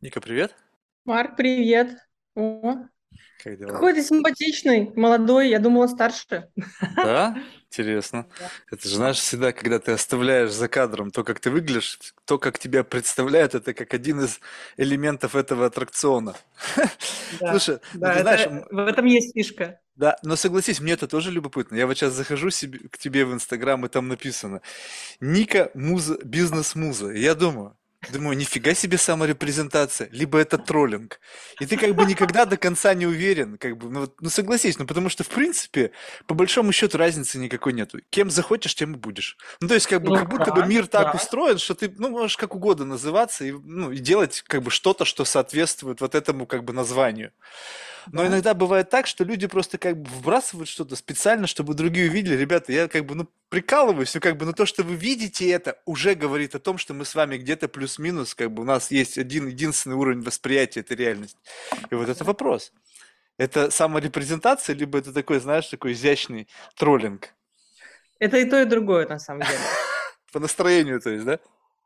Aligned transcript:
Ника, 0.00 0.20
привет. 0.20 0.54
Марк, 1.04 1.36
привет. 1.36 1.96
О, 2.36 2.76
Как 3.42 3.58
дела? 3.58 3.70
какой 3.72 3.94
ты 3.94 4.02
симпатичный, 4.02 4.92
молодой, 4.94 5.48
я 5.48 5.58
думала 5.58 5.86
старше. 5.88 6.50
Да? 6.96 7.36
Интересно. 7.70 8.26
Да. 8.38 8.50
Это 8.70 8.88
же, 8.88 8.94
знаешь, 8.94 9.18
всегда, 9.18 9.52
когда 9.52 9.78
ты 9.78 9.92
оставляешь 9.92 10.52
за 10.52 10.68
кадром 10.68 11.10
то, 11.10 11.24
как 11.24 11.40
ты 11.40 11.50
выглядишь, 11.50 11.98
то, 12.24 12.38
как 12.38 12.58
тебя 12.58 12.84
представляют, 12.84 13.54
это 13.54 13.74
как 13.74 13.92
один 13.92 14.20
из 14.20 14.40
элементов 14.76 15.34
этого 15.34 15.66
аттракциона. 15.66 16.34
Да, 17.40 17.50
Слушай, 17.50 17.80
ну 17.94 18.00
да, 18.00 18.14
ты 18.14 18.20
знаешь, 18.20 18.40
это, 18.40 18.66
в 18.70 18.86
этом 18.86 19.04
есть 19.06 19.34
фишка. 19.34 19.80
да, 19.96 20.16
но 20.22 20.36
согласись, 20.36 20.80
мне 20.80 20.92
это 20.92 21.08
тоже 21.08 21.30
любопытно. 21.32 21.74
Я 21.76 21.86
вот 21.86 21.98
сейчас 21.98 22.12
захожу 22.14 22.50
себе, 22.50 22.78
к 22.88 22.96
тебе 22.98 23.24
в 23.26 23.34
Инстаграм, 23.34 23.84
и 23.84 23.88
там 23.88 24.08
написано 24.08 24.62
Ника 25.20 25.70
муза, 25.74 26.18
бизнес-муза. 26.24 27.10
Я 27.10 27.34
думаю, 27.34 27.76
думаю, 28.12 28.36
нифига 28.36 28.74
себе 28.74 28.96
саморепрезентация, 28.96 30.08
либо 30.12 30.38
это 30.38 30.56
троллинг. 30.56 31.20
И 31.60 31.66
ты 31.66 31.76
как 31.76 31.94
бы 31.94 32.04
никогда 32.04 32.44
до 32.44 32.56
конца 32.56 32.94
не 32.94 33.06
уверен, 33.06 33.58
как 33.58 33.76
бы, 33.76 33.90
ну, 33.90 34.12
ну 34.20 34.30
согласись, 34.30 34.78
ну 34.78 34.86
потому 34.86 35.08
что 35.08 35.24
в 35.24 35.28
принципе, 35.28 35.90
по 36.26 36.34
большому 36.34 36.72
счету 36.72 36.96
разницы 36.96 37.38
никакой 37.38 37.72
нету. 37.72 37.98
Кем 38.10 38.30
захочешь, 38.30 38.74
тем 38.74 38.94
и 38.94 38.96
будешь. 38.96 39.36
Ну 39.60 39.68
то 39.68 39.74
есть 39.74 39.86
как 39.86 40.02
бы 40.02 40.10
Ну 40.10 40.16
как 40.16 40.28
будто 40.28 40.52
бы 40.52 40.64
мир 40.66 40.86
так 40.86 41.12
да. 41.12 41.18
устроен, 41.18 41.58
что 41.58 41.74
ты, 41.74 41.92
ну 41.98 42.10
можешь 42.10 42.36
как 42.36 42.54
угодно 42.54 42.84
называться 42.84 43.44
и, 43.44 43.52
ну, 43.52 43.90
и 43.90 43.98
делать 43.98 44.42
как 44.46 44.62
бы 44.62 44.70
что-то, 44.70 45.04
что 45.04 45.24
соответствует 45.24 46.00
вот 46.00 46.14
этому 46.14 46.46
как 46.46 46.64
бы 46.64 46.72
названию. 46.72 47.32
Но 48.12 48.22
Да. 48.22 48.28
иногда 48.28 48.54
бывает 48.54 48.90
так, 48.90 49.06
что 49.06 49.24
люди 49.24 49.46
просто 49.46 49.78
как 49.78 50.00
бы 50.00 50.08
вбрасывают 50.10 50.68
что-то 50.68 50.96
специально, 50.96 51.46
чтобы 51.46 51.74
другие 51.74 52.08
увидели. 52.08 52.36
Ребята, 52.36 52.72
я 52.72 52.88
как 52.88 53.04
бы, 53.06 53.14
ну, 53.14 53.28
прикалываюсь, 53.48 54.14
но 54.14 54.20
как 54.20 54.36
бы, 54.36 54.46
но 54.46 54.52
то, 54.52 54.66
что 54.66 54.82
вы 54.82 54.94
видите 54.94 55.48
это, 55.50 55.78
уже 55.84 56.14
говорит 56.14 56.54
о 56.54 56.58
том, 56.58 56.78
что 56.78 56.94
мы 56.94 57.04
с 57.04 57.14
вами 57.14 57.36
где-то 57.36 57.68
плюс-минус, 57.68 58.34
как 58.34 58.52
бы 58.52 58.62
у 58.62 58.64
нас 58.64 58.90
есть 58.90 59.18
один 59.18 59.46
единственный 59.48 59.96
уровень 59.96 60.22
восприятия 60.22 60.80
этой 60.80 60.96
реальности. 60.96 61.38
И 61.90 61.94
вот 61.94 62.08
это 62.08 62.24
вопрос. 62.24 62.72
Это 63.36 63.70
саморепрезентация, 63.70 64.74
либо 64.74 64.98
это 64.98 65.12
такой, 65.12 65.38
знаешь, 65.40 65.66
такой 65.66 65.92
изящный 65.92 66.48
троллинг? 66.76 67.34
Это 68.18 68.36
и 68.38 68.44
то, 68.44 68.60
и 68.60 68.64
другое, 68.64 69.06
на 69.06 69.18
самом 69.18 69.42
деле. 69.42 69.58
По 70.32 70.40
настроению, 70.40 71.00
то 71.00 71.10
есть, 71.10 71.24
да? 71.24 71.38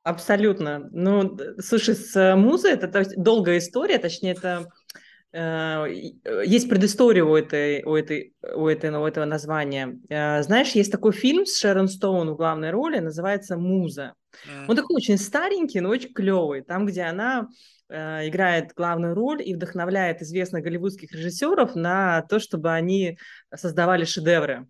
Абсолютно. 0.02 0.88
Ну, 0.90 1.38
слушай, 1.60 1.94
с 1.94 2.16
э, 2.16 2.34
музой 2.34 2.72
это 2.72 2.88
то 2.88 2.98
есть, 2.98 3.16
долгая 3.16 3.58
история, 3.58 3.98
точнее, 3.98 4.32
это 4.32 4.66
есть 5.34 6.68
предыстория 6.68 7.24
у 7.24 7.34
этой, 7.34 7.82
у 7.84 7.94
этой, 7.94 8.34
у 8.54 8.66
этой, 8.66 8.90
у 8.90 9.06
этого 9.06 9.24
названия. 9.24 9.98
Э, 10.10 10.42
Знаешь, 10.42 10.72
есть 10.72 10.92
такой 10.92 11.12
фильм 11.12 11.46
с 11.46 11.58
Шерон 11.58 11.88
Стоун 11.88 12.30
в 12.30 12.36
главной 12.36 12.70
роли, 12.70 12.98
называется 12.98 13.56
«Муза». 13.56 14.14
Он 14.68 14.76
такой 14.76 14.96
очень 14.96 15.18
старенький, 15.18 15.80
но 15.80 15.90
очень 15.90 16.12
клевый. 16.12 16.62
Там, 16.62 16.86
где 16.86 17.02
она 17.02 17.48
э, 17.88 18.28
играет 18.28 18.72
главную 18.74 19.14
роль 19.14 19.42
и 19.46 19.54
вдохновляет 19.54 20.22
известных 20.22 20.64
голливудских 20.64 21.12
режиссеров 21.12 21.74
на 21.74 22.22
то, 22.22 22.38
чтобы 22.38 22.70
они 22.72 23.18
создавали 23.54 24.04
шедевры. 24.04 24.66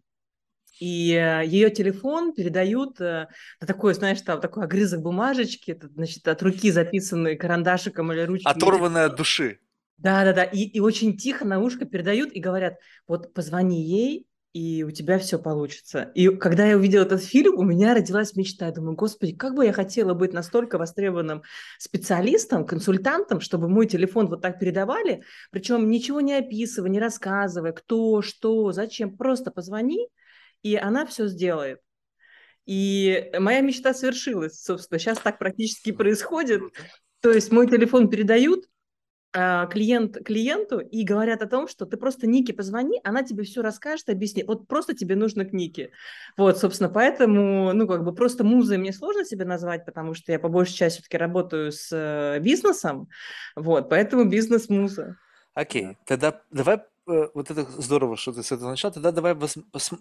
И 0.81 1.13
э, 1.13 1.47
ее 1.47 1.71
телефон 1.71 2.35
передают 2.35 3.01
э, 3.01 3.29
на 3.61 3.67
такой, 3.67 3.95
знаешь, 3.95 4.21
там 4.23 4.41
такой 4.41 4.65
огрызок 4.65 5.01
бумажечки, 5.01 5.79
значит, 5.95 6.27
от 6.27 6.43
руки 6.43 6.73
записанный 6.73 7.37
карандашиком 7.37 8.13
или 8.13 8.23
ручкой. 8.23 8.51
Оторванная 8.51 9.07
от 9.07 9.17
души. 9.17 9.61
Да-да-да, 10.03 10.43
и, 10.45 10.65
и 10.65 10.81
очень 10.81 11.17
тихо 11.17 11.45
на 11.45 11.61
ушко 11.61 11.85
передают 11.85 12.33
и 12.33 12.41
говорят, 12.41 12.75
вот 13.07 13.33
позвони 13.33 13.83
ей, 13.83 14.27
и 14.53 14.83
у 14.83 14.91
тебя 14.91 15.19
все 15.19 15.39
получится. 15.39 16.11
И 16.15 16.29
когда 16.29 16.67
я 16.67 16.77
увидела 16.77 17.03
этот 17.03 17.23
фильм, 17.23 17.57
у 17.57 17.63
меня 17.63 17.95
родилась 17.95 18.37
мечта. 18.37 18.67
Я 18.67 18.73
думаю, 18.73 18.97
господи, 18.97 19.35
как 19.35 19.55
бы 19.55 19.65
я 19.65 19.73
хотела 19.73 20.13
быть 20.13 20.33
настолько 20.33 20.77
востребованным 20.77 21.43
специалистом, 21.79 22.67
консультантом, 22.67 23.41
чтобы 23.41 23.69
мой 23.69 23.87
телефон 23.87 24.29
вот 24.29 24.43
так 24.43 24.59
передавали, 24.59 25.23
причем 25.51 25.89
ничего 25.89 26.21
не 26.21 26.35
описывая, 26.35 26.91
не 26.91 27.01
рассказывая, 27.01 27.73
кто, 27.73 28.21
что, 28.21 28.73
зачем, 28.73 29.17
просто 29.17 29.51
позвони, 29.51 30.09
и 30.63 30.77
она 30.77 31.07
все 31.07 31.29
сделает. 31.29 31.79
И 32.67 33.31
моя 33.39 33.61
мечта 33.61 33.95
свершилась, 33.95 34.63
собственно. 34.63 34.99
Сейчас 34.99 35.19
так 35.19 35.39
практически 35.39 35.93
происходит. 35.93 36.63
То 37.21 37.31
есть 37.31 37.51
мой 37.53 37.69
телефон 37.69 38.11
передают, 38.11 38.67
клиент 39.33 40.23
клиенту 40.25 40.79
и 40.79 41.05
говорят 41.05 41.43
о 41.43 41.47
том, 41.47 41.67
что 41.67 41.87
ты 41.87 41.97
просто 41.97 42.27
Нике 42.27 42.53
позвони, 42.53 43.01
она 43.03 43.23
тебе 43.23 43.45
все 43.45 43.63
расскажет, 43.63 44.11
объяснит. 44.11 44.47
Вот 44.47 44.69
просто 44.69 44.95
тебе 44.95 45.17
нужно 45.17 45.45
к 45.45 45.53
Нике. 45.53 45.91
Вот, 46.37 46.59
собственно, 46.59 46.91
поэтому, 46.91 47.73
ну, 47.73 47.87
как 47.87 48.05
бы 48.05 48.15
просто 48.15 48.45
музой 48.45 48.79
мне 48.79 48.93
сложно 48.93 49.25
себя 49.25 49.47
назвать, 49.47 49.87
потому 49.87 50.15
что 50.15 50.33
я 50.33 50.39
по 50.39 50.49
большей 50.49 50.75
части 50.75 50.99
все-таки 50.99 51.17
работаю 51.17 51.73
с 51.73 51.89
э, 51.93 52.41
бизнесом. 52.41 53.09
Вот, 53.57 53.89
поэтому 53.89 54.25
бизнес-муза. 54.25 55.17
Окей, 55.55 55.97
тогда 56.07 56.43
давай, 56.51 56.83
э, 57.07 57.29
вот 57.35 57.51
это 57.51 57.65
здорово, 57.81 58.17
что 58.17 58.33
ты 58.33 58.43
с 58.43 58.53
этого 58.53 58.71
начал, 58.71 58.91
тогда 58.91 59.13
давай 59.13 59.35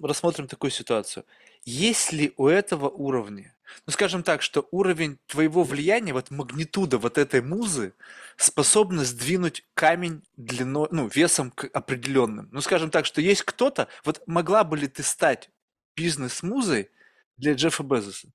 рассмотрим 0.02 0.48
такую 0.48 0.72
ситуацию. 0.72 1.26
Есть 1.64 2.12
ли 2.12 2.34
у 2.38 2.48
этого 2.48 2.90
уровня, 2.90 3.56
ну 3.86 3.94
скажем 3.94 4.24
так, 4.24 4.42
что 4.42 4.68
уровень 4.72 5.18
твоего 5.28 5.64
влияния, 5.64 6.14
вот 6.14 6.32
магнитуда 6.32 6.98
вот 6.98 7.18
этой 7.18 7.42
музы 7.42 7.94
способна 8.38 9.04
сдвинуть 9.04 9.66
камень 9.74 10.24
длиной, 10.38 10.88
ну 10.92 11.08
весом 11.08 11.52
к 11.52 11.66
определенным. 11.74 12.50
Ну 12.52 12.62
скажем 12.62 12.90
так, 12.90 13.06
что 13.06 13.22
есть 13.22 13.44
кто-то, 13.44 13.88
вот 14.04 14.22
могла 14.28 14.64
бы 14.64 14.78
ли 14.78 14.88
ты 14.88 15.04
стать 15.04 15.50
бизнес-музой 15.96 16.90
для 17.38 17.54
Джеффа 17.54 17.84
Безоса? 17.84 18.30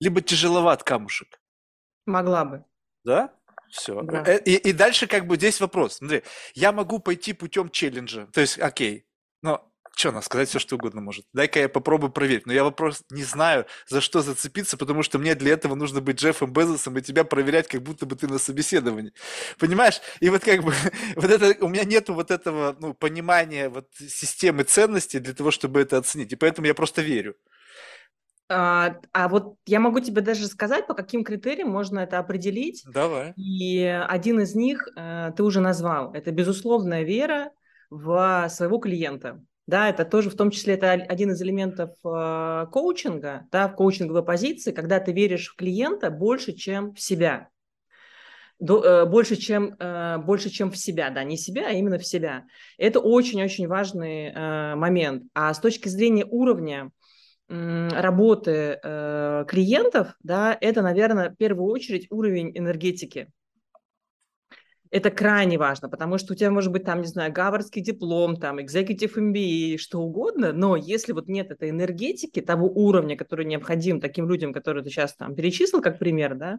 Либо 0.00 0.20
тяжеловат 0.20 0.82
камушек? 0.82 1.40
Могла 2.06 2.44
бы, 2.44 2.64
Да? 3.04 3.34
Все. 3.70 4.02
да. 4.02 4.36
И, 4.36 4.54
и 4.54 4.72
дальше 4.72 5.06
как 5.06 5.26
бы 5.26 5.36
здесь 5.36 5.60
вопрос. 5.60 5.96
Смотри, 5.96 6.22
я 6.54 6.72
могу 6.72 6.98
пойти 6.98 7.32
путем 7.32 7.70
челленджа. 7.70 8.26
То 8.32 8.40
есть, 8.40 8.58
окей, 8.58 9.06
но 9.42 9.70
что 9.96 10.10
она 10.10 10.22
сказать 10.22 10.48
все, 10.48 10.58
что 10.58 10.76
угодно 10.76 11.00
может. 11.00 11.26
Дай-ка 11.32 11.60
я 11.60 11.68
попробую 11.68 12.10
проверить. 12.10 12.46
Но 12.46 12.52
я 12.52 12.64
вопрос 12.64 13.02
не 13.10 13.22
знаю, 13.22 13.66
за 13.86 14.00
что 14.00 14.22
зацепиться, 14.22 14.76
потому 14.76 15.02
что 15.02 15.18
мне 15.18 15.34
для 15.34 15.52
этого 15.52 15.74
нужно 15.74 16.00
быть 16.00 16.18
Джеффом 16.18 16.52
Безосом 16.52 16.96
и 16.96 17.02
тебя 17.02 17.24
проверять, 17.24 17.68
как 17.68 17.82
будто 17.82 18.06
бы 18.06 18.16
ты 18.16 18.26
на 18.26 18.38
собеседовании. 18.38 19.12
Понимаешь? 19.58 20.00
И 20.20 20.30
вот 20.30 20.42
как 20.42 20.62
бы 20.62 20.72
вот 21.16 21.30
это 21.30 21.62
у 21.64 21.68
меня 21.68 21.84
нету 21.84 22.14
вот 22.14 22.30
этого 22.30 22.76
ну, 22.80 22.94
понимания 22.94 23.68
вот 23.68 23.88
системы 23.98 24.64
ценностей 24.64 25.18
для 25.18 25.34
того, 25.34 25.50
чтобы 25.50 25.80
это 25.80 25.98
оценить. 25.98 26.32
И 26.32 26.36
поэтому 26.36 26.66
я 26.66 26.74
просто 26.74 27.02
верю. 27.02 27.36
А, 28.50 28.96
а 29.12 29.28
вот 29.28 29.56
я 29.66 29.78
могу 29.78 30.00
тебе 30.00 30.22
даже 30.22 30.46
сказать, 30.46 30.86
по 30.86 30.94
каким 30.94 31.22
критериям 31.22 31.70
можно 31.70 32.00
это 32.00 32.18
определить. 32.18 32.82
Давай. 32.92 33.32
И 33.36 33.84
один 33.84 34.40
из 34.40 34.54
них 34.54 34.88
э, 34.96 35.30
ты 35.36 35.42
уже 35.44 35.60
назвал. 35.60 36.12
Это 36.12 36.32
безусловная 36.32 37.04
вера 37.04 37.52
в 37.90 38.48
своего 38.50 38.78
клиента. 38.78 39.40
Да, 39.66 39.88
это 39.88 40.04
тоже 40.04 40.30
в 40.30 40.36
том 40.36 40.50
числе 40.50 40.74
это 40.74 40.90
один 40.90 41.30
из 41.30 41.40
элементов 41.40 41.90
э, 42.04 42.66
коучинга, 42.72 43.46
да, 43.52 43.68
в 43.68 43.76
коучинговой 43.76 44.24
позиции, 44.24 44.72
когда 44.72 44.98
ты 44.98 45.12
веришь 45.12 45.48
в 45.48 45.56
клиента 45.56 46.10
больше, 46.10 46.52
чем 46.52 46.92
в 46.92 47.00
себя. 47.00 47.50
До- 48.58 48.82
э, 48.82 49.06
больше, 49.06 49.36
чем, 49.36 49.76
э, 49.78 50.18
больше, 50.18 50.50
чем 50.50 50.72
в 50.72 50.76
себя, 50.76 51.10
да, 51.10 51.22
не 51.22 51.36
себя, 51.36 51.68
а 51.68 51.72
именно 51.72 51.98
в 51.98 52.06
себя. 52.06 52.46
Это 52.78 52.98
очень-очень 52.98 53.68
важный 53.68 54.32
э, 54.34 54.74
момент. 54.74 55.24
А 55.34 55.54
с 55.54 55.60
точки 55.60 55.88
зрения 55.88 56.26
уровня 56.28 56.90
работы 57.50 58.78
э, 58.82 59.44
клиентов, 59.48 60.14
да, 60.22 60.56
это, 60.60 60.82
наверное, 60.82 61.30
в 61.30 61.36
первую 61.36 61.70
очередь 61.70 62.06
уровень 62.10 62.56
энергетики. 62.56 63.32
Это 64.92 65.10
крайне 65.10 65.56
важно, 65.56 65.88
потому 65.88 66.18
что 66.18 66.32
у 66.32 66.36
тебя 66.36 66.50
может 66.50 66.72
быть 66.72 66.84
там, 66.84 67.00
не 67.00 67.06
знаю, 67.06 67.32
гавардский 67.32 67.80
диплом, 67.80 68.36
там, 68.36 68.58
executive 68.58 69.14
MBA, 69.14 69.78
что 69.78 70.00
угодно, 70.00 70.52
но 70.52 70.74
если 70.74 71.12
вот 71.12 71.28
нет 71.28 71.52
этой 71.52 71.70
энергетики, 71.70 72.40
того 72.40 72.68
уровня, 72.68 73.16
который 73.16 73.46
необходим 73.46 74.00
таким 74.00 74.28
людям, 74.28 74.52
которые 74.52 74.82
ты 74.82 74.90
сейчас 74.90 75.14
там 75.14 75.36
перечислил 75.36 75.80
как 75.80 76.00
пример, 76.00 76.34
да, 76.34 76.58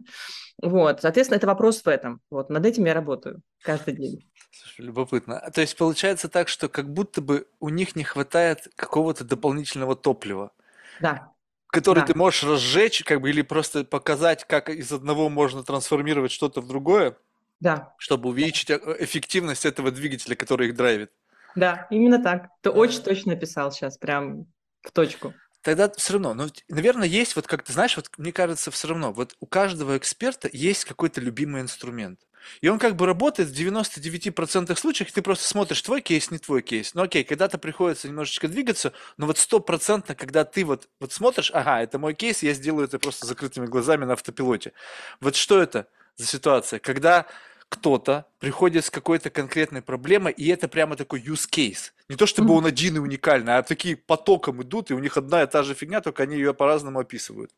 вот, 0.62 1.02
соответственно, 1.02 1.36
это 1.36 1.46
вопрос 1.46 1.82
в 1.82 1.88
этом. 1.88 2.20
Вот, 2.30 2.48
над 2.48 2.64
этим 2.64 2.86
я 2.86 2.94
работаю 2.94 3.42
каждый 3.62 3.94
день. 3.94 4.26
Слушай, 4.50 4.86
любопытно. 4.86 5.38
А 5.38 5.50
То 5.50 5.60
есть 5.60 5.76
получается 5.76 6.28
так, 6.28 6.48
что 6.48 6.68
как 6.68 6.90
будто 6.90 7.20
бы 7.20 7.46
у 7.60 7.68
них 7.68 7.96
не 7.96 8.04
хватает 8.04 8.68
какого-то 8.76 9.24
дополнительного 9.24 9.94
топлива, 9.94 10.52
Да, 10.98 11.32
который 11.68 12.02
ты 12.04 12.14
да, 12.14 12.18
можешь 12.18 12.44
разжечь, 12.44 13.02
как 13.04 13.20
бы, 13.20 13.30
или 13.30 13.42
просто 13.42 13.84
показать, 13.84 14.44
как 14.46 14.68
из 14.68 14.92
одного 14.92 15.28
можно 15.28 15.64
трансформировать 15.64 16.30
что-то 16.32 16.60
в 16.60 16.68
другое, 16.68 17.16
да, 17.60 17.94
чтобы 17.98 18.28
увеличить 18.30 18.70
э, 18.70 18.78
эффективность 19.00 19.64
этого 19.66 19.90
двигателя, 19.90 20.36
который 20.36 20.68
их 20.68 20.76
драйвит. 20.76 21.12
да, 21.54 21.86
именно 21.90 22.22
так. 22.22 22.48
Ты 22.62 22.70
очень 22.70 23.00
А, 23.00 23.02
точно 23.02 23.32
написал 23.34 23.72
сейчас, 23.72 23.98
прям 23.98 24.46
в 24.82 24.90
точку. 24.92 25.34
Тогда 25.62 25.90
все 25.90 26.14
равно, 26.14 26.34
ну, 26.34 26.48
наверное, 26.68 27.06
есть, 27.06 27.36
вот 27.36 27.46
как 27.46 27.62
ты 27.62 27.72
знаешь, 27.72 27.96
вот 27.96 28.10
мне 28.18 28.32
кажется, 28.32 28.70
все 28.70 28.88
равно, 28.88 29.12
вот 29.12 29.36
у 29.40 29.46
каждого 29.46 29.96
эксперта 29.96 30.48
есть 30.52 30.84
какой-то 30.84 31.20
любимый 31.20 31.60
инструмент. 31.62 32.20
И 32.60 32.68
он 32.68 32.78
как 32.78 32.96
бы 32.96 33.06
работает 33.06 33.48
в 33.48 33.52
99% 33.52 34.76
случаев, 34.76 35.12
ты 35.12 35.22
просто 35.22 35.46
смотришь, 35.46 35.82
твой 35.82 36.00
кейс, 36.00 36.30
не 36.30 36.38
твой 36.38 36.62
кейс. 36.62 36.94
Ну 36.94 37.02
окей, 37.02 37.24
когда-то 37.24 37.58
приходится 37.58 38.08
немножечко 38.08 38.48
двигаться, 38.48 38.92
но 39.16 39.26
вот 39.26 39.38
стопроцентно, 39.38 40.14
когда 40.14 40.44
ты 40.44 40.64
вот, 40.64 40.88
вот 41.00 41.12
смотришь, 41.12 41.50
ага, 41.52 41.82
это 41.82 41.98
мой 41.98 42.14
кейс, 42.14 42.42
я 42.42 42.52
сделаю 42.52 42.86
это 42.86 42.98
просто 42.98 43.26
закрытыми 43.26 43.66
глазами 43.66 44.04
на 44.04 44.14
автопилоте. 44.14 44.72
Вот 45.20 45.36
что 45.36 45.60
это 45.60 45.86
за 46.16 46.26
ситуация? 46.26 46.78
Когда 46.78 47.26
кто-то 47.72 48.26
приходит 48.38 48.84
с 48.84 48.90
какой-то 48.90 49.30
конкретной 49.30 49.80
проблемой, 49.80 50.32
и 50.32 50.46
это 50.48 50.68
прямо 50.68 50.94
такой 50.94 51.22
use 51.22 51.48
case. 51.50 51.92
Не 52.10 52.16
то 52.16 52.26
чтобы 52.26 52.52
он 52.52 52.66
один 52.66 52.96
и 52.96 52.98
уникальный, 52.98 53.56
а 53.56 53.62
такие 53.62 53.96
потоком 53.96 54.62
идут, 54.62 54.90
и 54.90 54.94
у 54.94 54.98
них 54.98 55.16
одна 55.16 55.42
и 55.42 55.46
та 55.46 55.62
же 55.62 55.74
фигня, 55.74 56.02
только 56.02 56.24
они 56.24 56.36
ее 56.36 56.52
по-разному 56.52 56.98
описывают. 56.98 57.50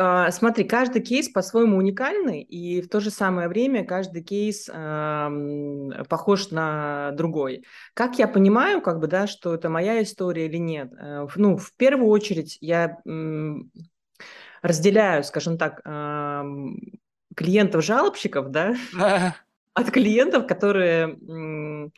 А, 0.00 0.30
смотри, 0.30 0.62
каждый 0.62 1.02
кейс 1.02 1.28
по-своему 1.28 1.76
уникальный, 1.76 2.40
и 2.40 2.80
в 2.80 2.88
то 2.88 3.00
же 3.00 3.10
самое 3.10 3.48
время 3.48 3.84
каждый 3.84 4.22
кейс 4.22 4.70
э, 4.72 6.04
похож 6.08 6.52
на 6.52 7.10
другой. 7.12 7.64
Как 7.94 8.16
я 8.16 8.28
понимаю, 8.28 8.80
как 8.80 9.00
бы, 9.00 9.08
да, 9.08 9.26
что 9.26 9.54
это 9.54 9.68
моя 9.68 10.00
история 10.00 10.46
или 10.46 10.58
нет? 10.58 10.92
Э, 10.96 11.26
ну, 11.34 11.56
в 11.56 11.74
первую 11.74 12.10
очередь 12.10 12.58
я 12.60 12.98
э, 13.04 13.54
разделяю, 14.62 15.24
скажем 15.24 15.58
так, 15.58 15.80
э, 15.84 16.44
клиентов-жалобщиков, 17.34 18.52
да, 18.52 18.76
от 19.74 19.90
клиентов, 19.90 20.46
которые 20.46 21.90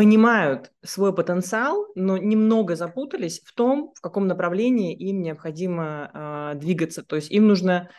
понимают 0.00 0.72
свой 0.82 1.14
потенциал, 1.14 1.86
но 1.94 2.16
немного 2.16 2.74
запутались 2.74 3.42
в 3.44 3.52
том, 3.52 3.92
в 3.94 4.00
каком 4.00 4.26
направлении 4.26 4.96
им 4.96 5.20
необходимо 5.20 6.10
э, 6.14 6.58
двигаться. 6.58 7.02
То 7.02 7.16
есть 7.16 7.30
им 7.30 7.48
нужно 7.48 7.90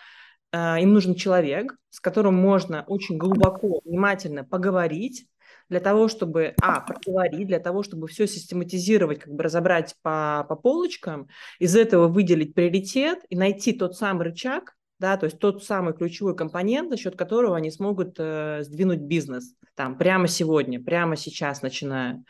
э, 0.52 0.82
им 0.82 0.94
нужен 0.94 1.14
человек, 1.14 1.76
с 1.92 2.00
которым 2.00 2.34
можно 2.34 2.84
очень 2.88 3.18
глубоко, 3.18 3.82
внимательно 3.86 4.44
поговорить, 4.44 5.28
для 5.70 5.80
того, 5.80 6.08
чтобы, 6.08 6.56
а, 6.60 6.82
поговорить, 6.82 7.48
для 7.48 7.60
того, 7.60 7.84
чтобы 7.84 8.08
все 8.08 8.26
систематизировать, 8.26 9.20
как 9.20 9.34
бы 9.36 9.44
разобрать 9.44 9.96
по, 10.02 10.44
по 10.50 10.56
полочкам, 10.56 11.28
из 11.60 11.76
этого 11.76 12.08
выделить 12.08 12.56
приоритет 12.56 13.20
и 13.30 13.36
найти 13.38 13.74
тот 13.74 13.96
самый 13.96 14.24
рычаг, 14.24 14.76
да, 15.02 15.18
то 15.18 15.26
есть 15.26 15.40
тот 15.40 15.64
самый 15.64 15.94
ключевой 15.94 16.36
компонент, 16.36 16.90
за 16.92 16.96
счет 16.96 17.18
которого 17.18 17.58
они 17.58 17.72
смогут 17.72 18.16
э, 18.20 18.60
сдвинуть 18.62 19.00
бизнес 19.02 19.56
там 19.76 19.98
прямо 19.98 20.28
сегодня, 20.28 20.82
прямо 20.82 21.18
сейчас 21.18 21.64
начиная. 21.64 22.24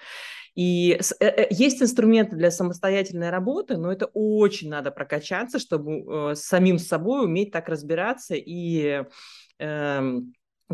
И 0.55 0.97
э, 1.19 1.25
э, 1.25 1.47
есть 1.49 1.81
инструменты 1.81 2.37
для 2.37 2.49
самостоятельной 2.49 3.29
работы, 3.29 3.75
но 3.77 3.91
это 3.91 4.05
очень 4.13 4.69
надо 4.69 4.89
прокачаться, 4.89 5.59
чтобы 5.59 6.31
э, 6.31 6.35
самим 6.35 6.79
собой 6.79 7.25
уметь 7.25 7.51
так 7.51 7.67
разбираться 7.67 8.35
и 8.35 9.03
э, 9.59 10.19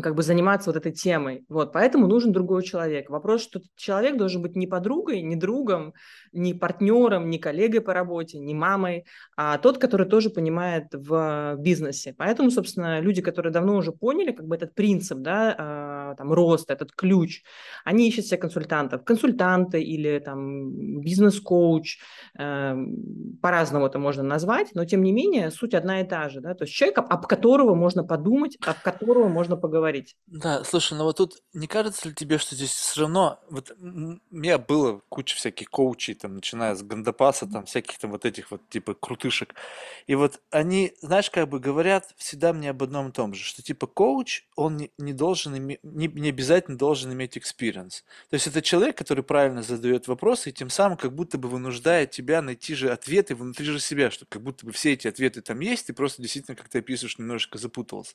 как 0.02 0.14
бы 0.14 0.22
заниматься 0.22 0.70
вот 0.70 0.76
этой 0.76 0.92
темой. 0.92 1.44
Вот, 1.48 1.72
поэтому 1.72 2.06
нужен 2.06 2.32
другой 2.32 2.62
человек. 2.62 3.10
Вопрос, 3.10 3.42
что 3.42 3.60
человек 3.76 4.16
должен 4.16 4.42
быть 4.42 4.56
не 4.56 4.66
подругой, 4.66 5.22
не 5.22 5.36
другом, 5.36 5.94
не 6.32 6.54
партнером, 6.54 7.30
не 7.30 7.38
коллегой 7.38 7.80
по 7.80 7.94
работе, 7.94 8.38
не 8.38 8.54
мамой, 8.54 9.04
а 9.36 9.58
тот, 9.58 9.78
который 9.78 10.06
тоже 10.06 10.30
понимает 10.30 10.86
в 10.92 11.56
бизнесе. 11.58 12.14
Поэтому, 12.16 12.50
собственно, 12.50 13.00
люди, 13.00 13.22
которые 13.22 13.52
давно 13.52 13.76
уже 13.76 13.92
поняли 13.92 14.32
как 14.32 14.46
бы 14.46 14.56
этот 14.56 14.74
принцип, 14.74 15.18
да, 15.18 15.54
а, 15.58 16.14
там, 16.16 16.32
роста, 16.32 16.72
этот 16.74 16.92
ключ, 16.92 17.42
они 17.84 18.08
ищут 18.08 18.26
себе 18.26 18.38
консультантов. 18.38 19.04
Консультанты 19.04 19.82
или 19.82 20.18
там 20.18 21.00
бизнес-коуч, 21.00 21.98
э, 22.38 22.76
по-разному 23.42 23.86
это 23.86 23.98
можно 23.98 24.22
назвать, 24.22 24.68
но 24.74 24.84
тем 24.84 25.02
не 25.02 25.12
менее 25.12 25.50
суть 25.50 25.74
одна 25.74 26.00
и 26.00 26.04
та 26.04 26.28
же, 26.28 26.40
да, 26.40 26.54
то 26.54 26.64
есть 26.64 26.74
человек, 26.74 26.98
об 26.98 27.26
которого 27.26 27.74
можно 27.74 28.04
подумать, 28.04 28.56
об 28.66 28.76
которого 28.82 29.28
можно 29.28 29.56
поговорить. 29.56 29.87
Да, 30.26 30.62
слушай, 30.64 30.92
ну 30.96 31.04
вот 31.04 31.16
тут 31.16 31.42
не 31.54 31.66
кажется 31.66 32.08
ли 32.08 32.14
тебе, 32.14 32.38
что 32.38 32.54
здесь 32.54 32.70
все 32.70 33.02
равно, 33.02 33.40
вот 33.48 33.70
у 33.78 34.18
меня 34.30 34.58
было 34.58 35.00
куча 35.08 35.36
всяких 35.36 35.70
коучей, 35.70 36.14
там, 36.14 36.34
начиная 36.34 36.74
с 36.74 36.82
Гандапаса, 36.82 37.46
там, 37.46 37.64
всяких 37.64 37.98
там 37.98 38.10
вот 38.10 38.24
этих 38.24 38.50
вот, 38.50 38.68
типа, 38.68 38.94
крутышек. 38.94 39.54
И 40.06 40.14
вот 40.14 40.40
они, 40.50 40.92
знаешь, 41.00 41.30
как 41.30 41.48
бы 41.48 41.60
говорят 41.60 42.14
всегда 42.16 42.52
мне 42.52 42.70
об 42.70 42.82
одном 42.82 43.08
и 43.08 43.12
том 43.12 43.32
же, 43.34 43.42
что, 43.42 43.62
типа, 43.62 43.86
коуч, 43.86 44.44
он 44.54 44.76
не, 44.76 44.90
не 44.98 45.12
должен 45.12 45.56
иметь, 45.56 45.80
не, 45.82 46.08
не 46.08 46.28
обязательно 46.28 46.76
должен 46.76 47.12
иметь 47.12 47.36
experience. 47.36 48.02
То 48.28 48.34
есть 48.34 48.46
это 48.46 48.60
человек, 48.60 48.98
который 48.98 49.24
правильно 49.24 49.62
задает 49.62 50.08
вопросы, 50.08 50.50
и 50.50 50.52
тем 50.52 50.68
самым 50.70 50.98
как 50.98 51.14
будто 51.14 51.38
бы 51.38 51.48
вынуждает 51.48 52.10
тебя 52.10 52.42
найти 52.42 52.74
же 52.74 52.90
ответы 52.90 53.34
внутри 53.34 53.64
же 53.64 53.80
себя, 53.80 54.10
что 54.10 54.26
как 54.26 54.42
будто 54.42 54.66
бы 54.66 54.72
все 54.72 54.92
эти 54.92 55.08
ответы 55.08 55.40
там 55.40 55.60
есть, 55.60 55.86
ты 55.86 55.92
просто 55.94 56.20
действительно, 56.20 56.56
как 56.56 56.68
ты 56.68 56.80
описываешь, 56.80 57.18
немножечко 57.18 57.58
запутался. 57.58 58.14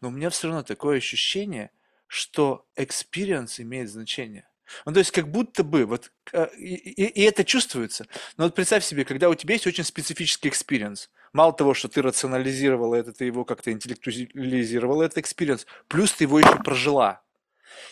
Но 0.00 0.08
у 0.08 0.10
меня 0.10 0.30
все 0.30 0.48
равно 0.48 0.62
такое 0.62 0.99
ощущение, 1.00 1.70
что 2.06 2.66
experience 2.76 3.60
имеет 3.60 3.90
значение. 3.90 4.46
Ну, 4.84 4.92
то 4.92 4.98
есть 5.00 5.10
как 5.10 5.30
будто 5.30 5.64
бы, 5.64 5.84
вот, 5.84 6.12
э, 6.32 6.48
и, 6.56 7.04
и, 7.04 7.22
это 7.22 7.44
чувствуется. 7.44 8.06
Но 8.36 8.44
вот 8.44 8.54
представь 8.54 8.84
себе, 8.84 9.04
когда 9.04 9.28
у 9.28 9.34
тебя 9.34 9.54
есть 9.54 9.66
очень 9.66 9.84
специфический 9.84 10.48
experience, 10.48 11.10
мало 11.32 11.52
того, 11.52 11.74
что 11.74 11.88
ты 11.88 12.02
рационализировала 12.02 12.94
это, 12.94 13.12
ты 13.12 13.24
его 13.24 13.44
как-то 13.44 13.72
интеллектуализировала, 13.72 15.02
этот 15.02 15.18
experience, 15.18 15.66
плюс 15.88 16.12
ты 16.12 16.24
его 16.24 16.38
еще 16.38 16.56
прожила. 16.62 17.22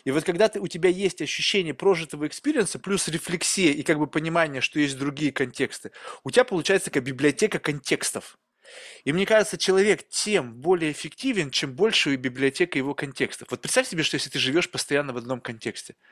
И 0.05 0.11
вот 0.11 0.25
когда 0.25 0.49
ты, 0.49 0.61
у 0.61 0.67
тебя 0.67 0.91
есть 0.91 1.23
ощущение 1.23 1.75
прожитого 1.75 2.27
experience 2.27 2.70
а, 2.70 2.79
плюс 2.79 3.09
рефлексия 3.09 3.73
и 3.73 3.83
как 3.83 3.99
бы 3.99 4.07
понимание, 4.07 4.61
что 4.61 4.81
есть 4.81 4.99
другие 4.99 5.33
контексты, 5.33 5.93
у 6.25 6.31
тебя 6.31 6.45
получается 6.45 6.87
такая 6.87 7.03
библиотека 7.03 7.59
контекстов. 7.59 8.39
И 9.05 9.13
мне 9.13 9.27
кажется, 9.27 9.59
человек 9.59 10.09
тем 10.09 10.55
более 10.55 10.93
эффективен, 10.93 11.51
чем 11.51 11.75
больше 11.75 12.17
библиотека 12.17 12.79
его 12.79 12.95
контекстов. 12.95 13.49
Вот 13.51 13.61
представь 13.61 13.89
себе, 13.89 14.03
что 14.03 14.17
если 14.17 14.31
ты 14.31 14.39
живешь 14.39 14.71
постоянно 14.71 15.13
в 15.13 15.17
одном 15.17 15.41
контексте– 15.41 15.95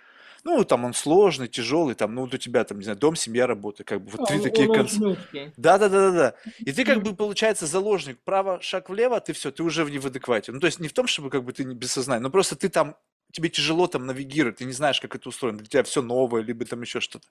ну, 0.47 0.65
там 0.65 0.85
он 0.85 0.95
сложный, 0.95 1.49
тяжелый, 1.49 1.97
там, 1.97 2.15
ну, 2.15 2.21
вот 2.23 2.33
у 2.33 2.39
тебя 2.39 2.63
там, 2.63 2.79
не 2.79 2.85
знаю, 2.85 2.97
дом, 2.97 3.17
семья, 3.17 3.49
работа, 3.49 3.83
как 3.83 4.01
бы 4.01 4.13
вот 4.13 4.21
а, 4.21 4.27
три 4.27 4.41
такие 4.41 4.73
конца. 4.73 5.17
Да, 5.57 5.77
да, 5.77 5.89
да, 5.89 5.89
да, 5.89 6.11
да. 6.13 6.35
И 6.59 6.73
ты 6.73 6.85
как 6.85 7.03
бы, 7.03 7.17
получается, 7.17 7.67
заложник. 7.67 8.21
Право, 8.25 8.61
шаг 8.63 8.89
влево, 8.89 9.21
ты 9.21 9.33
все, 9.33 9.51
ты 9.51 9.65
уже 9.65 9.85
в 9.85 9.91
не 9.91 9.99
в 9.99 10.07
адеквате. 10.07 10.53
Ну, 10.53 10.61
то 10.61 10.67
есть 10.67 10.79
не 10.79 10.87
в 10.87 10.93
том, 10.93 11.09
чтобы 11.09 11.31
как 11.31 11.43
бы 11.43 11.53
ты 11.53 11.65
не 11.65 11.75
без 11.75 11.91
сознания, 11.91 12.23
но 12.23 12.31
просто 12.31 12.55
ты 12.55 12.69
там 12.69 12.97
тебе 13.33 13.49
тяжело 13.49 13.89
там 13.89 14.07
навигировать, 14.07 14.59
ты 14.59 14.65
не 14.67 14.73
знаешь, 14.73 15.01
как 15.01 15.17
это 15.17 15.29
устроено, 15.29 15.59
для 15.59 15.67
тебя 15.67 15.83
все 15.83 16.01
новое, 16.01 16.43
либо 16.43 16.65
там 16.65 16.81
еще 16.81 17.01
что-то. 17.01 17.27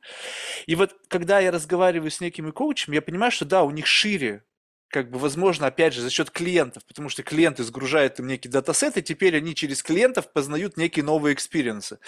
И 0.66 0.76
вот 0.76 0.94
когда 1.08 1.40
я 1.40 1.52
разговариваю 1.52 2.12
с 2.12 2.20
некими 2.20 2.52
коучами, 2.52 2.96
я 2.96 3.02
понимаю, 3.02 3.32
что 3.32 3.46
да, 3.46 3.64
у 3.64 3.72
них 3.72 3.88
шире 3.88 4.44
как 4.90 5.12
бы, 5.12 5.20
возможно, 5.20 5.68
опять 5.68 5.94
же, 5.94 6.02
за 6.02 6.10
счет 6.10 6.32
клиентов, 6.32 6.86
потому 6.86 7.10
что 7.10 7.24
клиенты 7.24 7.64
сгружают 7.64 8.20
им 8.20 8.28
некий 8.28 8.50
датасет, 8.50 8.98
и 8.98 9.04
теперь 9.04 9.36
они 9.36 9.56
через 9.56 9.84
клиентов 9.84 10.32
познают 10.32 10.78
некие 10.78 11.04
новые 11.04 11.34
experience'ы. 11.34 12.00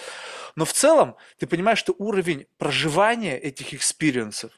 Но 0.56 0.64
в 0.64 0.72
целом 0.72 1.16
ты 1.38 1.46
понимаешь, 1.46 1.78
что 1.78 1.94
уровень 1.98 2.46
проживания 2.56 3.38
этих 3.38 3.74
experience'ов, 3.74 4.52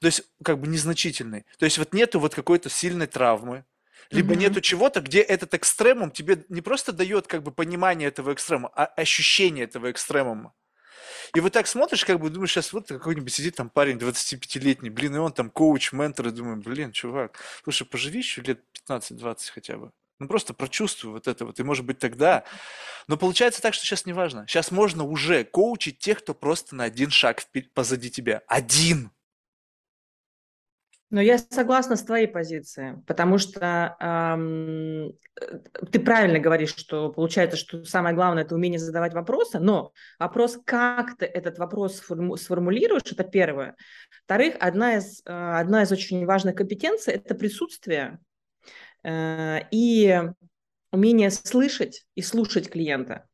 то 0.00 0.06
есть 0.06 0.22
как 0.42 0.60
бы 0.60 0.66
незначительный. 0.66 1.44
То 1.58 1.64
есть 1.64 1.78
вот 1.78 1.92
нету 1.92 2.20
вот 2.20 2.34
какой-то 2.34 2.70
сильной 2.70 3.06
травмы, 3.06 3.64
либо 4.10 4.34
mm-hmm. 4.34 4.38
нету 4.38 4.60
чего-то, 4.60 5.00
где 5.00 5.20
этот 5.20 5.54
экстремум 5.54 6.10
тебе 6.10 6.44
не 6.48 6.60
просто 6.60 6.92
дает 6.92 7.26
как 7.26 7.42
бы 7.42 7.50
понимание 7.50 8.08
этого 8.08 8.32
экстремума, 8.32 8.70
а 8.74 8.84
ощущение 8.84 9.64
этого 9.64 9.90
экстремума. 9.90 10.52
И 11.34 11.40
вот 11.40 11.52
так 11.52 11.66
смотришь, 11.66 12.04
как 12.04 12.20
бы 12.20 12.30
думаешь, 12.30 12.52
сейчас 12.52 12.72
вот 12.72 12.86
какой-нибудь 12.86 13.32
сидит 13.32 13.56
там 13.56 13.68
парень 13.68 13.96
25-летний, 13.96 14.90
блин, 14.90 15.16
и 15.16 15.18
он 15.18 15.32
там 15.32 15.50
коуч, 15.50 15.92
ментор, 15.92 16.28
и 16.28 16.30
думаю, 16.30 16.58
блин, 16.58 16.92
чувак, 16.92 17.40
слушай, 17.64 17.84
поживи 17.84 18.18
еще 18.18 18.40
лет 18.42 18.60
15-20 18.88 19.36
хотя 19.52 19.76
бы. 19.76 19.90
Ну, 20.20 20.28
просто 20.28 20.54
прочувствуй 20.54 21.10
вот 21.10 21.26
это 21.26 21.44
вот, 21.44 21.58
и 21.58 21.64
может 21.64 21.84
быть 21.84 21.98
тогда. 21.98 22.44
Но 23.08 23.16
получается 23.16 23.60
так, 23.60 23.74
что 23.74 23.84
сейчас 23.84 24.06
не 24.06 24.12
важно. 24.12 24.46
Сейчас 24.46 24.70
можно 24.70 25.02
уже 25.02 25.42
коучить 25.42 25.98
тех, 25.98 26.20
кто 26.20 26.34
просто 26.34 26.76
на 26.76 26.84
один 26.84 27.10
шаг 27.10 27.42
позади 27.74 28.10
тебя. 28.10 28.42
Один! 28.46 29.10
Но 31.10 31.20
я 31.20 31.38
согласна 31.38 31.96
с 31.96 32.02
твоей 32.02 32.26
позицией, 32.26 32.96
потому 33.06 33.38
что 33.38 33.96
эм, 34.00 35.12
ты 35.92 36.00
правильно 36.00 36.38
говоришь, 36.38 36.74
что 36.74 37.12
получается, 37.12 37.56
что 37.56 37.84
самое 37.84 38.14
главное 38.14 38.42
это 38.42 38.54
умение 38.54 38.80
задавать 38.80 39.14
вопросы, 39.14 39.58
но 39.60 39.92
вопрос, 40.18 40.58
как 40.64 41.16
ты 41.16 41.26
этот 41.26 41.58
вопрос 41.58 41.98
сформулируешь, 41.98 43.12
это 43.12 43.22
первое. 43.22 43.76
Вторых, 44.24 44.56
одна 44.58 44.96
из, 44.96 45.20
э, 45.24 45.32
одна 45.32 45.82
из 45.82 45.92
очень 45.92 46.24
важных 46.26 46.56
компетенций– 46.56 47.14
это 47.14 47.34
присутствие 47.34 48.18
э, 49.04 49.60
и 49.70 50.20
умение 50.90 51.30
слышать 51.30 52.06
и 52.14 52.22
слушать 52.22 52.70
клиента. 52.70 53.28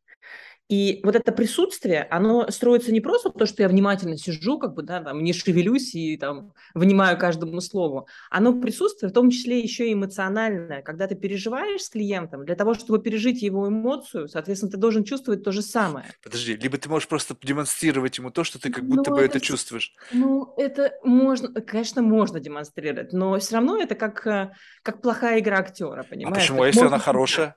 И 0.71 1.01
вот 1.03 1.17
это 1.17 1.33
присутствие, 1.33 2.07
оно 2.13 2.49
строится 2.49 2.93
не 2.93 3.01
просто 3.01 3.31
то, 3.31 3.45
что 3.45 3.65
я 3.65 3.69
внимательно 3.69 4.17
сижу, 4.17 4.57
как 4.57 4.75
бы, 4.75 4.83
да, 4.83 5.03
там, 5.03 5.25
не 5.25 5.33
шевелюсь 5.33 5.97
и 5.97 6.17
там 6.17 6.53
внимаю 6.75 7.19
каждому 7.19 7.61
слову. 7.61 8.07
Оно 8.31 8.53
присутствие, 8.53 9.11
в 9.11 9.13
том 9.13 9.31
числе 9.31 9.59
еще 9.59 9.89
и 9.89 9.95
эмоциональное. 9.95 10.81
Когда 10.83 11.09
ты 11.09 11.17
переживаешь 11.17 11.83
с 11.83 11.89
клиентом, 11.89 12.45
для 12.45 12.55
того, 12.55 12.75
чтобы 12.75 13.01
пережить 13.01 13.43
его 13.43 13.67
эмоцию, 13.67 14.29
соответственно, 14.29 14.71
ты 14.71 14.79
должен 14.79 15.03
чувствовать 15.03 15.43
то 15.43 15.51
же 15.51 15.63
самое. 15.63 16.07
Подожди, 16.23 16.55
либо 16.55 16.79
ты 16.79 16.89
можешь 16.89 17.09
просто 17.09 17.35
демонстрировать 17.43 18.19
ему 18.19 18.31
то, 18.31 18.45
что 18.45 18.61
ты 18.61 18.71
как 18.71 18.85
будто 18.85 19.11
но 19.11 19.17
бы 19.17 19.23
это, 19.23 19.39
это 19.39 19.45
чувствуешь. 19.45 19.93
Ну, 20.13 20.55
это 20.57 20.93
можно, 21.03 21.49
конечно, 21.63 22.01
можно 22.01 22.39
демонстрировать, 22.39 23.13
но 23.13 23.37
все 23.41 23.57
равно 23.57 23.77
это 23.77 23.97
как, 23.97 24.25
э, 24.25 24.53
как 24.85 25.03
плохая 25.03 25.41
игра 25.41 25.59
актера, 25.59 26.05
понимаешь? 26.05 26.37
А 26.37 26.41
почему, 26.41 26.63
а 26.63 26.69
если 26.69 26.87
она 26.87 27.01
хорошая? 27.01 27.57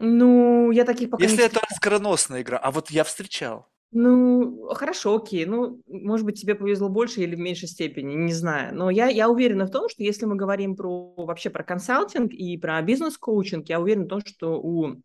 Ну, 0.00 0.70
я 0.70 0.84
таких 0.84 1.10
пока 1.10 1.22
Если 1.22 1.42
не 1.42 1.44
это 1.44 1.60
скороносная 1.76 2.40
игра, 2.40 2.56
а 2.58 2.70
вот 2.70 2.90
я 2.90 3.04
встречал. 3.04 3.68
Ну, 3.92 4.68
хорошо, 4.72 5.16
окей. 5.16 5.44
Ну, 5.44 5.82
может 5.86 6.24
быть, 6.24 6.40
тебе 6.40 6.54
повезло 6.54 6.88
больше 6.88 7.20
или 7.20 7.34
в 7.34 7.38
меньшей 7.38 7.68
степени, 7.68 8.14
не 8.14 8.32
знаю. 8.32 8.74
Но 8.74 8.88
я, 8.88 9.08
я 9.08 9.28
уверена 9.28 9.66
в 9.66 9.70
том, 9.70 9.88
что 9.88 10.02
если 10.02 10.24
мы 10.24 10.36
говорим 10.36 10.74
про 10.74 11.12
вообще 11.16 11.50
про 11.50 11.64
консалтинг 11.64 12.32
и 12.32 12.56
про 12.56 12.80
бизнес-коучинг, 12.80 13.68
я 13.68 13.80
уверена 13.80 14.04
в 14.06 14.08
том, 14.08 14.20
что 14.24 14.60
у 14.60 15.02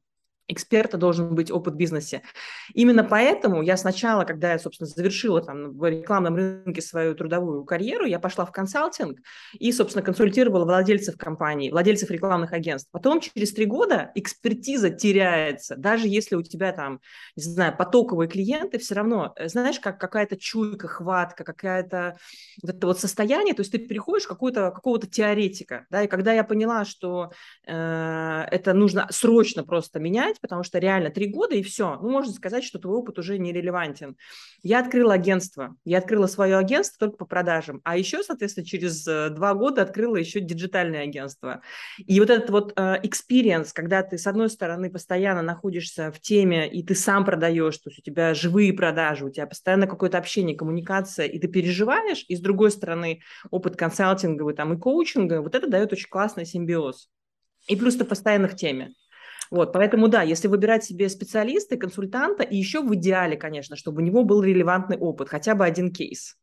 эксперта 0.47 0.97
должен 0.97 1.33
быть 1.33 1.51
опыт 1.51 1.73
в 1.73 1.77
бизнесе. 1.77 2.21
Именно 2.73 3.03
поэтому 3.03 3.61
я 3.61 3.77
сначала, 3.77 4.23
когда 4.25 4.51
я, 4.51 4.59
собственно, 4.59 4.87
завершила 4.87 5.41
там 5.41 5.77
в 5.77 5.89
рекламном 5.89 6.35
рынке 6.35 6.81
свою 6.81 7.15
трудовую 7.15 7.63
карьеру, 7.65 8.05
я 8.05 8.19
пошла 8.19 8.45
в 8.45 8.51
консалтинг 8.51 9.19
и, 9.53 9.71
собственно, 9.71 10.03
консультировала 10.03 10.65
владельцев 10.65 11.17
компаний, 11.17 11.71
владельцев 11.71 12.11
рекламных 12.11 12.53
агентств. 12.53 12.89
Потом 12.91 13.19
через 13.19 13.53
три 13.53 13.65
года 13.65 14.11
экспертиза 14.15 14.89
теряется. 14.89 15.75
Даже 15.75 16.07
если 16.07 16.35
у 16.35 16.43
тебя 16.43 16.71
там, 16.71 16.99
не 17.35 17.43
знаю, 17.43 17.75
потоковые 17.75 18.29
клиенты, 18.29 18.77
все 18.77 18.95
равно, 18.95 19.33
э, 19.35 19.47
знаешь, 19.47 19.79
как 19.79 19.99
какая-то 19.99 20.37
чуйка, 20.37 20.87
хватка, 20.87 21.43
какая-то 21.43 22.17
вот 22.61 22.75
это 22.75 22.87
вот 22.87 22.99
состояние, 22.99 23.53
то 23.53 23.61
есть 23.61 23.71
ты 23.71 23.77
переходишь 23.77 24.27
какого-то 24.27 24.71
какого-то 24.71 25.07
теоретика, 25.07 25.85
да, 25.89 26.03
и 26.03 26.07
когда 26.07 26.33
я 26.33 26.43
поняла, 26.43 26.85
что 26.85 27.31
э, 27.65 28.45
это 28.51 28.73
нужно 28.73 29.07
срочно 29.11 29.63
просто 29.63 29.99
менять, 29.99 30.34
менять, 30.35 30.41
потому 30.41 30.63
что 30.63 30.79
реально 30.79 31.09
три 31.09 31.27
года 31.27 31.55
и 31.55 31.63
все. 31.63 31.97
Ну, 32.01 32.09
можно 32.09 32.33
сказать, 32.33 32.63
что 32.63 32.79
твой 32.79 32.97
опыт 32.97 33.19
уже 33.19 33.37
нерелевантен. 33.37 34.15
Я 34.61 34.79
открыла 34.79 35.13
агентство. 35.13 35.75
Я 35.85 35.99
открыла 35.99 36.27
свое 36.27 36.57
агентство 36.57 37.07
только 37.07 37.17
по 37.17 37.25
продажам. 37.25 37.81
А 37.83 37.97
еще, 37.97 38.23
соответственно, 38.23 38.65
через 38.65 39.07
э, 39.07 39.29
два 39.29 39.53
года 39.53 39.81
открыла 39.81 40.17
еще 40.17 40.39
диджитальное 40.39 41.03
агентство. 41.03 41.61
И 41.97 42.19
вот 42.19 42.29
этот 42.29 42.49
вот 42.49 42.73
э, 42.75 43.01
experience, 43.03 43.69
когда 43.73 44.03
ты, 44.03 44.17
с 44.17 44.27
одной 44.27 44.49
стороны, 44.49 44.89
постоянно 44.89 45.41
находишься 45.41 46.11
в 46.11 46.19
теме, 46.19 46.69
и 46.69 46.83
ты 46.83 46.95
сам 46.95 47.25
продаешь, 47.25 47.77
то 47.77 47.89
есть 47.89 47.99
у 47.99 48.01
тебя 48.01 48.33
живые 48.33 48.73
продажи, 48.73 49.25
у 49.25 49.29
тебя 49.29 49.47
постоянно 49.47 49.87
какое-то 49.87 50.17
общение, 50.17 50.55
коммуникация, 50.55 51.27
и 51.27 51.39
ты 51.39 51.47
переживаешь, 51.47 52.25
и 52.27 52.35
с 52.35 52.39
другой 52.39 52.71
стороны, 52.71 53.21
опыт 53.51 53.75
консалтинговый 53.75 54.53
там 54.55 54.73
и 54.73 54.77
коучинга, 54.77 55.41
вот 55.41 55.55
это 55.55 55.67
дает 55.67 55.93
очень 55.93 56.09
классный 56.09 56.45
симбиоз. 56.45 57.09
И 57.67 57.75
плюс 57.75 57.95
ты 57.95 58.05
постоянно 58.05 58.47
в 58.47 58.55
теме. 58.55 58.93
Вот, 59.51 59.73
поэтому 59.73 60.07
да, 60.07 60.21
если 60.23 60.47
выбирать 60.47 60.83
себе 60.83 61.09
специалиста, 61.09 61.77
консультанта, 61.77 62.43
и 62.43 62.57
еще 62.57 62.81
в 62.81 62.93
идеале, 62.95 63.37
конечно, 63.37 63.75
чтобы 63.75 64.01
у 64.01 64.05
него 64.05 64.23
был 64.23 64.43
релевантный 64.43 64.97
опыт, 64.97 65.29
хотя 65.29 65.55
бы 65.55 65.65
один 65.65 65.91
кейс. 65.91 66.37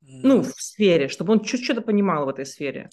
Ну, 0.00 0.42
в 0.42 0.60
сфере, 0.60 1.08
чтобы 1.08 1.32
он 1.32 1.44
что-то 1.44 1.82
понимал 1.82 2.26
в 2.26 2.30
этой 2.30 2.46
сфере. 2.46 2.90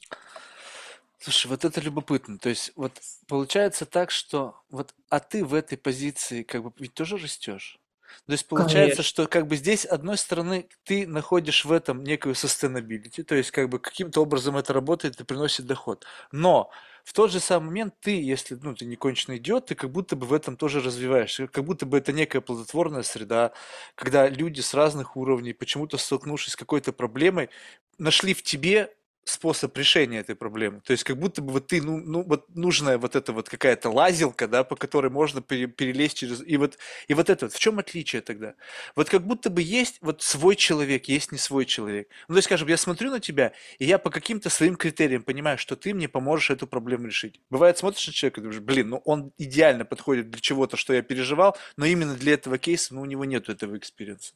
Слушай, 1.19 1.47
вот 1.47 1.65
это 1.65 1.81
любопытно. 1.81 2.37
То 2.37 2.49
есть 2.49 2.71
вот 2.75 2.93
получается 3.27 3.85
так, 3.85 4.11
что 4.11 4.61
вот, 4.69 4.93
а 5.09 5.19
ты 5.19 5.43
в 5.43 5.53
этой 5.53 5.77
позиции 5.77 6.43
как 6.43 6.63
бы 6.63 6.71
ведь 6.77 6.93
тоже 6.93 7.17
растешь. 7.17 7.79
То 8.25 8.31
есть 8.31 8.47
получается, 8.47 8.97
Конечно. 8.97 9.03
что 9.03 9.27
как 9.27 9.47
бы 9.47 9.57
здесь, 9.57 9.81
с 9.81 9.85
одной 9.85 10.17
стороны, 10.17 10.69
ты 10.83 11.05
находишь 11.05 11.65
в 11.65 11.71
этом 11.71 12.03
некую 12.03 12.35
sustainability, 12.35 13.23
то 13.23 13.35
есть 13.35 13.51
как 13.51 13.69
бы 13.69 13.79
каким-то 13.79 14.21
образом 14.21 14.55
это 14.55 14.73
работает 14.73 15.19
и 15.19 15.23
приносит 15.23 15.65
доход. 15.65 16.05
Но 16.31 16.69
в 17.07 17.13
тот 17.13 17.31
же 17.31 17.39
самый 17.39 17.67
момент 17.67 17.93
ты, 18.01 18.21
если 18.21 18.59
ну, 18.61 18.75
ты 18.75 18.83
не 18.85 18.97
конченый 18.97 19.37
идиот, 19.37 19.67
ты 19.67 19.75
как 19.75 19.89
будто 19.91 20.17
бы 20.17 20.27
в 20.27 20.33
этом 20.33 20.57
тоже 20.57 20.81
развиваешься, 20.81 21.47
как 21.47 21.63
будто 21.63 21.85
бы 21.85 21.97
это 21.97 22.11
некая 22.11 22.41
плодотворная 22.41 23.03
среда, 23.03 23.53
когда 23.95 24.27
люди 24.27 24.59
с 24.59 24.73
разных 24.73 25.15
уровней, 25.15 25.53
почему-то 25.53 25.97
столкнувшись 25.97 26.51
с 26.51 26.55
какой-то 26.57 26.91
проблемой, 26.91 27.49
нашли 27.97 28.33
в 28.33 28.43
тебе 28.43 28.93
способ 29.29 29.77
решения 29.77 30.19
этой 30.19 30.35
проблемы. 30.35 30.81
То 30.81 30.91
есть 30.91 31.03
как 31.03 31.17
будто 31.17 31.41
бы 31.41 31.53
вот 31.53 31.67
ты, 31.67 31.81
ну, 31.81 31.97
ну 31.97 32.23
вот 32.23 32.45
нужная 32.55 32.97
вот 32.97 33.15
эта 33.15 33.33
вот 33.33 33.49
какая-то 33.49 33.89
лазилка, 33.89 34.47
да, 34.47 34.63
по 34.63 34.75
которой 34.75 35.11
можно 35.11 35.41
перелезть 35.41 36.17
через... 36.17 36.41
И 36.45 36.57
вот, 36.57 36.77
и 37.07 37.13
вот 37.13 37.29
это 37.29 37.45
вот, 37.45 37.53
в 37.53 37.59
чем 37.59 37.79
отличие 37.79 38.21
тогда? 38.21 38.55
Вот 38.95 39.09
как 39.09 39.25
будто 39.25 39.49
бы 39.49 39.61
есть 39.61 39.97
вот 40.01 40.21
свой 40.21 40.55
человек, 40.55 41.05
есть 41.05 41.31
не 41.31 41.37
свой 41.37 41.65
человек. 41.65 42.09
Ну, 42.27 42.35
то 42.35 42.37
есть, 42.37 42.45
скажем, 42.45 42.67
я 42.67 42.77
смотрю 42.77 43.11
на 43.11 43.19
тебя, 43.19 43.53
и 43.79 43.85
я 43.85 43.97
по 43.97 44.09
каким-то 44.09 44.49
своим 44.49 44.75
критериям 44.75 45.23
понимаю, 45.23 45.57
что 45.57 45.75
ты 45.75 45.93
мне 45.93 46.07
поможешь 46.07 46.49
эту 46.49 46.67
проблему 46.67 47.07
решить. 47.07 47.41
Бывает, 47.49 47.77
смотришь 47.77 48.07
на 48.07 48.13
человека 48.13 48.41
и 48.41 48.43
думаешь, 48.43 48.61
блин, 48.61 48.89
ну 48.89 49.01
он 49.05 49.31
идеально 49.37 49.85
подходит 49.85 50.29
для 50.29 50.39
чего-то, 50.39 50.77
что 50.77 50.93
я 50.93 51.01
переживал, 51.01 51.57
но 51.75 51.85
именно 51.85 52.15
для 52.15 52.33
этого 52.33 52.57
кейса, 52.57 52.93
ну, 52.93 53.01
у 53.01 53.05
него 53.05 53.25
нет 53.25 53.49
этого 53.49 53.77
experience'а. 53.77 54.33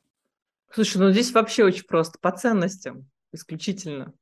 Слушай, 0.74 0.98
ну 0.98 1.12
здесь 1.12 1.32
вообще 1.32 1.64
очень 1.66 1.84
просто, 1.84 2.18
по 2.20 2.32
ценностям 2.32 3.10
исключительно. 3.34 4.14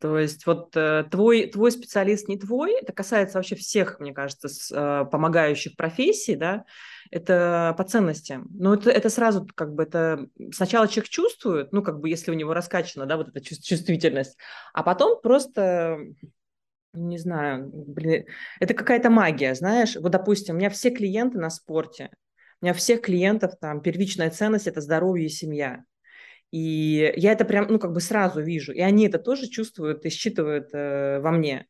То 0.00 0.18
есть 0.18 0.46
вот 0.46 0.76
э, 0.76 1.04
твой, 1.10 1.48
твой 1.48 1.72
специалист 1.72 2.28
не 2.28 2.38
твой, 2.38 2.74
это 2.80 2.92
касается 2.92 3.38
вообще 3.38 3.56
всех, 3.56 3.98
мне 3.98 4.12
кажется, 4.12 4.48
с, 4.48 4.70
э, 4.70 5.04
помогающих 5.10 5.76
профессий, 5.76 6.36
да, 6.36 6.64
это 7.10 7.74
по 7.76 7.84
ценностям. 7.84 8.46
Но 8.50 8.74
это, 8.74 8.90
это 8.90 9.10
сразу 9.10 9.46
как 9.54 9.74
бы 9.74 9.82
это 9.82 10.28
сначала 10.52 10.86
человек 10.86 11.08
чувствует, 11.08 11.72
ну 11.72 11.82
как 11.82 11.98
бы 12.00 12.08
если 12.08 12.30
у 12.30 12.34
него 12.34 12.54
раскачана, 12.54 13.06
да, 13.06 13.16
вот 13.16 13.28
эта 13.28 13.40
чувствительность, 13.40 14.36
а 14.72 14.82
потом 14.84 15.20
просто 15.20 15.98
не 16.92 17.18
знаю, 17.18 17.70
блин, 17.72 18.24
это 18.60 18.74
какая-то 18.74 19.10
магия, 19.10 19.54
знаешь. 19.54 19.96
Вот, 19.96 20.10
допустим, 20.10 20.54
у 20.54 20.58
меня 20.58 20.70
все 20.70 20.90
клиенты 20.90 21.38
на 21.38 21.50
спорте, 21.50 22.10
у 22.60 22.64
меня 22.64 22.74
всех 22.74 23.02
клиентов 23.02 23.54
там 23.60 23.80
первичная 23.80 24.30
ценность– 24.30 24.66
это 24.68 24.80
здоровье 24.80 25.26
и 25.26 25.30
семья. 25.30 25.84
И 26.50 27.12
я 27.16 27.32
это 27.32 27.44
прям, 27.44 27.66
ну, 27.68 27.78
как 27.78 27.92
бы 27.92 28.00
сразу 28.00 28.40
вижу. 28.40 28.72
И 28.72 28.80
они 28.80 29.06
это 29.06 29.18
тоже 29.18 29.48
чувствуют 29.48 30.04
и 30.04 30.10
считывают 30.10 30.70
э, 30.72 31.20
во 31.20 31.30
мне. 31.30 31.66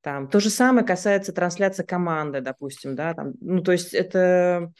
Там, 0.00 0.28
то 0.28 0.40
же 0.40 0.50
самое 0.50 0.86
касается 0.86 1.32
трансляции 1.32 1.84
команды, 1.84 2.40
допустим, 2.40 2.96
да, 2.96 3.14
там, 3.14 3.34
ну, 3.40 3.62
то 3.62 3.72
есть 3.72 3.94
это 3.94 4.72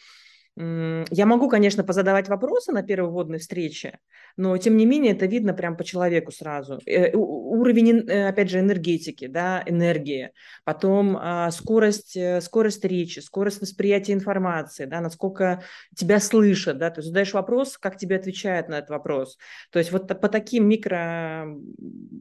я 0.55 1.27
могу, 1.27 1.49
конечно, 1.49 1.83
позадавать 1.83 2.29
вопросы 2.29 2.73
на 2.73 2.83
первой 2.83 3.11
вводной 3.11 3.39
встрече, 3.39 3.99
но 4.37 4.57
тем 4.59 4.77
не 4.77 4.85
менее 4.85 5.13
это 5.13 5.25
видно 5.25 5.55
прям 5.55 5.79
по 5.79 5.85
человеку 5.85 6.31
сразу. 6.31 6.79
Э, 6.85 7.17
уровень, 7.17 8.07
э, 8.07 8.29
опять 8.29 8.51
же, 8.51 8.61
энергетики, 8.61 9.29
да, 9.29 9.63
энергии, 9.65 10.33
потом 10.65 11.17
а, 11.19 11.51
скорость, 11.51 12.19
э, 12.19 12.43
скорость 12.43 12.85
речи, 12.85 13.21
скорость 13.21 13.63
восприятия 13.63 14.13
информации, 14.13 14.85
да, 14.85 15.01
насколько 15.01 15.63
тебя 15.97 16.21
слышат, 16.21 16.77
да, 16.77 16.91
то 16.91 17.01
есть 17.01 17.09
задаешь 17.09 17.33
вопрос, 17.33 17.79
как 17.79 17.97
тебе 17.97 18.17
отвечают 18.17 18.69
на 18.69 18.79
этот 18.79 18.91
вопрос. 18.91 19.39
То 19.71 19.79
есть 19.79 19.91
вот 19.91 20.07
по 20.09 20.29
таким 20.29 20.69
микро 20.69 21.47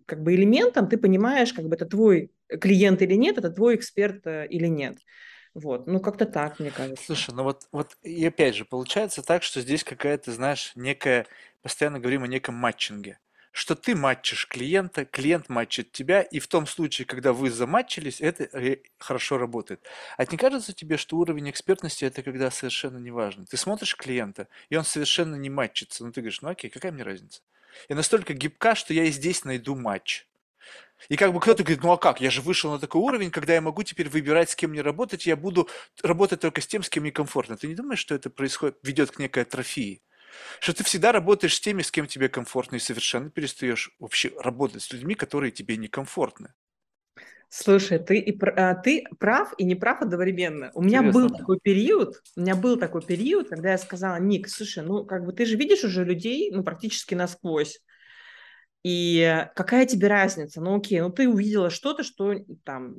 как 0.06 0.24
бы 0.24 0.36
элементам 0.36 0.88
ты 0.88 0.98
понимаешь, 0.98 1.52
как 1.52 1.66
бы 1.68 1.76
это 1.76 1.86
твой 1.86 2.32
клиент 2.48 3.02
или 3.02 3.16
нет, 3.16 3.38
это 3.38 3.50
твой 3.50 3.76
эксперт 3.76 4.26
или 4.26 4.68
нет. 4.68 4.96
Вот, 5.54 5.86
ну 5.88 6.00
как-то 6.00 6.26
так, 6.26 6.60
мне 6.60 6.72
кажется. 6.72 7.04
Слушай, 7.06 7.34
ну 7.36 7.44
вот, 7.44 7.68
вот 7.72 7.98
и 8.04 8.26
опять 8.26 8.56
же, 8.56 8.64
получается 8.64 9.22
так, 9.22 9.44
что 9.44 9.60
здесь 9.62 9.84
какая-то, 9.84 10.32
знаешь, 10.32 10.72
некая, 10.76 11.28
постоянно 11.62 12.00
говорим 12.00 12.24
о 12.24 12.28
неком 12.28 12.56
матчинге, 12.56 13.20
что 13.52 13.76
ты 13.76 13.96
матчишь 13.96 14.48
клиента, 14.48 15.04
клиент 15.04 15.50
матчит 15.50 15.92
тебя, 15.92 16.22
и 16.22 16.40
в 16.40 16.48
том 16.48 16.66
случае, 16.66 17.06
когда 17.06 17.34
вы 17.34 17.50
заматчились, 17.52 18.22
это 18.22 18.80
хорошо 18.98 19.38
работает. 19.38 19.86
А 20.16 20.26
не 20.26 20.38
кажется 20.38 20.74
тебе, 20.74 20.96
что 20.96 21.18
уровень 21.18 21.50
экспертности 21.50 22.06
это 22.06 22.24
когда 22.24 22.50
совершенно 22.50 22.98
не 22.98 23.12
важно? 23.12 23.46
Ты 23.46 23.58
смотришь 23.58 23.98
клиента, 23.98 24.48
и 24.70 24.78
он 24.78 24.86
совершенно 24.86 25.36
не 25.36 25.50
матчится, 25.50 26.06
ну 26.06 26.14
ты 26.14 26.22
говоришь, 26.22 26.42
ну 26.42 26.50
окей, 26.50 26.70
какая 26.70 26.94
мне 26.94 27.04
разница? 27.04 27.42
Я 27.90 27.98
настолько 27.98 28.34
гибка, 28.34 28.76
что 28.76 28.94
я 28.94 29.04
и 29.04 29.12
здесь 29.12 29.44
найду 29.44 29.76
матч. 29.76 30.28
И 31.10 31.16
как 31.16 31.34
бы 31.34 31.40
кто-то 31.40 31.64
говорит, 31.64 31.84
ну 31.84 31.92
а 31.92 31.98
как, 31.98 32.22
я 32.22 32.30
же 32.30 32.42
вышел 32.42 32.72
на 32.72 32.80
такой 32.80 33.02
уровень, 33.02 33.32
когда 33.32 33.54
я 33.54 33.62
могу 33.62 33.84
теперь 33.84 34.10
выбирать, 34.10 34.50
с 34.50 34.56
кем 34.56 34.72
мне 34.72 34.82
работать, 34.82 35.26
я 35.26 35.36
буду 35.36 35.68
работать 36.04 36.40
только 36.40 36.62
с 36.62 36.68
тем, 36.68 36.84
с 36.84 36.90
кем 36.90 37.04
мне 37.04 37.12
комфортно. 37.12 37.58
Ты 37.58 37.68
не 37.68 37.76
думаешь, 37.76 38.00
что 38.00 38.16
это 38.16 38.30
происходит, 38.30 38.78
ведет 38.84 39.12
к 39.12 39.20
некой 39.20 39.44
атрофии? 39.44 40.02
Что 40.60 40.74
ты 40.74 40.84
всегда 40.84 41.12
работаешь 41.12 41.56
с 41.56 41.60
теми, 41.60 41.82
с 41.82 41.92
кем 41.92 42.08
тебе 42.08 42.30
комфортно, 42.30 42.78
и 42.78 42.80
совершенно 42.80 43.30
перестаешь 43.30 43.92
вообще 44.00 44.32
работать 44.40 44.82
с 44.82 44.92
людьми, 44.94 45.16
которые 45.16 45.52
тебе 45.52 45.76
некомфортны. 45.76 46.54
Слушай, 47.50 48.00
ты, 48.00 48.18
и, 48.18 48.40
а, 48.46 48.76
ты 48.76 49.04
прав 49.20 49.54
и 49.58 49.66
не 49.66 49.76
прав 49.76 50.02
одновременно. 50.02 50.72
У 50.74 50.82
меня 50.82 51.00
Интересно. 51.00 51.28
был 51.28 51.38
такой 51.38 51.60
период, 51.60 52.22
у 52.38 52.42
меня 52.42 52.56
был 52.56 52.78
такой 52.78 53.02
период, 53.02 53.50
когда 53.50 53.72
я 53.72 53.78
сказала, 53.78 54.18
Ник, 54.22 54.48
слушай, 54.48 54.82
ну 54.86 55.04
как 55.04 55.26
бы 55.26 55.34
ты 55.34 55.46
же 55.46 55.58
видишь 55.58 55.84
уже 55.84 56.06
людей, 56.06 56.50
ну 56.52 56.64
практически 56.64 57.14
насквозь. 57.14 57.82
И 58.84 59.46
какая 59.56 59.86
тебе 59.86 60.08
разница? 60.08 60.60
Ну 60.60 60.76
окей, 60.78 61.02
ну 61.02 61.12
ты 61.12 61.30
увидела 61.30 61.70
что-то, 61.70 62.04
что 62.04 62.34
там 62.64 62.96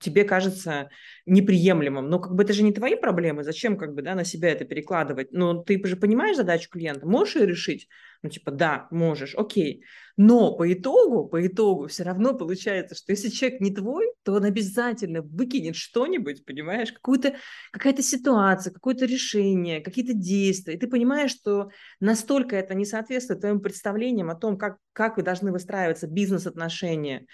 тебе 0.00 0.24
кажется 0.24 0.88
неприемлемым. 1.26 2.08
Но 2.08 2.18
как 2.18 2.34
бы 2.34 2.44
это 2.44 2.54
же 2.54 2.62
не 2.62 2.72
твои 2.72 2.94
проблемы. 2.96 3.44
Зачем 3.44 3.76
как 3.76 3.94
бы 3.94 4.00
да, 4.00 4.14
на 4.14 4.24
себя 4.24 4.50
это 4.50 4.64
перекладывать? 4.64 5.28
Ну 5.32 5.62
ты 5.62 5.84
же 5.86 5.96
понимаешь 5.96 6.36
задачу 6.36 6.70
клиента, 6.70 7.06
можешь 7.06 7.36
ее 7.36 7.46
решить? 7.46 7.88
Ну 8.22 8.30
типа 8.30 8.50
да, 8.50 8.88
можешь, 8.90 9.34
окей. 9.36 9.84
Но 10.16 10.56
по 10.56 10.72
итогу, 10.72 11.28
по 11.28 11.46
итогу 11.46 11.86
все 11.86 12.02
равно 12.02 12.34
получается, 12.34 12.96
что 12.96 13.12
если 13.12 13.28
человек 13.28 13.60
не 13.60 13.72
твой, 13.72 14.12
то 14.24 14.32
он 14.32 14.44
обязательно 14.44 15.22
выкинет 15.22 15.76
что-нибудь, 15.76 16.44
понимаешь, 16.44 16.92
какую-то, 16.92 17.36
какая-то 17.70 18.02
ситуация, 18.02 18.72
какое-то 18.72 19.04
решение, 19.04 19.80
какие-то 19.80 20.14
действия. 20.14 20.74
И 20.74 20.78
ты 20.78 20.88
понимаешь, 20.88 21.30
что 21.30 21.70
настолько 22.00 22.56
это 22.56 22.74
не 22.74 22.84
соответствует 22.84 23.40
твоим 23.40 23.60
представлениям 23.60 24.30
о 24.30 24.34
том, 24.34 24.58
как, 24.58 24.78
как 24.92 25.16
вы 25.16 25.22
должны 25.22 25.52
выстраиваться 25.52 26.08
бизнес-отношения, 26.08 27.26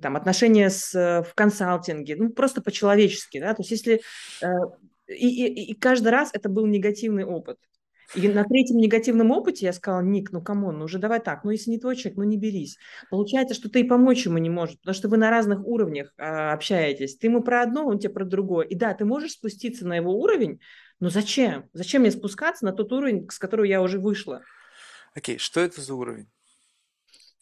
там, 0.00 0.14
отношения 0.14 0.70
с, 0.70 0.92
в 0.94 1.34
консалтинге, 1.34 2.14
ну, 2.14 2.30
просто 2.30 2.62
по-человечески, 2.62 3.40
да, 3.40 3.54
то 3.54 3.62
есть 3.62 3.72
если... 3.72 4.00
Э, 4.42 4.46
и, 5.08 5.46
и, 5.46 5.72
и 5.72 5.74
каждый 5.74 6.10
раз 6.10 6.30
это 6.32 6.48
был 6.48 6.66
негативный 6.66 7.24
опыт. 7.24 7.58
И 8.14 8.28
на 8.28 8.44
третьем 8.44 8.78
негативном 8.78 9.30
опыте 9.30 9.66
я 9.66 9.72
сказала, 9.72 10.00
Ник, 10.00 10.32
ну 10.32 10.42
come 10.42 10.63
on, 10.63 10.78
ну 10.78 10.86
уже 10.86 10.98
давай 10.98 11.20
так, 11.20 11.44
ну 11.44 11.50
если 11.50 11.70
не 11.70 11.78
твой 11.78 11.94
человек, 11.94 12.18
ну 12.18 12.24
не 12.24 12.36
берись. 12.36 12.76
Получается, 13.08 13.54
что 13.54 13.70
ты 13.70 13.80
и 13.80 13.84
помочь 13.84 14.26
ему 14.26 14.38
не 14.38 14.50
можешь, 14.50 14.78
потому 14.78 14.94
что 14.94 15.08
вы 15.08 15.16
на 15.16 15.30
разных 15.30 15.64
уровнях 15.64 16.12
а, 16.18 16.52
общаетесь. 16.52 17.16
Ты 17.16 17.28
ему 17.28 17.42
про 17.42 17.62
одно, 17.62 17.86
он 17.86 17.98
тебе 17.98 18.12
про 18.12 18.24
другое. 18.24 18.66
И 18.66 18.74
да, 18.74 18.94
ты 18.94 19.04
можешь 19.04 19.32
спуститься 19.32 19.86
на 19.86 19.96
его 19.96 20.12
уровень, 20.12 20.60
но 20.98 21.08
зачем? 21.08 21.68
Зачем 21.72 22.02
мне 22.02 22.10
спускаться 22.10 22.64
на 22.64 22.72
тот 22.72 22.92
уровень, 22.92 23.28
с 23.30 23.38
которого 23.38 23.64
я 23.64 23.80
уже 23.80 24.00
вышла? 24.00 24.42
Окей, 25.14 25.38
что 25.38 25.60
это 25.60 25.80
за 25.80 25.94
уровень? 25.94 26.28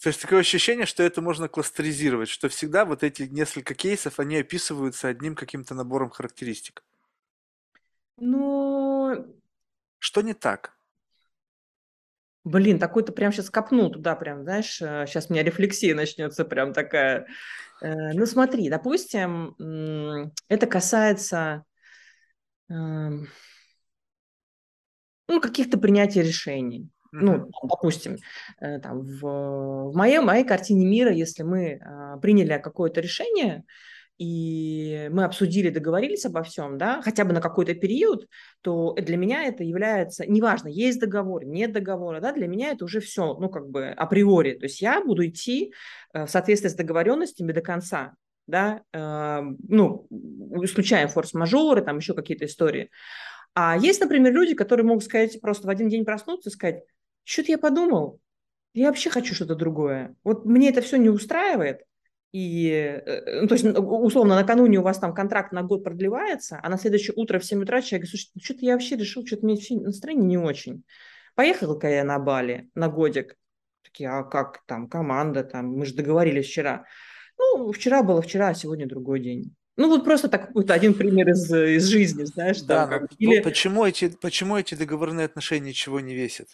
То 0.03 0.09
есть 0.09 0.23
такое 0.23 0.41
ощущение, 0.41 0.87
что 0.87 1.03
это 1.03 1.21
можно 1.21 1.49
кластеризировать, 1.49 2.29
что 2.29 2.49
всегда 2.49 2.85
вот 2.85 3.03
эти 3.03 3.23
несколько 3.23 3.75
кейсов, 3.75 4.21
они 4.21 4.37
описываются 4.37 5.09
одним 5.09 5.35
каким-то 5.35 5.75
набором 5.75 6.11
характеристик. 6.11 6.85
Ну, 8.17 9.38
Что 9.99 10.23
не 10.23 10.35
так? 10.35 10.79
блин, 12.45 12.79
такой-то 12.79 13.13
прям 13.13 13.33
сейчас 13.33 13.51
копнул 13.51 13.91
туда, 13.91 14.17
прям, 14.17 14.43
знаешь, 14.43 14.77
сейчас 14.77 15.29
у 15.29 15.33
меня 15.33 15.43
рефлексия 15.43 15.95
начнется 15.95 16.45
прям 16.45 16.73
такая. 16.73 17.27
Э, 17.83 18.13
Ну 18.15 18.27
смотри, 18.27 18.69
допустим, 18.71 19.55
это 20.49 20.67
касается 20.67 21.65
эм, 22.71 23.29
ну, 25.29 25.41
каких-то 25.41 25.79
принятий 25.79 26.23
решений. 26.23 26.89
Ну, 27.11 27.51
допустим, 27.63 28.17
э, 28.61 28.79
там, 28.81 29.01
в, 29.01 29.21
в 29.23 29.97
моей, 29.97 30.19
моей 30.21 30.45
картине 30.45 30.85
мира, 30.87 31.11
если 31.11 31.43
мы 31.43 31.81
а, 31.83 32.19
приняли 32.19 32.59
какое-то 32.63 33.01
решение, 33.01 33.65
и 34.19 35.09
мы 35.13 35.25
обсудили, 35.25 35.71
договорились 35.71 36.27
обо 36.27 36.43
всем, 36.43 36.77
да, 36.77 37.01
хотя 37.03 37.25
бы 37.25 37.33
на 37.33 37.41
какой-то 37.41 37.75
период, 37.75 38.27
то 38.63 38.95
для 38.95 39.17
меня 39.17 39.45
это 39.45 39.63
является, 39.63 40.27
неважно, 40.27 40.69
есть 40.69 40.99
договор, 40.99 41.45
нет 41.45 41.73
договора, 41.73 42.21
да, 42.21 42.33
для 42.33 42.49
меня 42.49 42.73
это 42.73 42.85
уже 42.85 43.01
все, 43.01 43.35
ну, 43.35 43.49
как 43.49 43.71
бы 43.71 43.89
априори. 43.89 44.55
То 44.55 44.67
есть 44.67 44.83
я 44.83 45.01
буду 45.03 45.25
идти 45.27 45.73
э, 46.13 46.27
в 46.27 46.31
соответствии 46.31 46.69
с 46.69 46.75
договоренностями 46.75 47.53
до 47.53 47.61
конца, 47.61 48.15
да, 48.49 48.83
э, 48.93 49.41
ну, 49.69 50.09
исключая 50.63 51.07
форс-мажоры, 51.07 51.83
там 51.83 51.99
еще 51.99 52.15
какие-то 52.15 52.47
истории. 52.47 52.91
А 53.55 53.79
есть, 53.79 54.01
например, 54.01 54.33
люди, 54.33 54.55
которые 54.55 54.85
могут 54.85 55.05
сказать, 55.05 55.41
просто 55.41 55.69
в 55.69 55.71
один 55.71 55.89
день 55.89 56.05
проснуться 56.05 56.51
и 56.51 56.53
сказать, 56.53 56.83
что-то 57.23 57.53
я 57.53 57.59
подумал, 57.59 58.21
я 58.75 58.89
вообще 58.89 59.11
хочу 59.11 59.35
что-то 59.35 59.55
другое. 59.55 60.15
Вот 60.25 60.45
мне 60.45 60.71
это 60.71 60.81
все 60.81 60.97
не 60.97 61.09
устраивает. 61.09 61.83
И, 62.33 62.69
э, 62.71 63.41
ну, 63.41 63.49
то 63.49 63.55
есть, 63.55 63.65
ну, 63.65 63.73
условно, 63.81 64.35
накануне 64.35 64.79
у 64.79 64.83
вас 64.83 64.99
там 64.99 65.15
контракт 65.15 65.53
на 65.53 65.63
год 65.63 65.83
продлевается, 65.83 66.61
а 66.63 66.69
на 66.69 66.77
следующее 66.77 67.15
утро 67.17 67.39
в 67.39 67.45
7 67.45 67.63
утра 67.63 67.81
человек 67.81 68.07
говорит, 68.07 68.11
слушай, 68.11 68.45
что-то 68.45 68.67
я 68.67 68.75
вообще 68.75 68.97
решил, 68.97 69.27
что-то 69.27 69.45
мне 69.47 69.55
вообще 69.55 69.77
настроение 69.77 70.27
не 70.27 70.39
очень. 70.39 70.85
Поехала-ка 71.35 71.89
я 71.89 72.05
на 72.05 72.19
Бали 72.19 72.69
на 72.75 72.89
годик. 72.89 73.37
Такие, 73.83 74.11
а 74.11 74.23
как 74.25 74.63
там 74.67 74.89
команда, 74.89 75.45
там, 75.45 75.69
мы 75.69 75.87
же 75.87 75.95
договорились 75.95 76.47
вчера. 76.47 76.85
Ну, 77.39 77.73
вчера 77.73 78.03
было 78.03 78.21
вчера, 78.21 78.49
а 78.49 78.55
сегодня 78.55 78.87
другой 78.87 79.21
день. 79.21 79.55
Ну, 79.77 79.89
вот 79.89 80.05
просто 80.05 80.29
так 80.29 80.49
какой-то 80.49 80.75
один 80.75 80.93
пример 80.93 81.31
из, 81.31 81.51
из 81.53 81.85
жизни, 81.87 82.25
знаешь, 82.25 82.61
Да, 82.63 82.87
там, 82.87 82.91
как, 82.91 83.09
п- 83.11 83.15
или, 83.19 83.41
почему 83.41 83.87
эти, 83.87 84.09
почему 84.09 84.57
эти 84.57 84.75
договорные 84.75 85.27
отношения 85.27 85.69
ничего 85.69 86.01
не 86.01 86.15
весят? 86.17 86.49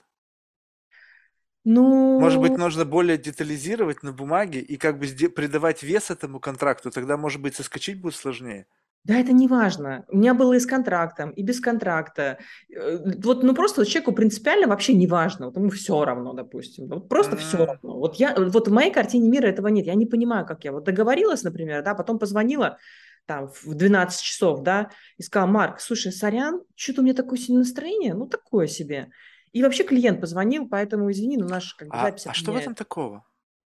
Может 2.16 2.40
быть, 2.40 2.56
ну, 2.56 2.58
нужно 2.58 2.84
более 2.84 3.18
детализировать 3.18 4.02
на 4.02 4.12
бумаге 4.12 4.60
и 4.60 4.76
как 4.76 4.98
бы 4.98 5.06
придавать 5.06 5.82
вес 5.84 6.10
этому 6.10 6.40
контракту, 6.40 6.90
тогда, 6.90 7.16
может 7.16 7.40
быть, 7.40 7.54
соскочить 7.56 8.00
будет 8.00 8.16
сложнее. 8.16 8.66
Да, 9.04 9.16
это 9.18 9.32
не 9.32 9.48
важно. 9.48 10.06
У 10.08 10.16
меня 10.16 10.32
было 10.32 10.54
и 10.54 10.58
с 10.58 10.64
контрактом, 10.64 11.30
и 11.30 11.42
без 11.42 11.60
контракта. 11.60 12.38
Э, 12.74 12.98
Вот, 13.22 13.42
ну 13.42 13.54
просто 13.54 13.84
человеку 13.84 14.12
принципиально 14.12 14.66
вообще 14.66 14.94
не 14.94 15.06
важно. 15.06 15.46
Вот 15.46 15.56
ему 15.56 15.68
все 15.68 16.02
равно, 16.06 16.32
допустим. 16.32 16.88
Вот 16.88 17.08
просто 17.10 17.36
все 17.36 17.58
М, 17.58 17.66
равно. 17.66 17.98
Вот 17.98 18.16
я, 18.16 18.34
вот 18.34 18.66
в 18.68 18.72
моей 18.72 18.90
картине 18.90 19.28
мира 19.28 19.46
этого 19.46 19.68
нет. 19.68 19.84
Я 19.84 19.94
не 19.94 20.06
понимаю, 20.06 20.46
как 20.46 20.64
я. 20.64 20.72
Вот 20.72 20.84
договорилась, 20.84 21.42
например, 21.42 21.82
да, 21.84 21.94
потом 21.94 22.18
позвонила 22.18 22.78
там 23.26 23.48
в 23.62 23.74
12 23.74 24.22
часов, 24.22 24.62
да, 24.62 24.90
и 25.18 25.22
сказала, 25.22 25.48
Марк, 25.50 25.80
слушай, 25.80 26.10
сорян, 26.10 26.62
что-то 26.74 27.02
у 27.02 27.04
меня 27.04 27.14
такое 27.14 27.38
сегодня 27.38 27.58
настроение, 27.58 28.14
ну 28.14 28.26
такое 28.26 28.66
себе. 28.66 29.08
И 29.54 29.62
вообще 29.62 29.84
клиент 29.84 30.20
позвонил, 30.20 30.68
поэтому 30.68 31.10
извини, 31.10 31.36
но 31.36 31.46
наша 31.46 31.76
как 31.76 31.88
бы 31.88 31.96
А, 31.96 32.02
запись 32.02 32.26
а 32.26 32.34
что 32.34 32.52
в 32.52 32.56
этом 32.56 32.74
такого? 32.74 33.24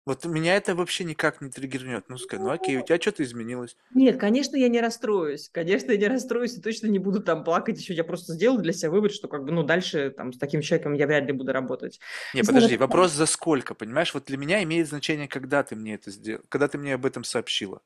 Вот 0.06 0.26
меня 0.26 0.56
это 0.56 0.76
вообще 0.76 1.04
никак 1.04 1.40
не 1.40 1.50
триггернет. 1.50 2.06
Ну, 2.10 2.18
скажи, 2.18 2.42
ну 2.42 2.50
окей, 2.50 2.78
у 2.78 2.82
тебя 2.84 3.00
что-то 3.00 3.24
изменилось. 3.24 3.78
Нет, 3.94 4.20
конечно, 4.20 4.58
я 4.58 4.68
не 4.68 4.82
расстроюсь. 4.82 5.50
Конечно, 5.50 5.92
я 5.92 5.98
не 5.98 6.08
расстроюсь 6.08 6.58
и 6.58 6.62
точно 6.62 6.88
не 6.88 7.00
буду 7.00 7.22
там 7.22 7.44
плакать 7.44 7.80
еще. 7.80 7.94
Я 7.94 8.04
просто 8.04 8.34
сделаю 8.34 8.62
для 8.62 8.74
себя 8.74 8.92
вывод, 8.92 9.14
что 9.14 9.28
как 9.28 9.46
бы, 9.46 9.52
ну, 9.52 9.64
дальше 9.64 10.10
там 10.10 10.34
с 10.34 10.38
таким 10.38 10.62
человеком 10.62 10.94
я 10.94 11.08
вряд 11.08 11.26
ли 11.26 11.32
буду 11.32 11.54
работать. 11.54 12.00
Не, 12.34 12.44
подожди, 12.44 12.76
вопрос 12.76 13.12
за 13.12 13.26
сколько, 13.26 13.74
понимаешь? 13.74 14.14
Вот 14.14 14.26
для 14.26 14.38
меня 14.38 14.62
имеет 14.64 14.90
значение, 14.90 15.28
когда 15.28 15.64
ты 15.64 15.76
мне 15.76 15.94
это 15.94 16.12
сделал, 16.12 16.42
когда 16.50 16.68
ты 16.68 16.78
мне 16.78 16.96
об 16.96 17.06
этом 17.06 17.24
сообщила. 17.24 17.82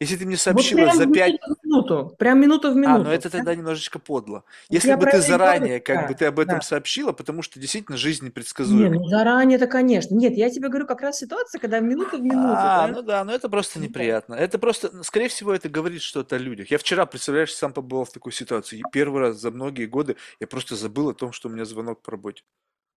Если 0.00 0.16
ты 0.16 0.24
мне 0.26 0.34
вот 0.34 0.40
сообщила 0.40 0.80
прям 0.84 0.96
за 0.96 1.06
пять 1.06 1.32
минуту 1.32 1.54
в 1.60 1.64
минуту, 1.66 2.16
прям 2.18 2.40
минуту 2.40 2.68
в 2.68 2.70
А, 2.72 2.74
ну 2.74 2.80
минуту. 2.80 3.10
это 3.10 3.28
Прям- 3.30 3.32
тогда 3.44 3.54
немножечко 3.54 3.98
подло. 3.98 4.34
вот 4.36 4.44
Если 4.70 4.88
я 4.88 4.96
бы 4.96 5.04
ты 5.04 5.08
это 5.10 5.16
и 5.18 5.20
говорю, 5.20 5.32
заранее, 5.32 5.80
как 5.80 6.02
бы 6.08 6.12
да, 6.12 6.18
ты 6.18 6.24
об 6.26 6.38
этом 6.38 6.56
да. 6.56 6.60
сообщила, 6.62 7.12
потому 7.12 7.42
что 7.42 7.58
действительно 7.60 7.96
жизнь 7.96 8.22
Не, 8.24 8.28
непредсказуема. 8.28 8.94
ну 8.94 9.08
заранее-то, 9.08 9.66
конечно. 9.66 10.14
Нет, 10.14 10.34
я 10.34 10.50
тебе 10.50 10.68
говорю 10.68 10.86
как 10.86 11.00
раз 11.02 11.18
ситуация, 11.18 11.58
когда 11.60 11.80
минута 11.80 12.16
в 12.16 12.22
минуту, 12.22 12.48
А, 12.56 12.86
да? 12.88 12.92
ну 12.94 13.02
да, 13.02 13.24
ну 13.24 13.32
это 13.32 13.48
просто 13.48 13.78
Да. 13.78 13.86
неприятно. 13.86 14.34
Это 14.34 14.58
просто, 14.58 14.90
ну, 14.92 15.02
скорее 15.02 15.28
всего, 15.28 15.52
это 15.54 15.68
говорит 15.68 16.02
что-то 16.02 16.36
о 16.36 16.38
людях. 16.38 16.70
Я 16.70 16.78
вчера, 16.78 17.06
представляешь, 17.06 17.54
сам 17.54 17.72
побывал 17.72 18.04
в 18.04 18.12
такой 18.12 18.32
ситуации. 18.32 18.78
И 18.78 18.82
Первый 18.92 19.20
раз 19.20 19.36
за 19.40 19.50
многие 19.50 19.86
годы 19.86 20.16
я 20.40 20.46
просто 20.46 20.76
забыл 20.76 21.10
о 21.10 21.14
том, 21.14 21.32
что 21.32 21.48
у 21.48 21.52
меня 21.52 21.64
звонок 21.64 22.02
по 22.02 22.10
работе. 22.12 22.42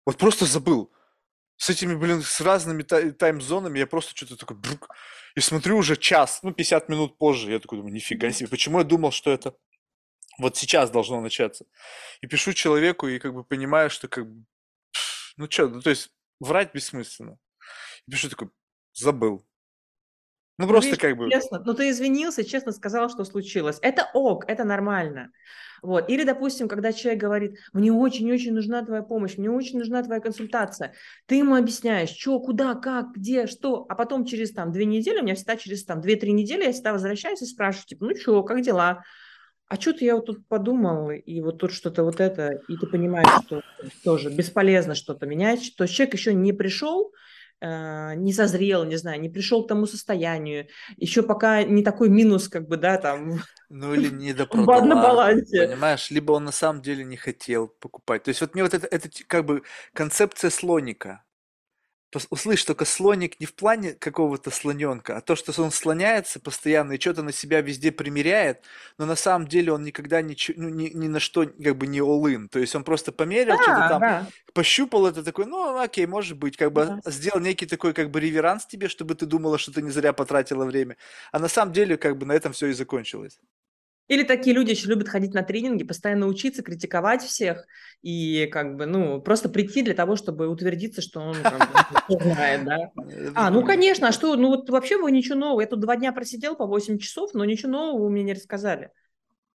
Вот 0.05 0.17
просто 0.17 0.45
забыл. 0.45 0.91
С 1.57 1.69
этими, 1.69 1.93
блин, 1.93 2.21
с 2.21 2.39
разными 2.39 2.83
тай- 2.83 3.11
тайм-зонами 3.11 3.79
я 3.79 3.85
просто 3.87 4.15
что-то 4.15 4.37
такой 4.37 4.55
брук, 4.55 4.87
и 5.35 5.39
смотрю 5.39 5.77
уже 5.77 5.95
час, 5.95 6.39
ну 6.43 6.53
50 6.53 6.89
минут 6.89 7.17
позже. 7.17 7.51
Я 7.51 7.59
такой 7.59 7.77
думаю, 7.77 7.93
нифига 7.93 8.31
себе, 8.31 8.49
почему 8.49 8.79
я 8.79 8.83
думал, 8.83 9.11
что 9.11 9.31
это 9.31 9.55
вот 10.37 10.57
сейчас 10.57 10.89
должно 10.89 11.21
начаться? 11.21 11.65
И 12.21 12.27
пишу 12.27 12.53
человеку, 12.53 13.07
и 13.07 13.19
как 13.19 13.33
бы 13.33 13.43
понимаю, 13.43 13.89
что 13.89 14.07
как 14.07 14.29
бы, 14.29 14.45
ну 15.37 15.49
что, 15.49 15.67
ну 15.67 15.81
то 15.81 15.89
есть 15.89 16.11
врать 16.39 16.73
бессмысленно. 16.73 17.37
И 18.07 18.11
пишу 18.11 18.29
такой, 18.29 18.49
забыл. 18.93 19.45
Ну 20.59 20.67
просто 20.67 20.89
видишь, 20.91 21.01
как 21.01 21.17
бы, 21.17 21.29
честно, 21.31 21.63
ну 21.65 21.73
ты 21.73 21.89
извинился, 21.89 22.43
честно 22.43 22.73
сказал, 22.73 23.09
что 23.09 23.23
случилось. 23.23 23.79
Это 23.81 24.09
ок, 24.13 24.43
это 24.45 24.65
нормально. 24.65 25.31
Вот. 25.81 26.09
Или, 26.09 26.25
допустим, 26.25 26.67
когда 26.67 26.91
человек 26.91 27.21
говорит, 27.21 27.57
мне 27.71 27.93
очень-очень 27.93 28.53
нужна 28.53 28.83
твоя 28.83 29.01
помощь, 29.01 29.37
мне 29.37 29.49
очень 29.49 29.79
нужна 29.79 30.03
твоя 30.03 30.19
консультация, 30.19 30.93
ты 31.27 31.35
ему 31.35 31.55
объясняешь, 31.55 32.09
что, 32.09 32.37
куда, 32.41 32.75
как, 32.75 33.13
где, 33.15 33.47
что, 33.47 33.85
а 33.87 33.95
потом 33.95 34.25
через 34.25 34.51
там 34.51 34.73
две 34.73 34.83
недели, 34.83 35.19
у 35.19 35.23
меня 35.23 35.35
всегда 35.35 35.55
через 35.55 35.85
там 35.85 36.01
две-три 36.01 36.33
недели 36.33 36.65
я 36.65 36.73
всегда 36.73 36.91
возвращаюсь 36.91 37.41
и 37.41 37.45
спрашиваю, 37.45 37.87
типа, 37.87 38.05
ну 38.05 38.15
что, 38.17 38.43
как 38.43 38.61
дела? 38.61 39.03
А 39.69 39.79
что-то 39.79 40.03
я 40.03 40.15
вот 40.15 40.25
тут 40.25 40.45
подумал, 40.49 41.11
и 41.11 41.39
вот 41.39 41.59
тут 41.59 41.71
что-то 41.71 42.03
вот 42.03 42.19
это, 42.19 42.59
и 42.67 42.75
ты 42.75 42.85
понимаешь, 42.85 43.29
что 43.45 43.61
тоже 44.03 44.29
бесполезно 44.29 44.93
что-то 44.93 45.25
менять, 45.25 45.73
то 45.77 45.85
есть 45.85 45.95
человек 45.95 46.15
еще 46.15 46.33
не 46.33 46.51
пришел, 46.51 47.13
не 47.61 48.33
созрел, 48.33 48.85
не 48.85 48.95
знаю, 48.95 49.19
не 49.19 49.29
пришел 49.29 49.65
к 49.65 49.67
тому 49.67 49.85
состоянию, 49.85 50.67
еще 50.97 51.23
пока 51.23 51.63
не 51.63 51.83
такой 51.83 52.09
минус, 52.09 52.47
как 52.47 52.67
бы, 52.67 52.77
да, 52.77 52.97
там, 52.97 53.41
ну 53.69 53.93
или 53.93 54.09
в 54.09 54.85
на 54.85 54.95
балансе. 54.95 55.67
понимаешь? 55.67 56.09
Либо 56.09 56.31
он 56.33 56.45
на 56.45 56.51
самом 56.51 56.81
деле 56.81 57.03
не 57.03 57.17
хотел 57.17 57.67
покупать. 57.67 58.23
То 58.23 58.29
есть 58.29 58.41
вот 58.41 58.53
мне 58.53 58.63
вот 58.63 58.73
это, 58.73 58.87
это 58.87 59.09
как 59.27 59.45
бы 59.45 59.63
концепция 59.93 60.49
слоника. 60.49 61.23
Услышь 62.29 62.63
только 62.63 62.85
слоник 62.85 63.39
не 63.39 63.45
в 63.45 63.53
плане 63.53 63.93
какого-то 63.93 64.49
слоненка, 64.49 65.17
а 65.17 65.21
то, 65.21 65.35
что 65.35 65.53
он 65.61 65.71
слоняется 65.71 66.39
постоянно 66.39 66.93
и 66.93 66.99
что-то 66.99 67.21
на 67.21 67.31
себя 67.31 67.61
везде 67.61 67.91
примеряет, 67.91 68.63
но 68.97 69.05
на 69.05 69.15
самом 69.15 69.47
деле 69.47 69.71
он 69.71 69.83
никогда 69.83 70.21
ничего, 70.21 70.59
ну, 70.59 70.69
ни, 70.69 70.89
ни 70.89 71.07
на 71.07 71.19
что 71.19 71.45
как 71.45 71.77
бы 71.77 71.85
не 71.85 71.99
all 71.99 72.21
in. 72.23 72.47
То 72.47 72.57
есть 72.57 72.75
он 72.75 72.83
просто 72.83 73.11
померил, 73.11 73.55
что-то 73.55 73.79
Да, 73.79 73.89
там, 73.89 73.99
да, 74.01 74.27
пощупал 74.53 75.05
это 75.05 75.23
такой, 75.23 75.45
ну 75.45 75.79
окей, 75.79 76.07
может 76.07 76.37
быть, 76.37 76.57
как 76.57 76.71
бы 76.71 76.85
да. 77.03 77.11
сделал 77.11 77.39
некий 77.39 77.67
такой 77.67 77.93
как 77.93 78.09
бы 78.09 78.19
реверанс 78.19 78.65
тебе, 78.65 78.87
чтобы 78.87 79.13
ты 79.13 79.27
думала, 79.27 79.59
что 79.59 79.71
ты 79.71 79.81
не 79.83 79.91
зря 79.91 80.11
потратила 80.13 80.65
время. 80.65 80.97
А 81.31 81.39
на 81.39 81.47
самом 81.47 81.73
деле 81.73 81.97
как 81.97 82.17
бы 82.17 82.25
на 82.25 82.33
этом 82.33 82.53
все 82.53 82.67
и 82.67 82.73
закончилось. 82.73 83.39
Или 84.09 84.23
такие 84.23 84.55
люди 84.55 84.71
еще 84.71 84.87
любят 84.87 85.07
ходить 85.07 85.33
на 85.35 85.43
тренинги, 85.43 85.83
постоянно 85.83 86.25
учиться, 86.25 86.63
критиковать 86.63 87.21
всех 87.21 87.65
и 88.01 88.47
как 88.51 88.75
бы, 88.75 88.87
ну, 88.87 89.21
просто 89.21 89.49
прийти 89.49 89.83
для 89.83 89.93
того, 89.93 90.15
чтобы 90.15 90.47
утвердиться, 90.47 91.01
что 91.01 91.21
он 91.21 91.35
как 91.35 91.53
всё 92.07 92.19
знает, 92.19 92.65
да. 92.65 92.91
А, 93.35 93.51
ну, 93.51 93.63
конечно, 93.63 94.07
а 94.07 94.11
что, 94.11 94.35
ну, 94.35 94.47
вот 94.49 94.69
вообще 94.69 94.97
вы 94.97 95.11
ничего 95.11 95.35
нового. 95.35 95.61
Я 95.61 95.67
тут 95.67 95.79
два 95.79 95.95
дня 95.95 96.11
просидел 96.11 96.55
по 96.55 96.65
8 96.65 96.97
часов, 96.97 97.33
но 97.35 97.45
ничего 97.45 97.71
нового 97.71 98.03
вы 98.05 98.09
мне 98.09 98.23
не 98.23 98.33
рассказали. 98.33 98.89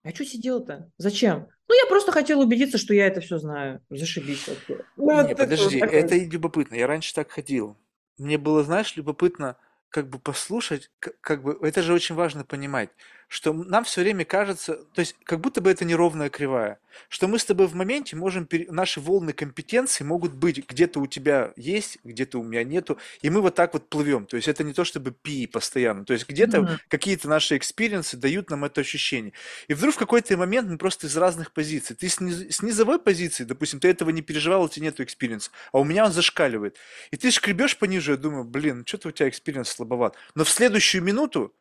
А 0.05 0.11
что 0.11 0.25
сидел-то? 0.25 0.90
Зачем? 0.99 1.49
Ну, 1.67 1.75
я 1.75 1.87
просто 1.88 2.12
хотел 2.12 2.40
убедиться, 2.40 2.79
что 2.79 2.95
я 2.95 3.07
это 3.09 3.21
все 3.21 3.38
знаю. 3.38 3.81
Зашибись 3.90 4.47
вообще. 4.47 4.85
Ну, 4.97 5.11
Не, 5.11 5.23
вот 5.29 5.37
подожди, 5.37 5.81
такое. 5.81 5.99
это 6.01 6.14
и 6.14 6.29
любопытно. 6.29 6.77
Я 6.77 6.87
раньше 6.87 7.12
так 7.12 7.31
ходил. 7.31 7.77
Мне 8.19 8.38
было, 8.38 8.62
знаешь, 8.62 8.95
любопытно 8.97 9.57
как 9.88 10.09
бы 10.11 10.19
послушать, 10.19 10.90
к- 10.99 11.14
как 11.21 11.43
бы, 11.43 11.57
это 11.62 11.81
же 11.81 11.93
очень 11.95 12.17
важно 12.17 12.45
понимать, 12.45 12.90
что 13.35 13.53
нам 13.53 13.83
все 13.83 14.03
время 14.03 14.25
кажется, 14.25 14.77
то 14.94 15.01
есть 15.01 15.16
как 15.25 15.40
будто 15.40 15.61
бы 15.61 15.68
это 15.68 15.85
неровная 15.85 16.31
кривая, 16.31 16.79
что 17.09 17.27
мы 17.27 17.40
с 17.40 17.44
тобой 17.44 17.66
в 17.66 17.75
моменте 17.75 18.14
можем, 18.14 18.47
пере- 18.47 18.70
наши 18.70 19.01
волны 19.01 19.33
компетенции 19.33 20.05
могут 20.05 20.35
быть 20.35 20.64
где-то 20.68 21.01
у 21.01 21.09
тебя 21.09 21.53
есть, 21.57 21.99
где-то 22.05 22.38
у 22.38 22.44
меня 22.44 22.62
нету, 22.62 22.97
и 23.23 23.31
мы 23.31 23.40
вот 23.40 23.57
так 23.57 23.73
вот 23.73 23.88
плывем. 23.88 24.27
То 24.27 24.37
есть 24.37 24.47
это 24.47 24.62
не 24.62 24.73
то, 24.73 24.85
чтобы 24.85 25.11
пи 25.11 25.49
постоянно. 25.49 26.05
То 26.05 26.12
есть 26.12 26.29
где-то 26.29 26.62
Мгм. 26.62 26.79
какие-то 26.87 27.29
наши 27.29 27.57
experience'ы 27.57 28.16
дают 28.16 28.51
нам 28.51 28.64
это 28.64 28.83
ощущение. 28.83 29.33
И 29.66 29.75
вдруг 29.75 29.97
в 29.97 29.99
какой-то 29.99 30.37
момент 30.37 30.70
мы 30.70 30.79
просто 30.79 31.09
из 31.09 31.16
разных 31.16 31.51
позиций. 31.53 31.97
Ты 31.97 32.09
с, 32.09 32.20
низ- 32.20 32.55
с 32.55 32.62
низовой 32.62 33.01
позиции, 33.01 33.42
допустим, 33.42 33.81
ты 33.81 33.88
этого 33.88 34.11
не 34.11 34.23
переживал, 34.23 34.62
у 34.62 34.68
тебя 34.68 34.87
нету 34.87 35.03
experience'а, 35.03 35.51
а 35.73 35.81
у 35.81 35.85
меня 35.85 36.05
он 36.05 36.12
зашкаливает. 36.12 36.77
И 37.11 37.16
ты 37.16 37.33
шкребешь 37.33 37.77
пониже, 37.79 38.12
я 38.12 38.16
думаю, 38.16 38.44
блин, 38.44 38.85
что-то 38.87 39.09
у 39.09 39.11
тебя 39.11 39.29
experience 39.29 39.70
слабоват. 39.70 40.14
Но 40.37 40.44
в 40.44 40.51
следующую 40.51 41.03
минуту, 41.03 41.53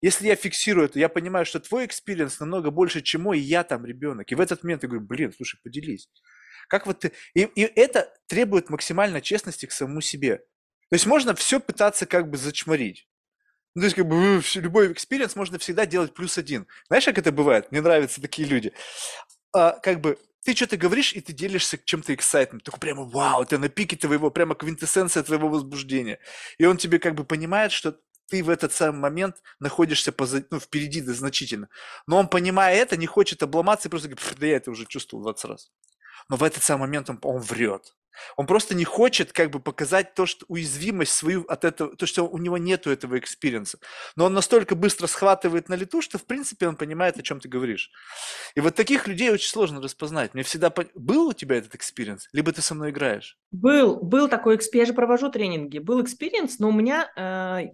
если 0.00 0.26
я 0.26 0.36
фиксирую 0.36 0.86
это, 0.86 0.98
я 0.98 1.08
понимаю, 1.08 1.44
что 1.44 1.60
твой 1.60 1.86
experience 1.86 2.40
намного 2.40 2.70
больше, 2.70 3.02
чем 3.02 3.22
мой, 3.22 3.38
и 3.38 3.42
я 3.42 3.64
там 3.64 3.84
ребенок. 3.84 4.30
И 4.32 4.34
в 4.34 4.40
этот 4.40 4.62
момент 4.62 4.82
я 4.82 4.88
говорю, 4.88 5.06
блин, 5.06 5.32
слушай, 5.36 5.58
поделись. 5.62 6.08
Как 6.68 6.86
вот 6.86 7.00
ты... 7.00 7.12
И, 7.34 7.42
и 7.42 7.62
это 7.62 8.12
требует 8.26 8.70
максимальной 8.70 9.20
честности 9.20 9.66
к 9.66 9.72
самому 9.72 10.00
себе. 10.00 10.38
То 10.88 10.94
есть 10.94 11.06
можно 11.06 11.34
все 11.34 11.60
пытаться 11.60 12.06
как 12.06 12.30
бы 12.30 12.36
зачморить. 12.36 13.08
Ну, 13.74 13.82
то 13.82 13.84
есть, 13.84 13.96
как 13.96 14.08
бы, 14.08 14.42
любой 14.54 14.92
experience 14.92 15.36
можно 15.36 15.58
всегда 15.58 15.86
делать 15.86 16.12
плюс 16.14 16.36
один. 16.38 16.66
Знаешь, 16.88 17.04
как 17.04 17.18
это 17.18 17.30
бывает? 17.30 17.70
Мне 17.70 17.80
нравятся 17.80 18.20
такие 18.20 18.48
люди. 18.48 18.72
А, 19.52 19.72
как 19.72 20.00
бы, 20.00 20.18
ты 20.44 20.56
что-то 20.56 20.76
говоришь, 20.76 21.12
и 21.12 21.20
ты 21.20 21.32
делишься 21.32 21.78
чем-то 21.78 22.12
excitement. 22.12 22.60
Такой 22.64 22.80
прямо, 22.80 23.04
вау, 23.04 23.44
ты 23.44 23.58
на 23.58 23.68
пике 23.68 23.96
твоего, 23.96 24.30
прямо 24.30 24.54
квинтэссенция 24.54 25.22
твоего 25.22 25.48
возбуждения. 25.48 26.18
И 26.58 26.64
он 26.64 26.78
тебе 26.78 26.98
как 26.98 27.14
бы 27.14 27.24
понимает, 27.24 27.70
что 27.70 27.96
ты 28.30 28.42
в 28.42 28.50
этот 28.50 28.72
самый 28.72 28.98
момент 29.00 29.36
находишься 29.58 30.12
поза- 30.12 30.46
ну, 30.50 30.60
впереди 30.60 31.00
да, 31.00 31.12
значительно. 31.12 31.68
Но 32.06 32.18
он, 32.18 32.28
понимая 32.28 32.76
это, 32.76 32.96
не 32.96 33.06
хочет 33.06 33.42
обломаться 33.42 33.88
и 33.88 33.90
просто 33.90 34.08
говорит, 34.08 34.24
«Пф, 34.24 34.38
да 34.38 34.46
я 34.46 34.56
это 34.56 34.70
уже 34.70 34.86
чувствовал 34.86 35.24
20 35.24 35.44
раз. 35.46 35.70
Но 36.28 36.36
в 36.36 36.42
этот 36.44 36.62
самый 36.62 36.82
момент 36.82 37.10
он, 37.10 37.18
он 37.22 37.40
врет. 37.40 37.94
Он 38.36 38.46
просто 38.46 38.74
не 38.74 38.84
хочет 38.84 39.32
как 39.32 39.50
бы 39.50 39.60
показать 39.60 40.14
то, 40.14 40.26
что 40.26 40.44
уязвимость 40.48 41.12
свою 41.12 41.44
от 41.44 41.64
этого, 41.64 41.96
то, 41.96 42.06
что 42.06 42.24
у 42.24 42.38
него 42.38 42.58
нету 42.58 42.90
этого 42.90 43.18
experience'а. 43.18 43.78
Но 44.16 44.26
он 44.26 44.34
настолько 44.34 44.74
быстро 44.74 45.06
схватывает 45.06 45.68
на 45.68 45.74
лету, 45.74 46.02
что 46.02 46.18
в 46.18 46.24
принципе 46.24 46.68
он 46.68 46.76
понимает, 46.76 47.18
о 47.18 47.22
чем 47.22 47.40
ты 47.40 47.48
говоришь. 47.48 47.90
И 48.54 48.60
вот 48.60 48.74
таких 48.74 49.06
людей 49.06 49.30
очень 49.30 49.50
сложно 49.50 49.80
распознать. 49.80 50.34
Мне 50.34 50.42
всегда... 50.42 50.72
Был 50.94 51.28
у 51.28 51.32
тебя 51.32 51.56
этот 51.56 51.74
experience? 51.74 52.28
Либо 52.32 52.52
ты 52.52 52.62
со 52.62 52.74
мной 52.74 52.90
играешь? 52.90 53.38
Был, 53.52 53.96
был 53.96 54.28
такой 54.28 54.56
experience, 54.56 54.80
я 54.80 54.86
же 54.86 54.94
провожу 54.94 55.30
тренинги, 55.30 55.78
был 55.78 56.02
experience, 56.02 56.58
но 56.58 56.68
у 56.68 56.72
меня 56.72 57.10
э, 57.16 57.72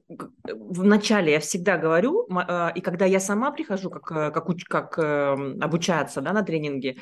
в 0.48 0.84
начале 0.84 1.32
я 1.32 1.40
всегда 1.40 1.76
говорю, 1.76 2.26
э, 2.28 2.70
и 2.74 2.80
когда 2.80 3.04
я 3.04 3.20
сама 3.20 3.52
прихожу 3.52 3.90
как, 3.90 4.10
э, 4.10 4.30
как, 4.30 4.48
уч- 4.48 4.64
как 4.68 4.98
эм, 4.98 5.62
обучаться 5.62 6.20
да, 6.20 6.32
на 6.32 6.42
тренинге, 6.42 6.96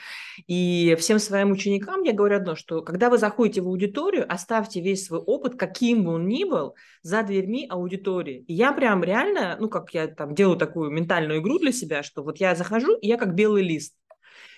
и 0.46 0.96
всем 0.98 1.18
своим 1.18 1.52
ученикам 1.52 2.02
я 2.02 2.12
говорю 2.12 2.36
одно, 2.36 2.56
что 2.56 2.82
когда 2.82 3.08
вы 3.10 3.18
заходите 3.24 3.62
в 3.62 3.68
аудиторию, 3.68 4.26
оставьте 4.28 4.82
весь 4.82 5.06
свой 5.06 5.20
опыт, 5.20 5.58
каким 5.58 6.04
бы 6.04 6.12
он 6.12 6.28
ни 6.28 6.44
был, 6.44 6.74
за 7.02 7.22
дверьми 7.22 7.66
аудитории. 7.70 8.44
И 8.46 8.52
я 8.52 8.72
прям 8.72 9.02
реально, 9.02 9.56
ну 9.58 9.70
как 9.70 9.94
я 9.94 10.08
там 10.08 10.34
делаю 10.34 10.58
такую 10.58 10.90
ментальную 10.90 11.40
игру 11.40 11.58
для 11.58 11.72
себя, 11.72 12.02
что 12.02 12.22
вот 12.22 12.36
я 12.38 12.54
захожу, 12.54 12.94
и 12.96 13.08
я 13.08 13.16
как 13.16 13.34
белый 13.34 13.62
лист. 13.62 13.94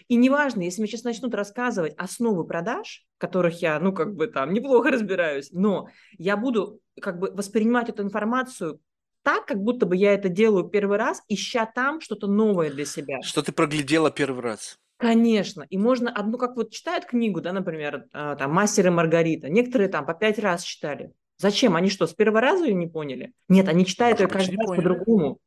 И 0.09 0.17
неважно, 0.17 0.63
если 0.63 0.81
мне 0.81 0.89
сейчас 0.89 1.05
начнут 1.05 1.35
рассказывать 1.35 1.95
основы 1.97 2.45
продаж, 2.45 3.05
которых 3.19 3.63
я, 3.63 3.79
ну, 3.79 3.93
как 3.93 4.15
бы 4.15 4.27
там 4.27 4.53
неплохо 4.53 4.91
разбираюсь, 4.91 5.51
но 5.53 5.89
я 6.19 6.37
буду 6.37 6.81
как 7.01 7.21
бы 7.21 7.31
воспринимать 7.31 7.89
эту 7.89 8.03
информацию 8.03 8.81
так, 9.23 9.47
как 9.47 9.59
будто 9.63 9.87
бы 9.87 9.97
я 9.97 10.13
это 10.13 10.29
делаю 10.29 10.65
первый 10.65 10.99
раз, 10.99 11.23
ища 11.29 11.67
там 11.67 12.01
что-то 12.01 12.27
новое 12.27 12.71
для 12.71 12.85
себя. 12.85 13.23
Что 13.23 13.43
ты 13.43 13.53
проглядела 13.53 14.11
первый 14.11 14.43
раз? 14.43 14.79
Конечно. 14.99 15.67
И 15.69 15.77
можно 15.77 16.11
одну, 16.11 16.39
как 16.39 16.57
вот 16.57 16.71
читают 16.71 17.05
книгу, 17.05 17.41
да, 17.41 17.53
например, 17.53 18.07
а, 18.13 18.35
там 18.37 18.53
«Мастер 18.53 18.87
и 18.87 18.91
Маргарита». 18.91 19.49
Некоторые 19.49 19.89
там 19.89 20.07
по 20.07 20.15
пять 20.15 20.39
раз 20.39 20.63
читали. 20.63 21.13
Зачем? 21.39 21.77
Они 21.77 21.91
что, 21.91 22.07
с 22.07 22.15
первого 22.15 22.41
раза 22.41 22.65
ее 22.65 22.75
не 22.75 22.87
поняли? 22.87 23.33
Нет, 23.49 23.69
они 23.69 23.85
читают 23.85 24.21
Может 24.21 24.31
ее 24.31 24.39
каждый 24.39 24.57
раз 24.57 24.77
по-другому. 24.77 25.39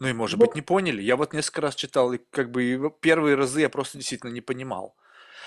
Ну 0.00 0.08
и, 0.08 0.12
может 0.12 0.38
Вот. 0.38 0.48
быть, 0.48 0.54
не 0.54 0.62
поняли. 0.62 1.00
Я 1.02 1.16
вот 1.16 1.32
несколько 1.32 1.62
раз 1.62 1.74
читал, 1.74 2.12
и 2.12 2.18
как 2.30 2.50
бы 2.50 2.64
и 2.64 2.78
первые 3.00 3.34
разы 3.34 3.62
я 3.62 3.68
просто 3.70 3.98
действительно 3.98 4.30
не 4.30 4.42
понимал. 4.42 4.94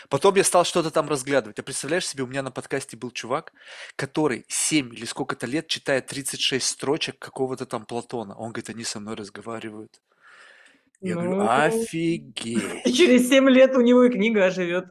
Потом 0.10 0.36
я 0.36 0.44
стал 0.44 0.66
что-то 0.66 0.90
там 0.90 1.08
разглядывать. 1.08 1.60
А 1.60 1.64
представляешь 1.64 2.08
себе, 2.08 2.24
у 2.24 2.28
меня 2.28 2.42
на 2.42 2.52
подкасте 2.52 2.98
был 2.98 3.12
чувак, 3.12 3.54
который 3.96 4.46
7 4.48 4.94
или 4.94 5.06
сколько-то 5.06 5.46
лет 5.46 5.68
читает 5.68 6.08
36 6.08 6.66
строчек 6.68 7.20
какого-то 7.20 7.68
там 7.68 7.86
Платона. 7.86 8.36
Он 8.36 8.52
говорит, 8.52 8.70
они 8.72 8.84
со 8.84 9.00
мной 9.00 9.16
разговаривают. 9.16 10.02
Я 11.02 11.16
говорю, 11.16 11.36
Ну. 11.36 11.50
офигеть. 11.50 12.86
И 12.86 12.94
через 12.94 13.28
семь 13.28 13.50
лет 13.50 13.76
у 13.76 13.82
него 13.82 14.04
и 14.04 14.10
книга 14.10 14.46
оживет. 14.46 14.86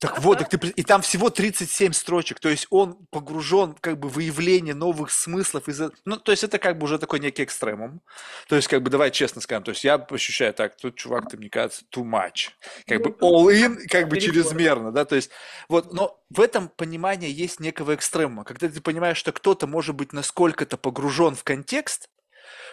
Так 0.00 0.18
вот, 0.20 0.38
так 0.38 0.48
ты, 0.48 0.56
и 0.68 0.82
там 0.82 1.02
всего 1.02 1.28
37 1.28 1.92
строчек, 1.92 2.40
то 2.40 2.48
есть 2.48 2.66
он 2.70 2.94
погружен 3.10 3.74
как 3.82 3.98
бы 3.98 4.08
в 4.08 4.14
выявление 4.14 4.74
новых 4.74 5.10
смыслов. 5.10 5.68
Из 5.68 5.78
ну, 6.06 6.16
то 6.16 6.32
есть 6.32 6.42
это 6.42 6.58
как 6.58 6.78
бы 6.78 6.84
уже 6.84 6.98
такой 6.98 7.20
некий 7.20 7.44
экстремум. 7.44 8.00
То 8.48 8.56
есть 8.56 8.66
как 8.66 8.82
бы 8.82 8.88
давай 8.88 9.10
честно 9.10 9.42
скажем, 9.42 9.62
то 9.62 9.72
есть 9.72 9.84
я 9.84 9.96
ощущаю 9.96 10.54
так, 10.54 10.74
тут 10.78 10.96
чувак, 10.96 11.28
ты 11.28 11.36
мне 11.36 11.50
кажется, 11.50 11.84
too 11.94 12.02
much. 12.02 12.48
Как 12.86 13.02
бы 13.02 13.14
Ну, 13.20 13.44
all 13.46 13.52
in, 13.54 13.76
как 13.88 14.08
бы 14.08 14.18
чрезмерно, 14.18 14.90
да, 14.90 15.04
то 15.04 15.16
есть 15.16 15.30
вот, 15.68 15.92
но 15.92 16.18
в 16.30 16.40
этом 16.40 16.70
понимании 16.70 17.30
есть 17.30 17.60
некого 17.60 17.94
экстремума, 17.94 18.44
когда 18.44 18.70
ты 18.70 18.80
понимаешь, 18.80 19.18
что 19.18 19.32
кто-то 19.32 19.66
может 19.66 19.94
быть 19.94 20.14
насколько-то 20.14 20.78
погружен 20.78 21.34
в 21.34 21.44
контекст, 21.44 22.08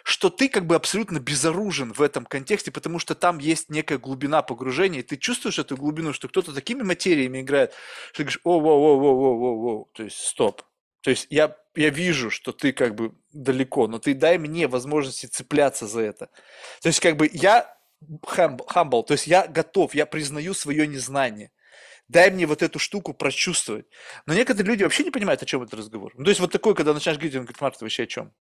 что 0.08 0.30
ты 0.30 0.48
как 0.48 0.66
бы 0.66 0.76
абсолютно 0.76 1.20
безоружен 1.20 1.92
в 1.92 2.02
этом 2.02 2.26
контексте, 2.26 2.72
потому 2.72 2.98
что 2.98 3.14
там 3.14 3.40
есть 3.40 3.70
некая 3.70 3.98
глубина 3.98 4.42
погружения, 4.42 5.02
и 5.02 5.04
ты 5.04 5.18
чувствуешь 5.18 5.60
эту 5.60 5.76
глубину, 5.76 6.14
что 6.14 6.30
кто-то 6.30 6.54
такими 6.54 6.82
материями 6.82 7.42
играет, 7.42 7.74
что 8.14 8.20
ты 8.20 8.24
говоришь, 8.24 8.40
о, 8.46 8.62
воу, 8.62 8.80
воу, 8.80 9.00
воу, 9.00 9.18
воу, 9.18 9.38
воу, 9.38 9.60
воу, 9.60 9.90
то 9.94 10.04
есть 10.04 10.18
стоп. 10.18 10.62
То 11.02 11.10
есть 11.10 11.28
я, 11.30 11.58
я 11.76 11.90
вижу, 11.90 12.30
что 12.30 12.54
ты 12.54 12.72
как 12.72 12.96
бы 12.96 13.16
далеко, 13.34 13.88
но 13.88 14.00
ты 14.00 14.14
дай 14.14 14.38
мне 14.38 14.70
возможности 14.70 15.26
цепляться 15.26 15.88
за 15.88 16.04
это. 16.04 16.30
То 16.82 16.88
есть 16.88 17.02
как 17.02 17.18
бы 17.18 17.30
я 17.34 17.78
humble, 18.02 18.66
humble, 18.66 19.04
то 19.04 19.12
есть 19.12 19.28
я 19.28 19.46
готов, 19.46 19.94
я 19.94 20.06
признаю 20.06 20.54
свое 20.54 20.88
незнание. 20.88 21.52
Дай 22.08 22.32
мне 22.32 22.46
вот 22.46 22.64
эту 22.64 22.80
штуку 22.80 23.14
прочувствовать. 23.14 23.88
Но 24.26 24.34
некоторые 24.34 24.72
люди 24.72 24.84
вообще 24.84 25.04
не 25.04 25.12
понимают, 25.12 25.44
о 25.44 25.46
чем 25.46 25.64
этот 25.64 25.74
разговор. 25.74 26.14
Ну, 26.16 26.24
то 26.24 26.30
есть 26.30 26.40
вот 26.40 26.54
такой, 26.54 26.76
когда 26.76 26.94
начинаешь 26.94 27.18
говорить, 27.18 27.36
он 27.36 27.42
говорит, 27.42 27.60
Марта, 27.60 27.84
вообще 27.84 28.04
о 28.04 28.08
чем? 28.08 28.34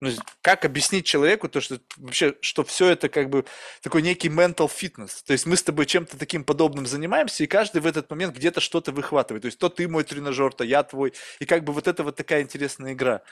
Ну, 0.00 0.10
как 0.40 0.64
объяснить 0.64 1.04
человеку 1.04 1.48
то, 1.48 1.60
что 1.60 1.78
вообще, 1.98 2.34
что 2.40 2.64
все 2.64 2.88
это 2.88 3.10
как 3.10 3.28
бы 3.28 3.44
такой 3.82 4.00
некий 4.00 4.28
mental 4.28 4.70
fitness. 4.70 5.22
То 5.26 5.32
есть 5.32 5.44
мы 5.44 5.56
с 5.56 5.62
тобой 5.62 5.84
чем-то 5.84 6.18
таким 6.18 6.42
подобным 6.42 6.86
занимаемся, 6.86 7.44
и 7.44 7.46
каждый 7.46 7.82
в 7.82 7.86
этот 7.86 8.08
момент 8.08 8.34
где-то 8.34 8.60
что-то 8.60 8.92
выхватывает. 8.92 9.42
То 9.42 9.46
есть 9.46 9.58
то 9.58 9.68
ты 9.68 9.88
мой 9.88 10.04
тренажер, 10.04 10.54
то 10.54 10.64
я 10.64 10.82
твой. 10.84 11.12
И 11.38 11.44
как 11.44 11.64
бы 11.64 11.74
вот 11.74 11.86
это 11.86 12.02
вот 12.02 12.16
такая 12.16 12.42
интересная 12.42 12.94
игра. 12.94 13.22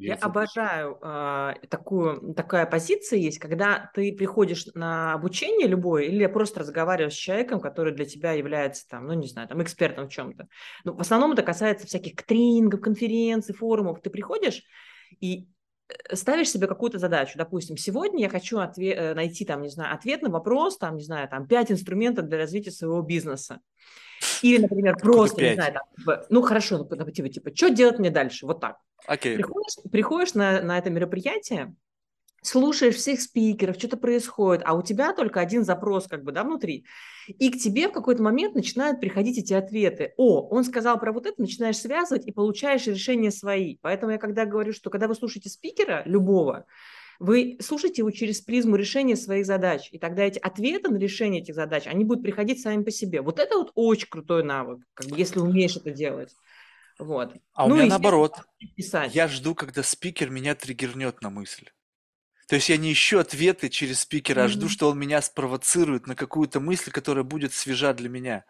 Я 0.00 0.14
обожаю 0.14 0.98
а, 1.02 1.54
такую, 1.68 2.32
такая 2.34 2.64
позиция 2.64 3.18
есть, 3.18 3.38
когда 3.38 3.90
ты 3.94 4.14
приходишь 4.14 4.66
на 4.74 5.12
обучение 5.12 5.68
любое 5.68 6.04
или 6.04 6.24
просто 6.26 6.60
разговариваешь 6.60 7.12
с 7.12 7.18
человеком, 7.18 7.60
который 7.60 7.92
для 7.92 8.06
тебя 8.06 8.32
является 8.32 8.88
там, 8.88 9.06
ну 9.06 9.12
не 9.12 9.28
знаю, 9.28 9.46
там 9.46 9.62
экспертом 9.62 10.08
в 10.08 10.10
чем-то. 10.10 10.48
Ну, 10.84 10.94
в 10.94 11.00
основном 11.00 11.32
это 11.32 11.42
касается 11.42 11.86
всяких 11.86 12.16
тренингов, 12.24 12.80
конференций, 12.80 13.54
форумов. 13.54 14.00
Ты 14.00 14.08
приходишь 14.08 14.62
и 15.20 15.42
э, 15.42 15.59
ставишь 16.12 16.50
себе 16.50 16.66
какую-то 16.66 16.98
задачу. 16.98 17.38
Допустим, 17.38 17.76
сегодня 17.76 18.20
я 18.20 18.28
хочу 18.28 18.58
отве- 18.58 18.94
э, 18.94 19.14
найти 19.14 19.44
там, 19.44 19.62
не 19.62 19.68
знаю, 19.68 19.94
ответ 19.94 20.22
на 20.22 20.30
вопрос, 20.30 20.78
там, 20.78 20.96
не 20.96 21.04
знаю, 21.04 21.28
там, 21.28 21.46
пять 21.46 21.70
инструментов 21.70 22.26
для 22.26 22.38
развития 22.38 22.70
своего 22.70 23.02
бизнеса. 23.02 23.60
Или, 24.42 24.62
например, 24.62 24.96
просто, 24.96 25.42
не 25.42 25.54
знаю, 25.54 25.74
там, 25.74 25.82
типа, 25.96 26.26
ну 26.28 26.42
хорошо, 26.42 26.78
ну, 26.78 27.10
типа, 27.10 27.28
типа, 27.28 27.50
что 27.54 27.70
делать 27.70 27.98
мне 27.98 28.10
дальше? 28.10 28.46
Вот 28.46 28.60
так. 28.60 28.76
Окей. 29.06 29.36
Приходишь, 29.36 29.90
приходишь 29.90 30.34
на, 30.34 30.62
на 30.62 30.78
это 30.78 30.90
мероприятие, 30.90 31.74
слушаешь 32.42 32.96
всех 32.96 33.20
спикеров, 33.20 33.76
что-то 33.76 33.96
происходит, 33.96 34.62
а 34.66 34.74
у 34.74 34.82
тебя 34.82 35.12
только 35.12 35.40
один 35.40 35.64
запрос 35.64 36.06
как 36.06 36.24
бы, 36.24 36.32
да, 36.32 36.44
внутри. 36.44 36.84
И 37.28 37.50
к 37.50 37.58
тебе 37.58 37.88
в 37.88 37.92
какой-то 37.92 38.22
момент 38.22 38.54
начинают 38.54 39.00
приходить 39.00 39.38
эти 39.38 39.52
ответы. 39.52 40.14
О, 40.16 40.48
он 40.48 40.64
сказал 40.64 40.98
про 40.98 41.12
вот 41.12 41.26
это, 41.26 41.40
начинаешь 41.40 41.78
связывать 41.78 42.26
и 42.26 42.32
получаешь 42.32 42.86
решения 42.86 43.30
свои. 43.30 43.76
Поэтому 43.82 44.12
я 44.12 44.18
когда 44.18 44.46
говорю, 44.46 44.72
что 44.72 44.90
когда 44.90 45.06
вы 45.08 45.14
слушаете 45.14 45.48
спикера 45.50 46.02
любого, 46.06 46.66
вы 47.18 47.58
слушаете 47.60 48.00
его 48.00 48.10
через 48.10 48.40
призму 48.40 48.76
решения 48.76 49.14
своих 49.14 49.44
задач, 49.44 49.88
и 49.92 49.98
тогда 49.98 50.22
эти 50.24 50.38
ответы 50.38 50.88
на 50.88 50.96
решение 50.96 51.42
этих 51.42 51.54
задач, 51.54 51.86
они 51.86 52.04
будут 52.04 52.22
приходить 52.24 52.62
сами 52.62 52.82
по 52.82 52.90
себе. 52.90 53.20
Вот 53.20 53.38
это 53.38 53.58
вот 53.58 53.72
очень 53.74 54.08
крутой 54.08 54.42
навык, 54.42 54.80
как 54.94 55.06
бы, 55.06 55.18
если 55.18 55.38
умеешь 55.38 55.76
это 55.76 55.90
делать. 55.90 56.34
Вот. 56.98 57.34
А 57.52 57.66
у 57.66 57.68
Ну, 57.68 57.74
меня 57.74 57.84
естественно, 57.84 57.88
наоборот. 57.88 58.34
Писать. 58.74 59.14
Я 59.14 59.28
жду, 59.28 59.54
когда 59.54 59.82
спикер 59.82 60.30
меня 60.30 60.54
триггернет 60.54 61.20
на 61.22 61.30
мысль. 61.30 61.68
То 62.50 62.56
есть 62.56 62.68
я 62.68 62.78
не 62.78 62.92
ищу 62.92 63.20
ответы 63.20 63.68
через 63.68 64.00
спикера, 64.00 64.42
а 64.42 64.48
жду, 64.48 64.68
что 64.68 64.90
он 64.90 64.98
меня 64.98 65.22
спровоцирует 65.22 66.08
на 66.08 66.16
какую-то 66.16 66.58
мысль, 66.58 66.90
которая 66.90 67.22
будет 67.22 67.52
свежа 67.52 67.94
для 67.94 68.08
меня. 68.08 68.44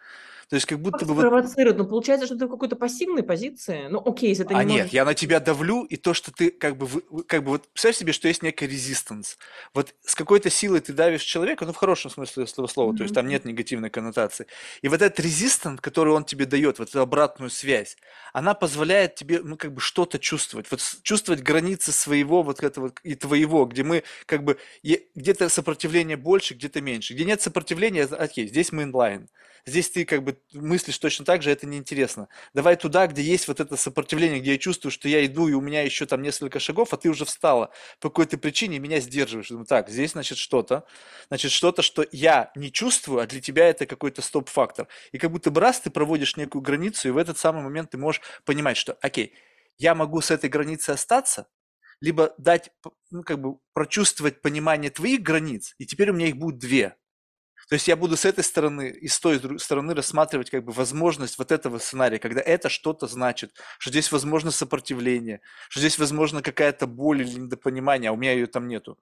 То 0.51 0.57
есть 0.57 0.67
как 0.67 0.81
будто 0.81 0.99
Как 0.99 1.09
бы 1.09 1.15
вот 1.15 1.21
спровоцирует? 1.27 1.79
Ну, 1.79 1.87
получается, 1.87 2.27
что 2.27 2.37
ты 2.37 2.47
в 2.47 2.51
какой-то 2.51 2.75
пассивной 2.75 3.23
позиции. 3.23 3.87
Ну, 3.89 4.03
окей, 4.05 4.31
если 4.31 4.43
ты 4.43 4.53
А 4.53 4.65
не 4.65 4.73
нет, 4.73 4.79
можешь... 4.83 4.93
я 4.93 5.05
на 5.05 5.15
тебя 5.15 5.39
давлю, 5.39 5.85
и 5.85 5.95
то, 5.95 6.13
что 6.13 6.33
ты 6.33 6.51
как 6.51 6.77
бы, 6.77 6.89
как 7.29 7.45
бы 7.45 7.53
вот 7.53 7.69
представь 7.69 7.95
себе, 7.95 8.13
что 8.13 8.27
есть 8.27 8.43
некий 8.43 8.67
резистанс. 8.67 9.39
Вот 9.75 9.95
с 10.05 10.17
какой-то 10.17 10.51
силой 10.51 10.81
ты 10.81 10.93
давишь 10.93 11.23
человека, 11.23 11.67
ну 11.67 11.73
в 11.73 11.77
хорошем 11.77 12.11
смысле 12.11 12.45
этого 12.45 12.67
слова, 12.67 12.97
то 12.97 13.05
есть 13.05 13.15
там 13.15 13.29
нет 13.29 13.45
негативной 13.45 13.91
коннотации. 13.91 14.49
И 14.83 14.89
вот 14.89 15.01
этот 15.01 15.21
резистант, 15.21 15.81
который 15.81 16.13
он 16.13 16.25
тебе 16.25 16.47
дает, 16.47 16.81
вот 16.81 16.89
эту 16.89 17.01
обратную 17.01 17.51
связь, 17.51 17.97
она 18.33 18.55
позволяет 18.55 19.15
тебе, 19.15 19.43
ну 19.45 19.57
как 19.57 19.73
бы 19.73 19.81
что-то 19.81 20.19
чувствовать, 20.19 20.69
вот 20.73 20.81
чувствовать 21.03 21.43
границы 21.43 21.93
своего 21.93 22.43
вот 22.43 22.65
этого 22.65 22.93
и 23.05 23.15
твоего, 23.15 23.67
где 23.67 23.85
мы 23.85 24.03
как 24.27 24.43
бы 24.43 24.59
где-то 25.15 25.49
сопротивление 25.49 26.17
больше, 26.17 26.55
где-то 26.55 26.81
меньше. 26.81 27.15
Где 27.15 27.25
нет 27.25 27.41
сопротивления, 27.41 28.03
окей, 28.03 28.49
здесь 28.49 28.73
мы 28.73 28.83
инлайн. 28.83 29.29
Здесь 29.67 29.91
ты 29.91 30.05
как 30.05 30.23
бы 30.23 30.41
мыслишь 30.53 30.99
точно 30.99 31.25
так 31.25 31.43
же, 31.43 31.51
это 31.51 31.67
неинтересно. 31.67 32.29
Давай 32.55 32.77
туда, 32.77 33.07
где 33.07 33.23
есть 33.23 33.49
вот 33.49 33.61
это 33.61 33.77
сопротивление, 33.77 34.41
где 34.41 34.53
я 34.53 34.59
чувствую, 34.59 34.93
что 34.93 35.09
я 35.09 35.25
иду, 35.25 35.49
и 35.49 35.53
у 35.53 35.61
меня 35.61 35.83
еще 35.83 36.07
там 36.07 36.23
несколько 36.23 36.59
шагов, 36.61 36.93
а 36.93 36.97
ты 36.97 37.09
уже 37.09 37.25
встала 37.25 37.71
по 38.01 38.09
какой-то 38.09 38.39
причине, 38.39 38.79
меня 38.79 39.01
сдерживаешь. 39.01 39.49
Думаю, 39.49 39.67
так, 39.67 39.89
здесь, 39.89 40.13
значит, 40.13 40.39
что-то. 40.39 40.85
Значит, 41.29 41.53
что-то, 41.53 41.83
что 41.83 42.07
я 42.13 42.51
не 42.55 42.73
чувствую, 42.73 43.21
а 43.21 43.27
для 43.27 43.41
тебя 43.41 43.69
это 43.69 43.87
какой-то 43.87 44.23
стоп-фактор. 44.23 44.89
И 45.13 45.19
как 45.19 45.31
будто 45.31 45.51
бы 45.51 45.61
раз 45.61 45.81
ты 45.81 45.91
проводишь 45.91 46.37
некую 46.37 46.63
границу, 46.63 47.09
и 47.09 47.11
в 47.13 47.17
этот 47.17 47.39
самый 47.39 47.63
момент 47.63 47.91
ты 47.91 47.99
можешь 47.99 48.23
понимать, 48.45 48.77
что, 48.77 48.97
окей, 49.01 49.35
я 49.79 49.95
могу 49.95 50.21
с 50.21 50.31
этой 50.31 50.51
границей 50.51 50.95
остаться, 50.95 51.49
либо 52.01 52.35
дать, 52.39 52.71
ну, 53.11 53.23
как 53.23 53.41
бы 53.41 53.59
прочувствовать 53.73 54.43
понимание 54.43 54.91
твоих 54.91 55.23
границ, 55.23 55.75
и 55.79 55.87
теперь 55.87 56.11
у 56.11 56.15
меня 56.15 56.29
их 56.29 56.37
будет 56.37 56.59
две. 56.59 56.97
То 57.71 57.75
есть 57.75 57.87
я 57.87 57.95
буду 57.95 58.17
с 58.17 58.25
этой 58.25 58.43
стороны 58.43 58.89
и 58.91 59.07
с 59.07 59.21
той 59.21 59.41
стороны 59.61 59.95
рассматривать 59.95 60.51
как 60.51 60.65
бы 60.65 60.73
возможность 60.73 61.39
вот 61.39 61.53
этого 61.53 61.79
сценария, 61.79 62.19
когда 62.19 62.41
это 62.41 62.69
что-то 62.69 63.07
значит, 63.07 63.53
что 63.79 63.91
здесь 63.91 64.11
возможно 64.11 64.51
сопротивление, 64.51 65.41
что 65.69 65.79
здесь 65.79 65.97
возможно 65.97 66.43
какая-то 66.43 66.89
боль 66.89 67.23
или 67.23 67.39
недопонимание, 67.39 68.11
а 68.11 68.13
у 68.13 68.17
меня 68.17 68.33
ее 68.33 68.49
там 68.49 68.67
нету. 68.67 68.99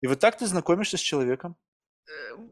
И 0.00 0.08
вот 0.08 0.18
так 0.18 0.36
ты 0.36 0.46
знакомишься 0.46 0.96
с 0.96 1.00
человеком. 1.00 1.54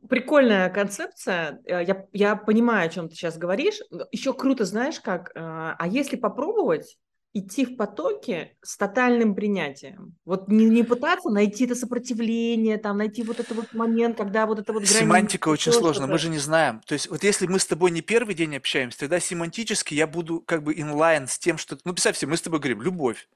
Прикольная 0.09 0.71
концепция. 0.71 1.61
Э, 1.65 1.83
Я, 1.83 2.07
я 2.13 2.37
понимаю, 2.37 2.87
о 2.87 2.93
чем 2.93 3.09
ты 3.09 3.17
сейчас 3.17 3.37
говоришь. 3.37 3.81
Еще 4.13 4.33
круто, 4.33 4.65
знаешь, 4.65 5.01
как... 5.01 5.31
э, 5.31 5.41
А 5.41 5.87
если 5.89 6.15
попробовать 6.15 6.99
идти 7.39 7.65
в 7.67 7.77
потоке 7.77 8.57
с 8.63 8.77
тотальным 8.77 9.35
принятием? 9.35 10.17
Вот 10.25 10.49
не, 10.49 10.67
не 10.67 10.83
пытаться 10.83 11.29
найти 11.29 11.65
это 11.65 11.75
сопротивление, 11.75 12.79
там, 12.79 12.99
найти 12.99 13.23
вот 13.23 13.41
этот 13.41 13.57
вот 13.57 13.73
момент, 13.75 14.17
когда 14.17 14.47
вот 14.47 14.59
это 14.59 14.73
вот 14.73 14.83
граница, 14.83 15.01
Семантика 15.01 15.49
очень 15.49 15.73
еще 15.73 15.81
сложна, 15.81 16.07
мы 16.07 16.19
же 16.19 16.29
не 16.29 16.39
знаем. 16.39 16.81
То 16.87 16.95
есть 16.95 17.09
вот 17.09 17.23
если 17.23 17.47
мы 17.47 17.59
с 17.59 17.67
тобой 17.67 17.91
не 17.91 18.01
первый 18.01 18.35
день 18.35 18.57
общаемся, 18.57 19.01
тогда 19.01 19.21
семантически 19.21 19.95
я 19.95 20.07
буду 20.07 20.41
как 20.41 20.63
бы 20.63 20.75
инлайн 20.75 21.27
с 21.27 21.39
тем, 21.39 21.59
что... 21.59 21.79
Ну, 21.85 21.93
представь 21.93 22.17
себе, 22.17 22.31
мы 22.31 22.37
с 22.37 22.43
тобой 22.43 22.61
говорим 22.61 22.83
«любовь». 22.83 23.29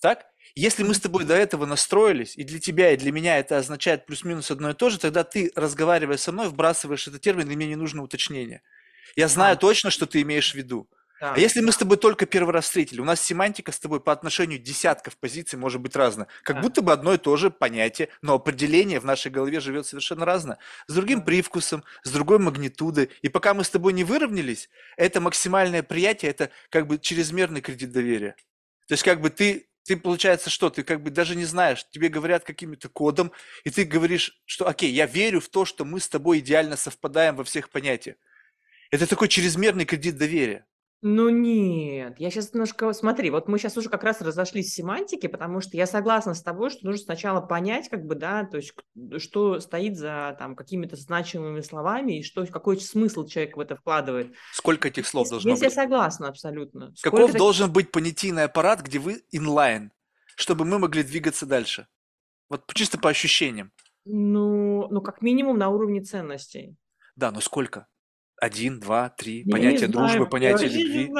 Так? 0.00 0.26
Если 0.54 0.82
мы 0.82 0.94
с 0.94 1.00
тобой 1.00 1.24
до 1.24 1.34
этого 1.34 1.66
настроились, 1.66 2.36
и 2.36 2.44
для 2.44 2.58
тебя, 2.58 2.92
и 2.92 2.96
для 2.96 3.12
меня 3.12 3.38
это 3.38 3.58
означает 3.58 4.06
плюс-минус 4.06 4.50
одно 4.50 4.70
и 4.70 4.74
то 4.74 4.90
же, 4.90 4.98
тогда 4.98 5.22
ты, 5.24 5.52
разговаривая 5.54 6.16
со 6.16 6.32
мной, 6.32 6.48
вбрасываешь 6.48 7.06
этот 7.08 7.20
термин, 7.20 7.50
и 7.50 7.56
мне 7.56 7.66
не 7.66 7.76
нужно 7.76 8.02
уточнение. 8.02 8.62
Я 9.16 9.28
знаю 9.28 9.56
точно, 9.56 9.90
что 9.90 10.06
ты 10.06 10.22
имеешь 10.22 10.52
в 10.52 10.54
виду. 10.54 10.88
А 11.18 11.34
да. 11.34 11.40
если 11.40 11.60
мы 11.60 11.72
с 11.72 11.76
тобой 11.78 11.96
только 11.96 12.26
первый 12.26 12.52
раз 12.52 12.66
встретили, 12.66 13.00
у 13.00 13.04
нас 13.04 13.20
семантика 13.22 13.72
с 13.72 13.78
тобой 13.78 14.00
по 14.00 14.12
отношению 14.12 14.58
десятков 14.58 15.16
позиций 15.16 15.58
может 15.58 15.80
быть 15.80 15.96
разная. 15.96 16.26
Как 16.42 16.56
Да. 16.56 16.62
будто 16.62 16.82
бы 16.82 16.92
одно 16.92 17.14
и 17.14 17.18
то 17.18 17.36
же 17.36 17.50
понятие, 17.50 18.10
но 18.20 18.34
определение 18.34 19.00
в 19.00 19.04
нашей 19.04 19.30
голове 19.30 19.60
живет 19.60 19.86
совершенно 19.86 20.26
разное. 20.26 20.58
С 20.88 20.94
другим 20.94 21.22
привкусом, 21.22 21.84
с 22.02 22.10
другой 22.10 22.38
магнитудой. 22.38 23.10
И 23.22 23.28
пока 23.30 23.54
мы 23.54 23.64
с 23.64 23.70
тобой 23.70 23.94
не 23.94 24.04
выровнялись, 24.04 24.68
это 24.98 25.20
максимальное 25.20 25.82
приятие, 25.82 26.30
это 26.30 26.50
как 26.68 26.86
бы 26.86 26.98
чрезмерный 26.98 27.62
кредит 27.62 27.92
доверия. 27.92 28.36
То 28.86 28.92
есть 28.92 29.02
как 29.02 29.20
бы 29.22 29.30
ты, 29.30 29.68
ты 29.84 29.96
получается 29.96 30.50
что, 30.50 30.68
ты 30.68 30.82
как 30.84 31.02
бы 31.02 31.10
даже 31.10 31.34
не 31.34 31.44
знаешь, 31.46 31.86
тебе 31.90 32.08
говорят 32.08 32.44
каким-то 32.44 32.88
кодом, 32.90 33.32
и 33.64 33.70
ты 33.70 33.84
говоришь, 33.84 34.40
что 34.44 34.68
окей, 34.68 34.90
я 34.92 35.06
верю 35.06 35.40
в 35.40 35.48
то, 35.48 35.64
что 35.64 35.84
мы 35.84 35.98
с 36.00 36.08
тобой 36.08 36.40
идеально 36.40 36.76
совпадаем 36.76 37.36
во 37.36 37.44
всех 37.44 37.70
понятиях. 37.70 38.16
Это 38.90 39.06
такой 39.06 39.28
чрезмерный 39.28 39.84
кредит 39.84 40.16
доверия. 40.18 40.66
Ну 41.02 41.28
нет, 41.28 42.18
я 42.18 42.30
сейчас 42.30 42.54
немножко, 42.54 42.92
смотри, 42.94 43.30
вот 43.30 43.48
мы 43.48 43.58
сейчас 43.58 43.76
уже 43.76 43.90
как 43.90 44.02
раз 44.02 44.22
разошлись 44.22 44.70
в 44.72 44.74
семантике, 44.74 45.28
потому 45.28 45.60
что 45.60 45.76
я 45.76 45.86
согласна 45.86 46.32
с 46.32 46.42
тобой, 46.42 46.70
что 46.70 46.86
нужно 46.86 47.02
сначала 47.04 47.40
понять, 47.42 47.90
как 47.90 48.06
бы, 48.06 48.14
да, 48.14 48.44
то 48.44 48.56
есть 48.56 48.72
что 49.18 49.60
стоит 49.60 49.98
за 49.98 50.34
там 50.38 50.56
какими-то 50.56 50.96
значимыми 50.96 51.60
словами 51.60 52.18
и 52.18 52.22
что, 52.22 52.46
какой 52.46 52.80
смысл 52.80 53.26
человек 53.26 53.56
в 53.58 53.60
это 53.60 53.76
вкладывает. 53.76 54.34
Сколько 54.52 54.88
этих 54.88 55.06
слов 55.06 55.26
Здесь, 55.26 55.30
должно 55.32 55.50
здесь 55.50 55.62
я 55.62 55.68
быть? 55.68 55.74
согласна 55.74 56.28
абсолютно. 56.28 56.92
Сколько 56.96 57.16
Каков 57.16 57.26
таких- 57.32 57.38
должен 57.38 57.72
быть 57.72 57.92
понятийный 57.92 58.44
аппарат, 58.44 58.80
где 58.80 58.98
вы 58.98 59.22
инлайн, 59.30 59.92
чтобы 60.34 60.64
мы 60.64 60.78
могли 60.78 61.02
двигаться 61.02 61.44
дальше? 61.44 61.88
Вот 62.48 62.72
чисто 62.72 62.98
по 62.98 63.10
ощущениям. 63.10 63.70
Ну, 64.06 64.88
ну, 64.90 65.02
как 65.02 65.20
минимум 65.20 65.58
на 65.58 65.68
уровне 65.68 66.00
ценностей. 66.00 66.76
Да, 67.16 67.30
но 67.32 67.40
сколько? 67.40 67.86
Один, 68.38 68.80
два, 68.80 69.08
три. 69.08 69.44
Я 69.46 69.52
Понятие 69.52 69.88
дружбы, 69.88 70.08
знаю, 70.08 70.22
я 70.22 70.26
понятие 70.26 70.68
любви. 70.68 71.12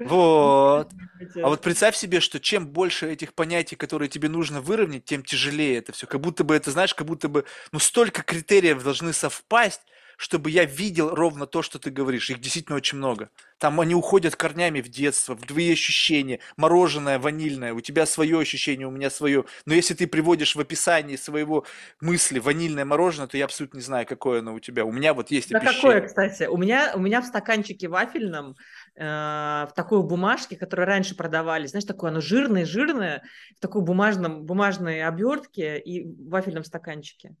Вот. 0.00 0.90
А 1.36 1.48
вот 1.48 1.60
представь 1.60 1.94
себе, 1.94 2.18
что 2.20 2.40
чем 2.40 2.66
больше 2.66 3.10
этих 3.10 3.32
понятий, 3.32 3.76
которые 3.76 4.08
тебе 4.08 4.28
нужно 4.28 4.60
выровнять, 4.60 5.04
тем 5.04 5.22
тяжелее 5.22 5.78
это 5.78 5.92
все. 5.92 6.06
Как 6.08 6.20
будто 6.20 6.42
бы 6.42 6.54
это, 6.54 6.72
знаешь, 6.72 6.94
как 6.94 7.06
будто 7.06 7.28
бы, 7.28 7.44
ну, 7.70 7.78
столько 7.78 8.22
критериев 8.22 8.82
должны 8.82 9.12
совпасть, 9.12 9.82
чтобы 10.16 10.50
я 10.50 10.64
видел 10.64 11.14
ровно 11.14 11.46
то, 11.46 11.62
что 11.62 11.78
ты 11.78 11.90
говоришь. 11.90 12.30
Их 12.30 12.40
действительно 12.40 12.76
очень 12.76 12.98
много. 12.98 13.30
Там 13.58 13.80
они 13.80 13.94
уходят 13.94 14.36
корнями 14.36 14.80
в 14.80 14.88
детство, 14.88 15.34
в 15.36 15.46
твои 15.46 15.72
ощущения. 15.72 16.40
Мороженое, 16.56 17.18
ванильное, 17.18 17.72
у 17.72 17.80
тебя 17.80 18.06
свое 18.06 18.38
ощущение, 18.38 18.86
у 18.86 18.90
меня 18.90 19.10
свое. 19.10 19.44
Но 19.66 19.74
если 19.74 19.94
ты 19.94 20.06
приводишь 20.06 20.54
в 20.56 20.60
описании 20.60 21.16
своего 21.16 21.64
мысли 22.00 22.38
ванильное 22.38 22.84
мороженое, 22.84 23.28
то 23.28 23.36
я 23.36 23.44
абсолютно 23.44 23.78
не 23.78 23.82
знаю, 23.82 24.06
какое 24.06 24.40
оно 24.40 24.54
у 24.54 24.60
тебя. 24.60 24.84
У 24.84 24.92
меня 24.92 25.14
вот 25.14 25.30
есть 25.30 25.50
Да 25.50 25.60
какое, 25.60 25.98
описание. 25.98 26.06
кстати? 26.06 26.44
У 26.48 26.56
меня, 26.56 26.92
у 26.94 27.00
меня 27.00 27.20
в 27.20 27.26
стаканчике 27.26 27.88
вафельном, 27.88 28.56
э, 28.96 29.02
в 29.04 29.72
такой 29.74 30.02
бумажке, 30.02 30.56
которую 30.56 30.86
раньше 30.86 31.16
продавали, 31.16 31.66
знаешь, 31.66 31.84
такое 31.84 32.10
оно 32.10 32.20
жирное-жирное, 32.20 33.22
в 33.56 33.60
такой 33.60 33.82
бумажном, 33.82 34.44
бумажной 34.44 35.02
обертке 35.02 35.78
и 35.78 36.04
в 36.04 36.28
вафельном 36.28 36.64
стаканчике. 36.64 37.34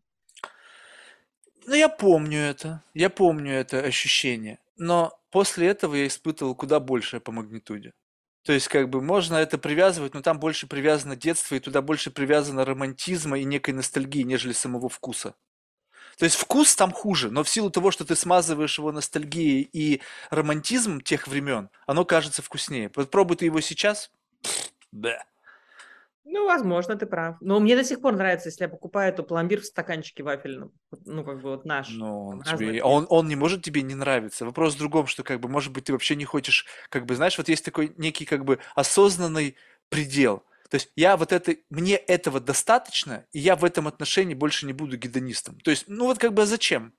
Ну, 1.66 1.74
я 1.74 1.88
помню 1.88 2.38
это, 2.38 2.82
я 2.92 3.10
помню 3.10 3.52
это 3.54 3.80
ощущение, 3.80 4.58
но 4.76 5.18
после 5.30 5.68
этого 5.68 5.94
я 5.94 6.06
испытывал 6.06 6.54
куда 6.54 6.80
большее 6.80 7.20
по 7.20 7.32
магнитуде. 7.32 7.92
То 8.44 8.52
есть, 8.52 8.68
как 8.68 8.90
бы, 8.90 9.00
можно 9.00 9.36
это 9.36 9.56
привязывать, 9.56 10.12
но 10.12 10.20
там 10.20 10.38
больше 10.38 10.66
привязано 10.66 11.16
детство, 11.16 11.54
и 11.54 11.60
туда 11.60 11.80
больше 11.80 12.10
привязано 12.10 12.64
романтизма 12.66 13.38
и 13.38 13.44
некой 13.44 13.72
ностальгии, 13.72 14.22
нежели 14.22 14.52
самого 14.52 14.90
вкуса. 14.90 15.34
То 16.18 16.24
есть 16.26 16.36
вкус 16.36 16.76
там 16.76 16.92
хуже, 16.92 17.30
но 17.30 17.42
в 17.42 17.48
силу 17.48 17.70
того, 17.70 17.90
что 17.90 18.04
ты 18.04 18.14
смазываешь 18.14 18.78
его 18.78 18.92
ностальгией 18.92 19.68
и 19.72 20.00
романтизмом 20.30 21.00
тех 21.00 21.26
времен, 21.26 21.70
оно 21.86 22.04
кажется 22.04 22.42
вкуснее. 22.42 22.88
Попробуй 22.88 23.36
ты 23.36 23.46
его 23.46 23.60
сейчас. 23.60 24.10
бля. 24.92 25.24
Ну, 26.24 26.46
возможно, 26.46 26.96
ты 26.96 27.06
прав. 27.06 27.36
Но 27.40 27.60
мне 27.60 27.76
до 27.76 27.84
сих 27.84 28.00
пор 28.00 28.14
нравится, 28.14 28.48
если 28.48 28.64
я 28.64 28.68
покупаю 28.68 29.12
эту 29.12 29.22
пломбир 29.22 29.60
в 29.60 29.66
стаканчике 29.66 30.22
вафельном. 30.22 30.72
Ну, 31.04 31.22
как 31.22 31.42
бы 31.42 31.50
вот 31.50 31.64
наш. 31.64 31.90
Ну, 31.90 32.28
он 32.28 32.42
тебе, 32.42 32.82
он, 32.82 33.06
он 33.10 33.28
не 33.28 33.36
может 33.36 33.62
тебе 33.62 33.82
не 33.82 33.94
нравиться. 33.94 34.44
Вопрос 34.46 34.74
в 34.74 34.78
другом, 34.78 35.06
что 35.06 35.22
как 35.22 35.40
бы, 35.40 35.48
может 35.48 35.72
быть, 35.72 35.84
ты 35.84 35.92
вообще 35.92 36.16
не 36.16 36.24
хочешь, 36.24 36.66
как 36.88 37.04
бы, 37.04 37.14
знаешь, 37.14 37.36
вот 37.36 37.48
есть 37.48 37.64
такой 37.64 37.92
некий 37.98 38.24
как 38.24 38.44
бы 38.44 38.58
осознанный 38.74 39.56
предел. 39.90 40.42
То 40.70 40.76
есть 40.76 40.90
я 40.96 41.16
вот 41.16 41.30
это, 41.30 41.56
мне 41.70 41.96
этого 41.96 42.40
достаточно, 42.40 43.26
и 43.32 43.38
я 43.38 43.54
в 43.54 43.64
этом 43.64 43.86
отношении 43.86 44.34
больше 44.34 44.66
не 44.66 44.72
буду 44.72 44.96
гедонистом. 44.96 45.60
То 45.60 45.70
есть, 45.70 45.84
ну 45.88 46.06
вот 46.06 46.18
как 46.18 46.32
бы 46.32 46.42
а 46.42 46.46
зачем? 46.46 46.94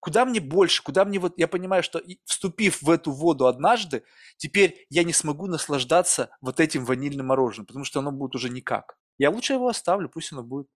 Куда 0.00 0.24
мне 0.24 0.40
больше? 0.40 0.82
Куда 0.82 1.04
мне 1.04 1.18
вот... 1.18 1.38
Я 1.38 1.48
понимаю, 1.48 1.82
что 1.82 2.02
вступив 2.24 2.82
в 2.82 2.90
эту 2.90 3.10
воду 3.10 3.46
однажды, 3.46 4.04
теперь 4.36 4.86
я 4.90 5.04
не 5.04 5.12
смогу 5.12 5.46
наслаждаться 5.46 6.30
вот 6.40 6.60
этим 6.60 6.84
ванильным 6.84 7.26
мороженым, 7.26 7.66
потому 7.66 7.84
что 7.84 7.98
оно 8.00 8.12
будет 8.12 8.34
уже 8.34 8.48
никак. 8.48 8.96
Я 9.18 9.30
лучше 9.30 9.54
его 9.54 9.68
оставлю, 9.68 10.08
пусть 10.08 10.32
оно 10.32 10.42
будет. 10.42 10.68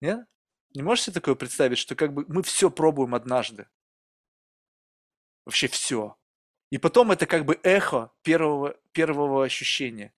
Нет? 0.00 0.26
Не 0.74 0.82
можешь 0.82 1.04
себе 1.04 1.14
такое 1.14 1.34
представить, 1.34 1.78
что 1.78 1.94
как 1.94 2.12
бы 2.12 2.26
мы 2.28 2.42
все 2.42 2.70
пробуем 2.70 3.14
однажды? 3.14 3.68
Вообще 5.46 5.68
все. 5.68 6.16
И 6.70 6.78
потом 6.78 7.12
это 7.12 7.26
как 7.26 7.46
бы 7.46 7.58
эхо 7.62 8.12
первого, 8.22 8.76
первого 8.92 9.44
ощущения. 9.44 10.12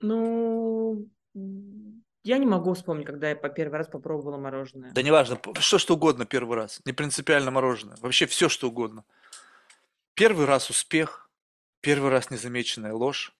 Ну, 0.00 1.08
я 2.22 2.38
не 2.38 2.46
могу 2.46 2.74
вспомнить, 2.74 3.06
когда 3.06 3.30
я 3.30 3.36
по 3.36 3.48
первый 3.48 3.78
раз 3.78 3.88
попробовала 3.88 4.36
мороженое. 4.36 4.92
Да 4.92 5.02
неважно, 5.02 5.40
что 5.60 5.78
что 5.78 5.94
угодно 5.94 6.26
первый 6.26 6.56
раз. 6.56 6.80
Не 6.84 6.92
принципиально 6.92 7.50
мороженое. 7.50 7.96
Вообще 8.00 8.26
все 8.26 8.48
что 8.48 8.68
угодно. 8.68 9.04
Первый 10.14 10.44
раз 10.46 10.68
успех, 10.68 11.30
первый 11.80 12.10
раз 12.10 12.30
незамеченная 12.30 12.92
ложь, 12.92 13.32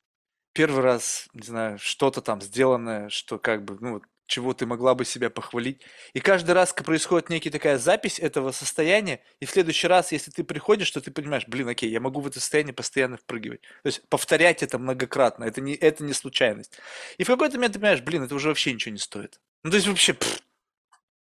первый 0.52 0.82
раз, 0.82 1.28
не 1.34 1.46
знаю, 1.46 1.78
что-то 1.78 2.22
там 2.22 2.40
сделанное, 2.40 3.08
что 3.10 3.38
как 3.38 3.64
бы, 3.64 3.76
ну, 3.80 4.02
чего 4.30 4.54
ты 4.54 4.64
могла 4.64 4.94
бы 4.94 5.04
себя 5.04 5.28
похвалить. 5.28 5.82
И 6.14 6.20
каждый 6.20 6.52
раз 6.52 6.72
происходит 6.72 7.28
некая 7.28 7.50
такая 7.50 7.78
запись 7.78 8.18
этого 8.18 8.52
состояния, 8.52 9.20
и 9.40 9.44
в 9.44 9.50
следующий 9.50 9.88
раз, 9.88 10.12
если 10.12 10.30
ты 10.30 10.44
приходишь, 10.44 10.90
то 10.90 11.00
ты 11.00 11.10
понимаешь, 11.10 11.46
блин, 11.46 11.68
окей, 11.68 11.90
я 11.90 12.00
могу 12.00 12.20
в 12.20 12.26
это 12.28 12.40
состояние 12.40 12.72
постоянно 12.72 13.16
впрыгивать. 13.16 13.60
То 13.60 13.86
есть 13.86 14.08
повторять 14.08 14.62
это 14.62 14.78
многократно, 14.78 15.44
это 15.44 15.60
не, 15.60 15.74
это 15.74 16.04
не 16.04 16.12
случайность. 16.12 16.78
И 17.18 17.24
в 17.24 17.26
какой-то 17.26 17.56
момент 17.56 17.74
ты 17.74 17.80
понимаешь, 17.80 18.02
блин, 18.02 18.22
это 18.22 18.34
уже 18.34 18.48
вообще 18.48 18.72
ничего 18.72 18.92
не 18.92 18.98
стоит. 18.98 19.40
Ну, 19.64 19.70
то 19.70 19.76
есть 19.76 19.88
вообще, 19.88 20.14
пфф, 20.14 20.40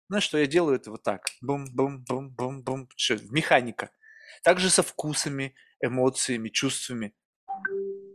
знаешь, 0.07 0.23
что 0.23 0.37
я 0.37 0.45
делаю 0.45 0.75
это 0.75 0.91
вот 0.91 1.03
так. 1.03 1.29
Бум-бум-бум-бум-бум. 1.41 2.89
Механика. 3.31 3.89
Также 4.43 4.69
со 4.69 4.83
вкусами, 4.83 5.55
эмоциями, 5.81 6.49
чувствами. 6.49 7.13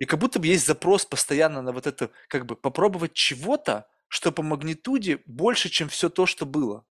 И 0.01 0.05
как 0.05 0.21
будто 0.21 0.39
бы 0.39 0.47
есть 0.47 0.67
запрос 0.67 1.05
постоянно 1.05 1.63
на 1.63 1.73
вот 1.73 1.87
это, 1.87 2.11
как 2.29 2.47
бы 2.47 2.57
попробовать 2.57 3.13
чего-то, 3.13 3.89
что 4.15 4.31
по 4.31 4.45
магнитуде 4.45 5.21
больше, 5.27 5.69
чем 5.69 5.89
все 5.89 6.09
то, 6.09 6.25
что 6.25 6.47
было. 6.47 6.87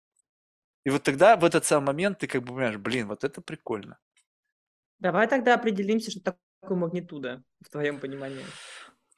И 0.83 0.89
вот 0.89 1.03
тогда, 1.03 1.37
в 1.37 1.45
этот 1.45 1.65
самый 1.65 1.85
момент, 1.85 2.17
ты 2.17 2.25
как 2.25 2.41
бы 2.41 2.47
понимаешь, 2.47 2.77
блин, 2.77 3.07
вот 3.09 3.23
это 3.23 3.41
прикольно. 3.41 3.99
Давай 4.97 5.27
тогда 5.27 5.53
определимся, 5.53 6.09
что 6.09 6.19
такое 6.19 6.75
магнитуда 6.75 7.43
в 7.63 7.69
твоем 7.69 7.99
понимании. 7.99 8.43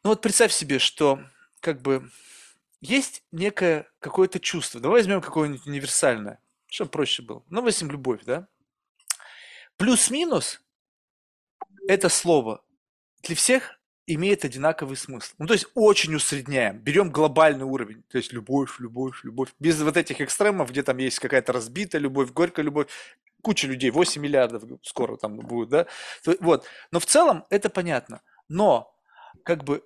Ну 0.04 0.10
вот 0.10 0.22
представь 0.22 0.52
себе, 0.52 0.80
что 0.80 1.22
как 1.62 1.82
бы 1.82 2.12
есть 2.82 3.24
некое 3.32 3.90
какое-то 4.00 4.42
чувство. 4.42 4.82
Давай 4.82 5.00
возьмем 5.00 5.22
какое-нибудь 5.22 5.66
универсальное, 5.66 6.42
чтобы 6.68 6.92
проще 6.92 7.24
было. 7.24 7.46
Ну, 7.48 7.62
возьмем 7.62 7.90
любовь, 7.90 8.26
да? 8.26 8.50
Плюс-минус 9.78 10.62
это 11.88 12.10
слово 12.10 12.66
для 13.22 13.38
всех 13.38 13.80
имеет 14.06 14.44
одинаковый 14.46 14.98
смысл. 14.98 15.34
Ну, 15.38 15.48
то 15.48 15.54
есть 15.54 15.68
очень 15.76 16.14
усредняем, 16.16 16.78
берем 16.80 17.12
глобальный 17.12 17.66
уровень, 17.66 18.04
то 18.10 18.18
есть 18.18 18.34
любовь, 18.34 18.80
любовь, 18.80 19.24
любовь, 19.24 19.50
без 19.60 19.82
вот 19.82 19.98
этих 19.98 20.22
экстремов, 20.22 20.72
где 20.72 20.84
там 20.84 20.98
есть 20.98 21.20
какая-то 21.20 21.54
разбитая 21.54 22.02
любовь, 22.02 22.32
горькая 22.32 22.66
любовь, 22.66 22.88
куча 23.42 23.68
людей, 23.68 23.92
8 23.92 24.22
миллиардов 24.22 24.64
скоро 24.84 25.18
там 25.18 25.38
будет, 25.38 25.70
да, 25.70 25.88
вот. 26.40 26.66
Но 26.92 27.00
в 27.00 27.06
целом 27.06 27.46
это 27.50 27.70
понятно. 27.70 28.22
Но, 28.50 28.94
как 29.44 29.64
бы, 29.64 29.84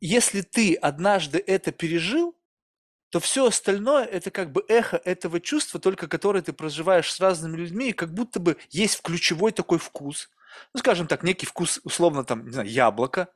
если 0.00 0.42
ты 0.42 0.74
однажды 0.74 1.42
это 1.46 1.72
пережил, 1.72 2.36
то 3.10 3.20
все 3.20 3.46
остальное 3.46 4.04
это 4.04 4.30
как 4.30 4.52
бы 4.52 4.64
эхо 4.68 5.00
этого 5.04 5.40
чувства, 5.40 5.80
только 5.80 6.08
которое 6.08 6.42
ты 6.42 6.52
проживаешь 6.52 7.10
с 7.10 7.20
разными 7.20 7.56
людьми, 7.56 7.90
и 7.90 7.94
как 7.94 8.12
будто 8.12 8.38
бы 8.38 8.58
есть 8.70 9.00
ключевой 9.02 9.52
такой 9.52 9.78
вкус. 9.78 10.30
Ну, 10.74 10.80
скажем 10.80 11.06
так, 11.06 11.22
некий 11.22 11.46
вкус, 11.46 11.80
условно, 11.84 12.24
там, 12.24 12.44
не 12.44 12.52
знаю, 12.52 12.68
яблоко. 12.68 13.28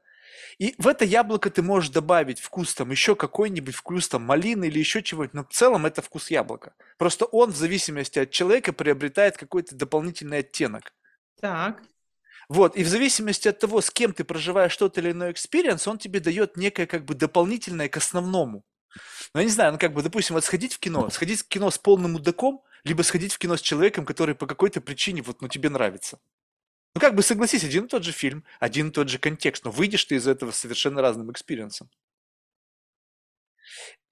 И 0.58 0.74
в 0.78 0.88
это 0.88 1.04
яблоко 1.04 1.50
ты 1.50 1.62
можешь 1.62 1.90
добавить 1.90 2.40
вкус 2.40 2.74
там 2.74 2.90
еще 2.90 3.16
какой-нибудь 3.16 3.74
вкус 3.74 4.08
там 4.08 4.22
малины 4.22 4.66
или 4.66 4.78
еще 4.78 5.02
чего-нибудь, 5.02 5.34
но 5.34 5.44
в 5.44 5.52
целом 5.52 5.86
это 5.86 6.02
вкус 6.02 6.30
яблока. 6.30 6.74
Просто 6.98 7.24
он 7.26 7.50
в 7.52 7.56
зависимости 7.56 8.18
от 8.18 8.30
человека 8.30 8.72
приобретает 8.72 9.36
какой-то 9.36 9.74
дополнительный 9.74 10.38
оттенок. 10.38 10.92
Так. 11.40 11.82
Вот, 12.48 12.76
и 12.76 12.84
в 12.84 12.88
зависимости 12.88 13.48
от 13.48 13.58
того, 13.58 13.80
с 13.80 13.90
кем 13.90 14.12
ты 14.12 14.24
проживаешь 14.24 14.76
тот 14.76 14.98
или 14.98 15.12
иной 15.12 15.32
experience, 15.32 15.86
он 15.88 15.98
тебе 15.98 16.20
дает 16.20 16.56
некое 16.56 16.86
как 16.86 17.04
бы 17.04 17.14
дополнительное 17.14 17.88
к 17.88 17.96
основному. 17.96 18.64
Ну, 19.32 19.40
я 19.40 19.44
не 19.44 19.52
знаю, 19.52 19.72
ну 19.72 19.78
как 19.78 19.94
бы, 19.94 20.02
допустим, 20.02 20.34
вот 20.34 20.44
сходить 20.44 20.74
в 20.74 20.78
кино, 20.78 21.08
сходить 21.10 21.40
в 21.40 21.48
кино 21.48 21.70
с 21.70 21.78
полным 21.78 22.12
мудаком, 22.12 22.62
либо 22.84 23.02
сходить 23.02 23.32
в 23.32 23.38
кино 23.38 23.56
с 23.56 23.60
человеком, 23.60 24.04
который 24.04 24.34
по 24.34 24.46
какой-то 24.46 24.80
причине 24.80 25.22
вот, 25.22 25.40
ну, 25.40 25.48
тебе 25.48 25.70
нравится. 25.70 26.18
Ну, 26.94 27.00
как 27.00 27.14
бы 27.14 27.22
согласись, 27.22 27.64
один 27.64 27.84
и 27.86 27.88
тот 27.88 28.04
же 28.04 28.12
фильм, 28.12 28.44
один 28.60 28.88
и 28.88 28.92
тот 28.92 29.08
же 29.08 29.18
контекст, 29.18 29.64
но 29.64 29.70
выйдешь 29.70 30.04
ты 30.04 30.16
из 30.16 30.28
этого 30.28 30.50
с 30.50 30.58
совершенно 30.58 31.00
разным 31.00 31.30
experience'ом. 31.30 31.88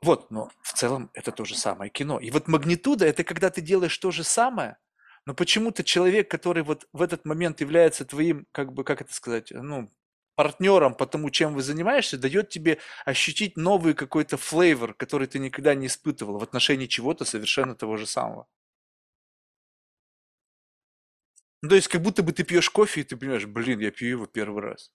Вот, 0.03 0.31
но 0.31 0.51
в 0.63 0.73
целом 0.73 1.11
это 1.15 1.31
то 1.33 1.45
же 1.45 1.55
самое 1.57 1.91
кино. 1.91 2.19
И 2.19 2.31
вот 2.31 2.49
магнитуда– 2.49 3.05
это 3.07 3.23
когда 3.23 3.51
ты 3.51 3.61
делаешь 3.61 3.97
то 3.99 4.11
же 4.11 4.25
самое, 4.25 4.79
но 5.27 5.35
почему-то 5.35 5.85
человек, 5.85 6.31
который 6.31 6.63
вот 6.63 6.89
в 6.93 7.03
этот 7.03 7.27
момент 7.27 7.61
является 7.61 8.05
твоим, 8.07 8.47
как 8.53 8.73
бы, 8.73 8.83
как 8.85 9.03
это 9.03 9.13
сказать, 9.13 9.51
ну, 9.51 9.91
партнером 10.37 10.95
по 10.95 11.07
тому, 11.07 11.29
чем 11.31 11.53
вы 11.55 11.63
занимаешься, 11.63 12.17
дает 12.17 12.49
тебе 12.49 12.79
ощутить 13.05 13.59
новый 13.59 13.93
какой-то 13.93 14.39
флейвор, 14.39 14.95
который 14.95 15.27
ты 15.27 15.39
никогда 15.39 15.75
не 15.75 15.87
испытывал 15.87 16.39
в 16.39 16.43
отношении 16.43 16.87
чего-то 16.87 17.27
совершенно 17.27 17.75
того 17.75 17.99
же 17.99 18.07
самого. 18.07 18.47
Ну, 21.63 21.69
то 21.69 21.75
есть, 21.75 21.89
как 21.89 22.03
будто 22.03 22.23
бы 22.23 22.33
ты 22.33 22.45
пьешь 22.45 22.71
кофе, 22.71 23.03
и 23.03 23.05
ты 23.05 23.17
понимаешь, 23.17 23.47
блин, 23.47 23.81
я 23.81 23.91
пью 23.91 24.09
его 24.09 24.27
первый 24.27 24.63
раз. 24.63 24.93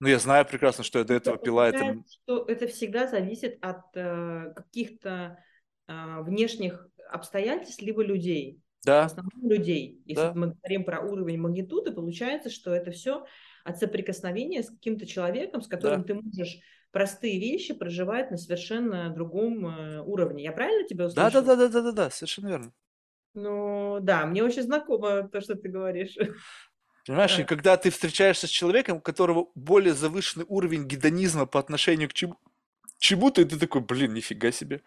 Ну, 0.00 0.08
я 0.08 0.18
знаю 0.18 0.44
прекрасно, 0.44 0.82
что 0.82 0.98
я 0.98 1.04
до 1.04 1.14
этого 1.14 1.38
пила 1.38 1.68
это. 1.68 2.02
Что 2.10 2.44
это 2.46 2.66
всегда 2.66 3.06
зависит 3.06 3.56
от 3.62 3.84
э, 3.94 4.52
каких-то 4.54 5.38
э, 5.86 6.22
внешних 6.22 6.88
обстоятельств 7.08 7.80
либо 7.80 8.02
людей. 8.02 8.60
Да. 8.84 9.04
В 9.04 9.12
основном 9.12 9.48
людей. 9.48 10.02
Если 10.04 10.22
да. 10.22 10.32
мы 10.34 10.54
говорим 10.54 10.84
про 10.84 11.00
уровень 11.00 11.38
магнитуды, 11.38 11.92
получается, 11.92 12.50
что 12.50 12.74
это 12.74 12.90
все 12.90 13.24
от 13.64 13.78
соприкосновения 13.78 14.64
с 14.64 14.70
каким-то 14.70 15.06
человеком, 15.06 15.62
с 15.62 15.68
которым 15.68 16.02
да. 16.02 16.08
ты 16.08 16.14
можешь 16.14 16.58
простые 16.90 17.38
вещи 17.38 17.72
проживать 17.72 18.30
на 18.32 18.38
совершенно 18.38 19.08
другом 19.10 19.66
э, 19.66 20.00
уровне. 20.02 20.42
Я 20.42 20.52
правильно 20.52 20.86
тебя 20.86 21.06
услышала? 21.06 21.30
Да, 21.30 21.42
да, 21.42 21.56
да, 21.56 21.68
да, 21.68 21.82
да, 21.82 21.92
да, 21.92 22.10
совершенно 22.10 22.48
верно. 22.48 22.72
Ну, 23.34 23.98
да, 24.00 24.26
мне 24.26 24.42
очень 24.42 24.62
знакомо 24.62 25.28
то, 25.28 25.40
что 25.40 25.54
ты 25.54 25.68
говоришь. 25.68 26.16
Понимаешь, 27.06 27.36
да. 27.36 27.42
и 27.42 27.46
когда 27.46 27.76
ты 27.76 27.90
встречаешься 27.90 28.46
с 28.46 28.50
человеком, 28.50 28.98
у 28.98 29.00
которого 29.00 29.48
более 29.54 29.94
завышенный 29.94 30.46
уровень 30.48 30.86
гедонизма 30.86 31.46
по 31.46 31.58
отношению 31.58 32.08
к 32.08 32.12
чему 32.12 32.36
чему-то, 33.02 33.42
и 33.42 33.44
ты 33.44 33.58
такой, 33.58 33.80
блин, 33.80 34.14
нифига 34.14 34.52
себе. 34.52 34.80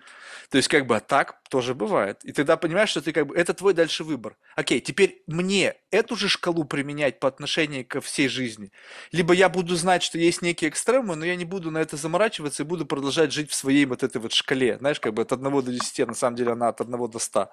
То 0.49 0.57
есть, 0.57 0.69
как 0.69 0.87
бы, 0.87 0.95
а 0.95 0.99
так 1.01 1.41
тоже 1.49 1.75
бывает. 1.75 2.23
И 2.23 2.31
тогда 2.31 2.55
понимаешь, 2.55 2.89
что 2.89 3.01
ты 3.01 3.11
как 3.11 3.27
бы, 3.27 3.35
это 3.35 3.53
твой 3.53 3.73
дальше 3.73 4.05
выбор. 4.05 4.37
Окей, 4.55 4.79
теперь 4.79 5.21
мне 5.27 5.75
эту 5.91 6.15
же 6.15 6.29
шкалу 6.29 6.63
применять 6.63 7.19
по 7.19 7.27
отношению 7.27 7.85
ко 7.85 7.99
всей 7.99 8.29
жизни. 8.29 8.71
Либо 9.11 9.33
я 9.33 9.49
буду 9.49 9.75
знать, 9.75 10.01
что 10.01 10.17
есть 10.17 10.41
некие 10.41 10.69
экстремы, 10.69 11.17
но 11.17 11.25
я 11.25 11.35
не 11.35 11.43
буду 11.43 11.71
на 11.71 11.79
это 11.79 11.97
заморачиваться 11.97 12.63
и 12.63 12.65
буду 12.65 12.85
продолжать 12.85 13.33
жить 13.33 13.51
в 13.51 13.53
своей 13.53 13.85
вот 13.85 14.01
этой 14.01 14.21
вот 14.21 14.31
шкале. 14.31 14.77
Знаешь, 14.77 15.01
как 15.01 15.13
бы 15.13 15.23
от 15.23 15.33
1 15.33 15.43
до 15.43 15.71
10, 15.71 16.07
на 16.07 16.13
самом 16.13 16.37
деле 16.37 16.53
она 16.53 16.69
от 16.69 16.79
1 16.79 17.09
до 17.11 17.19
100. 17.19 17.49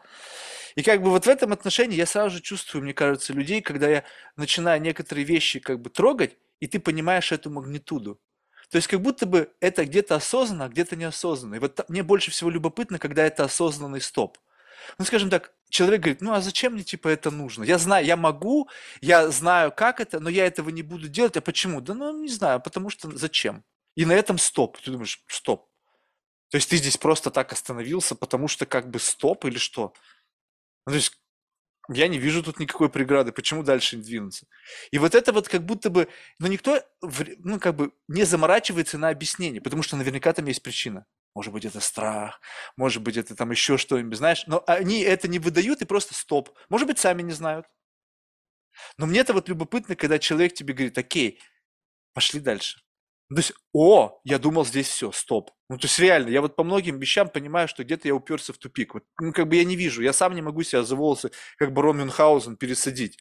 И 0.77 0.83
как 0.83 1.03
бы 1.03 1.11
вот 1.11 1.27
в 1.27 1.29
этом 1.29 1.53
отношении 1.53 1.97
я 1.97 2.07
сразу 2.07 2.37
же 2.37 2.41
чувствую, 2.41 2.85
мне 2.85 2.95
кажется, 2.95 3.33
людей, 3.33 3.63
когда 3.63 3.89
я 3.89 4.05
начинаю 4.37 4.81
некоторые 4.81 5.25
вещи 5.25 5.59
как 5.59 5.81
бы 5.81 5.91
трогать, 5.91 6.37
и 6.61 6.69
ты 6.69 6.79
понимаешь 6.79 7.33
эту 7.33 7.51
магнитуду. 7.51 8.21
То 8.73 8.77
есть 8.77 8.89
как 8.89 9.03
будто 9.03 9.27
бы 9.27 9.53
это 9.61 9.85
где-то 9.85 10.15
осознанно, 10.15 10.65
а 10.65 10.69
где-то 10.71 10.97
неосознанно. 10.97 11.57
И 11.57 11.59
вот 11.59 11.87
мне 11.91 12.03
больше 12.03 12.31
всего 12.31 12.49
любопытно, 12.49 12.99
когда 12.99 13.23
это 13.23 13.45
осознанный 13.45 14.01
стоп. 14.01 14.39
Ну, 14.97 15.05
скажем 15.05 15.29
так, 15.29 15.53
человек 15.69 16.01
говорит, 16.01 16.23
ну 16.23 16.33
а 16.33 16.41
зачем 16.41 16.73
мне 16.73 16.83
типа 16.83 17.09
это 17.09 17.31
нужно? 17.31 17.65
Я 17.65 17.77
знаю, 17.77 18.07
я 18.07 18.17
могу, 18.17 18.71
я 19.03 19.29
знаю, 19.31 19.73
как 19.73 20.01
это, 20.01 20.21
но 20.21 20.31
я 20.31 20.47
этого 20.47 20.71
не 20.71 20.81
буду 20.81 21.09
делать. 21.09 21.37
А 21.37 21.43
почему? 21.43 21.83
Да 21.83 21.93
ну 21.93 22.19
не 22.19 22.31
знаю, 22.31 22.63
потому 22.63 22.89
что 22.89 23.15
зачем? 23.15 23.63
И 23.95 24.07
на 24.07 24.13
этом 24.13 24.39
стоп. 24.39 24.79
Ты 24.79 24.91
думаешь, 24.91 25.23
стоп. 25.27 25.69
То 26.49 26.57
есть 26.57 26.71
ты 26.71 26.79
здесь 26.79 26.97
просто 26.97 27.31
так 27.31 27.53
остановился, 27.53 28.15
потому 28.15 28.49
что 28.49 28.65
как 28.65 28.89
бы 28.89 28.99
стоп 29.01 29.45
или 29.45 29.59
что? 29.59 29.93
Ну, 30.87 30.93
то 30.93 30.97
есть 30.97 31.21
я 31.89 32.09
не 32.09 32.19
вижу 32.19 32.43
тут 32.43 32.61
никакой 32.61 32.89
преграды, 32.89 33.33
почему 33.33 33.63
дальше 33.63 33.97
не 33.97 34.03
двинуться? 34.03 34.47
И 34.91 34.99
вот 34.99 35.15
это 35.15 35.33
вот 35.33 35.49
как 35.49 35.65
будто 35.65 35.91
бы, 35.91 36.09
ну, 36.39 36.47
никто, 36.47 36.81
ну, 37.01 37.59
как 37.59 37.75
бы 37.75 37.93
не 38.09 38.25
заморачивается 38.25 38.99
на 38.99 39.09
объяснение, 39.09 39.61
потому 39.61 39.83
что 39.83 39.97
наверняка 39.97 40.33
там 40.33 40.47
есть 40.47 40.63
причина. 40.63 41.07
Может 41.35 41.53
быть, 41.53 41.65
это 41.65 41.81
страх, 41.81 42.41
может 42.77 43.03
быть, 43.03 43.17
это 43.17 43.35
там 43.35 43.51
еще 43.51 43.79
что-нибудь, 43.79 44.19
знаешь, 44.19 44.45
но 44.47 44.63
они 44.67 45.01
это 45.01 45.29
не 45.29 45.39
выдают 45.39 45.81
и 45.81 45.87
просто 45.87 46.15
стоп. 46.15 46.51
Может 46.69 46.87
быть, 46.87 46.99
сами 46.99 47.23
не 47.23 47.33
знают. 47.33 47.67
Но 48.99 49.07
мне 49.07 49.21
это 49.21 49.33
вот 49.33 49.49
любопытно, 49.49 49.97
когда 49.97 50.19
человек 50.19 50.55
тебе 50.55 50.75
говорит, 50.75 50.99
окей, 50.99 51.41
пошли 52.13 52.41
дальше. 52.41 52.83
Ну, 53.33 53.37
то 53.37 53.41
есть, 53.41 53.55
о, 53.73 54.21
я 54.25 54.39
думал, 54.39 54.67
здесь 54.67 54.89
все, 54.89 55.11
стоп. 55.11 55.53
Ну, 55.71 55.79
то 55.79 55.87
есть, 55.87 55.99
реально, 55.99 56.29
я 56.29 56.43
вот 56.43 56.55
по 56.55 56.65
многим 56.65 56.99
вещам 56.99 57.31
понимаю, 57.31 57.67
что 57.67 57.83
где-то 57.83 58.07
я 58.07 58.15
уперся 58.15 58.53
в 58.53 58.59
тупик. 58.59 58.93
Вот, 58.93 59.05
ну, 59.19 59.33
как 59.33 59.49
бы 59.49 59.57
я 59.57 59.65
не 59.65 59.75
вижу, 59.75 60.03
я 60.03 60.13
сам 60.13 60.35
не 60.35 60.43
могу 60.43 60.63
себя 60.63 60.83
за 60.83 60.97
волосы, 60.97 61.31
как 61.57 61.73
бы 61.73 61.81
Ромюнхгаузен, 61.81 62.59
пересадить. 62.59 63.17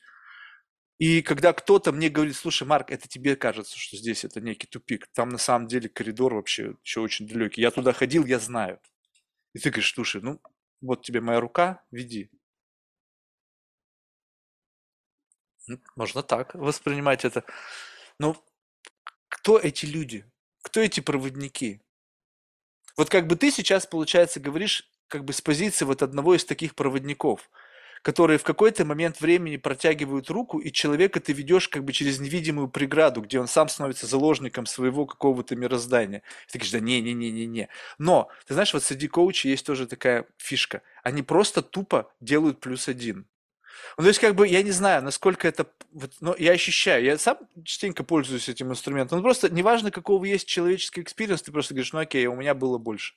И 0.97 1.21
когда 1.21 1.53
кто-то 1.53 1.93
мне 1.93 2.09
говорит, 2.09 2.35
слушай, 2.35 2.67
Марк, 2.67 2.91
это 2.91 3.07
тебе 3.07 3.37
кажется, 3.37 3.79
что 3.79 3.95
здесь 3.95 4.25
это 4.25 4.41
некий 4.41 4.67
тупик. 4.67 5.07
Там 5.13 5.29
на 5.29 5.37
самом 5.37 5.67
деле 5.67 5.87
коридор 5.87 6.33
вообще 6.33 6.75
еще 6.83 6.99
очень 6.99 7.25
далекий. 7.25 7.61
Я 7.61 7.71
туда 7.71 7.93
ходил, 7.93 8.25
я 8.25 8.39
знаю. 8.39 8.81
И 9.53 9.59
ты 9.59 9.69
говоришь, 9.69 9.93
слушай, 9.93 10.21
ну, 10.21 10.41
вот 10.81 11.03
тебе 11.03 11.21
моя 11.21 11.39
рука, 11.39 11.85
веди. 11.89 12.29
Ну, 15.67 15.79
можно 15.95 16.21
так 16.21 16.53
воспринимать 16.53 17.23
это. 17.23 17.45
Ну, 18.19 18.35
кто 19.31 19.57
эти 19.57 19.85
люди? 19.85 20.25
Кто 20.61 20.81
эти 20.81 20.99
проводники? 20.99 21.81
Вот 22.97 23.09
как 23.09 23.27
бы 23.27 23.37
ты 23.37 23.49
сейчас, 23.49 23.87
получается, 23.87 24.41
говоришь 24.41 24.91
как 25.07 25.23
бы 25.23 25.31
с 25.33 25.41
позиции 25.41 25.85
вот 25.85 26.03
одного 26.03 26.35
из 26.35 26.43
таких 26.43 26.75
проводников, 26.75 27.49
которые 28.01 28.37
в 28.37 28.43
какой-то 28.43 28.83
момент 28.83 29.21
времени 29.21 29.55
протягивают 29.55 30.29
руку, 30.29 30.59
и 30.59 30.69
человека 30.69 31.21
ты 31.21 31.31
ведешь 31.31 31.69
как 31.69 31.85
бы 31.85 31.93
через 31.93 32.19
невидимую 32.19 32.67
преграду, 32.67 33.21
где 33.21 33.39
он 33.39 33.47
сам 33.47 33.69
становится 33.69 34.05
заложником 34.05 34.65
своего 34.65 35.05
какого-то 35.05 35.55
мироздания. 35.55 36.23
И 36.49 36.51
ты 36.51 36.59
говоришь, 36.59 36.73
да 36.73 36.79
не-не-не-не-не. 36.81 37.69
Но, 37.97 38.29
ты 38.45 38.53
знаешь, 38.53 38.73
вот 38.73 38.83
среди 38.83 39.07
коучей 39.07 39.51
есть 39.51 39.65
тоже 39.65 39.87
такая 39.87 40.27
фишка. 40.37 40.81
Они 41.03 41.23
просто 41.23 41.61
тупо 41.61 42.11
делают 42.19 42.59
плюс 42.59 42.89
один. 42.89 43.27
Ну, 43.97 44.03
то 44.03 44.07
есть, 44.07 44.19
как 44.19 44.35
бы, 44.35 44.47
я 44.47 44.63
не 44.63 44.71
знаю, 44.71 45.03
насколько 45.03 45.47
это... 45.47 45.67
Вот, 45.91 46.13
но 46.21 46.35
я 46.37 46.51
ощущаю, 46.51 47.03
я 47.03 47.17
сам 47.17 47.37
частенько 47.63 48.03
пользуюсь 48.03 48.49
этим 48.49 48.71
инструментом. 48.71 49.17
Ну, 49.17 49.23
просто 49.23 49.49
неважно, 49.49 49.91
какого 49.91 50.23
есть 50.25 50.47
человеческий 50.47 51.01
experience, 51.01 51.41
ты 51.41 51.51
просто 51.51 51.73
говоришь, 51.73 51.93
ну, 51.93 51.99
окей, 51.99 52.25
у 52.27 52.35
меня 52.35 52.53
было 52.53 52.77
больше. 52.77 53.13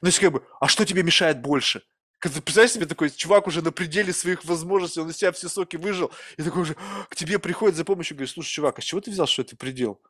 Ну, 0.00 0.06
то 0.06 0.08
есть, 0.08 0.18
как 0.18 0.32
бы, 0.32 0.42
а 0.60 0.68
что 0.68 0.84
тебе 0.84 1.02
мешает 1.02 1.40
больше? 1.40 1.82
Когда, 2.18 2.40
представляешь 2.40 2.72
себе, 2.72 2.86
такой 2.86 3.10
чувак 3.10 3.46
уже 3.46 3.62
на 3.62 3.70
пределе 3.70 4.12
своих 4.12 4.44
возможностей, 4.44 5.00
он 5.00 5.10
из 5.10 5.16
себя 5.16 5.30
все 5.30 5.48
соки 5.48 5.76
выжил, 5.76 6.10
и 6.36 6.42
такой 6.42 6.62
уже 6.62 6.76
к 7.08 7.14
тебе 7.14 7.38
приходит 7.38 7.76
за 7.76 7.84
помощью, 7.84 8.16
говорит, 8.16 8.32
слушай, 8.32 8.50
чувак, 8.50 8.78
а 8.78 8.82
с 8.82 8.84
чего 8.84 9.00
ты 9.00 9.10
взял, 9.10 9.26
что 9.26 9.42
это 9.42 9.56
предел? 9.56 10.00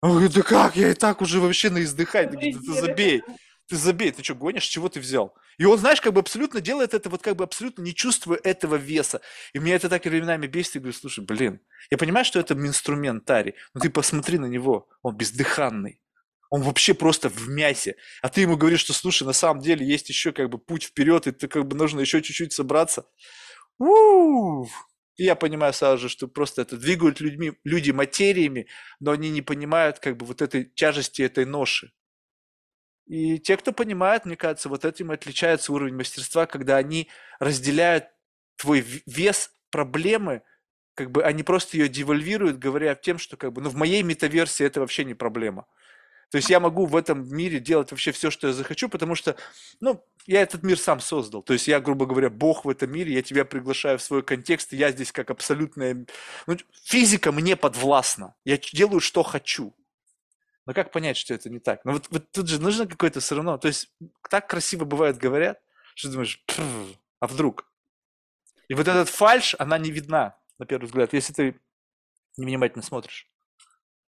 Он 0.00 0.10
говорит, 0.10 0.32
да 0.32 0.42
как, 0.42 0.74
я 0.74 0.90
и 0.90 0.94
так 0.94 1.20
уже 1.20 1.38
вообще 1.38 1.70
на 1.70 1.82
издыхай, 1.82 2.26
да, 2.26 2.72
забей, 2.80 3.22
ты 3.72 3.78
забей, 3.78 4.12
ты 4.12 4.22
что, 4.22 4.34
гонишь, 4.34 4.66
чего 4.66 4.90
ты 4.90 5.00
взял? 5.00 5.34
И 5.56 5.64
он, 5.64 5.78
знаешь, 5.78 6.02
как 6.02 6.12
бы 6.12 6.20
абсолютно 6.20 6.60
делает 6.60 6.92
это, 6.92 7.08
вот 7.08 7.22
как 7.22 7.36
бы 7.36 7.44
абсолютно 7.44 7.80
не 7.80 7.94
чувствуя 7.94 8.38
этого 8.44 8.76
веса. 8.76 9.22
И 9.54 9.58
меня 9.58 9.76
это 9.76 9.88
так 9.88 10.04
и 10.04 10.10
временами 10.10 10.46
бесит, 10.46 10.76
и 10.76 10.78
говорю, 10.78 10.92
слушай, 10.92 11.24
блин, 11.24 11.58
я 11.90 11.96
понимаю, 11.96 12.26
что 12.26 12.38
это 12.38 12.52
инструментарий, 12.52 13.54
но 13.72 13.80
ты 13.80 13.88
посмотри 13.88 14.36
на 14.36 14.44
него, 14.44 14.90
он 15.00 15.16
бездыханный. 15.16 16.02
Он 16.50 16.60
вообще 16.60 16.92
просто 16.92 17.30
в 17.30 17.48
мясе. 17.48 17.96
А 18.20 18.28
ты 18.28 18.42
ему 18.42 18.58
говоришь, 18.58 18.80
что, 18.80 18.92
слушай, 18.92 19.22
на 19.22 19.32
самом 19.32 19.62
деле 19.62 19.86
есть 19.86 20.10
еще 20.10 20.32
как 20.32 20.50
бы 20.50 20.58
путь 20.58 20.84
вперед, 20.84 21.26
и 21.26 21.32
ты 21.32 21.48
как 21.48 21.66
бы 21.66 21.74
нужно 21.74 22.00
еще 22.00 22.20
чуть-чуть 22.20 22.52
собраться. 22.52 23.06
у 23.78 24.66
И 25.16 25.24
я 25.24 25.34
понимаю 25.34 25.72
сразу 25.72 26.02
же, 26.02 26.08
что 26.10 26.28
просто 26.28 26.60
это 26.60 26.76
двигают 26.76 27.20
людьми, 27.20 27.52
люди 27.64 27.90
материями, 27.90 28.66
но 29.00 29.12
они 29.12 29.30
не 29.30 29.40
понимают 29.40 29.98
как 29.98 30.18
бы 30.18 30.26
вот 30.26 30.42
этой 30.42 30.66
тяжести 30.66 31.22
этой 31.22 31.46
ноши. 31.46 31.90
И 33.06 33.38
те, 33.38 33.56
кто 33.56 33.72
понимает, 33.72 34.24
мне 34.24 34.36
кажется, 34.36 34.68
вот 34.68 34.84
этим 34.84 35.10
отличается 35.10 35.72
уровень 35.72 35.96
мастерства, 35.96 36.46
когда 36.46 36.76
они 36.76 37.08
разделяют 37.40 38.06
твой 38.56 38.84
вес 39.06 39.50
проблемы, 39.70 40.42
как 40.94 41.10
бы 41.10 41.24
они 41.24 41.42
просто 41.42 41.76
ее 41.76 41.88
девальвируют, 41.88 42.58
говоря 42.58 42.94
тем, 42.94 43.18
что 43.18 43.36
как 43.36 43.52
бы, 43.52 43.62
ну 43.62 43.70
в 43.70 43.74
моей 43.74 44.02
метаверсии 44.02 44.64
это 44.64 44.80
вообще 44.80 45.04
не 45.04 45.14
проблема. 45.14 45.66
То 46.30 46.36
есть 46.36 46.48
я 46.48 46.60
могу 46.60 46.86
в 46.86 46.96
этом 46.96 47.28
мире 47.28 47.60
делать 47.60 47.90
вообще 47.90 48.10
все, 48.10 48.30
что 48.30 48.46
я 48.46 48.52
захочу, 48.54 48.88
потому 48.88 49.14
что, 49.14 49.36
ну, 49.80 50.02
я 50.26 50.40
этот 50.40 50.62
мир 50.62 50.78
сам 50.78 50.98
создал. 50.98 51.42
То 51.42 51.52
есть 51.52 51.68
я, 51.68 51.78
грубо 51.78 52.06
говоря, 52.06 52.30
бог 52.30 52.64
в 52.64 52.70
этом 52.70 52.90
мире, 52.90 53.12
я 53.12 53.22
тебя 53.22 53.44
приглашаю 53.44 53.98
в 53.98 54.02
свой 54.02 54.22
контекст, 54.22 54.72
и 54.72 54.76
я 54.78 54.92
здесь 54.92 55.12
как 55.12 55.30
абсолютная... 55.30 56.06
Ну, 56.46 56.56
физика 56.84 57.32
мне 57.32 57.54
подвластна. 57.54 58.34
Я 58.46 58.56
делаю, 58.56 59.00
что 59.00 59.22
хочу. 59.22 59.74
Но 60.66 60.74
как 60.74 60.92
понять, 60.92 61.16
что 61.16 61.34
это 61.34 61.50
не 61.50 61.58
так? 61.58 61.84
Ну 61.84 61.92
вот, 61.92 62.06
вот 62.10 62.30
тут 62.30 62.48
же 62.48 62.60
нужно 62.60 62.86
какое-то 62.86 63.20
все 63.20 63.34
равно. 63.34 63.58
То 63.58 63.68
есть 63.68 63.92
так 64.30 64.48
красиво 64.48 64.84
бывает 64.84 65.18
говорят, 65.18 65.60
что 65.94 66.10
думаешь, 66.10 66.44
а 67.20 67.26
вдруг? 67.26 67.70
И 68.68 68.74
вот 68.74 68.88
этот 68.88 69.08
фальш, 69.08 69.54
она 69.58 69.78
не 69.78 69.90
видна, 69.90 70.38
на 70.58 70.66
первый 70.66 70.86
взгляд, 70.86 71.12
если 71.12 71.32
ты 71.32 71.60
невнимательно 72.36 72.82
смотришь. 72.82 73.28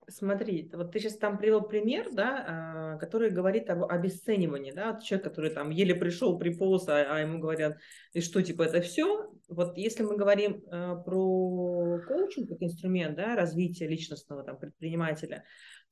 Смотри, 0.07 0.69
вот 0.71 0.91
ты 0.91 0.99
сейчас 0.99 1.17
там 1.17 1.39
привел 1.39 1.63
пример, 1.63 2.11
да, 2.11 2.45
а, 2.47 2.97
который 2.97 3.31
говорит 3.31 3.71
об 3.71 3.85
обесценивании, 3.85 4.71
да, 4.71 4.99
человек, 5.01 5.23
который 5.23 5.49
там 5.49 5.71
еле 5.71 5.95
пришел, 5.95 6.37
приполз, 6.37 6.87
а, 6.87 7.15
а 7.15 7.19
ему 7.21 7.39
говорят, 7.39 7.77
и 8.13 8.21
что, 8.21 8.43
типа, 8.43 8.63
это 8.63 8.81
все? 8.81 9.33
Вот 9.47 9.77
если 9.77 10.03
мы 10.03 10.15
говорим 10.15 10.63
э, 10.65 10.95
про 11.03 11.99
коучинг 12.07 12.49
как 12.49 12.61
инструмент, 12.61 13.15
да, 13.15 13.35
развития 13.35 13.87
личностного 13.87 14.43
там 14.43 14.57
предпринимателя, 14.57 15.43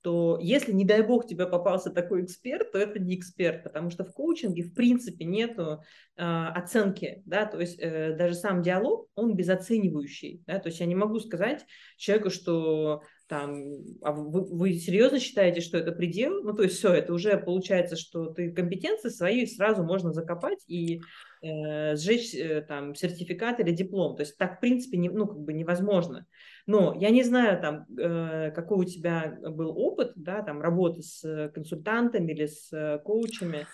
то 0.04 0.38
если, 0.41 0.74
не 0.74 0.84
дай 0.84 1.01
бог, 1.01 1.26
тебе 1.26 1.47
попался 1.47 1.89
такой 1.89 2.26
эксперт, 2.26 2.74
то 2.74 2.78
это 2.78 2.99
не 2.99 3.16
эксперт, 3.16 3.64
потому 3.64 3.89
что 3.89 4.04
в 4.04 4.14
коучинге, 4.14 4.64
в 4.64 4.74
принципе, 4.74 5.24
нету 5.24 5.82
э, 6.18 6.24
оценки, 6.24 7.24
да, 7.26 7.45
то 7.45 7.58
есть 7.58 7.80
э, 7.80 8.14
даже 8.18 8.36
сам 8.36 8.62
диалог, 8.62 9.08
он 9.16 9.36
безоценивающий, 9.36 10.43
да, 10.45 10.60
то 10.60 10.68
есть 10.68 10.82
я 10.82 10.88
не 10.88 10.95
могу 10.95 11.22
сказать 11.22 11.66
человеку, 11.95 12.32
что 12.32 13.01
там, 13.28 13.63
а 14.01 14.11
вы, 14.11 14.43
вы 14.43 14.74
серьезно 14.74 15.19
считаете, 15.19 15.61
что 15.61 15.78
это 15.78 15.91
предел? 15.91 16.43
Ну, 16.43 16.53
то 16.53 16.63
есть 16.63 16.78
все, 16.78 16.93
это 16.93 17.13
уже 17.13 17.38
получается, 17.38 17.95
что 17.95 18.28
ты 18.28 18.51
компетенции 18.51 19.09
свои 19.09 19.45
сразу 19.45 19.84
можно 19.84 20.11
закопать 20.11 20.59
и 20.67 21.01
э, 21.41 21.95
сжечь 21.95 22.36
э, 22.36 22.61
там 22.61 22.95
сертификат 22.95 23.59
или 23.59 23.71
диплом. 23.71 24.15
То 24.15 24.24
есть 24.24 24.38
так, 24.38 24.57
в 24.57 24.59
принципе, 24.59 24.97
не, 24.97 25.09
ну, 25.09 25.28
как 25.28 25.39
бы 25.39 25.53
невозможно. 25.53 26.26
Но 26.65 26.95
я 26.99 27.09
не 27.09 27.24
знаю, 27.24 27.61
там, 27.61 27.86
э, 27.97 28.51
какой 28.51 28.80
у 28.80 28.84
тебя 28.84 29.38
был 29.41 29.78
опыт, 29.78 30.11
да, 30.15 30.41
там, 30.41 30.61
работы 30.61 31.01
с 31.01 31.51
консультантами 31.53 32.32
или 32.32 32.45
с 32.47 32.71
э, 32.74 32.99
коучами. 32.99 33.67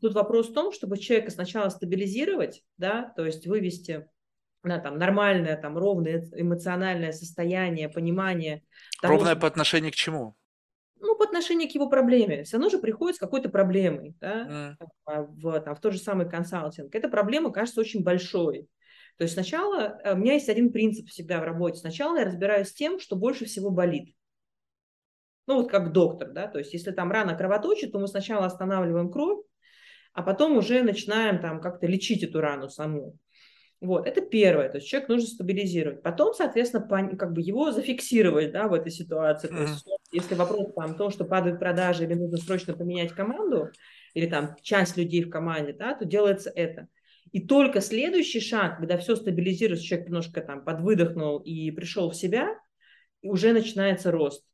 Тут 0.00 0.14
вопрос 0.14 0.50
в 0.50 0.54
том, 0.54 0.72
чтобы 0.72 0.98
человека 0.98 1.30
сначала 1.30 1.68
стабилизировать, 1.68 2.62
да, 2.78 3.12
то 3.16 3.26
есть 3.26 3.46
вывести 3.46 4.06
на 4.62 4.78
там 4.78 4.98
нормальное, 4.98 5.56
там 5.56 5.76
ровное 5.76 6.28
эмоциональное 6.32 7.12
состояние, 7.12 7.88
понимание. 7.88 8.62
Того, 9.00 9.14
Ровное 9.14 9.32
что... 9.32 9.40
по 9.40 9.46
отношению 9.46 9.92
к 9.92 9.96
чему? 9.96 10.36
Ну, 11.00 11.16
по 11.16 11.24
отношению 11.24 11.68
к 11.68 11.72
его 11.72 11.88
проблеме. 11.88 12.44
Все 12.44 12.56
равно 12.56 12.68
же 12.68 12.78
приходит 12.78 13.16
с 13.16 13.18
какой-то 13.20 13.48
проблемой, 13.48 14.14
да, 14.20 14.76
mm. 15.06 15.26
в, 15.28 15.60
там, 15.60 15.74
в 15.74 15.80
тот 15.80 15.94
же 15.94 15.98
самый 15.98 16.28
консалтинг. 16.28 16.94
Эта 16.94 17.08
проблема 17.08 17.50
кажется 17.52 17.80
очень 17.80 18.02
большой. 18.02 18.68
То 19.16 19.24
есть 19.24 19.34
сначала, 19.34 19.98
э, 20.02 20.14
у 20.14 20.16
меня 20.16 20.34
есть 20.34 20.48
один 20.48 20.72
принцип 20.72 21.08
всегда 21.08 21.40
в 21.40 21.44
работе. 21.44 21.78
Сначала 21.78 22.18
я 22.18 22.24
разбираюсь 22.24 22.68
с 22.68 22.74
тем, 22.74 23.00
что 23.00 23.16
больше 23.16 23.46
всего 23.46 23.70
болит. 23.70 24.14
Ну, 25.46 25.56
вот 25.56 25.70
как 25.70 25.92
доктор, 25.92 26.30
да, 26.30 26.46
то 26.46 26.58
есть 26.58 26.72
если 26.72 26.92
там 26.92 27.10
рана 27.10 27.34
кровоточит, 27.34 27.92
то 27.92 27.98
мы 27.98 28.06
сначала 28.06 28.46
останавливаем 28.46 29.10
кровь, 29.10 29.44
а 30.12 30.22
потом 30.22 30.56
уже 30.56 30.82
начинаем 30.82 31.40
там 31.40 31.60
как-то 31.60 31.86
лечить 31.86 32.22
эту 32.22 32.40
рану 32.40 32.68
саму. 32.68 33.16
Вот, 33.80 34.06
это 34.06 34.20
первое, 34.20 34.68
то 34.68 34.76
есть 34.76 34.88
человек 34.88 35.08
нужно 35.08 35.26
стабилизировать. 35.26 36.02
Потом, 36.02 36.34
соответственно, 36.34 36.86
как 37.16 37.32
бы 37.32 37.40
его 37.40 37.72
зафиксировать, 37.72 38.52
да, 38.52 38.68
в 38.68 38.74
этой 38.74 38.92
ситуации. 38.92 39.48
То 39.48 39.62
есть, 39.62 39.86
если 40.12 40.34
вопрос 40.34 40.74
там 40.74 40.96
то, 40.96 41.08
что 41.08 41.24
падают 41.24 41.58
продажи 41.58 42.04
или 42.04 42.12
нужно 42.12 42.36
срочно 42.36 42.74
поменять 42.74 43.12
команду, 43.12 43.70
или 44.12 44.26
там 44.26 44.54
часть 44.60 44.98
людей 44.98 45.24
в 45.24 45.30
команде, 45.30 45.72
да, 45.72 45.94
то 45.94 46.04
делается 46.04 46.52
это. 46.54 46.88
И 47.32 47.40
только 47.46 47.80
следующий 47.80 48.40
шаг, 48.40 48.78
когда 48.78 48.98
все 48.98 49.16
стабилизируется, 49.16 49.86
человек 49.86 50.08
немножко 50.08 50.42
там 50.42 50.62
подвыдохнул 50.62 51.38
и 51.38 51.70
пришел 51.70 52.10
в 52.10 52.16
себя, 52.16 52.58
уже 53.22 53.52
начинается 53.52 54.10
рост. 54.10 54.44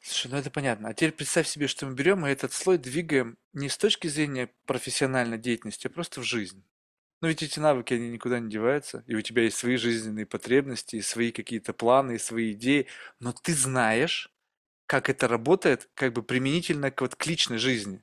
Слушай, 0.00 0.30
ну 0.30 0.38
это 0.38 0.50
понятно. 0.50 0.88
А 0.88 0.94
теперь 0.94 1.12
представь 1.12 1.46
себе, 1.46 1.66
что 1.66 1.84
мы 1.84 1.94
берем 1.94 2.24
и 2.24 2.30
этот 2.30 2.54
слой 2.54 2.78
двигаем 2.78 3.36
не 3.52 3.68
с 3.68 3.76
точки 3.76 4.06
зрения 4.06 4.48
профессиональной 4.64 5.36
деятельности, 5.36 5.88
а 5.88 5.90
просто 5.90 6.20
в 6.20 6.24
жизнь. 6.24 6.64
Но 7.20 7.28
ведь 7.28 7.42
эти 7.42 7.58
навыки, 7.58 7.94
они 7.94 8.10
никуда 8.10 8.38
не 8.38 8.48
деваются, 8.50 9.02
и 9.06 9.14
у 9.14 9.22
тебя 9.22 9.42
есть 9.42 9.56
свои 9.56 9.76
жизненные 9.76 10.26
потребности, 10.26 10.96
и 10.96 11.02
свои 11.02 11.32
какие-то 11.32 11.72
планы, 11.72 12.14
и 12.14 12.18
свои 12.18 12.52
идеи, 12.52 12.86
но 13.18 13.32
ты 13.32 13.54
знаешь, 13.54 14.30
как 14.86 15.10
это 15.10 15.28
работает, 15.28 15.90
как 15.94 16.12
бы 16.14 16.22
применительно 16.22 16.90
к, 16.90 17.00
вот, 17.02 17.16
к 17.16 17.26
личной 17.26 17.58
жизни. 17.58 18.02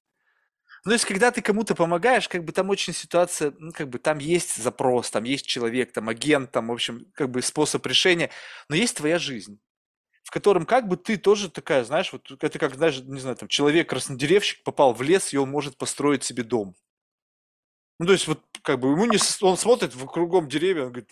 Ну, 0.85 0.91
есть, 0.93 1.05
когда 1.05 1.31
ты 1.31 1.41
кому-то 1.41 1.75
помогаешь, 1.75 2.29
как 2.29 2.43
бы 2.45 2.51
там 2.51 2.69
очень 2.69 2.93
ситуация, 2.93 3.53
ну, 3.59 3.71
как 3.71 3.89
бы 3.89 3.99
там 3.99 4.19
есть 4.19 4.55
запрос, 4.61 5.11
там 5.11 5.23
есть 5.23 5.45
человек, 5.47 5.91
там 5.93 6.09
агент, 6.09 6.51
там, 6.51 6.67
в 6.67 6.71
общем, 6.73 7.07
как 7.15 7.31
бы 7.31 7.41
способ 7.41 7.85
решения, 7.87 8.29
но 8.69 8.75
есть 8.75 8.97
твоя 8.97 9.19
жизнь 9.19 9.59
в 10.23 10.31
котором 10.31 10.65
как 10.65 10.87
бы 10.87 10.97
ты 10.97 11.17
тоже 11.17 11.49
такая, 11.51 11.83
знаешь, 11.85 12.13
вот 12.13 12.31
это 12.43 12.59
как, 12.59 12.75
знаешь, 12.75 12.99
не 13.01 13.19
знаю, 13.19 13.37
там 13.37 13.47
человек-краснодеревщик 13.47 14.63
попал 14.63 14.93
в 14.93 15.01
лес, 15.01 15.33
и 15.33 15.37
он 15.37 15.49
может 15.51 15.77
построить 15.77 16.23
себе 16.23 16.43
дом. 16.43 16.75
Ну, 17.99 18.05
то 18.05 18.11
есть, 18.11 18.27
вот, 18.27 18.41
как 18.61 18.79
бы, 18.79 18.89
ему 18.89 19.05
не... 19.05 19.17
Он 19.41 19.57
смотрит 19.57 19.95
в 19.95 20.05
кругом 20.07 20.49
деревья, 20.49 20.83
он 20.83 20.89
говорит, 20.89 21.09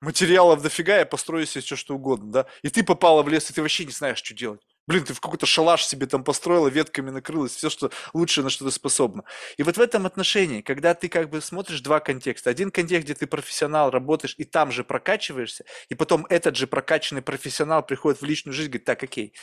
материалов 0.00 0.62
дофига, 0.62 0.98
я 0.98 1.06
построю 1.06 1.46
себе 1.46 1.62
все, 1.62 1.76
что 1.76 1.94
угодно, 1.94 2.30
да? 2.30 2.46
И 2.62 2.68
ты 2.68 2.84
попала 2.84 3.22
в 3.22 3.28
лес, 3.28 3.50
и 3.50 3.54
ты 3.54 3.62
вообще 3.62 3.84
не 3.84 3.92
знаешь, 3.92 4.18
что 4.18 4.34
делать. 4.34 4.60
Блин, 4.86 5.04
ты 5.04 5.12
в 5.12 5.20
какой-то 5.20 5.44
шалаш 5.44 5.84
себе 5.84 6.06
там 6.06 6.24
построила, 6.24 6.68
ветками 6.68 7.10
накрылась, 7.10 7.54
все, 7.54 7.68
что 7.68 7.90
лучшее, 8.14 8.44
на 8.44 8.50
что 8.50 8.64
ты 8.64 8.70
способна. 8.70 9.24
И 9.58 9.62
вот 9.62 9.76
в 9.76 9.80
этом 9.80 10.06
отношении, 10.06 10.62
когда 10.62 10.94
ты 10.94 11.08
как 11.08 11.28
бы 11.28 11.42
смотришь 11.42 11.82
два 11.82 12.00
контекста. 12.00 12.48
Один 12.48 12.70
контекст, 12.70 13.04
где 13.04 13.14
ты 13.14 13.26
профессионал, 13.26 13.90
работаешь 13.90 14.34
и 14.38 14.44
там 14.44 14.72
же 14.72 14.84
прокачиваешься, 14.84 15.64
и 15.90 15.94
потом 15.94 16.24
этот 16.30 16.56
же 16.56 16.66
прокачанный 16.66 17.20
профессионал 17.20 17.84
приходит 17.84 18.22
в 18.22 18.24
личную 18.24 18.54
жизнь, 18.54 18.70
говорит, 18.70 18.86
так, 18.86 19.02
окей, 19.02 19.34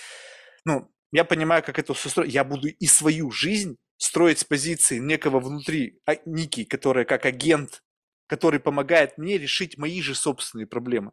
ну, 0.65 0.91
я 1.11 1.23
понимаю, 1.23 1.63
как 1.63 1.77
это 1.77 1.93
все 1.93 2.09
строить. 2.09 2.33
Я 2.33 2.43
буду 2.43 2.67
и 2.67 2.87
свою 2.87 3.29
жизнь 3.31 3.77
строить 3.97 4.39
с 4.39 4.43
позиции 4.43 4.99
некого 4.99 5.39
внутри 5.39 5.99
а, 6.05 6.15
Ники, 6.25 6.63
которая 6.63 7.05
как 7.05 7.25
агент, 7.25 7.83
который 8.27 8.59
помогает 8.59 9.17
мне 9.17 9.37
решить 9.37 9.77
мои 9.77 10.01
же 10.01 10.15
собственные 10.15 10.67
проблемы 10.67 11.11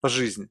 по 0.00 0.08
жизни. 0.08 0.48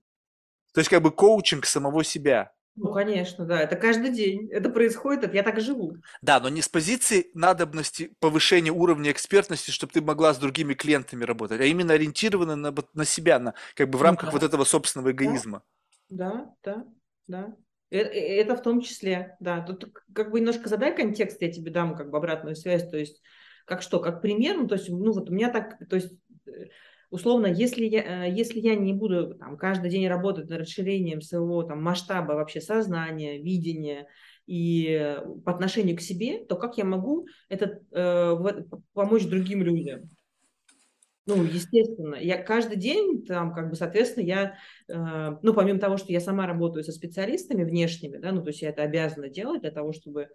То 0.73 0.81
есть 0.81 0.89
как 0.89 1.01
бы 1.01 1.11
коучинг 1.11 1.65
самого 1.65 2.03
себя. 2.03 2.53
Ну, 2.75 2.93
конечно, 2.93 3.45
да, 3.45 3.61
это 3.61 3.75
каждый 3.75 4.11
день, 4.11 4.49
это 4.51 4.69
происходит, 4.69 5.33
я 5.33 5.43
так 5.43 5.59
живу. 5.59 5.97
Да, 6.21 6.39
но 6.39 6.49
не 6.49 6.61
с 6.61 6.69
позиции 6.69 7.31
надобности 7.33 8.15
повышения 8.19 8.71
уровня 8.71 9.11
экспертности, 9.11 9.71
чтобы 9.71 9.93
ты 9.93 10.01
могла 10.01 10.33
с 10.33 10.37
другими 10.37 10.73
клиентами 10.73 11.23
работать, 11.23 11.59
а 11.61 11.65
именно 11.65 11.93
ориентирована 11.93 12.55
на, 12.55 12.73
на 12.93 13.05
себя, 13.05 13.39
на, 13.39 13.55
как 13.75 13.89
бы 13.89 13.97
в 13.97 14.03
Ну 14.03 14.03
рамках 14.03 14.31
вот 14.31 14.41
да, 14.41 14.47
этого 14.47 14.63
собственного 14.63 15.11
эгоизма. 15.11 15.63
да, 16.09 16.55
да, 16.63 16.85
да. 17.27 17.55
Э- 17.89 17.99
э- 17.99 18.41
Это 18.41 18.55
в 18.55 18.61
том 18.61 18.81
числе, 18.81 19.37
да. 19.39 19.61
Тут 19.61 19.91
как 20.13 20.31
бы 20.31 20.39
немножко 20.39 20.69
задай 20.69 20.95
контекст, 20.95 21.41
я 21.41 21.51
тебе 21.51 21.71
дам 21.71 21.95
как 21.95 22.09
бы 22.09 22.17
обратную 22.17 22.55
связь, 22.55 22.87
то 22.89 22.97
есть 22.97 23.21
как 23.65 23.81
что, 23.81 23.99
как 23.99 24.21
пример, 24.21 24.57
ну 24.57 24.67
то 24.67 24.75
есть, 24.75 24.89
ну 24.89 25.11
вот 25.11 25.29
у 25.29 25.33
меня 25.33 25.49
так, 25.51 25.77
то 25.89 25.95
есть 25.97 26.13
э, 26.45 26.67
условно, 27.09 27.47
если 27.47 27.85
я, 27.85 28.25
если 28.25 28.59
я 28.59 28.75
не 28.75 28.93
буду 28.93 29.35
там 29.35 29.57
каждый 29.57 29.89
день 29.89 30.07
работать 30.07 30.49
над 30.49 30.61
расширением 30.61 31.21
своего 31.21 31.63
там 31.63 31.81
масштаба 31.81 32.33
вообще 32.33 32.61
сознания, 32.61 33.41
видения 33.41 34.07
и 34.45 35.17
по 35.45 35.51
отношению 35.51 35.97
к 35.97 36.01
себе, 36.01 36.45
то 36.45 36.55
как 36.55 36.77
я 36.77 36.85
могу 36.85 37.27
это 37.49 37.81
э, 37.91 38.63
помочь 38.93 39.25
другим 39.25 39.63
людям? 39.63 40.09
Ну, 41.27 41.43
естественно, 41.43 42.15
я 42.15 42.41
каждый 42.41 42.77
день 42.77 43.25
там, 43.25 43.53
как 43.53 43.69
бы, 43.69 43.75
соответственно, 43.75 44.23
я, 44.23 44.57
э, 44.87 45.37
ну, 45.41 45.53
помимо 45.53 45.77
того, 45.77 45.97
что 45.97 46.13
я 46.13 46.21
сама 46.21 46.47
работаю 46.47 46.85
со 46.85 46.93
специалистами 46.93 47.65
внешними, 47.65 48.17
да, 48.17 48.31
ну, 48.31 48.41
то 48.41 48.47
есть 48.47 48.61
я 48.61 48.69
это 48.69 48.83
обязана 48.83 49.27
делать 49.27 49.61
для 49.61 49.71
того, 49.71 49.91
чтобы 49.91 50.29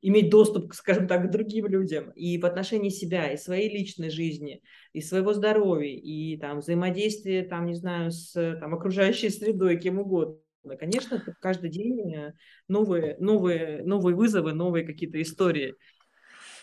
иметь 0.00 0.30
доступ, 0.30 0.72
скажем 0.72 1.06
так, 1.06 1.26
к 1.26 1.30
другим 1.30 1.66
людям 1.66 2.12
и 2.12 2.38
в 2.38 2.46
отношении 2.46 2.88
себя, 2.88 3.30
и 3.30 3.36
своей 3.36 3.68
личной 3.68 4.08
жизни, 4.08 4.62
и 4.94 5.02
своего 5.02 5.34
здоровья, 5.34 5.94
и 5.94 6.38
там 6.38 6.60
взаимодействия, 6.60 7.42
там, 7.42 7.66
не 7.66 7.74
знаю, 7.74 8.10
с 8.10 8.32
там, 8.32 8.74
окружающей 8.74 9.28
средой, 9.28 9.78
кем 9.78 9.98
угодно. 9.98 10.40
Конечно, 10.80 11.22
каждый 11.40 11.68
день 11.68 12.14
э, 12.14 12.32
новые, 12.68 13.16
новые, 13.18 13.82
новые 13.84 14.16
вызовы, 14.16 14.54
новые 14.54 14.86
какие-то 14.86 15.20
истории. 15.20 15.74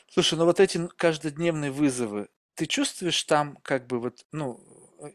Слушай, 0.10 0.40
ну 0.40 0.46
вот 0.46 0.60
эти 0.60 0.80
каждодневные 0.98 1.72
вызовы, 1.72 2.30
ты 2.56 2.66
чувствуешь 2.66 3.24
там 3.24 3.58
как 3.62 3.88
бы 3.88 4.00
вот, 4.00 4.26
ну, 4.32 4.62
э, 5.02 5.12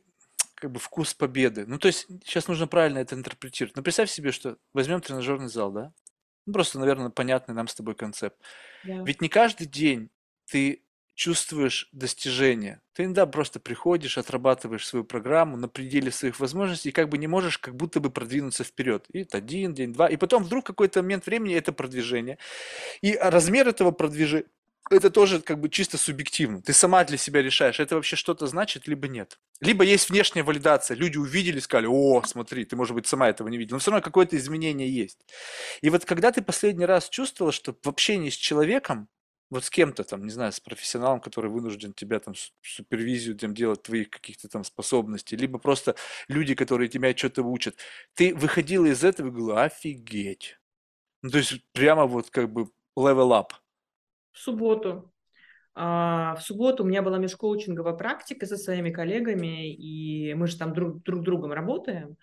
как 0.55 0.71
бы 0.71 0.79
вкус 0.79 1.15
победы? 1.15 1.67
Ну, 1.67 1.79
то 1.79 1.89
есть 1.89 2.07
сейчас 2.25 2.49
нужно 2.49 2.67
правильно 2.67 2.99
это 2.99 3.15
интерпретировать. 3.15 3.77
Ну, 3.77 3.83
представь 3.83 4.11
себе, 4.11 4.31
что 4.31 4.59
возьмем 4.73 5.01
тренажерный 5.01 5.49
зал, 5.49 5.73
да? 5.73 5.93
Ну, 6.47 6.53
просто, 6.53 6.79
наверное, 6.79 7.11
понятный 7.11 7.55
нам 7.55 7.69
с 7.69 7.75
тобой 7.75 7.95
концепт. 7.95 8.39
Да. 8.85 9.03
Ведь 9.03 9.21
не 9.21 9.29
каждый 9.29 9.67
день 9.67 10.11
ты 10.47 10.85
чувствуешь 11.15 11.89
достижения. 11.93 12.81
Ты 12.95 13.05
иногда 13.05 13.27
просто 13.27 13.61
приходишь, 13.61 14.17
отрабатываешь 14.17 14.87
свою 14.87 15.05
программу 15.05 15.59
на 15.59 15.69
пределе 15.69 16.11
своих 16.11 16.41
возможностей 16.41 16.89
и 16.89 16.93
как 16.93 17.11
бы 17.11 17.19
не 17.19 17.27
можешь 17.27 17.59
как 17.59 17.77
будто 17.77 18.01
бы 18.01 18.11
продвинуться 18.11 18.65
вперед. 18.65 19.05
И 19.13 19.21
это 19.21 19.37
один 19.37 19.75
день, 19.75 19.93
два. 19.93 20.09
И 20.09 20.17
потом 20.17 20.45
вдруг 20.45 20.65
какой-то 20.65 21.03
момент 21.03 21.27
времени 21.27 21.55
это 21.55 21.73
продвижение. 21.73 22.39
И 23.03 23.15
размер 23.21 23.69
этого 23.69 23.91
продвижения, 23.91 24.47
это 24.91 25.09
тоже 25.11 25.41
как 25.41 25.61
бы 25.61 25.69
чисто 25.69 25.97
субъективно. 25.97 26.61
Ты 26.61 26.73
сама 26.73 27.05
для 27.05 27.17
себя 27.17 27.43
решаешь, 27.43 27.79
это 27.79 27.95
вообще 27.95 28.17
что-то 28.17 28.47
значит, 28.47 28.89
либо 28.89 29.07
нет. 29.07 29.39
Либо 29.61 29.85
есть 29.85 30.11
внешняя 30.11 30.43
валидация. 30.43 30.97
Люди 30.97 31.17
увидели, 31.17 31.61
сказали, 31.61 31.87
о, 31.89 32.23
смотри, 32.25 32.65
ты, 32.65 32.77
может 32.77 32.95
быть, 32.95 33.07
сама 33.07 33.29
этого 33.29 33.49
не 33.49 33.57
видела. 33.57 33.77
Но 33.77 33.81
все 33.81 33.93
равно 33.93 34.03
какое-то 34.03 34.37
изменение 34.37 34.93
есть. 34.93 35.19
И 35.81 35.91
вот 35.91 36.05
когда 36.05 36.33
ты 36.33 36.43
последний 36.43 36.87
раз 36.87 37.09
чувствовала, 37.09 37.53
что 37.53 37.75
в 37.81 37.89
общении 37.89 38.31
с 38.31 38.35
человеком, 38.35 39.09
вот 39.49 39.65
с 39.65 39.71
кем-то 39.71 40.05
там, 40.05 40.25
не 40.25 40.31
знаю, 40.31 40.53
с 40.53 40.61
профессионалом, 40.61 41.21
который 41.21 41.51
вынужден 41.51 41.93
тебя 41.93 42.19
там 42.21 42.35
супервизию 42.63 43.37
там 43.37 43.55
делать 43.55 43.83
твоих 43.83 44.11
каких-то 44.11 44.49
там 44.49 44.65
способностей, 44.65 45.37
либо 45.37 45.59
просто 45.59 45.97
люди, 46.29 46.55
которые 46.55 46.89
тебя 46.89 47.17
что-то 47.17 47.43
учат, 47.43 47.77
ты 48.15 48.35
выходила 48.35 48.87
из 48.87 49.05
этого 49.05 49.29
и 49.29 49.31
говорила, 49.31 49.63
офигеть. 49.65 50.57
Ну, 51.23 51.31
то 51.31 51.39
есть 51.39 51.61
прямо 51.73 52.07
вот 52.07 52.31
как 52.31 52.53
бы 52.53 52.71
level 52.97 53.31
up. 53.33 53.53
В 54.33 54.39
субботу. 54.39 55.13
А, 55.75 56.35
в 56.37 56.43
субботу 56.43 56.83
у 56.83 56.87
меня 56.87 57.03
была 57.03 57.19
межкоучинговая 57.19 57.95
практика 57.95 58.47
со 58.47 58.57
своими 58.57 58.91
коллегами, 58.91 59.73
и 59.73 60.35
мы 60.35 60.47
же 60.47 60.59
там 60.59 60.73
друг, 60.73 61.03
друг 61.03 61.23
другом 61.23 61.53
работаем. 61.53 62.17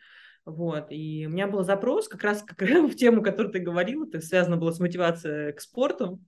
Вот, 0.45 0.87
и 0.91 1.25
у 1.27 1.29
меня 1.29 1.47
был 1.47 1.63
запрос 1.63 2.07
как 2.07 2.23
раз 2.23 2.41
как 2.41 2.61
в 2.61 2.95
тему, 2.95 3.21
которую 3.21 3.51
ты 3.51 3.59
говорила, 3.59 4.07
это 4.07 4.21
связано 4.21 4.55
было 4.55 4.71
с 4.71 4.79
мотивацией 4.79 5.51
к 5.51 5.59
спорту, 5.59 6.21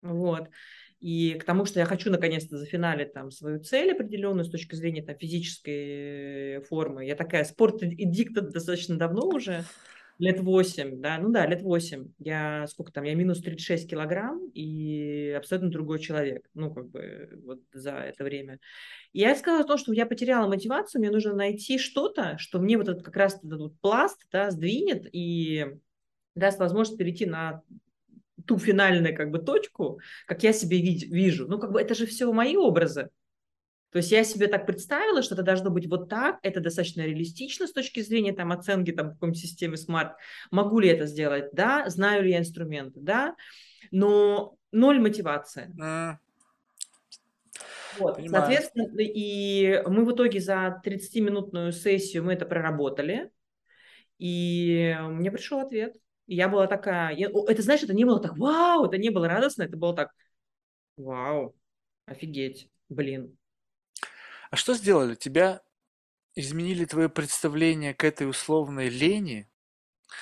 вот, 0.00 0.48
и 0.98 1.34
к 1.34 1.44
тому, 1.44 1.66
что 1.66 1.78
я 1.78 1.84
хочу 1.84 2.10
наконец-то 2.10 2.56
зафиналить 2.56 3.12
там 3.12 3.30
свою 3.30 3.62
цель 3.62 3.92
определенную 3.92 4.46
с 4.46 4.50
точки 4.50 4.74
зрения 4.74 5.02
там 5.02 5.18
физической 5.18 6.62
формы. 6.62 7.04
Я 7.04 7.16
такая 7.16 7.44
спорт-эддиктед 7.44 8.48
достаточно 8.48 8.96
давно 8.96 9.26
уже, 9.26 9.64
Лет 10.18 10.38
8, 10.40 11.00
да, 11.00 11.18
ну 11.18 11.30
да, 11.30 11.44
лет 11.44 11.62
8. 11.62 12.12
Я 12.18 12.66
сколько 12.68 12.92
там, 12.92 13.02
я 13.04 13.14
минус 13.14 13.40
36 13.40 13.90
килограмм 13.90 14.48
и 14.54 15.34
абсолютно 15.36 15.70
другой 15.70 15.98
человек, 15.98 16.48
ну 16.54 16.72
как 16.72 16.88
бы 16.90 17.40
вот 17.44 17.60
за 17.72 17.92
это 17.92 18.22
время. 18.22 18.60
И 19.12 19.20
я 19.20 19.34
сказала 19.34 19.64
то, 19.64 19.76
что 19.76 19.92
я 19.92 20.06
потеряла 20.06 20.46
мотивацию, 20.48 21.00
мне 21.00 21.10
нужно 21.10 21.34
найти 21.34 21.78
что-то, 21.78 22.36
что 22.38 22.60
мне 22.60 22.78
вот 22.78 22.88
этот 22.88 23.02
как 23.02 23.16
раз 23.16 23.38
этот 23.42 23.58
вот 23.58 23.80
пласт, 23.80 24.24
да, 24.30 24.52
сдвинет 24.52 25.08
и 25.12 25.66
даст 26.36 26.60
возможность 26.60 26.98
перейти 26.98 27.26
на 27.26 27.62
ту 28.46 28.58
финальную 28.58 29.16
как 29.16 29.30
бы 29.30 29.38
точку, 29.40 30.00
как 30.26 30.44
я 30.44 30.52
себе 30.52 30.80
вижу. 30.80 31.48
Ну 31.48 31.58
как 31.58 31.72
бы 31.72 31.80
это 31.80 31.94
же 31.94 32.06
все 32.06 32.32
мои 32.32 32.56
образы. 32.56 33.10
То 33.94 33.98
есть 33.98 34.10
я 34.10 34.24
себе 34.24 34.48
так 34.48 34.66
представила, 34.66 35.22
что 35.22 35.36
это 35.36 35.44
должно 35.44 35.70
быть 35.70 35.86
вот 35.86 36.08
так, 36.08 36.40
это 36.42 36.58
достаточно 36.58 37.02
реалистично 37.02 37.68
с 37.68 37.72
точки 37.72 38.00
зрения 38.00 38.32
там, 38.32 38.50
оценки 38.50 38.90
там, 38.90 39.10
в 39.10 39.12
какой-нибудь 39.12 39.40
системе 39.40 39.76
смарт. 39.76 40.16
Могу 40.50 40.80
ли 40.80 40.88
это 40.88 41.06
сделать? 41.06 41.50
Да. 41.52 41.88
Знаю 41.88 42.24
ли 42.24 42.32
я 42.32 42.38
инструменты? 42.40 42.98
Да. 42.98 43.36
Но 43.92 44.56
ноль 44.72 44.98
мотивации. 44.98 45.70
М, 45.80 46.18
Вот, 48.00 48.16
Понимаю. 48.16 48.46
соответственно, 48.46 48.88
и 48.98 49.80
мы 49.86 50.04
в 50.04 50.12
итоге 50.12 50.40
за 50.40 50.80
30-минутную 50.82 51.70
сессию 51.70 52.24
мы 52.24 52.32
это 52.32 52.46
проработали, 52.46 53.30
и 54.18 54.96
мне 55.02 55.30
пришел 55.30 55.60
ответ. 55.60 55.94
И 56.26 56.34
я 56.34 56.48
была 56.48 56.66
такая, 56.66 57.14
я- 57.14 57.30
это 57.46 57.62
знаешь, 57.62 57.84
это 57.84 57.94
не 57.94 58.04
было 58.04 58.18
так, 58.18 58.36
вау, 58.38 58.86
это 58.86 58.98
не 58.98 59.10
было 59.10 59.28
радостно, 59.28 59.62
это 59.62 59.76
было 59.76 59.94
так, 59.94 60.10
вау, 60.96 61.54
офигеть, 62.06 62.68
блин, 62.88 63.38
А 64.54 64.56
что 64.56 64.74
сделали? 64.74 65.16
Тебя 65.16 65.62
изменили 66.36 66.84
твое 66.84 67.08
представление 67.08 67.92
к 67.92 68.04
этой 68.04 68.30
условной 68.30 68.88
лени? 68.88 69.48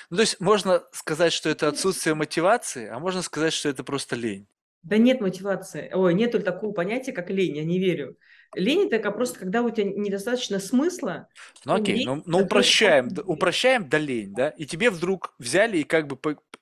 Ну, 0.08 0.16
то 0.16 0.22
есть 0.22 0.40
можно 0.40 0.82
сказать, 0.92 1.34
что 1.34 1.50
это 1.50 1.68
отсутствие 1.68 2.14
мотивации, 2.14 2.88
а 2.88 2.98
можно 2.98 3.20
сказать, 3.20 3.52
что 3.52 3.68
это 3.68 3.84
просто 3.84 4.16
лень. 4.16 4.46
Да 4.84 4.96
нет 4.96 5.20
мотивации. 5.20 5.90
Ой, 5.92 6.14
нету 6.14 6.40
такого 6.40 6.72
понятия, 6.72 7.12
как 7.12 7.28
лень, 7.28 7.58
я 7.58 7.64
не 7.64 7.78
верю. 7.78 8.16
Лень 8.54 8.88
это 8.90 9.10
просто, 9.10 9.38
когда 9.38 9.60
у 9.60 9.68
тебя 9.68 9.84
недостаточно 9.84 10.60
смысла. 10.60 11.28
Ну 11.66 11.74
окей, 11.74 11.96
лень, 11.96 12.06
ну, 12.06 12.22
ну 12.24 12.38
упрощаем, 12.40 13.08
просто 13.08 13.16
д- 13.16 13.28
лень. 13.28 13.36
упрощаем 13.36 13.88
до 13.90 13.98
лень, 13.98 14.34
да? 14.34 14.48
И 14.48 14.64
тебе 14.64 14.88
вдруг 14.88 15.34
взяли 15.38 15.76
и 15.76 15.84
как 15.84 16.06
бы 16.06 16.18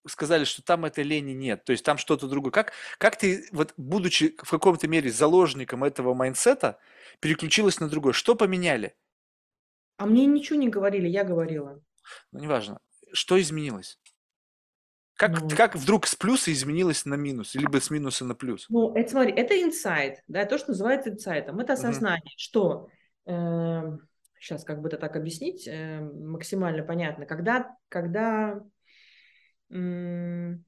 сказали, 0.09 0.43
что 0.43 0.63
там 0.63 0.85
этой 0.87 1.05
лени 1.05 1.33
нет, 1.33 1.63
то 1.65 1.71
есть 1.71 1.85
там 1.85 1.99
что-то 1.99 2.27
другое. 2.27 2.51
Как, 2.51 2.73
как 2.99 3.17
ты, 3.17 3.47
вот 3.53 3.75
будучи 3.77 4.35
в 4.43 4.51
каком-то 4.51 4.89
мере 4.89 5.13
заложником 5.13 5.85
этого 5.85 6.15
mindset 6.15 6.64
а, 6.64 6.79
переключилась 7.19 7.81
на 7.81 7.89
другое? 7.89 8.13
Что 8.13 8.35
поменяли? 8.35 8.95
А 9.97 10.07
мне 10.07 10.27
ничего 10.27 10.59
не 10.59 10.69
говорили, 10.69 11.09
я 11.09 11.25
говорила. 11.25 11.81
Ну, 12.33 12.41
неважно. 12.41 12.81
Что 13.13 13.41
изменилось? 13.41 13.99
Как, 15.17 15.39
Ну, 15.43 15.51
как 15.51 15.77
вдруг 15.77 16.07
с 16.07 16.15
плюса 16.15 16.51
изменилось 16.51 17.05
на 17.05 17.15
минус, 17.15 17.55
либо 17.55 17.79
с 17.79 17.91
минуса 17.91 18.25
на 18.25 18.35
плюс? 18.35 18.67
ну, 18.71 18.95
это 18.95 19.11
смотри, 19.11 19.33
это 19.35 19.61
инсайт, 19.61 20.23
да, 20.29 20.47
то, 20.47 20.57
что 20.57 20.71
называется 20.71 21.11
инсайтом. 21.11 21.61
Это 21.61 21.75
осознание, 21.75 22.33
что 22.39 22.89
сейчас 23.27 24.65
как 24.65 24.81
бы 24.81 24.89
это 24.89 24.97
так 24.97 25.17
объяснить 25.17 25.69
э, 25.69 26.01
максимально 26.01 26.83
понятно. 26.83 27.27
Когда, 27.27 27.77
когда, 27.91 28.63
м, 29.71 30.65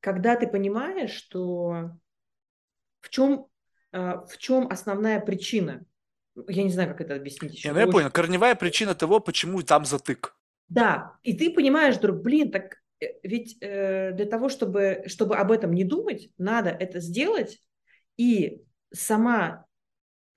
когда 0.00 0.36
ты 0.36 0.46
понимаешь, 0.46 1.12
что 1.12 1.92
в 3.00 3.08
чем, 3.08 3.46
в 3.92 4.38
чем 4.38 4.68
основная 4.68 5.20
причина, 5.20 5.84
я 6.48 6.62
не 6.62 6.70
знаю, 6.70 6.90
как 6.90 7.00
это 7.00 7.14
объяснить 7.14 7.54
еще. 7.54 7.68
Не, 7.68 7.72
ну 7.72 7.80
я 7.80 7.84
очень 7.86 7.92
понял. 7.92 8.10
Корневая 8.10 8.54
причина 8.54 8.94
того, 8.94 9.20
почему 9.20 9.62
там 9.62 9.84
затык. 9.84 10.36
Да, 10.68 11.14
и 11.22 11.36
ты 11.36 11.52
понимаешь 11.52 11.96
вдруг, 11.96 12.22
блин, 12.22 12.50
так 12.52 12.76
э, 13.00 13.06
ведь 13.22 13.56
э, 13.60 14.12
для 14.12 14.26
того, 14.26 14.48
чтобы, 14.48 15.02
чтобы 15.06 15.36
об 15.36 15.50
этом 15.50 15.72
не 15.72 15.84
думать, 15.84 16.30
надо 16.38 16.70
это 16.70 17.00
сделать, 17.00 17.60
и 18.16 18.62
сама, 18.92 19.66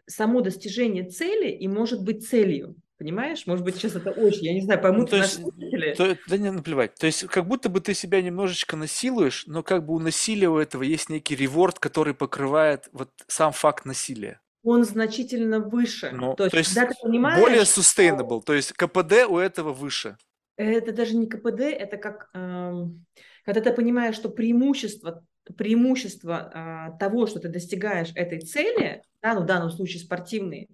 само 0.07 0.41
достижение 0.41 1.07
цели 1.07 1.49
и 1.51 1.67
может 1.67 2.03
быть 2.03 2.27
целью. 2.27 2.75
Понимаешь? 3.03 3.45
Может 3.47 3.65
быть, 3.65 3.75
сейчас 3.75 3.95
это 3.95 4.11
очень, 4.11 4.45
я 4.45 4.53
не 4.53 4.61
знаю, 4.61 4.79
Ну, 4.79 4.83
поймут 4.89 5.09
то 5.09 5.17
наши 5.17 5.31
есть, 5.31 5.41
слушатели. 5.41 5.93
то, 5.93 6.17
да 6.25 6.37
не 6.37 6.51
наплевать. 6.51 6.95
То 6.95 7.05
есть, 7.05 7.25
как 7.27 7.45
будто 7.45 7.67
бы 7.67 7.81
ты 7.81 7.93
себя 7.93 8.21
немножечко 8.21 8.77
насилуешь, 8.77 9.43
но 9.45 9.61
как 9.61 9.85
бы 9.85 9.93
у 9.93 9.99
насилия 9.99 10.47
у 10.47 10.57
этого 10.57 10.83
есть 10.83 11.09
некий 11.09 11.35
реворд, 11.35 11.79
который 11.79 12.13
покрывает 12.13 12.87
вот 12.93 13.09
сам 13.27 13.51
факт 13.51 13.83
насилия. 13.83 14.39
Он 14.63 14.85
значительно 14.85 15.59
выше. 15.59 16.11
Ну, 16.13 16.33
То 16.35 16.49
то 16.49 16.57
есть, 16.57 16.73
когда 16.73 16.87
ты 16.93 16.95
более 17.01 17.11
понимаешь, 17.11 17.67
что 17.67 17.81
sustainable, 17.81 18.41
то 18.41 18.53
есть 18.53 18.71
КПД 18.71 19.25
у 19.27 19.37
этого 19.37 19.73
выше. 19.73 20.15
Это 20.55 20.93
даже 20.93 21.17
не 21.17 21.27
КПД, 21.27 21.59
это 21.61 21.97
как, 21.97 22.29
эм, 22.33 23.05
когда 23.43 23.59
ты 23.59 23.73
понимаешь, 23.73 24.15
что 24.15 24.29
преимущество, 24.29 25.25
преимущество 25.57 26.51
а, 26.53 26.91
того, 26.97 27.27
что 27.27 27.41
ты 27.41 27.49
достигаешь 27.49 28.11
этой 28.15 28.39
цели, 28.39 29.03
да, 29.21 29.33
ну, 29.33 29.41
в 29.41 29.45
данном 29.45 29.71
случае 29.71 29.99
спортивные, 29.99 30.69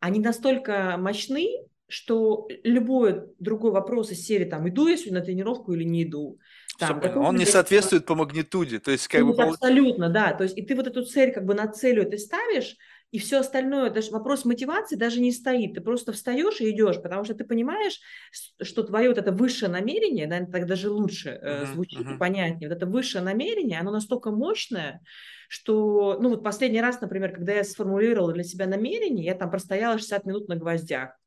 они 0.00 0.20
настолько 0.20 0.96
мощны, 0.98 1.48
что 1.88 2.48
любой 2.64 3.22
другой 3.38 3.70
вопрос 3.70 4.10
из 4.10 4.26
серии, 4.26 4.44
там, 4.44 4.68
иду 4.68 4.88
я 4.88 4.96
сегодня 4.96 5.20
на 5.20 5.24
тренировку 5.24 5.72
или 5.72 5.84
не 5.84 6.02
иду, 6.02 6.38
там, 6.78 7.00
Он 7.16 7.36
не 7.36 7.46
соответствует 7.46 8.06
по 8.06 8.14
магнитуде, 8.14 8.80
то 8.80 8.90
есть 8.90 9.08
как 9.08 9.20
ну, 9.22 9.34
бы... 9.34 9.42
Абсолютно, 9.42 10.10
да, 10.10 10.32
то 10.32 10.44
есть 10.44 10.58
и 10.58 10.62
ты 10.62 10.74
вот 10.74 10.86
эту 10.86 11.04
цель 11.04 11.32
как 11.32 11.44
бы 11.44 11.54
на 11.54 11.68
целью 11.68 12.08
ты 12.10 12.18
ставишь, 12.18 12.76
и 13.16 13.18
все 13.18 13.38
остальное, 13.38 13.88
даже 13.88 14.10
вопрос 14.10 14.44
мотивации 14.44 14.94
даже 14.94 15.20
не 15.20 15.32
стоит. 15.32 15.72
Ты 15.72 15.80
просто 15.80 16.12
встаешь 16.12 16.60
и 16.60 16.70
идешь, 16.70 17.00
потому 17.00 17.24
что 17.24 17.32
ты 17.32 17.46
понимаешь, 17.46 17.98
что 18.60 18.82
твое 18.82 19.08
вот 19.08 19.16
это 19.16 19.32
высшее 19.32 19.72
намерение, 19.72 20.26
да, 20.26 20.44
так 20.44 20.66
даже 20.66 20.90
лучше 20.90 21.40
uh-huh, 21.42 21.72
звучит 21.72 22.00
uh-huh. 22.00 22.16
и 22.16 22.18
понятнее, 22.18 22.68
вот 22.68 22.76
это 22.76 22.84
высшее 22.84 23.24
намерение, 23.24 23.80
оно 23.80 23.90
настолько 23.90 24.32
мощное, 24.32 25.00
что, 25.48 26.18
ну 26.20 26.28
вот 26.28 26.44
последний 26.44 26.82
раз, 26.82 27.00
например, 27.00 27.32
когда 27.32 27.54
я 27.54 27.64
сформулировала 27.64 28.34
для 28.34 28.44
себя 28.44 28.66
намерение, 28.66 29.24
я 29.24 29.34
там 29.34 29.50
простояла 29.50 29.96
60 29.96 30.26
минут 30.26 30.48
на 30.48 30.56
гвоздях. 30.56 31.18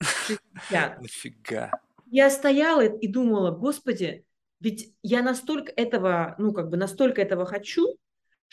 60. 0.00 0.98
Нафига? 1.02 1.72
Я 2.06 2.30
стояла 2.30 2.86
и 2.86 3.06
думала, 3.06 3.50
господи, 3.50 4.24
ведь 4.60 4.94
я 5.02 5.22
настолько 5.22 5.70
этого, 5.76 6.36
ну 6.38 6.54
как 6.54 6.70
бы 6.70 6.78
настолько 6.78 7.20
этого 7.20 7.44
хочу, 7.44 7.98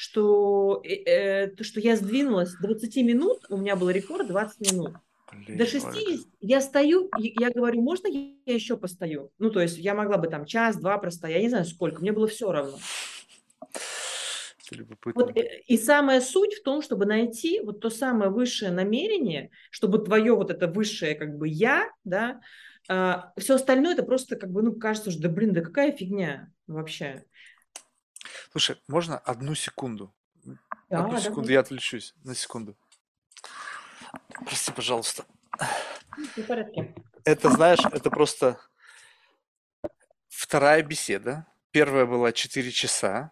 что, 0.02 0.82
э, 0.84 0.95
э 1.06 1.64
что 1.64 1.80
я 1.80 1.95
сдвинулась 1.95 2.56
20 2.60 2.95
минут, 3.04 3.45
у 3.49 3.58
меня 3.58 3.76
был 3.76 3.91
рекорд 3.91 4.28
20 4.28 4.72
минут. 4.72 4.93
Блин, 5.32 5.60
До 5.60 5.66
60 5.68 5.95
Ольга. 5.95 6.24
я 6.39 6.60
стою, 6.60 7.10
я 7.20 7.52
говорю, 7.52 7.82
можно 7.84 8.08
я 8.08 8.54
еще 8.54 8.78
постою? 8.78 9.32
Ну, 9.38 9.52
то 9.52 9.62
есть 9.62 9.78
я 9.78 9.93
могла 9.93 10.18
бы 10.18 10.28
там 10.28 10.45
час-два 10.45 10.97
простоять, 10.97 11.38
я 11.38 11.43
не 11.43 11.49
знаю 11.49 11.66
сколько, 11.66 12.02
мне 12.02 12.12
было 12.12 12.28
все 12.28 12.52
равно. 12.52 12.80
Вот, 15.14 15.38
э, 15.38 15.62
и 15.68 15.78
самая 15.78 16.20
суть 16.20 16.56
в 16.56 16.64
том, 16.64 16.82
чтобы 16.82 17.06
найти 17.06 17.60
вот 17.60 17.80
то 17.80 17.91
самое 17.91 18.32
высшее 18.32 18.72
намерение, 18.72 19.52
чтобы 19.70 19.99
твое 19.99 20.34
вот 20.36 20.49
это 20.49 20.68
высшее 20.68 21.14
как 21.14 21.38
бы 21.38 21.47
я, 21.47 21.91
да, 22.04 22.41
а, 22.89 23.32
все 23.38 23.56
остальное 23.56 23.93
это 23.93 24.04
просто 24.04 24.36
как 24.36 24.49
бы, 24.49 24.64
ну, 24.64 24.74
кажется, 24.74 25.12
что 25.12 25.22
да 25.22 25.30
блин, 25.30 25.54
да 25.54 25.62
какая 25.62 25.91
фигня 25.91 26.49
вообще. 26.66 27.24
Слушай, 28.52 28.78
можно 28.88 29.18
одну 29.18 29.56
секунду? 29.56 30.14
Да, 30.89 31.06
одну 31.06 31.18
секунду, 31.20 31.41
давай. 31.43 31.54
я 31.54 31.60
отвлечусь 31.62 32.14
на 32.24 32.36
секунду. 32.36 32.76
Прости, 34.45 34.74
пожалуйста. 34.74 35.26
Это, 37.24 37.49
знаешь, 37.49 37.80
это 37.80 38.10
просто 38.10 38.60
вторая 40.28 40.84
беседа. 40.84 41.47
Первая 41.72 42.06
была 42.06 42.34
4 42.34 42.72
часа. 42.72 43.32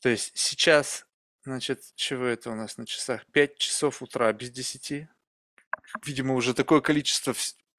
То 0.00 0.08
есть 0.08 0.32
сейчас, 0.34 1.06
значит, 1.44 1.82
чего 1.94 2.24
это 2.24 2.50
у 2.50 2.54
нас 2.54 2.78
на 2.78 2.86
часах? 2.86 3.26
5 3.26 3.58
часов 3.58 4.00
утра 4.00 4.32
без 4.32 4.50
10. 4.50 5.06
Видимо, 6.06 6.34
уже 6.34 6.54
такое 6.54 6.80
количество 6.80 7.34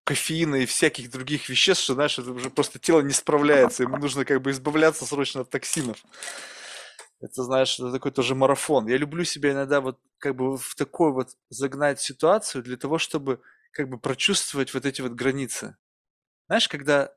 кофеина 0.06 0.56
и 0.56 0.66
всяких 0.66 1.10
других 1.12 1.50
веществ, 1.50 1.84
что, 1.84 1.96
знаешь, 1.96 2.18
это 2.18 2.32
уже 2.32 2.50
просто 2.50 2.80
тело 2.80 3.02
не 3.02 3.12
справляется, 3.12 3.84
ему 3.84 3.98
нужно 3.98 4.24
как 4.24 4.42
бы 4.42 4.52
избавляться 4.52 5.06
срочно 5.06 5.42
от 5.42 5.50
токсинов. 5.50 5.98
Это, 7.20 7.44
знаешь, 7.44 7.80
это 7.80 7.92
такой 7.92 8.12
тоже 8.12 8.36
марафон. 8.36 8.88
Я 8.88 8.98
люблю 8.98 9.24
себя 9.24 9.52
иногда 9.52 9.82
вот 9.82 10.00
как 10.20 10.36
бы 10.36 10.58
в 10.58 10.76
такой 10.76 11.12
вот 11.12 11.32
загнать 11.50 12.00
ситуацию 12.00 12.64
для 12.64 12.78
того, 12.78 13.00
чтобы 13.00 13.42
как 13.72 13.90
бы 13.90 13.98
прочувствовать 13.98 14.74
вот 14.74 14.86
эти 14.86 15.02
вот 15.02 15.14
границы. 15.14 15.76
Знаешь, 16.48 16.70
когда 16.70 17.12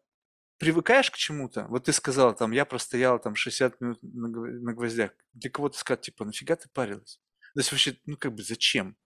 привыкаешь 0.59 1.11
к 1.11 1.17
чему-то, 1.17 1.67
вот 1.69 1.85
ты 1.85 1.93
сказала, 1.93 2.35
там, 2.35 2.53
я 2.53 2.65
простояла 2.65 3.19
там 3.19 3.35
60 3.35 3.81
минут 3.81 3.99
на 4.03 4.73
гвоздях, 4.73 5.13
для 5.35 5.51
кого-то 5.51 5.79
сказать, 5.79 6.01
типа, 6.01 6.25
нафига 6.25 6.57
ты 6.57 6.69
парилась? 6.73 7.21
То 7.55 7.61
есть 7.61 7.71
вообще, 7.71 7.97
ну 8.07 8.17
как 8.17 8.35
бы 8.35 8.43
зачем? 8.43 8.97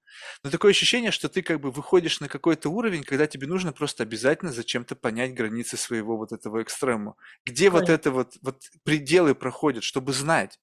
Но 0.43 0.51
такое 0.51 0.73
ощущение, 0.73 1.11
что 1.11 1.29
ты 1.29 1.43
как 1.43 1.61
бы 1.61 1.71
выходишь 1.71 2.21
на 2.21 2.29
какой-то 2.29 2.69
уровень, 2.69 3.03
когда 3.05 3.27
тебе 3.27 3.47
нужно 3.47 3.73
просто 3.73 4.03
обязательно 4.03 4.53
зачем-то 4.53 4.97
понять 4.97 5.35
границы 5.35 5.77
своего 5.77 6.17
вот 6.17 6.33
этого 6.33 6.63
экстрема. 6.63 7.17
Где 7.45 7.71
Понятно. 7.71 7.81
вот 7.81 8.01
это 8.01 8.11
вот, 8.11 8.37
вот 8.43 8.63
пределы 8.85 9.35
проходят, 9.35 9.85
чтобы 9.85 10.13
знать. 10.13 10.61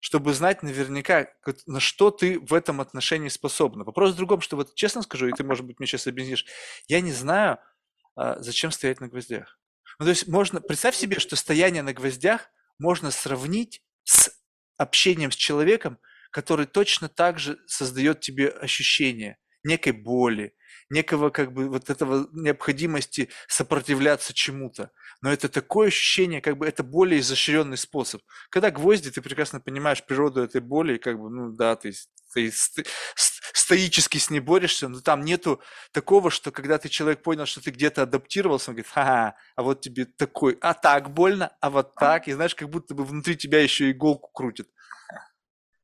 Чтобы 0.00 0.34
знать 0.34 0.62
наверняка, 0.62 1.28
на 1.66 1.80
что 1.80 2.10
ты 2.10 2.38
в 2.38 2.52
этом 2.52 2.80
отношении 2.80 3.28
способна. 3.28 3.84
Вопрос 3.84 4.12
в 4.12 4.16
другом, 4.16 4.40
что 4.40 4.56
вот 4.56 4.74
честно 4.74 5.02
скажу, 5.02 5.28
и 5.28 5.32
ты, 5.32 5.44
может 5.44 5.64
быть, 5.64 5.78
мне 5.78 5.86
сейчас 5.86 6.06
объяснишь, 6.06 6.44
я 6.88 7.00
не 7.00 7.12
знаю, 7.12 7.58
а, 8.16 8.38
зачем 8.40 8.70
стоять 8.70 9.00
на 9.00 9.08
гвоздях. 9.08 9.58
Ну, 9.98 10.06
то 10.06 10.10
есть 10.10 10.28
можно, 10.28 10.60
представь 10.60 10.96
себе, 10.96 11.18
что 11.18 11.36
стояние 11.36 11.82
на 11.82 11.92
гвоздях 11.92 12.50
можно 12.78 13.10
сравнить 13.10 13.82
с 14.02 14.30
общением 14.76 15.30
с 15.30 15.36
человеком, 15.36 15.98
который 16.34 16.66
точно 16.66 17.08
так 17.08 17.38
же 17.38 17.58
создает 17.68 18.20
тебе 18.20 18.48
ощущение 18.48 19.38
некой 19.62 19.92
боли, 19.92 20.52
некого 20.90 21.30
как 21.30 21.52
бы 21.52 21.68
вот 21.68 21.90
этого 21.90 22.28
необходимости 22.32 23.28
сопротивляться 23.46 24.34
чему-то. 24.34 24.90
Но 25.22 25.32
это 25.32 25.48
такое 25.48 25.88
ощущение, 25.88 26.40
как 26.40 26.58
бы 26.58 26.66
это 26.66 26.82
более 26.82 27.20
изощренный 27.20 27.76
способ. 27.76 28.20
Когда 28.50 28.72
гвозди, 28.72 29.12
ты 29.12 29.22
прекрасно 29.22 29.60
понимаешь 29.60 30.04
природу 30.04 30.42
этой 30.42 30.60
боли, 30.60 30.98
как 30.98 31.20
бы, 31.20 31.30
ну 31.30 31.52
да, 31.52 31.76
ты, 31.76 31.92
ты 32.34 32.52
стоически 33.14 34.18
с 34.18 34.28
ней 34.28 34.40
борешься, 34.40 34.88
но 34.88 35.00
там 35.00 35.24
нету 35.24 35.62
такого, 35.92 36.30
что 36.30 36.50
когда 36.50 36.78
ты 36.78 36.88
человек 36.88 37.22
понял, 37.22 37.46
что 37.46 37.62
ты 37.62 37.70
где-то 37.70 38.02
адаптировался, 38.02 38.72
он 38.72 38.74
говорит, 38.74 38.90
ха, 38.92 39.36
а 39.54 39.62
вот 39.62 39.82
тебе 39.82 40.04
такой, 40.04 40.58
а 40.60 40.74
так 40.74 41.14
больно, 41.14 41.56
а 41.60 41.70
вот 41.70 41.94
так, 41.94 42.26
и 42.26 42.32
знаешь, 42.32 42.56
как 42.56 42.70
будто 42.70 42.92
бы 42.96 43.04
внутри 43.04 43.36
тебя 43.36 43.62
еще 43.62 43.88
иголку 43.92 44.30
крутит. 44.32 44.68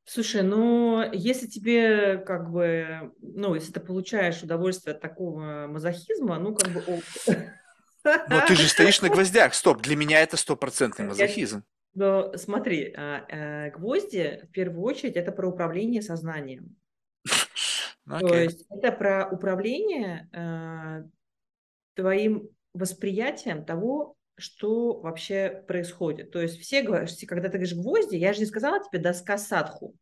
Слушай, 0.05 0.42
ну, 0.42 1.09
если 1.12 1.46
тебе 1.46 2.18
как 2.18 2.51
бы, 2.51 3.12
ну, 3.20 3.55
если 3.55 3.72
ты 3.72 3.80
получаешь 3.80 4.42
удовольствие 4.42 4.94
от 4.94 5.01
такого 5.01 5.66
мазохизма, 5.68 6.38
ну, 6.38 6.55
как 6.55 6.72
бы... 6.72 6.82
Но 8.05 8.46
ты 8.46 8.57
же 8.57 8.68
стоишь 8.68 9.01
на 9.03 9.09
гвоздях. 9.11 9.55
Стоп, 9.55 9.82
для 9.82 9.96
меня 9.96 10.20
это 10.20 10.36
стопроцентный 10.36 11.07
мазохизм. 11.07 11.64
Но 11.94 12.36
смотри, 12.36 12.94
а, 12.96 13.26
а, 13.28 13.70
гвозди 13.70 14.40
в 14.48 14.53
первую 14.53 14.82
очередь 14.82 15.16
это 15.16 15.32
про 15.32 15.48
управление 15.48 16.03
сознанием. 16.03 16.76
Okay. 18.09 18.20
То 18.28 18.34
есть 18.34 18.64
это 18.70 18.92
про 18.92 19.28
управление 19.30 20.28
э, 20.32 21.05
твоим 21.94 22.48
восприятием 22.72 23.64
того, 23.64 24.16
что 24.41 25.01
вообще 25.01 25.62
происходит. 25.68 26.32
То 26.32 26.41
есть 26.41 26.59
все 26.61 26.82
говорят, 26.82 27.11
когда 27.28 27.49
ты 27.49 27.59
говоришь 27.59 27.76
гвозди, 27.76 28.16
я 28.16 28.32
же 28.32 28.41
не 28.41 28.47
сказала 28.47 28.82
тебе 28.82 28.99
доска 28.99 29.38
садху. 29.38 29.97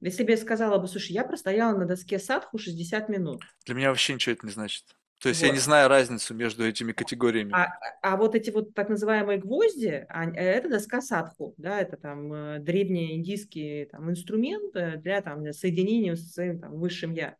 Если 0.00 0.24
бы 0.24 0.32
я 0.32 0.36
сказала 0.36 0.78
бы, 0.78 0.88
слушай, 0.88 1.12
я 1.12 1.24
простояла 1.24 1.76
на 1.78 1.86
доске 1.86 2.18
садху 2.18 2.58
60 2.58 3.08
минут. 3.08 3.42
Для 3.64 3.74
меня 3.74 3.88
вообще 3.90 4.14
ничего 4.14 4.32
это 4.34 4.46
не 4.46 4.52
значит. 4.52 4.84
То 5.20 5.28
есть 5.30 5.40
вот. 5.40 5.46
я 5.46 5.52
не 5.54 5.58
знаю 5.58 5.88
разницу 5.88 6.34
между 6.34 6.66
этими 6.66 6.92
категориями. 6.92 7.52
А, 7.54 7.68
а 8.02 8.16
вот 8.16 8.34
эти 8.34 8.50
вот 8.50 8.74
так 8.74 8.90
называемые 8.90 9.38
гвозди, 9.38 10.04
они, 10.08 10.36
это 10.36 10.68
доска 10.68 11.00
садху, 11.00 11.54
да, 11.56 11.80
это 11.80 11.96
там 11.96 12.32
э, 12.32 12.58
древний 12.58 13.14
индийский 13.14 13.86
там, 13.90 14.10
инструмент 14.10 14.76
э, 14.76 14.96
для 14.96 15.22
там, 15.22 15.50
соединения 15.52 16.16
со 16.16 16.26
своим 16.26 16.60
там, 16.60 16.78
высшим 16.78 17.14
я. 17.14 17.36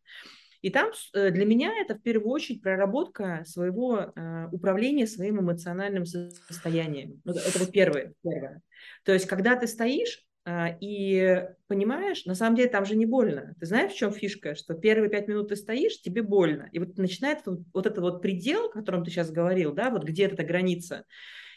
И 0.65 0.71
там 0.71 0.93
э, 1.13 1.31
для 1.31 1.45
меня 1.45 1.75
это 1.79 1.95
в 1.95 2.01
первую 2.01 2.31
очередь 2.31 2.63
проработка 2.63 3.45
своего 3.47 3.99
э, 3.99 4.49
управления 4.51 5.07
своим 5.07 5.41
эмоциональным 5.41 6.07
состоянием. 6.07 7.21
Это 7.27 7.59
вот 7.59 7.71
первое, 7.71 8.15
первое. 8.23 8.63
То 9.05 9.13
есть, 9.13 9.27
когда 9.27 9.57
ты 9.57 9.67
стоишь 9.67 10.25
э, 10.47 10.79
и 10.81 11.45
понимаешь, 11.67 12.25
на 12.25 12.35
самом 12.35 12.57
деле 12.57 12.71
там 12.71 12.87
же 12.87 12.97
не 12.97 13.05
больно. 13.05 13.55
Ты 13.61 13.67
знаешь, 13.67 13.93
в 13.93 13.97
чем 13.99 14.11
фишка? 14.11 14.55
Что 14.55 14.73
первые 14.73 15.11
пять 15.11 15.29
минут 15.29 15.51
ты 15.51 15.57
стоишь, 15.57 16.01
тебе 16.01 16.23
больно. 16.23 16.71
И 16.73 16.79
вот 16.79 16.97
начинается 16.97 17.51
вот, 17.51 17.61
вот 17.75 17.85
этот 17.85 17.99
вот 17.99 18.23
предел, 18.23 18.65
о 18.65 18.73
котором 18.73 19.05
ты 19.05 19.11
сейчас 19.11 19.31
говорил, 19.31 19.75
да, 19.75 19.91
вот 19.91 20.05
где 20.05 20.25
эта 20.25 20.45
граница. 20.45 21.05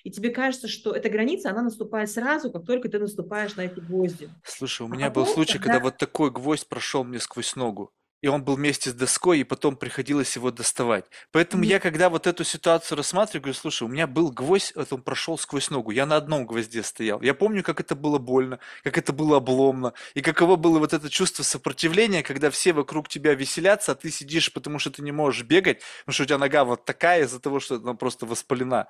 И 0.04 0.12
тебе 0.12 0.32
кажется, 0.32 0.68
что 0.68 0.92
эта 0.92 1.10
граница, 1.10 1.52
она 1.52 1.62
наступает 1.62 2.12
сразу, 2.12 2.52
как 2.52 2.66
только 2.66 2.90
ты 2.90 3.00
наступаешь 3.00 3.56
на 3.56 3.62
эти 3.62 3.80
гвозди. 3.80 4.28
Слушай, 4.44 4.82
у 4.82 4.92
а 4.92 4.94
меня 4.94 5.08
потом, 5.08 5.24
был 5.24 5.34
случай, 5.34 5.60
когда... 5.60 5.76
когда 5.76 5.84
вот 5.86 5.98
такой 5.98 6.30
гвоздь 6.30 6.68
прошел 6.68 7.06
мне 7.06 7.20
сквозь 7.22 7.56
ногу 7.56 7.94
и 8.22 8.28
он 8.28 8.44
был 8.44 8.56
вместе 8.56 8.90
с 8.90 8.94
доской, 8.94 9.40
и 9.40 9.44
потом 9.44 9.76
приходилось 9.76 10.36
его 10.36 10.52
доставать. 10.52 11.06
Поэтому 11.32 11.64
mm-hmm. 11.64 11.68
я, 11.68 11.80
когда 11.80 12.10
вот 12.10 12.28
эту 12.28 12.44
ситуацию 12.44 12.98
рассматриваю, 12.98 13.44
говорю, 13.44 13.60
слушай, 13.60 13.84
у 13.84 13.88
меня 13.88 14.08
был 14.08 14.32
гвоздь, 14.32 14.74
вот 14.76 14.92
он 14.92 15.02
прошел 15.02 15.38
сквозь 15.38 15.70
ногу, 15.70 15.92
я 15.92 16.06
на 16.06 16.16
одном 16.16 16.46
гвозде 16.46 16.84
стоял. 16.84 17.22
Я 17.22 17.34
помню, 17.34 17.64
как 17.64 17.80
это 17.80 17.96
было 17.96 18.18
больно, 18.18 18.60
как 18.84 18.98
это 18.98 19.14
было 19.14 19.38
обломно, 19.38 19.94
и 20.16 20.22
каково 20.22 20.56
было 20.56 20.80
вот 20.80 20.94
это 20.94 21.10
чувство 21.10 21.44
сопротивления, 21.44 22.24
когда 22.24 22.50
все 22.50 22.74
вокруг 22.74 23.08
тебя 23.08 23.36
веселятся, 23.36 23.92
а 23.92 23.96
ты 23.96 24.10
сидишь, 24.10 24.52
потому 24.52 24.80
что 24.80 24.92
ты 24.92 25.02
не 25.04 25.12
можешь 25.12 25.44
бегать, 25.44 25.82
потому 26.00 26.14
что 26.14 26.24
у 26.24 26.26
тебя 26.26 26.38
нога 26.38 26.64
вот 26.64 26.86
такая 26.86 27.24
из-за 27.24 27.40
того, 27.40 27.60
что 27.60 27.76
она 27.76 27.94
просто 27.94 28.26
воспалена. 28.26 28.88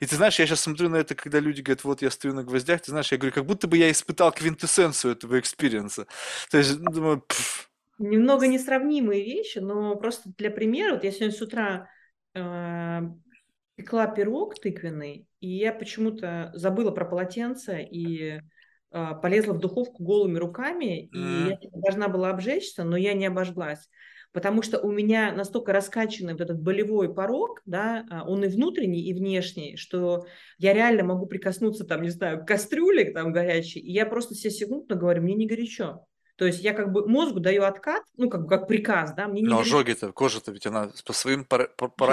И 0.00 0.06
ты 0.06 0.16
знаешь, 0.16 0.38
я 0.38 0.46
сейчас 0.46 0.60
смотрю 0.60 0.88
на 0.88 0.96
это, 0.96 1.14
когда 1.14 1.40
люди 1.40 1.60
говорят, 1.60 1.84
вот 1.84 2.02
я 2.02 2.10
стою 2.10 2.34
на 2.34 2.42
гвоздях, 2.42 2.80
ты 2.80 2.90
знаешь, 2.90 3.12
я 3.12 3.18
говорю, 3.18 3.34
как 3.34 3.44
будто 3.44 3.68
бы 3.68 3.76
я 3.76 3.90
испытал 3.90 4.32
квинтэссенцию 4.32 5.12
этого 5.12 5.38
experience 5.38 5.95
а. 5.95 6.06
То 6.50 6.58
есть, 6.58 6.78
думаю, 6.78 7.20
пфф, 7.20 7.68
немного 8.02 8.46
несравнимые 8.46 9.24
вещи, 9.24 9.58
но 9.58 9.96
просто 9.96 10.30
для 10.36 10.50
примера, 10.50 10.94
вот 10.94 11.04
я 11.04 11.10
сегодня 11.10 11.36
с 11.36 11.42
утра 11.42 11.88
э, 12.34 13.00
пекла 13.76 14.06
пирог 14.06 14.58
тыквенный, 14.60 15.26
и 15.40 15.48
я 15.48 15.72
почему-то 15.72 16.50
забыла 16.54 16.90
про 16.90 17.04
полотенце 17.04 17.82
и 17.82 18.40
а, 18.92 19.14
полезла 19.14 19.54
в 19.54 19.58
духовку 19.58 20.02
голыми 20.04 20.38
руками, 20.38 21.06
и 21.06 21.18
я 21.18 21.58
должна 21.72 22.08
была 22.08 22.30
обжечься, 22.30 22.84
но 22.84 22.96
я 22.96 23.14
не 23.14 23.26
обожглась. 23.26 23.88
Потому 24.32 24.62
что 24.62 24.80
у 24.80 24.90
меня 24.90 25.32
настолько 25.32 25.72
раскачанный 25.72 26.32
вот 26.32 26.40
этот 26.40 26.60
болевой 26.60 27.12
порог, 27.12 27.60
да, 27.64 28.06
а, 28.10 28.24
он 28.24 28.44
и 28.44 28.48
внутренний, 28.48 29.02
и 29.02 29.14
внешний, 29.14 29.76
что 29.76 30.26
я 30.58 30.74
реально 30.74 31.04
могу 31.04 31.26
прикоснуться, 31.26 31.84
там, 31.84 32.02
не 32.02 32.10
знаю, 32.10 32.42
к 32.42 32.48
кастрюле 32.48 33.12
там 33.12 33.32
горячей, 33.32 33.80
и 33.80 33.92
я 33.92 34.04
просто 34.04 34.34
себе 34.34 34.50
секундно 34.50 34.94
говорю, 34.94 35.22
мне 35.22 35.34
не 35.34 35.46
горячо. 35.46 36.06
То 36.36 36.46
есть 36.46 36.62
я 36.62 36.72
как 36.72 36.92
бы 36.92 37.06
мозгу 37.08 37.40
даю 37.40 37.62
откат, 37.64 38.02
ну, 38.16 38.28
как 38.30 38.42
бы 38.42 38.48
как 38.48 38.66
приказ, 38.68 39.14
да, 39.14 39.28
мне 39.28 39.42
не 39.42 39.48
Но 39.48 39.58
ожоги-то, 39.60 40.12
кожа-то 40.12 40.52
ведь 40.52 40.66
она 40.66 40.90
по 41.04 41.12
своим 41.12 41.44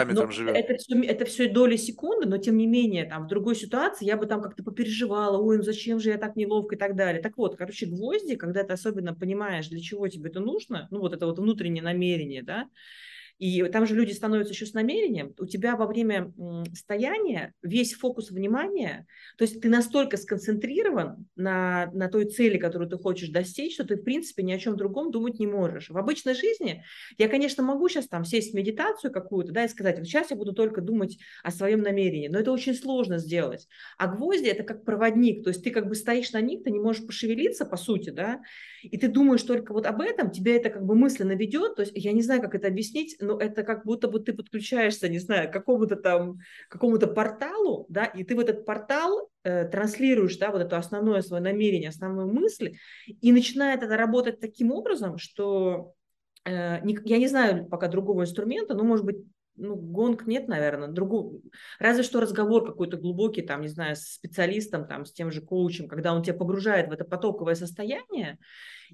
Но 0.07 0.24
параметрам 0.24 0.32
живет. 0.32 0.53
это 0.53 0.76
все, 0.78 0.99
это 1.03 1.26
все 1.26 1.47
доли 1.49 1.76
секунды, 1.76 2.28
но 2.28 2.38
тем 2.38 2.57
не 2.57 2.65
менее, 2.67 3.05
там, 3.05 3.26
в 3.26 3.28
другой 3.28 3.55
ситуации 3.55 4.05
я 4.05 4.17
бы 4.17 4.26
там 4.26 4.41
как-то 4.41 4.63
попереживала, 4.63 5.38
ой, 5.38 5.57
ну 5.57 5.63
зачем 5.63 5.99
же 5.99 6.09
я 6.09 6.17
так 6.17 6.36
неловко 6.36 6.76
и 6.76 6.78
так 6.78 6.95
далее. 6.95 7.22
Так 7.22 7.38
вот, 7.38 7.55
короче, 7.57 7.86
гвозди, 7.86 8.36
когда 8.36 8.63
ты 8.63 8.74
особенно 8.74 9.13
понимаешь, 9.13 9.67
для 9.67 9.80
чего 9.80 10.07
тебе 10.07 10.30
это 10.30 10.39
нужно, 10.39 10.88
ну 10.91 10.99
вот 10.99 11.13
это 11.13 11.26
вот 11.28 11.38
внутреннее 11.39 11.84
намерение, 11.84 12.41
да, 12.43 12.65
и 13.40 13.64
там 13.70 13.88
же 13.88 13.96
люди 13.96 14.12
становятся 14.12 14.54
еще 14.54 14.66
с 14.66 14.74
намерением. 14.74 15.34
У 15.40 15.46
тебя 15.46 15.78
во 15.78 15.88
время 15.88 16.32
стояния 16.76 17.54
весь 17.64 17.94
фокус 17.94 18.32
внимания, 18.32 19.08
то 19.38 19.44
есть 19.44 19.62
ты 19.62 19.70
настолько 19.70 20.18
сконцентрирован 20.18 21.26
на, 21.38 21.90
на 21.94 22.10
той 22.10 22.26
цели, 22.26 22.58
которую 22.58 22.90
ты 22.90 22.98
хочешь 22.98 23.30
достичь, 23.30 23.76
что 23.76 23.86
ты, 23.86 23.96
в 23.96 24.04
принципе, 24.04 24.44
ни 24.44 24.52
о 24.52 24.60
чем 24.60 24.76
другом 24.76 25.10
думать 25.12 25.40
не 25.40 25.48
можешь. 25.48 25.90
В 25.90 25.98
обычной 25.98 26.34
жизни 26.34 26.84
я, 27.18 27.30
конечно, 27.30 27.64
могу 27.64 27.88
сейчас 27.88 28.10
там 28.10 28.26
сесть 28.26 28.52
в 28.52 28.56
медитацию 28.56 29.12
какую-то, 29.12 29.54
да, 29.54 29.64
и 29.64 29.70
сказать, 29.70 29.98
вот 29.98 30.06
сейчас 30.06 30.32
я 30.32 30.36
буду 30.36 30.52
только 30.54 30.82
думать 30.82 31.18
о 31.42 31.52
своем 31.52 31.82
намерении, 31.82 32.28
но 32.28 32.40
это 32.40 32.52
очень 32.52 32.76
сложно 32.76 33.20
сделать. 33.20 33.70
А 33.98 34.08
гвозди– 34.08 34.48
это 34.50 34.64
как 34.64 34.84
проводник, 34.84 35.46
то 35.46 35.50
есть 35.50 35.64
ты 35.64 35.72
как 35.72 35.88
бы 35.88 35.96
стоишь 35.96 36.34
на 36.34 36.42
них, 36.42 36.64
ты 36.64 36.72
не 36.72 36.80
можешь 36.80 37.06
пошевелиться, 37.06 37.66
по 37.66 37.78
сути, 37.78 38.10
да, 38.10 38.42
и 38.82 38.98
ты 38.98 39.08
думаешь 39.08 39.44
только 39.44 39.72
вот 39.72 39.86
об 39.86 40.02
этом, 40.02 40.30
тебя 40.30 40.56
это 40.58 40.70
как 40.70 40.86
бы 40.86 40.96
мысленно 40.96 41.34
ведет, 41.34 41.76
то 41.76 41.84
есть 41.84 41.94
я 41.96 42.12
не 42.12 42.22
знаю, 42.22 42.42
как 42.42 42.54
это 42.54 42.68
объяснить, 42.68 43.16
но 43.30 43.38
это 43.38 43.64
как 43.64 43.86
будто 43.86 44.08
бы 44.08 44.20
ты 44.20 44.34
подключаешься, 44.34 45.08
не 45.08 45.20
знаю, 45.20 45.50
к 45.50 45.54
какому-то 45.54 45.96
там, 45.96 46.40
какому-то 46.68 47.08
порталу, 47.08 47.86
да, 47.90 48.06
и 48.06 48.24
ты 48.24 48.36
в 48.36 48.40
этот 48.40 48.66
портал 48.66 49.30
э, 49.44 49.66
транслируешь, 49.66 50.38
да, 50.38 50.52
вот 50.52 50.62
это 50.62 50.78
основное 50.78 51.22
свое 51.22 51.44
намерение, 51.44 51.90
основную 51.90 52.28
мысль, 52.28 52.78
и 53.08 53.32
начинает 53.32 53.84
это 53.84 53.96
работать 53.98 54.40
таким 54.40 54.72
образом, 54.72 55.20
что 55.20 55.94
э, 56.46 56.82
не- 56.84 56.98
я 57.06 57.18
не 57.20 57.28
знаю 57.28 57.68
пока 57.68 57.88
другого 57.88 58.24
инструмента, 58.24 58.74
но, 58.74 58.84
может 58.84 59.06
быть, 59.06 59.18
ну, 59.56 59.76
гонг 59.76 60.26
нет, 60.26 60.48
наверное, 60.48 60.88
другого, 60.88 61.40
разве 61.80 62.02
что 62.04 62.22
разговор 62.22 62.66
какой-то 62.66 62.98
глубокий, 62.98 63.44
там, 63.44 63.62
не 63.62 63.68
знаю, 63.68 63.96
с 63.96 64.14
специалистом, 64.14 64.88
там, 64.88 65.06
с 65.06 65.12
тем 65.12 65.32
же 65.32 65.42
коучем, 65.42 65.88
когда 65.88 66.14
он 66.16 66.24
тебя 66.24 66.34
погружает 66.36 66.88
в 66.88 66.92
это 66.94 67.06
потоковое 67.06 67.56
состояние, 67.56 68.40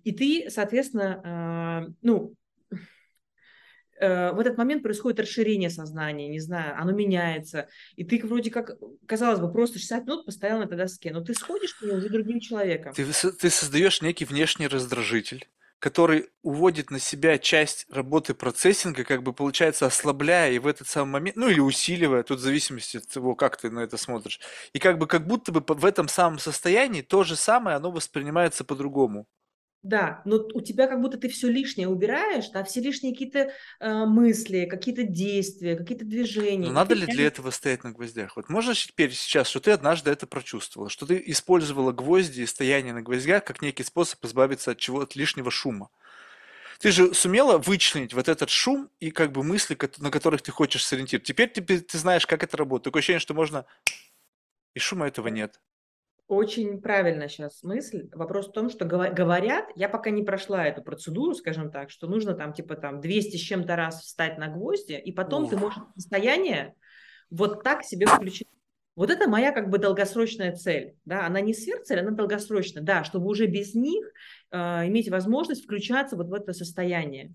и 0.03 0.11
ты, 0.11 0.49
соответственно, 0.49 1.85
э, 1.87 1.93
ну, 2.01 2.35
в 3.99 4.39
этот 4.39 4.57
момент 4.57 4.83
происходит 4.83 5.19
расширение 5.19 5.69
сознания, 5.69 6.27
не 6.27 6.39
знаю, 6.39 6.79
оно 6.79 6.91
меняется, 6.91 7.69
и 7.95 8.03
ты 8.03 8.19
вроде 8.25 8.51
как, 8.51 8.77
казалось 9.05 9.39
бы, 9.39 9.51
просто 9.51 9.79
60 9.79 10.05
минут 10.05 10.25
постоял 10.25 10.59
на 10.59 10.63
этой 10.63 10.77
доске, 10.77 11.11
но 11.11 11.21
ты 11.21 11.33
сходишь 11.33 11.73
к 11.73 11.81
ней 11.83 11.93
уже 11.93 12.09
другим 12.09 12.39
человеком. 12.39 12.93
Ты, 12.93 13.05
ты 13.05 13.49
создаешь 13.49 14.01
некий 14.01 14.25
внешний 14.25 14.67
раздражитель, 14.67 15.47
который 15.79 16.29
уводит 16.41 16.89
на 16.89 16.99
себя 16.99 17.37
часть 17.37 17.85
работы 17.91 18.33
процессинга, 18.33 19.03
как 19.03 19.23
бы 19.23 19.33
получается 19.33 19.85
ослабляя 19.85 20.51
и 20.51 20.59
в 20.59 20.67
этот 20.67 20.87
самый 20.87 21.11
момент, 21.11 21.35
ну 21.37 21.49
или 21.49 21.59
усиливая, 21.59 22.23
тут 22.23 22.39
в 22.39 22.41
зависимости 22.41 22.97
от 22.97 23.07
того, 23.07 23.35
как 23.35 23.57
ты 23.57 23.69
на 23.69 23.81
это 23.81 23.97
смотришь. 23.97 24.39
И 24.73 24.79
как 24.79 24.97
бы 24.97 25.07
как 25.07 25.27
будто 25.27 25.51
бы 25.51 25.63
в 25.67 25.85
этом 25.85 26.07
самом 26.07 26.39
состоянии 26.39 27.01
то 27.01 27.23
же 27.23 27.35
самое, 27.35 27.77
оно 27.77 27.91
воспринимается 27.91 28.63
по-другому. 28.63 29.27
Да, 29.85 30.23
но 30.25 30.37
у 30.55 30.61
тебя 30.61 30.87
как 30.87 30.99
будто 30.99 31.19
ты 31.19 31.29
все 31.29 31.47
лишнее 31.47 31.87
убираешь, 31.87 32.49
да, 32.49 32.63
все 32.63 32.81
лишние 32.81 33.13
какие-то 33.13 33.51
э, 33.79 34.05
мысли, 34.05 34.65
какие-то 34.65 35.03
действия, 35.03 35.75
какие-то 35.75 36.05
движения. 36.05 36.65
Но 36.65 36.71
и 36.71 36.73
надо 36.73 36.95
ли 36.95 37.05
для 37.05 37.27
этого 37.27 37.51
стоять 37.51 37.83
на 37.83 37.91
гвоздях? 37.91 38.35
Вот 38.35 38.49
можно 38.49 38.73
теперь 38.73 39.11
сейчас, 39.13 39.47
что 39.47 39.59
ты 39.59 39.69
однажды 39.69 40.09
это 40.09 40.25
прочувствовала, 40.25 40.89
что 40.89 41.05
ты 41.05 41.21
использовала 41.27 41.91
гвозди 41.91 42.41
и 42.41 42.45
стояние 42.47 42.93
на 42.93 43.03
гвоздях 43.03 43.43
как 43.43 43.61
некий 43.61 43.83
способ 43.83 44.25
избавиться 44.25 44.71
от 44.71 44.79
чего 44.79 45.01
от 45.01 45.15
лишнего 45.15 45.51
шума. 45.51 45.91
Ты 46.79 46.89
же 46.91 47.13
сумела 47.13 47.59
вычленить 47.59 48.15
вот 48.15 48.27
этот 48.27 48.49
шум 48.49 48.89
и 48.99 49.11
как 49.11 49.31
бы 49.31 49.43
мысли, 49.43 49.77
на 49.99 50.09
которых 50.09 50.41
ты 50.41 50.51
хочешь 50.51 50.83
сориентировать. 50.83 51.27
Теперь 51.27 51.49
ты, 51.49 51.61
ты 51.61 51.97
знаешь, 51.99 52.25
как 52.25 52.41
это 52.41 52.57
работает. 52.57 52.85
Такое 52.85 53.01
ощущение, 53.01 53.19
что 53.19 53.35
можно... 53.35 53.67
И 54.73 54.79
шума 54.79 55.05
этого 55.05 55.27
нет. 55.27 55.59
Очень 56.27 56.81
правильно 56.81 57.29
сейчас 57.29 57.61
мысль. 57.61 58.09
Вопрос 58.11 58.47
в 58.47 58.51
том, 58.51 58.71
что 58.71 58.85
говорят, 58.85 59.65
я 59.75 59.87
пока 59.87 60.09
не 60.09 60.23
прошла 60.23 60.65
эту 60.65 60.81
процедуру, 60.81 61.35
скажем 61.35 61.71
так, 61.71 61.91
что 61.91 62.07
нужно 62.07 62.33
там 62.33 62.51
типа 62.53 62.75
там 62.75 62.99
200 62.99 63.37
с 63.37 63.41
чем-то 63.41 63.75
раз 63.75 64.01
встать 64.01 64.39
на 64.39 64.47
гвозди, 64.47 64.93
и 64.93 65.11
потом 65.11 65.47
ты 65.47 65.55
Ух. 65.55 65.61
можешь 65.61 65.79
состояние 65.95 66.73
вот 67.29 67.63
так 67.63 67.83
себе 67.83 68.07
включить. 68.07 68.47
Вот 68.95 69.11
это 69.11 69.27
моя 69.29 69.51
как 69.51 69.69
бы 69.69 69.77
долгосрочная 69.77 70.55
цель, 70.55 70.95
да, 71.03 71.25
она 71.25 71.41
не 71.41 71.53
сверхцель, 71.53 71.99
она 71.99 72.11
долгосрочная, 72.11 72.81
да, 72.81 73.03
чтобы 73.03 73.27
уже 73.27 73.45
без 73.45 73.75
них 73.75 74.05
э, 74.51 74.57
иметь 74.87 75.09
возможность 75.09 75.65
включаться 75.65 76.15
вот 76.15 76.29
в 76.29 76.33
это 76.33 76.53
состояние. 76.53 77.31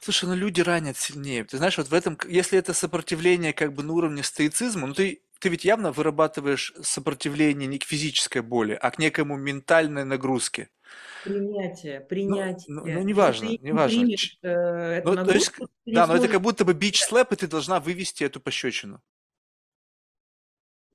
Слушай, 0.00 0.24
ну 0.28 0.34
люди 0.34 0.60
ранят 0.62 0.96
сильнее. 0.96 1.44
Ты 1.44 1.58
знаешь, 1.58 1.78
вот 1.78 1.86
в 1.86 1.94
этом, 1.94 2.18
если 2.28 2.58
это 2.58 2.74
сопротивление 2.74 3.52
как 3.52 3.72
бы 3.72 3.84
на 3.84 3.92
уровне 3.92 4.24
стоицизма, 4.24 4.88
ну 4.88 4.94
ты, 4.94 5.22
ты 5.40 5.48
ведь 5.48 5.64
явно 5.64 5.92
вырабатываешь 5.92 6.72
сопротивление 6.82 7.66
не 7.68 7.78
к 7.78 7.84
физической 7.84 8.42
боли, 8.42 8.78
а 8.80 8.90
к 8.90 8.98
некому 8.98 9.36
ментальной 9.36 10.04
нагрузке. 10.04 10.70
Принятие, 11.20 12.00
Ну, 12.24 12.38
принятие. 12.40 12.66
ну, 12.66 12.86
ну, 12.86 13.02
Если 13.02 13.02
неважно, 13.02 13.56
ты 13.56 13.58
не 13.68 13.78
неважно. 13.78 13.80
примешь 13.80 14.38
э, 14.42 14.48
эту 14.48 15.12
Ну, 15.12 15.18
то 15.18 15.32
есть, 15.34 15.52
нагрузку, 15.52 15.68
ты 15.84 15.90
не 15.92 16.00
да, 16.00 16.06
но 16.06 16.16
это 16.16 16.28
сможешь 16.28 16.28
как 16.28 16.42
будто 16.42 16.64
бы 16.64 16.74
бич-слэп, 16.74 17.32
и 17.32 17.36
ты 17.36 17.48
должна 17.48 17.80
вывести 17.80 18.24
эту 18.24 18.40
пощечину. 18.40 19.02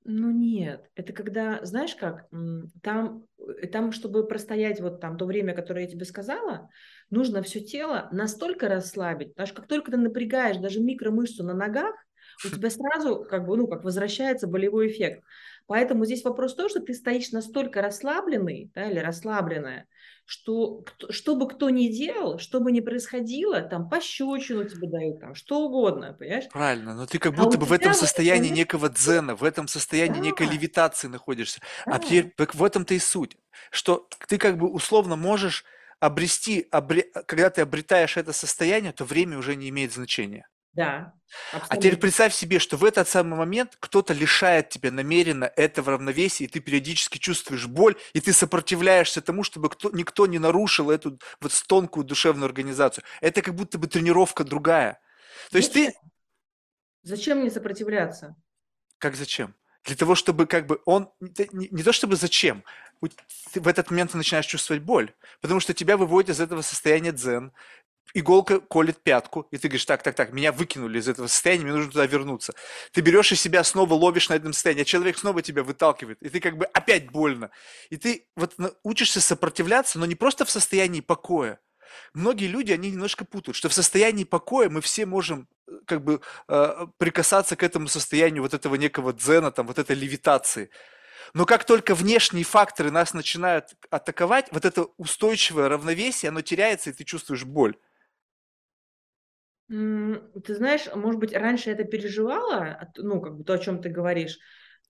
Ну 0.04 0.32
нет, 0.32 0.90
это 0.96 1.12
когда, 1.12 1.64
знаешь 1.64 1.94
как, 1.94 2.26
там, 2.82 3.24
э, 3.38 3.68
там, 3.68 3.92
чтобы 3.92 4.26
простоять 4.26 4.80
вот 4.80 5.00
там 5.00 5.16
то 5.16 5.26
время, 5.26 5.54
которое 5.54 5.84
я 5.84 5.90
тебе 5.90 6.04
сказала, 6.04 6.70
нужно 7.10 7.40
все 7.42 7.60
тело 7.60 8.08
настолько 8.10 8.68
расслабить, 8.68 9.28
потому 9.34 9.46
что 9.46 9.56
как 9.60 9.68
только 9.68 9.92
ты 9.92 9.98
напрягаешь 9.98 10.56
даже 10.56 10.80
микромышцу 10.80 11.44
на 11.44 11.54
ногах, 11.54 11.94
у 12.44 12.50
тебя 12.50 12.70
сразу 12.70 13.24
как 13.24 13.46
бы, 13.46 13.56
ну, 13.56 13.68
как 13.68 13.84
возвращается 13.84 14.46
болевой 14.46 14.88
эффект. 14.88 15.24
Поэтому 15.66 16.04
здесь 16.04 16.24
вопрос 16.24 16.54
в 16.54 16.56
том, 16.56 16.68
что 16.68 16.80
ты 16.80 16.94
стоишь 16.94 17.30
настолько 17.32 17.82
расслабленный, 17.82 18.70
да, 18.74 18.90
или 18.90 18.98
расслабленная, 18.98 19.88
что 20.24 20.84
что 21.10 21.36
бы 21.36 21.48
кто 21.48 21.70
ни 21.70 21.88
делал, 21.88 22.38
что 22.38 22.60
бы 22.60 22.72
ни 22.72 22.80
происходило, 22.80 23.60
там 23.62 23.88
пощечину 23.88 24.64
тебе 24.68 24.88
дают, 24.88 25.20
там 25.20 25.34
что 25.34 25.66
угодно, 25.66 26.14
понимаешь? 26.18 26.46
Правильно, 26.48 26.94
но 26.94 27.06
ты 27.06 27.18
как 27.18 27.34
А 27.34 27.34
будто 27.34 27.56
у 27.56 27.56
бы 27.56 27.64
в 27.64 27.72
этом 27.72 27.94
состоянии 27.94 28.50
момент, 28.50 28.50
некого 28.50 28.90
дзена, 28.90 29.34
в 29.34 29.42
этом 29.42 29.68
состоянии 29.68 30.18
некой 30.20 30.46
да, 30.46 30.46
левитации 30.46 31.08
находишься. 31.08 31.60
А 31.88 31.98
да, 31.98 31.98
теперь 31.98 32.30
так 32.36 32.54
в 32.54 32.62
этом-то 32.62 32.92
и 32.92 32.98
суть, 32.98 33.38
что 33.70 34.06
ты 34.28 34.36
как 34.36 34.58
бы 34.58 34.68
условно 34.70 35.16
можешь 35.16 35.64
обрести, 35.98 36.68
обре- 36.70 37.10
когда 37.26 37.48
ты 37.48 37.62
обретаешь 37.62 38.18
это 38.18 38.34
состояние, 38.34 38.92
то 38.92 39.04
время 39.06 39.38
уже 39.38 39.56
не 39.56 39.70
имеет 39.70 39.94
значения. 39.94 40.46
Да, 40.72 41.14
А 41.68 41.76
теперь 41.76 41.94
абсолютно. 41.94 42.00
представь 42.00 42.34
себе, 42.34 42.58
что 42.58 42.76
в 42.76 42.84
этот 42.84 43.08
самый 43.08 43.38
момент 43.38 43.76
кто-то 43.80 44.14
лишает 44.14 44.70
тебя 44.70 44.90
намеренно 44.90 45.44
этого 45.56 45.92
равновесия, 45.92 46.44
и 46.44 46.48
ты 46.48 46.60
периодически 46.60 47.18
чувствуешь 47.18 47.66
боль, 47.66 47.96
и 48.14 48.20
ты 48.20 48.32
сопротивляешься 48.32 49.20
тому, 49.22 49.44
чтобы 49.44 49.68
кто, 49.70 49.90
никто 49.90 50.26
не 50.26 50.38
нарушил 50.38 50.90
эту 50.90 51.18
вот 51.40 51.64
тонкую 51.68 52.04
душевную 52.04 52.46
организацию. 52.46 53.04
Это 53.20 53.42
как 53.42 53.54
будто 53.54 53.78
бы 53.78 53.86
тренировка 53.86 54.44
другая. 54.44 55.00
То 55.50 55.58
есть 55.58 55.72
Зачем? 55.72 55.92
ты, 55.92 55.94
Зачем 57.02 57.38
мне 57.40 57.50
сопротивляться? 57.50 58.34
как 58.98 59.16
зачем? 59.16 59.54
Для 59.84 59.96
того, 59.96 60.14
чтобы 60.14 60.46
как 60.46 60.66
бы 60.66 60.80
он, 60.84 61.10
не, 61.20 61.68
не 61.70 61.82
то 61.82 61.92
чтобы 61.92 62.14
зачем, 62.14 62.62
ты 63.52 63.60
в 63.60 63.66
этот 63.66 63.90
момент 63.90 64.12
ты 64.12 64.16
начинаешь 64.16 64.46
чувствовать 64.46 64.82
боль, 64.82 65.12
потому 65.40 65.58
что 65.58 65.74
тебя 65.74 65.96
выводят 65.96 66.30
из 66.30 66.40
этого 66.40 66.62
состояния 66.62 67.10
дзен, 67.10 67.52
иголка 68.14 68.60
колет 68.60 69.02
пятку, 69.02 69.46
и 69.50 69.56
ты 69.56 69.68
говоришь, 69.68 69.84
так, 69.84 70.02
так, 70.02 70.14
так, 70.14 70.32
меня 70.32 70.52
выкинули 70.52 70.98
из 70.98 71.08
этого 71.08 71.26
состояния, 71.26 71.64
мне 71.64 71.72
нужно 71.72 71.90
туда 71.90 72.06
вернуться. 72.06 72.54
Ты 72.92 73.00
берешь 73.00 73.32
и 73.32 73.36
себя 73.36 73.64
снова 73.64 73.94
ловишь 73.94 74.28
на 74.28 74.34
этом 74.34 74.52
состоянии, 74.52 74.82
а 74.82 74.84
человек 74.84 75.18
снова 75.18 75.42
тебя 75.42 75.62
выталкивает, 75.62 76.22
и 76.22 76.28
ты 76.28 76.40
как 76.40 76.56
бы 76.56 76.66
опять 76.66 77.10
больно. 77.10 77.50
И 77.90 77.96
ты 77.96 78.26
вот 78.36 78.54
учишься 78.82 79.20
сопротивляться, 79.20 79.98
но 79.98 80.06
не 80.06 80.14
просто 80.14 80.44
в 80.44 80.50
состоянии 80.50 81.00
покоя. 81.00 81.58
Многие 82.14 82.46
люди, 82.46 82.72
они 82.72 82.90
немножко 82.90 83.24
путают, 83.24 83.56
что 83.56 83.68
в 83.68 83.74
состоянии 83.74 84.24
покоя 84.24 84.68
мы 84.68 84.80
все 84.80 85.06
можем 85.06 85.48
э, 85.68 85.72
как 85.86 86.02
бы 86.02 86.20
э, 86.48 86.86
прикасаться 86.98 87.54
к 87.54 87.62
этому 87.62 87.88
состоянию 87.88 88.42
вот 88.42 88.54
этого 88.54 88.76
некого 88.76 89.12
дзена, 89.12 89.50
там, 89.50 89.66
вот 89.66 89.78
этой 89.78 89.94
левитации. 89.94 90.70
Но 91.34 91.46
как 91.46 91.64
только 91.64 91.94
внешние 91.94 92.44
факторы 92.44 92.90
нас 92.90 93.14
начинают 93.14 93.74
атаковать, 93.90 94.48
вот 94.50 94.64
это 94.64 94.86
устойчивое 94.96 95.68
равновесие, 95.68 96.28
оно 96.28 96.42
теряется, 96.42 96.90
и 96.90 96.92
ты 96.92 97.04
чувствуешь 97.04 97.44
боль. 97.44 97.76
Ты 99.72 100.54
знаешь, 100.54 100.86
может 100.94 101.18
быть, 101.18 101.32
раньше 101.32 101.70
я 101.70 101.74
это 101.74 101.84
переживала, 101.84 102.56
а 102.78 102.88
ну, 102.98 103.20
как 103.22 103.38
бы 103.38 103.44
то, 103.44 103.54
о 103.54 103.58
чём 103.58 103.80
ты 103.80 103.88
говоришь, 103.88 104.38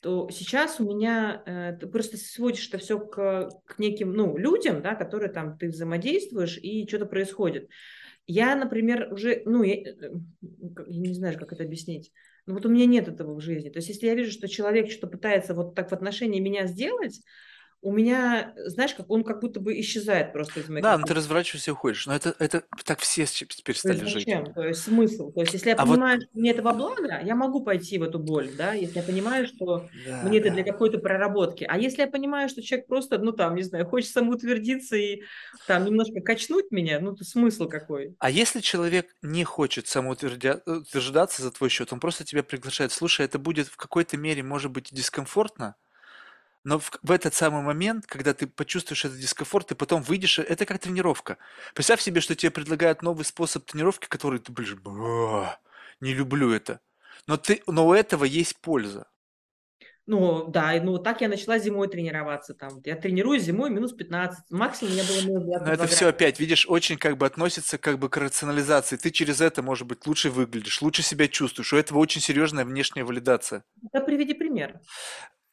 то 0.01 0.29
сейчас 0.31 0.81
у 0.81 0.85
меня, 0.85 1.41
э, 1.47 1.77
ты 1.81 1.87
просто 1.87 2.17
сводишь 2.17 2.69
это 2.69 2.79
всё 2.79 2.99
к 2.99 3.51
к 3.65 3.79
неким, 3.79 4.13
ну, 4.13 4.37
людям, 4.37 4.83
да, 4.83 4.97
которые 4.97 5.31
там 5.33 5.57
ты 5.57 5.69
взаимодействуешь 5.69 6.59
и 6.61 6.85
чё-то 6.89 7.07
происходит. 7.07 7.69
Я, 8.27 8.57
например, 8.57 9.13
уже, 9.13 9.43
ну, 9.47 9.63
я, 9.65 9.75
э, 9.77 10.11
как 10.77 10.89
я 10.89 11.01
не 11.01 11.15
знаю, 11.15 11.39
как 11.39 11.53
это 11.53 11.65
объяснить. 11.65 12.13
Ну, 12.47 12.55
вот 12.55 12.67
у 12.67 12.71
меня 12.71 12.87
нет 12.87 13.09
этого 13.09 13.35
в 13.35 13.41
жизни. 13.43 13.71
То 13.71 13.79
есть 13.79 13.91
если 13.91 14.07
я 14.07 14.15
вижу, 14.17 14.33
что 14.33 14.49
человек 14.49 14.91
что-то 14.91 15.09
пытается 15.09 15.55
вот 15.55 15.75
так 15.77 15.91
в 15.91 15.95
отношении 15.95 16.41
меня 16.41 16.67
сделать, 16.69 17.21
у 17.83 17.93
меня, 17.93 18.55
знаешь, 18.57 18.95
как 18.95 19.11
он 19.11 19.25
как 19.25 19.41
будто 19.41 19.61
бы 19.61 19.79
исчезает 19.81 20.33
просто 20.33 20.61
из 20.61 20.69
моей 20.71 20.85
Да, 20.85 20.99
ну 20.99 21.05
ты 21.05 21.15
разворачиваешься 21.15 21.71
и 21.71 21.75
уходишь. 21.75 22.07
Но 22.07 22.15
это 22.15 22.35
это 22.39 22.65
так 22.85 23.01
все 23.01 23.25
теперь 23.27 23.77
То 23.83 23.89
есть 23.89 24.01
стали 24.01 24.05
жить. 24.05 24.29
зачем? 24.29 24.53
То 24.55 24.63
есть 24.63 24.83
смысл? 24.85 25.33
То 25.33 25.41
есть 25.41 25.55
если 25.55 25.71
я 25.71 25.77
А 25.77 25.85
вот 25.87 26.01
понимаю, 26.01 26.21
что 26.21 26.29
мне 26.35 26.53
это 26.53 26.63
во 26.63 26.73
благо, 26.73 27.21
я 27.25 27.35
могу 27.35 27.65
пойти 27.65 27.99
в 27.99 28.03
эту 28.05 28.21
боль, 28.21 28.53
да, 28.55 28.75
если 28.75 28.99
я 28.99 29.03
понимаю, 29.05 29.45
что 29.49 29.89
Да, 29.93 30.19
мне 30.21 30.39
это 30.39 30.51
для 30.51 30.63
да. 30.63 30.65
какой-то 30.65 30.99
проработки. 30.99 31.65
А 31.69 31.77
если 31.79 32.03
я 32.03 32.07
понимаю, 32.09 32.49
что 32.49 32.63
человек 32.63 32.87
просто, 32.87 33.19
ну, 33.19 33.33
там, 33.33 33.57
не 33.57 33.63
знаю, 33.63 33.87
хочет 33.87 34.11
самоутвердиться 34.13 34.95
и 34.97 35.23
там 35.67 35.85
немножко 35.85 36.21
качнуть 36.21 36.71
меня, 36.71 37.01
ну, 37.01 37.13
то 37.17 37.25
смысл 37.25 37.67
какой? 37.69 38.17
А 38.19 38.31
если 38.31 38.61
человек 38.61 39.15
не 39.23 39.45
хочет 39.45 39.87
самоутвердя 39.89 40.63
э, 40.65 40.71
утверждаться 40.73 41.43
за 41.43 41.51
твой 41.51 41.69
счет, 41.71 41.93
он 41.93 42.01
просто 42.01 42.25
тебя 42.25 42.43
приглашает: 42.45 42.93
"Слушай, 42.93 43.27
это 43.27 43.39
будет 43.39 43.67
в 43.69 43.77
какой-то 43.77 44.17
мере, 44.17 44.43
может 44.43 44.71
быть, 44.71 44.89
дискомфортно, 44.93 45.75
но 46.65 46.79
в 46.79 46.91
в 47.03 47.11
этот 47.11 47.35
самый 47.35 47.63
момент, 47.63 48.07
когда 48.07 48.35
ты 48.35 48.47
почувствуешь 48.47 49.05
этот 49.05 49.19
дискомфорт, 49.19 49.69
ты 49.69 49.75
потом 49.75 50.03
выйдешь, 50.03 50.39
э, 50.39 50.43
это 50.43 50.67
как 50.67 50.79
тренировка". 50.81 51.39
Представь 51.75 52.01
себе, 52.01 52.21
что 52.21 52.35
тебе 52.37 52.51
предлагают 52.51 53.03
новый 53.03 53.25
способ 53.25 53.65
тренировки, 53.67 54.07
который 54.09 54.39
ты 54.41 54.53
"Ба, 54.53 55.59
не 56.01 56.15
люблю 56.15 56.53
это". 56.53 56.81
Но 57.27 57.37
ты 57.37 57.63
но 57.67 57.87
у 57.89 57.93
этого 57.95 58.25
есть 58.25 58.61
польза. 58.61 59.07
Ну 60.07 60.49
да, 60.49 60.73
ну 60.83 60.93
вот 60.93 61.05
так 61.05 61.21
я 61.21 61.29
начала 61.29 61.59
зимой 61.59 61.89
тренироваться 61.89 62.55
там. 62.55 62.81
Я 62.85 62.97
тренируюсь 62.97 63.43
зимой 63.45 63.71
минус 63.71 63.93
15, 63.93 64.51
максимум 64.51 64.93
у 64.93 64.95
меня 64.95 65.05
было 65.05 65.21
минус 65.21 65.45
Но 65.65 65.73
двадцать 65.73 65.73
это 65.73 65.87
градуса. 65.87 66.09
опять, 66.09 66.41
видишь, 66.41 66.67
очень 66.69 66.97
как 66.99 67.17
бы 67.19 67.27
относится 67.27 67.79
как 67.79 67.99
бы 67.99 68.09
к 68.09 68.17
рационализации. 68.17 68.97
Ты 68.97 69.11
через 69.11 69.41
это, 69.41 69.63
может 69.63 69.87
быть, 69.87 70.07
лучше 70.07 70.31
выглядишь, 70.31 70.83
лучше 70.83 71.03
себя 71.03 71.29
чувствуешь. 71.29 71.73
У 71.73 71.77
этого 71.77 71.99
очень 71.99 72.21
серьезная 72.21 72.65
внешняя 72.65 73.05
валидация. 73.05 73.65
Да 73.93 74.01
приведи 74.01 74.35
пример. 74.35 74.81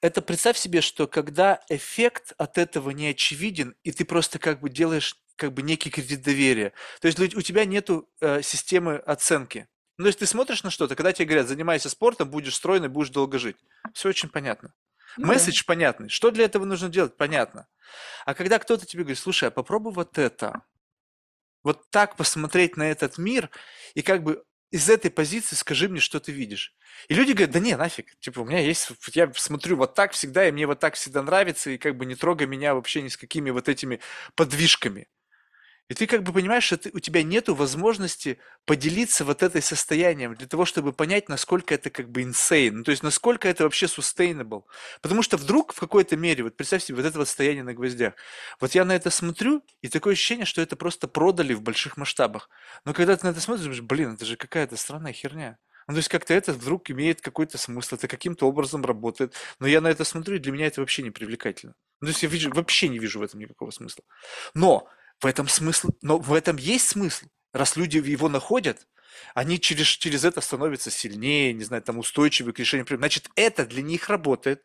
Это 0.01 0.21
представь 0.21 0.57
себе, 0.57 0.79
что 0.81 1.07
когда 1.07 1.61
эффект 1.67 2.33
от 2.37 2.57
этого 2.57 2.91
не 2.91 3.07
очевиден, 3.07 3.75
и 3.83 3.91
ты 3.91 4.05
просто 4.05 4.39
как 4.39 4.61
бы 4.61 4.69
делаешь 4.69 5.17
как 5.35 5.53
бы 5.53 5.61
некий 5.61 5.89
кредит 5.89 6.21
доверия. 6.21 6.73
То 7.01 7.07
есть 7.07 7.19
у 7.19 7.41
тебя 7.41 7.65
нету, 7.65 8.09
э, 8.21 8.41
системы 8.41 8.95
оценки. 8.97 9.67
Ну, 9.97 10.05
то 10.05 10.07
есть 10.07 10.19
ты 10.19 10.25
смотришь 10.25 10.63
на 10.63 10.69
что-то, 10.69 10.95
когда 10.95 11.11
тебе 11.11 11.25
говорят: 11.27 11.47
"Занимайся 11.47 11.89
спортом, 11.89 12.29
будешь 12.29 12.55
стройный, 12.55 12.87
будешь 12.87 13.09
долго 13.09 13.39
жить". 13.39 13.57
Всё 13.93 14.09
очень 14.09 14.29
понятно. 14.29 14.73
Ну 15.17 15.27
да. 15.27 15.33
Месседж 15.33 15.63
понятный. 15.65 16.07
Что 16.09 16.31
для 16.31 16.45
этого 16.45 16.63
нужно 16.65 16.87
делать? 16.89 17.17
Понятно. 17.17 17.67
А 18.25 18.33
когда 18.33 18.59
кто-то 18.59 18.85
тебе 18.85 19.03
говорит: 19.03 19.19
"Слушай, 19.19 19.49
а 19.49 19.51
попробуй 19.51 19.93
вот 19.93 20.17
это". 20.17 20.63
Вот 21.63 21.89
так 21.91 22.15
посмотреть 22.15 22.77
на 22.77 22.89
этот 22.89 23.17
мир 23.17 23.49
и 23.93 24.01
как 24.01 24.23
бы 24.23 24.43
из 24.72 24.89
этой 24.89 25.11
позиции 25.11 25.55
скажи 25.55 25.89
мне, 25.89 25.99
что 25.99 26.20
ты 26.20 26.32
видишь. 26.32 26.76
И 27.07 27.13
люди 27.15 27.32
говорят: 27.34 27.51
"Да 27.51 27.59
не, 27.59 27.76
нафиг, 27.78 28.15
типа 28.20 28.41
у 28.41 28.45
меня 28.45 28.59
есть, 28.59 28.89
я 29.13 29.32
смотрю 29.36 29.78
вот 29.78 29.95
так 29.95 30.11
всегда, 30.13 30.47
и 30.47 30.51
мне 30.51 30.67
вот 30.67 30.80
так 30.80 30.95
всегда 30.95 31.24
нравится, 31.24 31.72
и 31.72 31.78
как 31.78 31.97
бы 31.97 32.05
не 32.05 32.15
трогай 32.15 32.47
меня 32.47 32.74
вообще 32.76 33.01
ни 33.01 33.07
с 33.09 33.17
какими 33.17 33.49
вот 33.51 33.70
этими 33.70 33.99
подвижками". 34.36 35.07
И 35.89 35.95
ты 35.95 36.05
как 36.07 36.23
бы 36.23 36.31
понимаешь, 36.31 36.63
что 36.65 36.77
ты 36.77 36.91
у 36.93 36.99
тебя 36.99 37.23
нету 37.23 37.55
возможности 37.55 38.37
поделиться 38.65 39.25
вот 39.25 39.41
этой 39.43 39.61
состоянием 39.61 40.35
для 40.35 40.47
того, 40.47 40.65
чтобы 40.65 40.93
понять, 40.93 41.29
насколько 41.29 41.73
это 41.73 41.89
как 41.89 42.09
бы 42.11 42.21
insane, 42.21 42.71
ну, 42.71 42.83
то 42.83 42.91
есть 42.91 43.03
насколько 43.03 43.47
это 43.47 43.63
вообще 43.63 43.87
sustainable. 43.87 44.63
Потому 45.01 45.23
что 45.23 45.35
вдруг 45.37 45.73
в 45.73 45.79
какой-то 45.79 46.15
мере, 46.15 46.43
вот 46.43 46.55
представь 46.55 46.83
себе 46.83 46.97
вот 46.97 47.05
это 47.05 47.17
вот 47.17 47.27
стояние 47.27 47.63
на 47.63 47.73
гвоздях. 47.73 48.13
Вот 48.59 48.75
я 48.75 48.85
на 48.85 48.95
это 48.95 49.09
смотрю, 49.09 49.63
и 49.81 49.89
такое 49.89 50.13
ощущение, 50.13 50.45
что 50.45 50.61
это 50.61 50.75
просто 50.75 51.07
продали 51.07 51.53
в 51.53 51.61
больших 51.63 51.97
масштабах. 51.97 52.49
Но 52.85 52.93
когда 52.93 53.17
ты 53.17 53.25
на 53.25 53.31
это 53.31 53.41
смотришь, 53.41 53.63
думаешь: 53.63 53.81
"Блин, 53.81 54.13
это 54.13 54.25
же 54.25 54.37
какая-то 54.37 54.77
странная 54.77 55.13
херня". 55.13 55.57
Ну, 55.87 55.95
то 55.95 55.97
есть 55.97 56.09
как-то 56.09 56.35
это 56.35 56.53
вдруг 56.53 56.91
имеет 56.91 57.19
какой-то 57.21 57.57
смысл, 57.57 57.95
это 57.95 58.07
каким-то 58.07 58.47
образом 58.47 58.85
работает. 58.85 59.33
Но 59.59 59.65
я 59.65 59.81
на 59.81 59.87
это 59.87 60.03
смотрю, 60.03 60.35
и 60.35 60.39
для 60.39 60.51
меня 60.51 60.67
это 60.67 60.81
вообще 60.81 61.01
не 61.01 61.09
привлекательно. 61.09 61.73
Ну, 61.99 62.05
то 62.05 62.09
есть 62.11 62.21
я 62.21 62.29
вижу 62.29 62.51
вообще 62.53 62.89
не 62.89 62.99
вижу 62.99 63.19
в 63.19 63.23
этом 63.23 63.39
никакого 63.39 63.71
смысла. 63.71 64.03
Но 64.53 64.87
в 65.20 65.26
этом 65.26 65.47
смысл 65.47 65.89
но 66.01 66.17
в 66.17 66.34
этом 66.34 66.57
есть 66.57 66.89
смысл. 66.89 67.26
Раз 67.53 67.76
люди 67.76 67.97
его 67.97 68.30
находят, 68.30 68.88
они 69.34 69.59
через 69.59 69.88
через 69.88 70.24
это 70.24 70.41
становятся 70.41 70.91
сильнее, 70.91 71.53
не 71.53 71.63
знаю, 71.63 71.84
там, 71.84 71.97
устойчивее 71.97 72.53
к 72.53 72.59
решению 72.59 72.86
проблем. 72.86 73.01
Значит, 73.01 73.30
это 73.36 73.65
для 73.65 73.82
них 73.82 74.09
работает. 74.09 74.63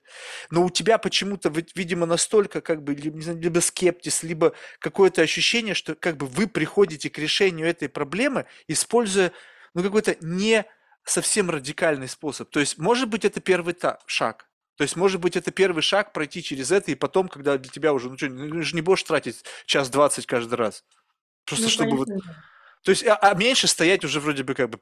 Но 0.50 0.64
у 0.64 0.70
тебя 0.70 0.98
почему-то, 0.98 1.52
видимо, 1.74 2.06
настолько 2.06 2.60
как 2.60 2.82
бы, 2.82 2.94
не 2.94 3.22
знаю, 3.22 3.40
либо 3.40 3.60
скепсис, 3.60 4.22
либо 4.22 4.54
какое-то 4.78 5.22
ощущение, 5.22 5.74
что 5.74 5.94
как 5.94 6.16
бы 6.16 6.26
вы 6.26 6.46
приходите 6.46 7.10
к 7.10 7.18
решению 7.18 7.66
этой 7.66 7.88
проблемы, 7.88 8.46
используя, 8.68 9.32
ну, 9.74 9.82
какой-то 9.82 10.16
не 10.20 10.64
совсем 11.04 11.50
радикальный 11.50 12.08
способ. 12.08 12.50
То 12.50 12.60
есть, 12.60 12.78
может 12.78 13.08
быть, 13.08 13.24
это 13.24 13.40
первый 13.40 13.76
шаг. 14.06 14.48
То 14.78 14.82
есть, 14.82 14.96
может 14.96 15.20
быть, 15.20 15.36
это 15.36 15.52
первый 15.52 15.82
шаг 15.82 16.12
пройти 16.12 16.42
через 16.42 16.72
это, 16.72 16.90
и 16.90 16.94
потом, 16.96 17.28
когда 17.28 17.58
для 17.58 17.70
тебя 17.70 17.92
уже, 17.92 18.10
ну 18.10 18.16
чё, 18.16 18.28
ну 18.28 18.62
же 18.62 18.74
не 18.74 18.82
будешь 18.82 19.02
тратить 19.04 19.44
час 19.66 19.88
20 19.88 20.26
каждый 20.26 20.54
раз. 20.54 20.84
Просто 21.46 21.68
Ну, 21.68 21.70
чтобы 21.70 21.96
вот 21.98 22.08
конечно, 22.08 22.44
то 22.84 22.90
есть, 22.92 23.06
а 23.06 23.16
а 23.16 23.34
меньше 23.34 23.68
стоять 23.68 24.04
уже 24.04 24.20
вроде 24.20 24.44
бы 24.44 24.54
как 24.54 24.70
бы 24.70 24.80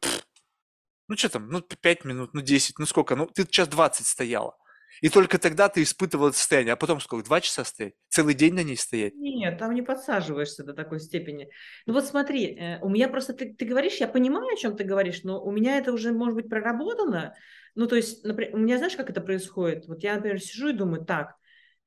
Ну 1.08 1.16
чё 1.16 1.28
там, 1.30 1.50
ну 1.50 1.62
п 1.62 1.76
5 1.80 2.04
минут, 2.06 2.34
ну 2.34 2.42
10, 2.42 2.78
ну 2.78 2.86
сколько? 2.86 3.16
Ну 3.16 3.26
ты 3.26 3.46
час 3.46 3.68
20 3.68 4.06
стояла. 4.06 4.56
И 5.02 5.08
только 5.10 5.38
тогда 5.38 5.68
ты 5.68 5.82
испытывала 5.82 6.28
это 6.30 6.38
состояние. 6.38 6.74
А 6.74 6.76
потом 6.76 7.00
сколько? 7.00 7.26
2 7.26 7.40
часа 7.42 7.64
стоять? 7.64 7.94
Целый 8.10 8.34
день 8.34 8.54
на 8.54 8.62
ней 8.64 8.76
стоять? 8.78 9.14
Нет, 9.14 9.58
там 9.58 9.74
не 9.74 9.82
подсаживаешься 9.82 10.64
до 10.64 10.72
такой 10.72 10.98
степени. 10.98 11.50
Ну 11.86 11.92
вот 11.92 12.06
смотри, 12.06 12.56
э, 12.58 12.78
у 12.80 12.88
меня 12.88 13.08
просто 13.08 13.34
ты 13.34 13.52
ты 13.54 13.66
говоришь, 13.66 13.96
я 13.96 14.08
понимаю, 14.08 14.46
о 14.54 14.56
чём 14.56 14.74
ты 14.76 14.84
говоришь, 14.84 15.22
но 15.22 15.42
у 15.42 15.50
меня 15.52 15.76
это 15.78 15.92
уже, 15.92 16.12
может 16.12 16.34
быть, 16.36 16.48
проработано. 16.48 17.34
Ну, 17.74 17.86
то 17.86 17.96
есть, 17.96 18.24
напри 18.24 18.50
у 18.52 18.58
меня 18.58 18.78
знаешь, 18.78 18.96
как 18.96 19.10
это 19.10 19.20
происходит? 19.20 19.86
Вот 19.88 20.02
я, 20.02 20.16
например, 20.16 20.40
сижу 20.40 20.68
и 20.68 20.72
думаю: 20.72 21.04
"Так, 21.04 21.36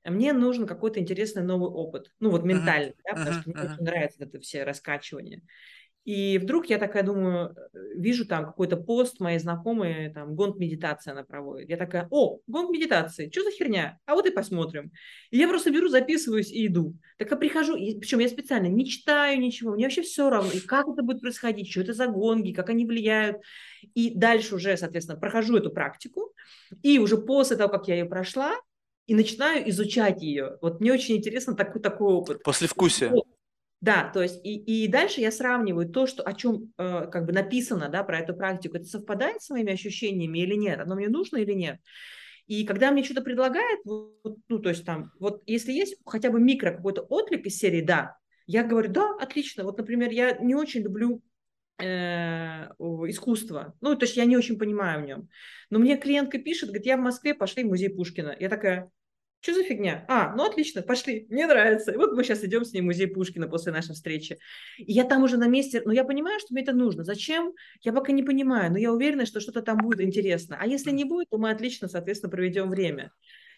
мне 0.06 0.34
нужен 0.34 0.68
какой-то 0.68 1.00
интересный 1.00 1.44
новый 1.44 1.70
опыт". 1.70 2.14
Ну, 2.20 2.32
вот 2.32 2.44
Мгм, 2.52 2.84
ментальный, 2.84 2.96
да, 3.08 3.16
потому 3.16 3.34
мгм, 3.34 3.40
что 3.40 3.50
мне 3.50 3.56
мгм. 3.56 3.72
очень 3.72 3.84
нравится 3.84 4.20
вот 4.20 4.30
это 4.30 4.40
все 4.42 4.64
раскачивания. 4.64 5.42
И 6.06 6.38
вдруг 6.38 6.68
я 6.70 6.78
такая 6.78 7.04
думаю, 7.04 7.56
э, 7.74 7.80
вижу 7.98 8.26
там 8.28 8.46
какой-то 8.46 8.78
пост 8.78 9.20
моей 9.20 9.40
знакомой, 9.40 10.12
там 10.14 10.36
гонг-медитации 10.36 11.12
она 11.12 11.24
проводит. 11.24 11.68
Я 11.70 11.78
такая: 11.78 12.08
"О, 12.12 12.40
гонг-медитации, 12.48 13.30
чё 13.30 13.44
за 13.44 13.52
херня? 13.52 13.98
А 14.06 14.14
вот 14.16 14.28
и 14.28 14.32
посмотрим". 14.32 14.92
И 15.32 15.38
я 15.40 15.48
просто 15.48 15.72
беру, 15.72 15.90
записываюсь 15.90 16.52
и 16.52 16.68
иду. 16.68 16.96
Так 17.18 17.32
я 17.32 17.38
прихожу, 17.38 17.76
и 17.76 17.98
причем 18.00 18.20
я 18.20 18.30
специально 18.30 18.68
не 18.68 18.86
читаю 18.86 19.40
ничего, 19.40 19.72
мне 19.74 19.86
вообще 19.86 20.04
всё 20.04 20.30
равно, 20.30 20.52
и 20.52 20.60
как 20.60 20.88
это 20.88 21.02
будет 21.04 21.22
происходить, 21.22 21.70
чё 21.70 21.82
это 21.82 21.94
за 21.94 22.08
гонги, 22.08 22.52
как 22.54 22.70
они 22.70 22.86
влияют. 22.86 23.38
И 23.96 24.12
дальше 24.16 24.56
уже, 24.56 24.78
соответственно, 24.78 25.20
прохожу 25.20 25.58
эту 25.58 25.72
практику, 25.72 26.34
и 26.84 27.00
уже 27.00 27.18
после 27.18 27.58
того, 27.58 27.70
как 27.72 27.88
я 27.88 27.96
её 27.96 28.08
прошла, 28.08 28.54
и 29.08 29.16
начинаю 29.16 29.68
изучать 29.70 30.22
её. 30.22 30.58
Вот 30.62 30.82
мне 30.82 30.94
очень 30.94 31.18
интересно 31.18 31.56
тако 31.56 31.80
такой 31.80 32.14
опыт. 32.14 32.44
Послевкусие. 32.44 33.12
Да, 33.86 34.10
то 34.12 34.24
есть 34.24 34.40
и 34.44 34.56
и 34.86 34.88
дальше 34.88 35.22
я 35.22 35.32
сравниваю 35.32 35.88
то, 35.88 36.08
что 36.08 36.24
о 36.24 36.34
чём, 36.34 36.74
э, 36.80 37.06
как 37.12 37.26
бы 37.28 37.34
написано, 37.34 37.88
да, 37.88 38.04
про 38.04 38.18
эту 38.20 38.34
практику. 38.34 38.78
Это 38.78 38.86
совпадает 38.86 39.44
с 39.44 39.50
моими 39.52 39.74
ощущениями 39.74 40.40
или 40.40 40.56
нет? 40.56 40.80
Оно 40.80 40.96
мне 40.96 41.08
нужно 41.08 41.38
или 41.38 41.54
нет? 41.54 41.78
И 42.48 42.66
когда 42.66 42.92
мне 42.92 43.04
чё-то 43.04 43.22
предлагают, 43.22 43.82
вот, 43.86 44.38
ну, 44.50 44.60
то 44.60 44.70
есть 44.70 44.86
там, 44.86 45.12
вот 45.20 45.44
если 45.48 45.72
есть 45.74 45.98
хотя 46.06 46.32
бы 46.32 46.40
микро 46.42 46.72
какой-то 46.72 47.02
отклик 47.04 47.46
из 47.48 47.58
серии 47.60 47.82
"да", 47.82 48.18
я 48.48 48.64
говорю: 48.64 48.92
"Да, 48.92 49.16
отлично". 49.22 49.64
Вот, 49.66 49.78
например, 49.78 50.12
я 50.12 50.38
не 50.40 50.56
очень 50.56 50.82
люблю, 50.84 51.22
э, 51.80 51.86
искусство. 53.10 53.76
Ну, 53.82 53.96
то 53.96 54.06
есть 54.06 54.18
я 54.18 54.26
не 54.26 54.38
очень 54.38 54.58
понимаю 54.60 55.04
в 55.04 55.08
нём. 55.08 55.30
Но 55.72 55.80
мне 55.80 55.98
клиентка 55.98 56.40
пишет, 56.40 56.70
говорит: 56.70 56.88
"Я 56.88 56.98
в 56.98 57.02
Москве, 57.02 57.36
пошли 57.36 57.64
в 57.64 57.68
музей 57.68 57.90
Пушкина". 57.90 58.36
Я 58.40 58.50
такая: 58.50 58.92
"Чё 59.46 59.54
за 59.54 59.64
фигня? 59.64 60.06
А, 60.08 60.34
ну 60.36 60.44
отлично, 60.44 60.82
пошли, 60.82 61.28
мне 61.30 61.46
нравится". 61.46 61.92
И 61.92 61.98
вот 61.98 62.14
мы 62.14 62.24
щас 62.24 62.44
идём 62.44 62.66
с 62.66 62.74
ней 62.74 62.82
в 62.82 62.86
музей 62.86 63.06
Пушкина 63.08 63.48
после 63.48 63.72
нашей 63.72 63.94
встречи. 63.94 64.40
И 64.78 64.92
я 64.92 65.04
там 65.04 65.24
уже 65.24 65.38
на 65.38 65.48
месте, 65.48 65.84
но 65.86 65.94
я 65.94 66.04
понимаю, 66.04 66.40
что 66.40 66.54
мне 66.54 66.64
это 66.64 66.74
нужно. 66.74 67.04
Зачем? 67.04 67.54
Я 67.84 67.94
пока 67.94 68.12
не 68.12 68.24
понимаю, 68.24 68.72
но 68.72 68.80
я 68.80 68.92
уверена, 68.92 69.28
что 69.28 69.40
что-то 69.40 69.62
там 69.62 69.82
будет 69.82 70.02
интересно. 70.02 70.58
А 70.60 70.66
если 70.66 70.90
не 70.92 71.04
будет, 71.06 71.30
то 71.30 71.38
мы 71.38 71.52
отлично, 71.52 71.88
соответственно, 71.88 72.32
проведём 72.32 72.70
время. 72.72 73.12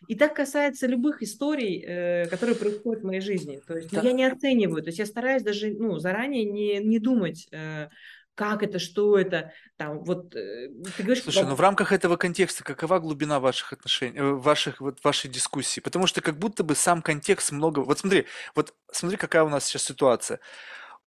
И 0.08 0.16
так 0.16 0.36
касается 0.36 0.88
любых 0.88 1.24
историй, 1.24 1.84
э, 1.88 2.28
которые 2.30 2.56
происходят 2.58 3.04
в 3.04 3.06
моей 3.08 3.22
жизни. 3.22 3.62
То 3.68 3.76
есть, 3.78 3.92
ну, 3.92 4.00
я 4.00 4.12
Да. 4.12 4.14
не 4.14 4.26
оцениваю, 4.26 4.84
то 4.84 4.90
есть 4.90 5.00
я 5.00 5.06
стараюсь 5.06 5.44
даже, 5.44 5.72
ну, 5.74 6.00
заранее 6.00 6.46
не 6.46 6.80
не 6.80 7.00
думать, 7.00 7.48
э, 7.54 7.90
как 8.38 8.62
это, 8.62 8.78
что 8.78 9.18
это. 9.18 9.52
Там 9.78 10.04
вот, 10.04 10.36
э, 10.36 10.70
ты 10.96 11.04
говоришь 11.04 11.24
Слушай, 11.24 11.46
ну 11.46 11.56
в 11.56 11.60
рамках 11.60 11.92
этого 11.92 12.18
контекста 12.18 12.64
какова 12.64 13.00
глубина 13.00 13.40
ваших 13.40 13.74
отношений, 13.74 14.20
э, 14.20 14.32
ваших 14.32 14.80
вот 14.80 15.04
вашей 15.04 15.30
дискуссии? 15.30 15.80
Потому 15.80 16.06
что 16.06 16.22
как 16.22 16.38
будто 16.38 16.64
бы 16.64 16.76
сам 16.76 17.02
контекст 17.02 17.52
много 17.52 17.80
Вот 17.80 18.00
смотри, 18.00 18.26
вот 18.54 18.76
смотри, 18.92 19.18
какая 19.18 19.44
у 19.44 19.50
нас 19.50 19.66
сейчас 19.66 19.84
ситуация. 19.84 20.40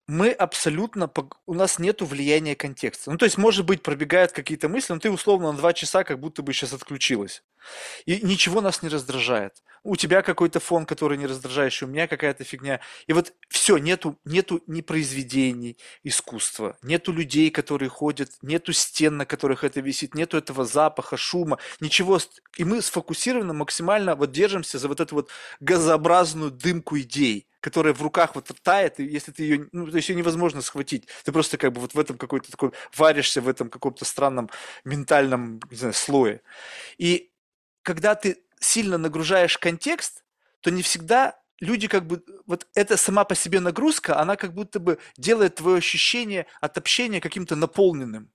мы 0.07 0.31
абсолютно, 0.31 1.11
у 1.45 1.53
нас 1.53 1.77
нету 1.77 2.05
влияния 2.05 2.55
контекста. 2.55 3.11
Ну, 3.11 3.17
то 3.17 3.25
есть, 3.25 3.37
может 3.37 3.65
быть, 3.65 3.83
пробегают 3.83 4.31
какие-то 4.31 4.67
мысли, 4.67 4.93
но 4.93 4.99
ты 4.99 5.11
условно 5.11 5.51
на 5.51 5.57
два 5.57 5.73
часа 5.73 6.03
как 6.03 6.19
будто 6.19 6.41
бы 6.41 6.51
сейчас 6.51 6.73
отключилась. 6.73 7.43
И 8.07 8.19
ничего 8.25 8.61
нас 8.61 8.81
не 8.81 8.89
раздражает. 8.89 9.53
У 9.89 9.95
тебя 9.95 10.21
какой-то 10.21 10.59
фон, 10.59 10.85
который 10.85 11.17
не 11.17 11.25
раздражающий, 11.25 11.87
у 11.87 11.89
меня 11.89 12.07
какая-то 12.07 12.43
фигня. 12.43 12.79
И 13.07 13.13
вот 13.13 13.33
все, 13.47 13.77
нету, 13.77 14.19
нету 14.23 14.61
ни 14.67 14.81
произведений 14.81 15.79
искусства, 16.03 16.77
нету 16.83 17.11
людей, 17.11 17.49
которые 17.49 17.89
ходят, 17.89 18.29
нету 18.43 18.71
стен, 18.71 19.17
на 19.17 19.25
которых 19.25 19.63
это 19.63 19.81
висит, 19.81 20.13
нету 20.13 20.37
этого 20.37 20.63
запаха, 20.63 21.17
шума, 21.17 21.57
ничего. 21.79 22.19
И 22.57 22.63
мы 22.65 22.83
сфокусированно 22.83 23.53
максимально 23.53 24.15
вот 24.15 24.31
держимся 24.31 24.77
за 24.77 24.87
вот 24.87 24.99
эту 24.99 25.15
вот 25.15 25.29
газообразную 25.59 26.51
дымку 26.51 26.99
идей 26.99 27.47
которая 27.61 27.93
в 27.93 28.01
руках 28.01 28.35
вот 28.35 28.49
тает, 28.63 29.01
и 29.01 29.03
если 29.03 29.33
ты 29.33 29.43
ее, 29.43 29.67
ну, 29.73 29.85
то 29.85 29.97
есть 29.97 30.07
ее 30.07 30.15
невозможно 30.15 30.61
схватить. 30.61 31.09
Ты 31.25 31.33
просто 31.33 31.57
как 31.57 31.73
бы 31.73 31.81
вот 31.81 31.93
в 31.93 31.99
этом 31.99 32.17
какой-то 32.17 32.49
такой, 32.49 32.71
варишься 32.95 33.41
в 33.41 33.49
этом 33.49 33.69
каком-то 33.69 34.05
странном 34.05 34.49
ментальном, 34.85 35.59
не 35.69 35.75
знаю, 35.75 35.93
слое. 35.93 36.41
И 36.97 37.33
когда 37.81 38.15
ты 38.15 38.37
сильно 38.59 38.97
нагружаешь 38.97 39.57
контекст, 39.57 40.23
то 40.61 40.71
не 40.71 40.81
всегда 40.81 41.39
люди 41.59 41.87
как 41.87 42.07
бы, 42.07 42.23
вот 42.45 42.67
эта 42.75 42.97
сама 42.97 43.23
по 43.25 43.35
себе 43.35 43.59
нагрузка, 43.59 44.19
она 44.19 44.35
как 44.35 44.53
будто 44.53 44.79
бы 44.79 44.99
делает 45.17 45.55
твое 45.55 45.77
ощущение 45.77 46.45
от 46.61 46.77
общения 46.77 47.21
каким-то 47.21 47.55
наполненным. 47.55 48.31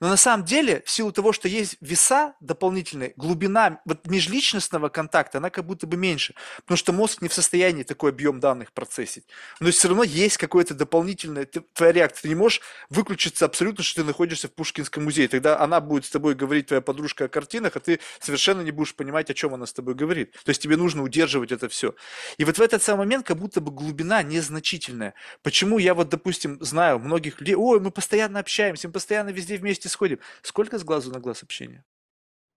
Но 0.00 0.08
на 0.08 0.16
самом 0.16 0.44
деле, 0.44 0.82
в 0.84 0.90
силу 0.90 1.12
того, 1.12 1.32
что 1.32 1.48
есть 1.48 1.76
веса 1.80 2.34
дополнительные, 2.40 3.12
глубина 3.16 3.80
вот 3.84 4.06
межличностного 4.06 4.88
контакта, 4.88 5.38
она 5.38 5.50
как 5.50 5.66
будто 5.66 5.86
бы 5.86 5.96
меньше. 5.96 6.34
Потому 6.58 6.76
что 6.76 6.92
мозг 6.92 7.22
не 7.22 7.28
в 7.28 7.34
состоянии 7.34 7.82
такой 7.82 8.10
объем 8.10 8.40
данных 8.40 8.72
процессить. 8.72 9.24
Но 9.60 9.70
все 9.70 9.88
равно 9.88 10.02
есть 10.02 10.36
какое-то 10.36 10.74
дополнительное, 10.74 11.46
твоя 11.46 11.92
реакция. 11.92 12.22
Ты 12.22 12.28
не 12.28 12.34
можешь 12.34 12.60
выключиться 12.90 13.44
абсолютно, 13.44 13.84
что 13.84 14.02
ты 14.02 14.06
находишься 14.06 14.48
в 14.48 14.52
Пушкинском 14.52 15.04
музее. 15.04 15.28
Тогда 15.28 15.58
она 15.60 15.80
будет 15.80 16.04
с 16.04 16.10
тобой 16.10 16.34
говорить, 16.34 16.66
твоя 16.66 16.80
подружка, 16.80 17.24
о 17.24 17.28
картинах, 17.28 17.76
а 17.76 17.80
ты 17.80 18.00
совершенно 18.20 18.62
не 18.62 18.70
будешь 18.70 18.94
понимать, 18.94 19.30
о 19.30 19.34
чем 19.34 19.54
она 19.54 19.66
с 19.66 19.72
тобой 19.72 19.94
говорит. 19.94 20.32
То 20.44 20.50
есть 20.50 20.62
тебе 20.62 20.76
нужно 20.76 21.02
удерживать 21.02 21.52
это 21.52 21.68
все. 21.68 21.94
И 22.36 22.44
вот 22.44 22.58
в 22.58 22.60
этот 22.60 22.82
самый 22.82 23.00
момент 23.00 23.26
как 23.26 23.38
будто 23.38 23.60
бы 23.60 23.70
глубина 23.70 24.22
незначительная. 24.22 25.14
Почему 25.42 25.78
я 25.78 25.94
вот, 25.94 26.08
допустим, 26.08 26.58
знаю 26.60 26.98
многих 26.98 27.40
людей, 27.40 27.54
ой, 27.54 27.80
мы 27.80 27.90
постоянно 27.90 28.40
общаемся, 28.40 28.88
мы 28.88 28.92
постоянно 28.92 29.30
везде 29.30 29.56
вместе 29.56 29.77
вместе 29.78 29.88
сходим. 29.88 30.18
Сколько 30.42 30.78
с 30.78 30.84
глазу 30.84 31.12
на 31.12 31.20
глаз 31.20 31.42
общения? 31.42 31.84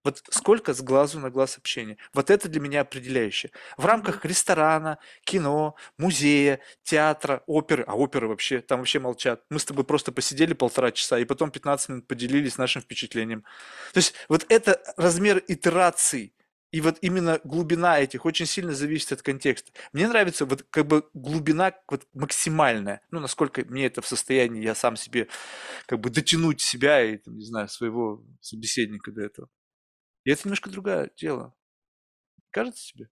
Вот 0.04 0.24
сколько 0.32 0.74
с 0.74 0.82
глазу 0.82 1.20
на 1.20 1.30
глаз 1.30 1.60
общения. 1.60 1.98
Вот 2.14 2.32
это 2.32 2.50
для 2.50 2.60
меня 2.60 2.82
определяющее. 2.82 3.52
В 3.78 3.86
рамках 3.86 4.26
ресторана, 4.26 4.98
кино, 5.24 5.76
музея, 6.00 6.60
театра, 6.84 7.44
оперы, 7.46 7.84
а 7.88 7.94
оперы 7.96 8.28
вообще, 8.28 8.62
там 8.62 8.80
вообще 8.80 9.00
молчат. 9.00 9.44
Мы 9.52 9.60
с 9.60 9.66
тобой 9.66 9.84
просто 9.84 10.12
посидели 10.12 10.54
полтора 10.54 10.92
часа 10.92 11.20
и 11.20 11.26
потом 11.26 11.52
15 11.52 11.90
минут 11.90 12.08
поделились 12.08 12.58
нашим 12.58 12.82
впечатлением. 12.82 13.44
То 13.94 14.00
есть 14.00 14.16
вот 14.28 14.44
это 14.50 14.82
размер 14.98 15.44
итераций, 15.48 16.34
и 16.72 16.82
вот 16.82 16.98
именно 17.02 17.40
глубина 17.44 18.00
этих 18.00 18.26
очень 18.26 18.46
сильно 18.46 18.74
зависит 18.74 19.12
от 19.12 19.22
контекста. 19.22 19.72
Мне 19.92 20.08
нравится 20.08 20.46
вот 20.46 20.64
как 20.70 20.88
бы 20.88 21.04
глубина 21.14 21.74
вот 21.90 22.08
максимальная. 22.14 23.02
Ну, 23.12 23.20
насколько 23.20 23.64
мне 23.66 23.88
это 23.88 24.02
в 24.02 24.08
состоянии, 24.08 24.64
я 24.64 24.74
сам 24.74 24.96
себе 24.96 25.28
как 25.86 26.00
бы 26.00 26.10
дотянуть 26.10 26.62
себя 26.62 27.04
и, 27.04 27.18
там, 27.18 27.38
не 27.38 27.46
знаю, 27.46 27.68
своего 27.68 28.24
собеседника 28.40 29.12
до 29.12 29.22
этого. 29.22 29.50
И 30.24 30.32
это 30.32 30.44
немножко 30.46 30.70
другое 30.70 31.12
дело. 31.18 31.54
Кажется 32.52 32.94
тебе? 32.94 33.10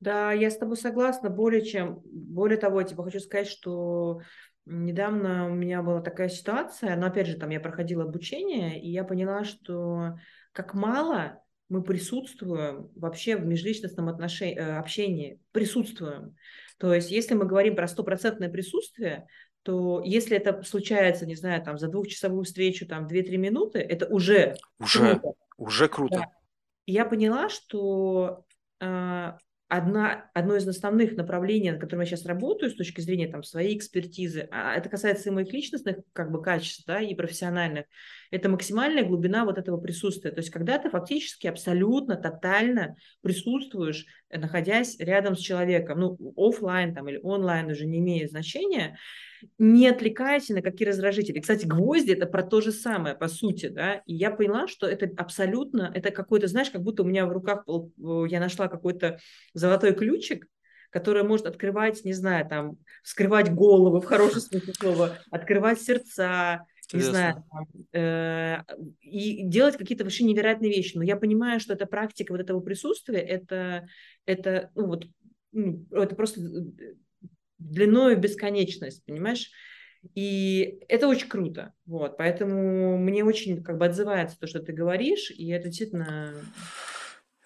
Да, 0.00 0.32
я 0.32 0.50
с 0.50 0.56
тобой 0.56 0.78
согласна. 0.78 1.28
Более 1.28 1.64
чем, 1.64 2.00
более 2.04 2.58
того, 2.58 2.80
я 2.80 2.86
тебе 2.86 3.02
хочу 3.02 3.20
сказать, 3.20 3.48
что 3.48 4.20
недавно 4.64 5.50
у 5.50 5.54
меня 5.54 5.82
была 5.82 6.00
такая 6.00 6.30
ситуация, 6.30 6.96
но 6.96 7.06
опять 7.06 7.26
же, 7.26 7.36
там 7.36 7.50
я 7.50 7.60
проходила 7.60 8.04
обучение, 8.04 8.80
и 8.82 8.90
я 8.90 9.04
поняла, 9.04 9.44
что 9.44 10.18
как 10.52 10.72
мало 10.72 11.42
мы 11.70 11.82
присутствуем 11.82 12.90
вообще 12.96 13.36
в 13.36 13.46
межличностном 13.46 14.08
отношении, 14.08 14.58
э, 14.58 14.76
общении, 14.76 15.40
присутствуем. 15.52 16.36
То 16.78 16.92
есть 16.92 17.10
если 17.10 17.34
мы 17.34 17.46
говорим 17.46 17.76
про 17.76 17.88
стопроцентное 17.88 18.50
присутствие, 18.50 19.26
то 19.62 20.02
если 20.04 20.36
это 20.36 20.62
случается, 20.62 21.26
не 21.26 21.36
знаю, 21.36 21.62
там 21.62 21.78
за 21.78 21.88
двухчасовую 21.88 22.44
встречу, 22.44 22.86
там 22.86 23.06
2-3 23.06 23.36
минуты, 23.36 23.78
это 23.78 24.06
уже 24.06 24.56
уже 24.78 25.18
круто. 25.18 25.38
Уже 25.56 25.88
круто. 25.88 26.16
Да. 26.16 26.26
я 26.86 27.04
поняла, 27.04 27.48
что 27.48 28.44
э, 28.80 29.32
одна, 29.70 30.28
одно 30.34 30.56
из 30.56 30.66
основных 30.66 31.16
направлений, 31.16 31.70
над 31.70 31.80
которым 31.80 32.00
я 32.00 32.06
сейчас 32.06 32.26
работаю 32.26 32.70
с 32.70 32.74
точки 32.74 33.00
зрения 33.00 33.28
там, 33.28 33.44
своей 33.44 33.78
экспертизы, 33.78 34.48
а 34.50 34.74
это 34.74 34.88
касается 34.88 35.28
и 35.28 35.32
моих 35.32 35.52
личностных 35.52 35.98
как 36.12 36.32
бы, 36.32 36.42
качеств 36.42 36.84
да, 36.86 37.00
и 37.00 37.14
профессиональных, 37.14 37.86
это 38.32 38.48
максимальная 38.48 39.04
глубина 39.04 39.44
вот 39.44 39.58
этого 39.58 39.80
присутствия. 39.80 40.32
То 40.32 40.40
есть 40.40 40.50
когда 40.50 40.78
ты 40.78 40.90
фактически 40.90 41.46
абсолютно, 41.46 42.16
тотально 42.16 42.96
присутствуешь, 43.22 44.06
находясь 44.28 44.98
рядом 44.98 45.36
с 45.36 45.40
человеком, 45.40 46.00
ну, 46.00 46.34
офлайн 46.36 46.92
там, 46.92 47.08
или 47.08 47.20
онлайн 47.22 47.70
уже 47.70 47.86
не 47.86 47.98
имеет 47.98 48.30
значения, 48.30 48.98
не 49.58 49.88
отвлекайся 49.88 50.54
на 50.54 50.62
какие 50.62 50.88
раздражители. 50.88 51.40
Кстати, 51.40 51.66
гвозди– 51.66 52.12
это 52.12 52.26
про 52.26 52.42
то 52.42 52.60
же 52.60 52.72
самое, 52.72 53.14
по 53.14 53.28
сути, 53.28 53.68
да, 53.68 54.02
и 54.06 54.14
я 54.14 54.30
поняла, 54.30 54.68
что 54.68 54.86
это 54.86 55.10
абсолютно, 55.16 55.90
это 55.94 56.10
какой-то, 56.10 56.46
знаешь, 56.46 56.70
как 56.70 56.82
будто 56.82 57.02
у 57.02 57.06
меня 57.06 57.26
в 57.26 57.32
руках, 57.32 57.64
я 57.96 58.40
нашла 58.40 58.68
какой-то 58.68 59.18
золотой 59.54 59.94
ключик, 59.94 60.46
который 60.90 61.22
может 61.22 61.46
открывать, 61.46 62.04
не 62.04 62.12
знаю, 62.12 62.48
там, 62.48 62.76
вскрывать 63.02 63.52
головы, 63.52 64.00
в 64.00 64.04
хорошем 64.04 64.40
смысле 64.40 64.74
слова, 64.74 65.18
открывать 65.30 65.80
сердца, 65.80 66.66
не 66.92 67.02
знаю, 67.02 67.44
там, 67.50 67.66
э, 67.92 68.58
и 69.00 69.44
делать 69.44 69.76
какие-то 69.76 70.04
вообще 70.04 70.24
невероятные 70.24 70.70
вещи. 70.70 70.96
Но 70.96 71.04
я 71.04 71.16
понимаю, 71.16 71.60
что 71.60 71.74
эта 71.74 71.86
практика 71.86 72.32
вот 72.32 72.40
этого 72.40 72.60
присутствия, 72.60 73.20
это, 73.20 73.86
это, 74.26 74.70
ну, 74.74 74.86
вот, 74.86 75.06
ну, 75.52 75.86
это 75.92 76.16
просто 76.16 76.40
длиной 77.60 78.16
в 78.16 78.20
бесконечность, 78.20 79.04
понимаешь? 79.04 79.50
И 80.14 80.82
это 80.88 81.08
очень 81.08 81.28
круто. 81.28 81.74
Вот, 81.84 82.16
поэтому 82.16 82.96
мне 82.98 83.22
очень 83.22 83.62
как 83.62 83.78
бы 83.78 83.86
отзывается 83.86 84.38
то, 84.38 84.46
что 84.46 84.60
ты 84.60 84.72
говоришь, 84.72 85.30
и 85.30 85.48
это 85.48 85.68
действительно... 85.68 86.34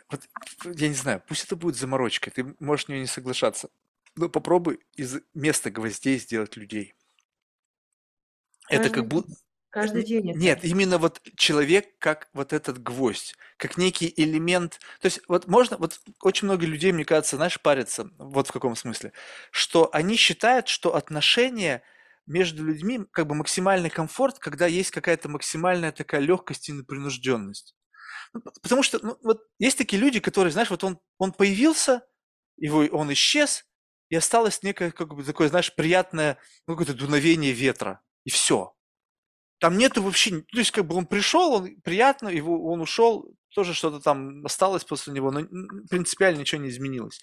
Вот, 0.09 0.21
я 0.65 0.89
не 0.89 0.95
знаю, 0.95 1.23
пусть 1.27 1.45
это 1.45 1.57
будет 1.57 1.77
заморочкой, 1.77 2.33
ты 2.33 2.55
можешь 2.61 2.89
нее 2.89 3.01
не 3.01 3.07
соглашаться. 3.07 3.71
Но 4.17 4.29
попробуй 4.29 4.79
из 4.95 5.17
места 5.35 5.71
гвоздей 5.71 6.19
сделать 6.19 6.57
людей. 6.57 6.95
Это 8.71 8.89
как 8.91 9.09
будто... 9.09 9.33
Каждый 9.75 10.05
день. 10.05 10.31
Это. 10.31 10.39
Нет, 10.39 10.65
именно 10.65 10.99
вот 10.99 11.21
человек 11.37 11.99
как 11.99 12.29
вот 12.33 12.53
этот 12.53 12.81
гвоздь, 12.81 13.35
как 13.57 13.77
некий 13.77 14.15
элемент. 14.17 14.79
То 15.01 15.07
есть 15.07 15.21
вот 15.27 15.49
можно, 15.49 15.77
вот 15.79 15.99
очень 16.23 16.47
много 16.47 16.65
людей, 16.65 16.93
мне 16.93 17.05
кажется, 17.05 17.35
знаешь, 17.35 17.61
парятся, 17.61 18.09
вот 18.17 18.47
в 18.47 18.53
каком 18.53 18.77
смысле, 18.77 19.13
что 19.51 19.91
они 19.93 20.15
считают, 20.15 20.69
что 20.69 20.95
отношения 20.95 21.83
между 22.25 22.65
людьми 22.65 23.01
как 23.11 23.27
бы 23.27 23.35
максимальный 23.35 23.91
комфорт, 23.91 24.39
когда 24.39 24.69
есть 24.69 24.93
какая-то 24.93 25.29
максимальная 25.29 25.91
такая 25.91 26.21
легкость 26.21 26.69
и 26.69 26.73
непринужденность. 26.73 27.75
Ну, 28.33 28.43
потому 28.63 28.85
что 28.85 29.05
ну, 29.05 29.19
вот 29.25 29.43
есть 29.59 29.77
такие 29.77 30.01
люди, 30.01 30.21
которые, 30.21 30.53
знаешь, 30.53 30.71
вот 30.71 30.85
он, 30.85 31.01
он 31.19 31.33
появился, 31.33 32.07
его, 32.57 32.87
он 32.93 33.13
исчез, 33.13 33.65
и 34.09 34.15
осталось 34.15 34.63
некое 34.63 34.93
как 34.93 35.17
бы 35.17 35.25
такое, 35.25 35.49
знаешь, 35.49 35.75
приятное 35.75 36.39
ну, 36.69 36.75
какое-то 36.77 36.95
дуновение 36.95 37.51
ветра, 37.51 38.03
и 38.23 38.31
все. 38.31 38.73
Там 39.61 39.79
нету 39.79 40.03
вообще, 40.03 40.41
то 40.41 40.59
есть 40.59 40.73
как 40.73 40.87
бы 40.87 40.97
он 40.97 41.07
пришел, 41.07 41.55
он 41.55 41.77
приятно, 41.83 42.29
его, 42.29 42.71
он 42.71 42.81
ушел, 42.81 43.35
тоже 43.55 43.73
что-то 43.73 44.01
там 44.01 44.45
осталось 44.45 44.85
после 44.85 45.13
него, 45.13 45.31
но 45.31 45.47
принципиально 45.89 46.41
ничего 46.41 46.61
не 46.61 46.69
изменилось. 46.69 47.23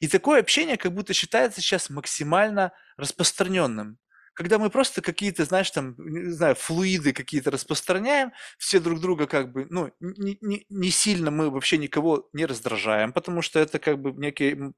И 0.00 0.08
такое 0.08 0.40
общение 0.40 0.76
как 0.76 0.94
будто 0.94 1.12
считается 1.12 1.60
сейчас 1.60 1.90
максимально 1.90 2.72
распространенным. 2.96 3.98
Когда 4.32 4.58
мы 4.58 4.68
просто 4.68 5.00
какие-то, 5.00 5.46
знаешь, 5.46 5.70
там, 5.70 5.94
не 5.96 6.30
знаю, 6.32 6.56
флуиды 6.56 7.14
какие-то 7.14 7.50
распространяем, 7.50 8.32
все 8.58 8.80
друг 8.80 9.00
друга 9.00 9.26
как 9.26 9.50
бы, 9.50 9.66
ну, 9.70 9.90
не, 9.98 10.36
не, 10.42 10.66
не 10.68 10.90
сильно 10.90 11.30
мы 11.30 11.48
вообще 11.48 11.78
никого 11.78 12.28
не 12.34 12.44
раздражаем, 12.44 13.14
потому 13.14 13.40
что 13.40 13.58
это 13.60 13.78
как 13.78 13.98
бы 13.98 14.12
некие 14.12 14.74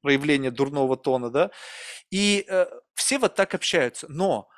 проявление 0.00 0.50
дурного 0.50 0.96
тона, 0.96 1.28
да, 1.28 1.50
и 2.10 2.46
э, 2.48 2.66
все 2.94 3.18
вот 3.18 3.34
так 3.34 3.54
общаются. 3.54 4.06
Но 4.08 4.48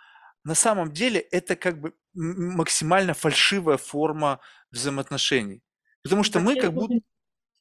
на 0.45 0.55
самом 0.55 0.93
деле 0.93 1.21
это 1.21 1.57
как 1.57 1.81
бы 1.81 1.95
максимально 2.15 3.15
фальшивая 3.15 3.77
форма 3.77 4.41
взаимоотношений. 4.71 5.63
Потому 6.03 6.25
что 6.25 6.35
там 6.35 6.45
мы 6.45 6.61
как 6.61 6.73
будто... 6.73 6.95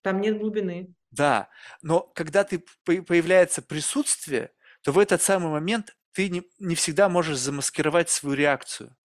Там 0.02 0.22
нет 0.22 0.40
глубины. 0.40 0.94
Да, 1.12 1.50
но 1.82 2.02
когда 2.02 2.44
ты 2.44 2.64
появляется 2.84 3.62
присутствие, 3.62 4.52
то 4.84 4.92
в 4.92 5.00
этот 5.00 5.22
самый 5.22 5.52
момент 5.52 5.96
ты 6.14 6.30
не, 6.30 6.44
не 6.60 6.76
всегда 6.76 7.10
можешь 7.10 7.38
замаскировать 7.38 8.10
свою 8.10 8.36
реакцию. 8.36 8.96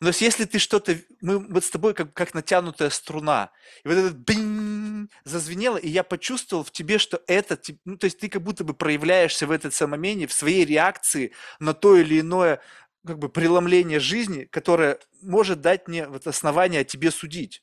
Но 0.00 0.10
если 0.18 0.44
ты 0.44 0.58
что-то, 0.58 0.98
мы 1.20 1.38
вот 1.38 1.64
с 1.64 1.70
тобой 1.70 1.94
как, 1.94 2.12
как 2.12 2.34
натянутая 2.34 2.90
струна, 2.90 3.50
и 3.84 3.88
вот 3.88 3.96
этот 3.96 4.14
бинь 4.16 5.08
зазвенело, 5.24 5.76
и 5.76 5.88
я 5.88 6.02
почувствовал 6.02 6.64
в 6.64 6.70
тебе, 6.70 6.98
что 6.98 7.22
это, 7.26 7.58
ну, 7.84 7.96
то 7.96 8.06
есть 8.06 8.18
ты 8.18 8.28
как 8.28 8.42
будто 8.42 8.64
бы 8.64 8.74
проявляешься 8.74 9.46
в 9.46 9.50
этот 9.50 9.74
самом 9.74 9.92
моменте, 9.92 10.26
в 10.26 10.32
своей 10.32 10.64
реакции 10.64 11.32
на 11.60 11.74
то 11.74 11.96
или 11.96 12.20
иное 12.20 12.60
как 13.06 13.18
бы 13.18 13.28
преломление 13.28 14.00
жизни, 14.00 14.44
которое 14.44 14.98
может 15.22 15.60
дать 15.60 15.88
мне 15.88 16.06
вот 16.08 16.26
основание 16.26 16.82
о 16.82 16.84
тебе 16.84 17.10
судить. 17.10 17.62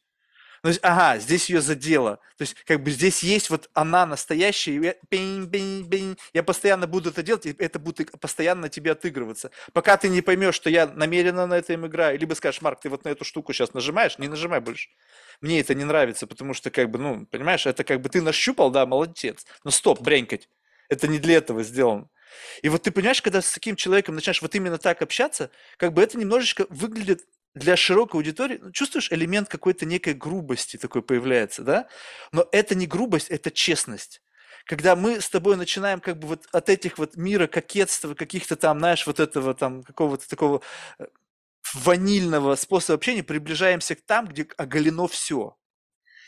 То 0.62 0.70
есть, 0.70 0.80
ага, 0.84 1.18
здесь 1.18 1.50
ее 1.50 1.60
задело. 1.60 2.18
То 2.38 2.44
есть, 2.44 2.54
как 2.66 2.84
бы 2.84 2.92
здесь 2.92 3.24
есть 3.24 3.50
вот 3.50 3.70
она 3.74 4.06
настоящая, 4.06 4.76
я, 4.80 4.96
бинь, 5.10 5.46
бинь, 5.46 5.84
бинь, 5.88 6.18
я 6.34 6.44
постоянно 6.44 6.86
буду 6.86 7.10
это 7.10 7.24
делать, 7.24 7.48
и 7.48 7.56
это 7.58 7.80
будет 7.80 8.12
постоянно 8.20 8.70
тебе 8.70 8.92
отыгрываться. 8.92 9.50
Пока 9.74 9.98
ты 9.98 10.08
не 10.08 10.22
поймешь, 10.22 10.54
что 10.54 10.70
я 10.70 10.86
намеренно 10.86 11.48
на 11.48 11.56
этом 11.56 11.88
играю, 11.88 12.20
либо 12.20 12.36
скажешь, 12.36 12.62
Марк, 12.62 12.80
ты 12.82 12.90
вот 12.90 13.06
на 13.06 13.10
эту 13.10 13.26
штуку 13.26 13.54
сейчас 13.54 13.74
нажимаешь, 13.74 14.20
не 14.20 14.28
нажимай 14.28 14.60
больше. 14.60 14.90
Мне 15.42 15.60
это 15.62 15.74
не 15.74 15.84
нравится, 15.84 16.28
потому 16.28 16.54
что, 16.54 16.70
как 16.70 16.92
бы, 16.92 17.00
ну, 17.00 17.26
понимаешь, 17.26 17.66
это 17.66 17.84
как 17.84 18.02
бы 18.02 18.10
ты 18.10 18.22
нащупал, 18.22 18.70
да, 18.70 18.86
молодец. 18.86 19.48
Но 19.64 19.72
стоп, 19.72 20.02
бренькать. 20.02 20.48
Это 20.90 21.08
не 21.08 21.18
для 21.18 21.38
этого 21.38 21.64
сделано. 21.64 22.08
И 22.62 22.70
вот 22.70 22.84
ты 22.84 22.92
понимаешь, 22.92 23.22
когда 23.22 23.42
с 23.42 23.52
таким 23.52 23.76
человеком 23.76 24.16
начинаешь 24.16 24.42
вот 24.42 24.56
именно 24.56 24.78
так 24.78 25.02
общаться, 25.02 25.52
как 25.78 25.94
бы 25.94 26.02
это 26.02 26.18
немножечко 26.18 26.66
выглядит 26.70 27.26
для 27.54 27.76
широкой 27.76 28.20
аудитории, 28.20 28.60
ну, 28.62 28.72
чувствуешь, 28.72 29.12
элемент 29.12 29.50
какой-то 29.50 29.86
некой 29.86 30.14
грубости 30.14 30.78
такой 30.78 31.02
появляется, 31.02 31.64
да? 31.64 31.88
Но 32.32 32.48
это 32.52 32.76
не 32.76 32.88
грубость, 32.88 33.30
это 33.30 33.52
честность. 33.52 34.22
Когда 34.66 34.96
мы 34.96 35.20
с 35.20 35.30
тобой 35.30 35.58
начинаем 35.58 36.00
как 36.00 36.20
бы 36.20 36.28
вот 36.28 36.48
от 36.52 36.70
этих 36.70 36.98
вот 36.98 37.18
мира 37.18 37.48
кокетства, 37.48 38.14
каких-то 38.14 38.56
там, 38.56 38.80
знаешь, 38.80 39.06
вот 39.08 39.20
этого 39.20 39.54
там 39.54 39.84
какого-то 39.84 40.30
такого 40.30 40.62
э, 41.00 41.08
ванильного 41.74 42.56
способа 42.56 42.96
общения, 42.96 43.24
приближаемся 43.24 43.96
к 43.96 44.02
там, 44.02 44.28
где 44.28 44.48
оголено 44.58 45.08
все. 45.08 45.58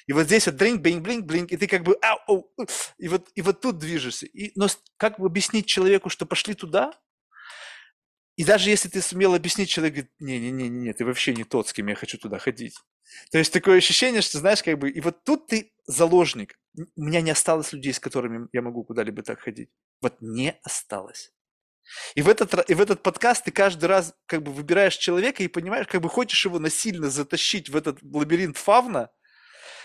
И 0.08 0.14
вот 0.14 0.26
здесь 0.26 0.46
вот 0.46 0.56
дринг, 0.56 0.82
блинк, 0.82 1.04
блинк, 1.04 1.26
блинк, 1.26 1.52
и 1.52 1.58
ты 1.58 1.68
как 1.68 1.84
бы, 1.84 1.98
ау, 2.02 2.20
ау, 2.28 2.68
и 2.98 3.08
вот, 3.08 3.30
и 3.36 3.42
вот 3.42 3.62
тут 3.62 3.78
движешься. 3.78 4.26
И, 4.26 4.52
но 4.56 4.68
как 4.98 5.20
бы 5.20 5.26
объяснить 5.26 5.66
человеку, 5.66 6.10
что 6.10 6.26
пошли 6.26 6.54
туда, 6.54 6.94
и 8.36 8.44
даже 8.44 8.70
если 8.70 8.90
ты 8.90 9.02
сумел 9.02 9.36
объяснить, 9.36 9.70
человек 9.70 9.94
говорит, 9.94 10.12
не-не-не, 10.20 10.94
ты 10.94 11.06
вообще 11.06 11.36
не 11.36 11.44
тот, 11.44 11.68
с 11.68 11.74
кем 11.74 11.88
я 11.88 11.96
хочу 11.96 12.18
туда 12.18 12.40
ходить. 12.40 12.76
То 13.32 13.38
есть 13.38 13.54
такое 13.54 13.78
ощущение, 13.78 14.22
что, 14.22 14.40
знаешь, 14.40 14.64
как 14.64 14.80
бы, 14.80 14.90
и 14.90 15.00
вот 15.02 15.24
тут 15.24 15.48
ты 15.48 15.72
заложник. 15.86 16.58
У 16.96 17.04
меня 17.04 17.22
не 17.22 17.30
осталось 17.30 17.72
людей, 17.74 17.94
с 17.94 18.00
которыми 18.00 18.48
я 18.52 18.64
могу 18.64 18.84
куда-либо 18.84 19.22
так 19.22 19.40
ходить. 19.40 19.70
Вот 20.02 20.16
не 20.20 20.58
осталось. 20.64 21.32
И 22.16 22.22
в, 22.22 22.30
этот, 22.30 22.70
и 22.70 22.74
в 22.74 22.82
этот 22.82 23.04
подкаст 23.04 23.44
ты 23.44 23.52
каждый 23.52 23.86
раз 23.86 24.16
как 24.26 24.42
бы 24.42 24.52
выбираешь 24.52 24.96
человека 24.96 25.44
и 25.44 25.48
понимаешь, 25.48 25.86
как 25.86 26.02
бы 26.02 26.10
хочешь 26.10 26.46
его 26.46 26.58
насильно 26.58 27.10
затащить 27.10 27.70
в 27.70 27.76
этот 27.76 28.00
лабиринт 28.02 28.58
фавна, 28.58 29.12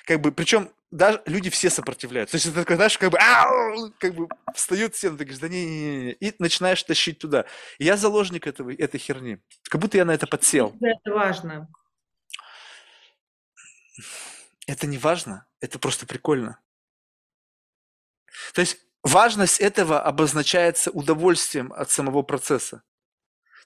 как 0.08 0.22
бы, 0.22 0.32
причем 0.32 0.70
даже 0.90 1.22
люди 1.26 1.50
все 1.50 1.68
сопротивляются. 1.68 2.32
То 2.32 2.36
есть 2.36 2.46
это 2.46 2.60
такой, 2.62 2.76
знаешь, 2.76 2.96
как 2.96 3.10
бы, 3.10 3.18
ау, 3.18 3.92
как 3.98 4.14
бы 4.14 4.26
встают 4.54 4.94
все, 4.94 5.10
ты 5.10 5.16
говоришь, 5.16 5.38
да 5.38 5.48
не, 5.48 5.66
не, 5.66 5.76
не, 5.76 6.04
не, 6.04 6.12
и 6.12 6.34
начинаешь 6.38 6.82
тащить 6.82 7.18
туда. 7.18 7.44
И 7.76 7.84
я 7.84 7.98
заложник 7.98 8.46
этого, 8.46 8.72
этой 8.72 8.98
херни. 8.98 9.38
Как 9.64 9.82
будто 9.82 9.98
я 9.98 10.06
на 10.06 10.12
это 10.12 10.26
подсел. 10.26 10.74
Это 10.80 11.12
важно. 11.12 11.68
Это 14.66 14.86
не 14.86 14.96
важно, 14.96 15.46
это 15.60 15.78
просто 15.78 16.06
прикольно. 16.06 16.58
То 18.54 18.62
есть 18.62 18.78
важность 19.02 19.60
этого 19.60 20.00
обозначается 20.00 20.90
удовольствием 20.90 21.70
от 21.74 21.90
самого 21.90 22.22
процесса. 22.22 22.82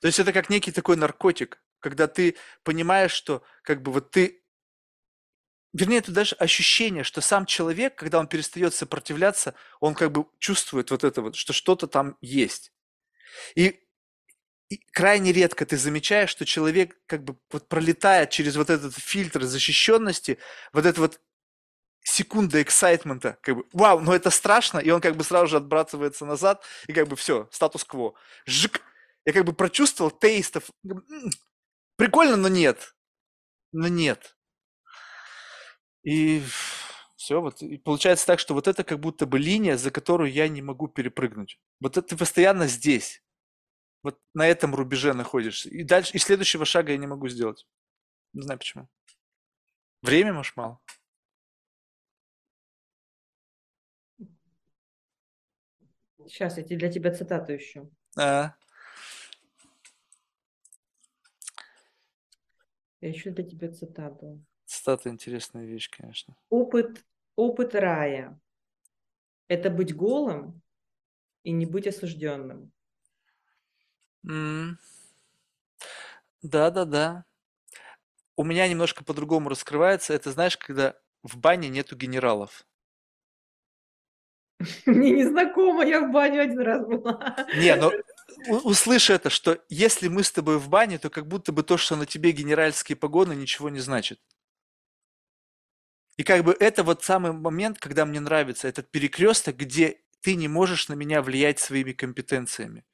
То 0.01 0.09
есть 0.09 0.19
это 0.19 0.33
как 0.33 0.51
некий 0.51 0.73
такой 0.73 0.97
наркотик, 0.97 1.63
когда 1.79 2.09
ты 2.09 2.37
понимаешь, 2.65 3.13
что 3.13 3.45
как 3.63 3.81
бы 3.83 3.93
вот 3.93 4.11
ты 4.11 4.42
вернее, 5.73 5.99
это 5.99 6.13
даже 6.13 6.35
ощущение, 6.37 7.05
что 7.05 7.21
сам 7.21 7.47
человек, 7.47 7.95
когда 7.95 8.19
он 8.19 8.27
перестает 8.27 8.75
сопротивляться, 8.75 9.55
он 9.81 9.95
как 9.95 10.13
бы 10.13 10.27
чувствует 10.39 10.91
вот 10.91 11.05
это 11.05 11.23
вот, 11.23 11.37
что 11.37 11.53
что-то 11.53 11.87
там 11.87 12.17
есть. 12.21 12.73
И, 13.55 13.81
и 14.69 14.79
крайне 14.93 15.33
редко 15.33 15.67
ты 15.67 15.77
замечаешь, 15.77 16.31
что 16.31 16.45
человек 16.45 16.97
как 17.07 17.25
бы 17.25 17.37
вот 17.51 17.69
пролетает 17.69 18.31
через 18.31 18.57
вот 18.57 18.71
этот 18.71 18.95
фильтр 18.97 19.43
защищенности, 19.45 20.39
вот 20.73 20.87
это 20.87 21.01
вот 21.01 21.21
секунда 22.05 22.61
эксайтмента, 22.63 23.39
как 23.43 23.57
бы, 23.57 23.65
вау, 23.73 24.01
но 24.01 24.15
это 24.15 24.31
страшно, 24.31 24.79
и 24.79 24.91
он 24.91 25.01
как 25.01 25.17
бы 25.17 25.25
сразу 25.25 25.47
же 25.47 25.57
отбрасывается 25.59 26.27
назад, 26.27 26.65
и 26.87 26.93
как 26.93 27.09
бы 27.09 27.17
все, 27.17 27.49
статус-кво. 27.53 28.15
Жик! 28.45 28.83
Я 29.25 29.33
как 29.33 29.45
бы 29.45 29.53
прочувствовал 29.53 30.11
тейстов. 30.11 30.65
Прикольно, 31.97 32.37
но 32.37 32.49
нет. 32.49 32.97
Но 33.73 33.89
нет. 33.89 34.37
И 36.03 36.43
все, 37.17 37.41
вот 37.41 37.63
и 37.63 37.79
получается 37.79 38.27
так, 38.27 38.41
что 38.41 38.55
вот 38.55 38.67
это 38.67 38.83
как 38.85 38.99
будто 39.01 39.27
бы 39.27 39.39
линия, 39.39 39.77
за 39.77 39.91
которую 39.91 40.33
я 40.33 40.49
не 40.49 40.63
могу 40.63 40.89
перепрыгнуть. 40.89 41.61
Вот 41.81 41.97
это 41.97 42.09
ты 42.09 42.17
постоянно 42.17 42.67
здесь. 42.67 43.23
Вот 44.03 44.21
на 44.35 44.47
этом 44.47 44.75
рубеже 44.75 45.15
находишься. 45.15 45.69
И 45.69 45.85
дальше, 45.85 46.13
и 46.15 46.19
следующего 46.19 46.65
шага 46.65 46.93
я 46.93 46.99
не 46.99 47.07
могу 47.07 47.29
сделать. 47.29 47.67
Не 48.33 48.43
знаю 48.43 48.59
почему. 48.59 48.89
Время, 50.03 50.33
может, 50.33 50.57
мало? 50.57 50.81
Сейчас 56.27 56.57
я 56.59 56.65
для 56.65 56.91
тебя 56.91 57.13
цитату 57.13 57.55
ищу. 57.55 57.91
А, 58.17 58.55
Я 63.03 63.11
ищу 63.11 63.33
для 63.33 63.45
тебя 63.45 63.69
цитату. 63.73 64.45
Цитата 64.83 65.09
интересная 65.09 65.65
вещь, 65.65 65.89
конечно. 65.89 66.35
Опыт, 66.51 67.05
опыт 67.37 67.75
рая– 67.77 68.41
это 69.49 69.71
быть 69.71 69.95
голым 69.95 70.61
и 71.45 71.53
не 71.53 71.67
быть 71.67 71.87
осужденным. 71.87 72.73
М. 74.27 74.79
Да-да-да. 76.43 77.25
У 78.37 78.43
меня 78.43 78.67
немножко 78.67 79.05
по-другому 79.05 79.49
раскрывается. 79.51 80.15
Это, 80.15 80.33
знаешь, 80.33 80.57
когда 80.57 80.97
в 81.23 81.37
бане 81.37 81.69
нету 81.69 81.95
генералов. 81.95 82.67
Мне 84.87 85.11
не 85.13 85.25
знакомо, 85.25 85.85
я 85.85 86.01
в 86.01 86.11
баню 86.11 86.43
один 86.43 86.61
раз 86.61 86.85
была. 86.85 87.37
Не, 87.55 87.77
но 87.77 87.93
у- 88.49 88.69
услышь 88.71 89.11
это, 89.11 89.31
что 89.31 89.59
если 89.69 90.09
мы 90.09 90.25
с 90.25 90.33
тобой 90.33 90.59
в 90.59 90.69
бане, 90.69 90.99
то 90.99 91.11
как 91.11 91.27
будто 91.29 91.53
бы 91.53 91.63
то, 91.63 91.77
что 91.77 91.95
на 91.95 92.07
тебе 92.07 92.33
генеральские 92.33 92.97
погоны, 92.97 93.35
ничего 93.35 93.69
не 93.71 93.81
значит. 93.81 94.19
И 96.23 96.25
как 96.25 96.45
бы 96.45 96.57
это 96.61 96.85
вот 96.85 97.03
самый 97.03 97.33
момент, 97.33 97.81
когда 97.81 98.07
мне 98.07 98.21
нравится 98.21 98.69
этот 98.69 98.89
перекресток, 98.93 99.57
где 99.57 99.97
ты 100.21 100.37
не 100.37 100.47
можешь 100.47 100.89
на 100.89 100.93
меня 100.93 101.21
влиять 101.21 101.59
своими 101.59 101.91
компетенциями. 101.91 102.85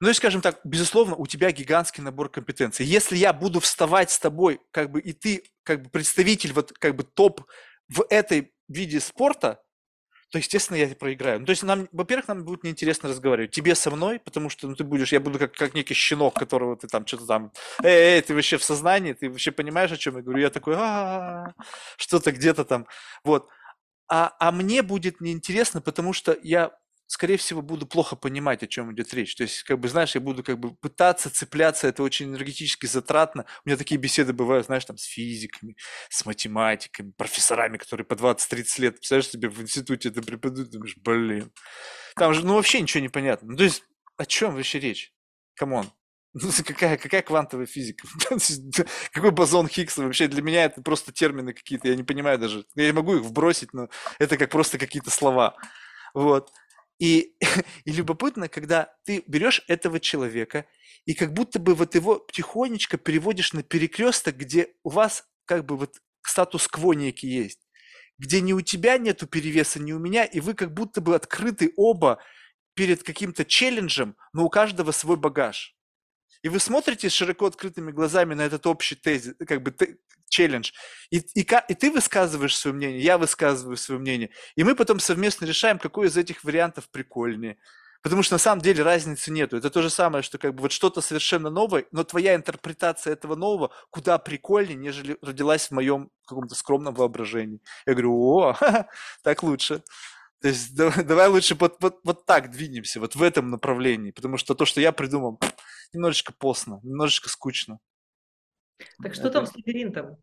Ну 0.00 0.10
и, 0.10 0.12
скажем 0.12 0.40
так, 0.40 0.58
безусловно, 0.64 1.14
у 1.14 1.28
тебя 1.28 1.52
гигантский 1.52 2.02
набор 2.02 2.30
компетенций. 2.30 2.84
Если 2.84 3.16
я 3.16 3.32
буду 3.32 3.60
вставать 3.60 4.10
с 4.10 4.18
тобой, 4.18 4.60
как 4.72 4.90
бы, 4.90 5.00
и 5.00 5.12
ты, 5.12 5.44
как 5.62 5.82
бы, 5.82 5.90
представитель, 5.90 6.52
вот, 6.52 6.72
как 6.72 6.96
бы, 6.96 7.04
топ 7.04 7.42
в 7.86 8.04
этой 8.10 8.52
виде 8.66 8.98
спорта, 8.98 9.62
то, 10.30 10.38
естественно, 10.38 10.76
я 10.76 10.88
проиграю. 10.94 11.40
Ну, 11.40 11.46
то 11.46 11.50
есть, 11.50 11.62
нам, 11.62 11.88
во-первых, 11.92 12.28
нам 12.28 12.44
будет 12.44 12.64
неинтересно 12.64 13.08
разговаривать. 13.08 13.52
Тебе 13.52 13.74
со 13.74 13.90
мной, 13.90 14.18
потому 14.18 14.48
что 14.50 14.68
ну, 14.68 14.74
ты 14.74 14.84
будешь, 14.84 15.12
я 15.12 15.20
буду 15.20 15.38
как, 15.38 15.52
как 15.52 15.74
некий 15.74 15.94
щенок, 15.94 16.34
которого 16.34 16.76
ты 16.76 16.88
там 16.88 17.06
что-то 17.06 17.26
там, 17.26 17.52
эй, 17.82 18.16
эй, 18.16 18.22
ты 18.22 18.34
вообще 18.34 18.58
в 18.58 18.64
сознании, 18.64 19.12
ты 19.12 19.30
вообще 19.30 19.52
понимаешь, 19.52 19.92
о 19.92 19.96
чем 19.96 20.16
я 20.16 20.22
говорю? 20.22 20.40
Я 20.40 20.50
такой, 20.50 20.74
«А, 20.76 21.54
что-то 21.96 22.32
где-то 22.32 22.64
там, 22.64 22.86
вот. 23.24 23.48
А, 24.08 24.34
а 24.38 24.52
мне 24.52 24.82
будет 24.82 25.20
неинтересно, 25.20 25.80
потому 25.80 26.12
что 26.12 26.36
я 26.42 26.72
скорее 27.14 27.36
всего, 27.36 27.62
буду 27.62 27.86
плохо 27.86 28.16
понимать, 28.16 28.64
о 28.64 28.66
чем 28.66 28.92
идет 28.92 29.14
речь. 29.14 29.36
То 29.36 29.44
есть, 29.44 29.62
как 29.62 29.78
бы, 29.78 29.88
знаешь, 29.88 30.16
я 30.16 30.20
буду 30.20 30.42
как 30.42 30.58
бы 30.58 30.74
пытаться 30.74 31.30
цепляться, 31.30 31.86
это 31.86 32.02
очень 32.02 32.26
энергетически 32.26 32.86
затратно. 32.86 33.46
У 33.64 33.68
меня 33.68 33.76
такие 33.76 34.00
беседы 34.00 34.32
бывают, 34.32 34.66
знаешь, 34.66 34.84
там, 34.84 34.96
с 34.96 35.04
физиками, 35.04 35.76
с 36.10 36.26
математиками, 36.26 37.12
профессорами, 37.16 37.78
которые 37.78 38.04
по 38.04 38.14
20-30 38.14 38.80
лет, 38.80 38.96
представляешь, 38.96 39.30
тебе 39.30 39.48
в 39.48 39.62
институте 39.62 40.08
это 40.08 40.22
преподают, 40.22 40.70
думаешь, 40.70 40.96
блин. 40.96 41.52
Там 42.16 42.34
же, 42.34 42.44
ну, 42.44 42.54
вообще 42.54 42.80
ничего 42.80 43.00
не 43.00 43.08
понятно. 43.08 43.52
Ну, 43.52 43.56
то 43.56 43.64
есть, 43.64 43.84
о 44.16 44.26
чем 44.26 44.56
вообще 44.56 44.80
речь? 44.80 45.12
Come 45.54 45.72
on. 45.72 45.86
Ну, 46.34 46.50
какая, 46.66 46.96
какая 46.96 47.22
квантовая 47.22 47.66
физика? 47.66 48.08
Какой 49.12 49.30
бозон 49.30 49.68
Хиггса? 49.68 50.02
Вообще 50.02 50.26
для 50.26 50.42
меня 50.42 50.64
это 50.64 50.82
просто 50.82 51.12
термины 51.12 51.52
какие-то, 51.52 51.86
я 51.86 51.94
не 51.94 52.02
понимаю 52.02 52.40
даже. 52.40 52.64
Я 52.74 52.92
могу 52.92 53.14
их 53.14 53.22
вбросить, 53.22 53.72
но 53.72 53.88
это 54.18 54.36
как 54.36 54.50
просто 54.50 54.78
какие-то 54.78 55.10
слова. 55.10 55.54
Вот. 56.12 56.50
И, 56.98 57.36
и 57.84 57.92
любопытно, 57.92 58.48
когда 58.48 58.94
ты 59.04 59.22
берешь 59.26 59.62
этого 59.68 60.00
человека 60.00 60.66
и 61.06 61.14
как 61.14 61.32
будто 61.32 61.58
бы 61.58 61.74
вот 61.74 61.94
его 61.94 62.26
тихонечко 62.32 62.96
переводишь 62.96 63.52
на 63.52 63.62
перекресток, 63.62 64.36
где 64.36 64.68
у 64.82 64.90
вас 64.90 65.24
как 65.44 65.64
бы 65.66 65.76
вот 65.76 65.96
статус-кво 66.22 66.92
некий 66.94 67.28
есть, 67.28 67.60
где 68.18 68.40
ни 68.40 68.52
у 68.52 68.60
тебя 68.60 68.96
нету 68.98 69.26
перевеса, 69.26 69.80
ни 69.80 69.92
у 69.92 69.98
меня, 69.98 70.24
и 70.24 70.40
вы 70.40 70.54
как 70.54 70.72
будто 70.72 71.00
бы 71.00 71.14
открыты 71.14 71.72
оба 71.76 72.20
перед 72.74 73.02
каким-то 73.02 73.44
челленджем, 73.44 74.16
но 74.32 74.44
у 74.44 74.48
каждого 74.48 74.92
свой 74.92 75.16
багаж. 75.16 75.76
И 76.42 76.48
вы 76.48 76.60
смотрите 76.60 77.08
широко 77.08 77.46
открытыми 77.46 77.90
глазами 77.90 78.34
на 78.34 78.42
этот 78.42 78.66
общий 78.66 78.96
тезис, 78.96 79.34
как 79.46 79.62
бы 79.62 79.74
челлендж, 80.34 80.72
и, 81.10 81.18
и, 81.18 81.46
и 81.68 81.74
ты 81.74 81.90
высказываешь 81.90 82.56
свое 82.56 82.74
мнение, 82.74 83.00
я 83.00 83.18
высказываю 83.18 83.76
свое 83.76 84.00
мнение, 84.00 84.30
и 84.56 84.64
мы 84.64 84.74
потом 84.74 84.98
совместно 84.98 85.46
решаем, 85.46 85.78
какой 85.78 86.08
из 86.08 86.16
этих 86.16 86.42
вариантов 86.44 86.88
прикольнее. 86.90 87.56
Потому 88.02 88.22
что 88.22 88.34
на 88.34 88.38
самом 88.38 88.60
деле 88.60 88.82
разницы 88.82 89.30
нету. 89.30 89.56
Это 89.56 89.70
то 89.70 89.80
же 89.80 89.88
самое, 89.88 90.22
что 90.22 90.36
как 90.36 90.54
бы 90.54 90.60
вот 90.62 90.72
что-то 90.72 91.00
совершенно 91.00 91.48
новое, 91.48 91.86
но 91.90 92.04
твоя 92.04 92.34
интерпретация 92.34 93.14
этого 93.14 93.34
нового 93.34 93.70
куда 93.90 94.18
прикольнее, 94.18 94.76
нежели 94.76 95.16
родилась 95.22 95.68
в 95.68 95.70
моем 95.70 96.10
каком-то 96.26 96.54
скромном 96.54 96.94
воображении. 96.94 97.60
Я 97.86 97.94
говорю, 97.94 98.12
о, 98.14 98.56
так 99.22 99.42
лучше. 99.42 99.82
То 100.42 100.48
есть 100.48 100.76
давай 100.76 101.28
лучше 101.28 101.54
вот, 101.54 101.76
вот, 101.80 102.00
вот 102.04 102.26
так 102.26 102.50
двинемся, 102.50 103.00
вот 103.00 103.16
в 103.16 103.22
этом 103.22 103.50
направлении, 103.50 104.10
потому 104.10 104.36
что 104.36 104.54
то, 104.54 104.66
что 104.66 104.82
я 104.82 104.92
придумал, 104.92 105.40
немножечко 105.94 106.34
постно, 106.34 106.80
немножечко 106.82 107.30
скучно. 107.30 107.78
Так 109.02 109.14
что 109.14 109.28
Это... 109.28 109.32
там 109.32 109.46
с 109.46 109.54
лабиринтом? 109.54 110.16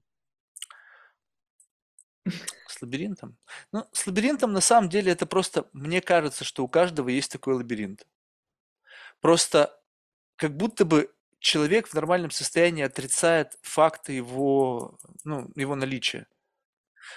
С 2.67 2.81
лабиринтом? 2.81 3.37
Ну, 3.71 3.85
с 3.91 4.07
лабиринтом 4.07 4.53
на 4.53 4.61
самом 4.61 4.89
деле 4.89 5.11
это 5.11 5.25
просто, 5.25 5.69
мне 5.73 6.01
кажется, 6.01 6.43
что 6.43 6.63
у 6.63 6.67
каждого 6.67 7.09
есть 7.09 7.31
такой 7.31 7.55
лабиринт. 7.55 8.07
Просто 9.19 9.77
как 10.35 10.55
будто 10.55 10.85
бы 10.85 11.13
человек 11.39 11.87
в 11.87 11.93
нормальном 11.93 12.31
состоянии 12.31 12.83
отрицает 12.83 13.57
факты 13.61 14.13
его, 14.13 14.97
ну, 15.23 15.51
его 15.55 15.75
наличия. 15.75 16.27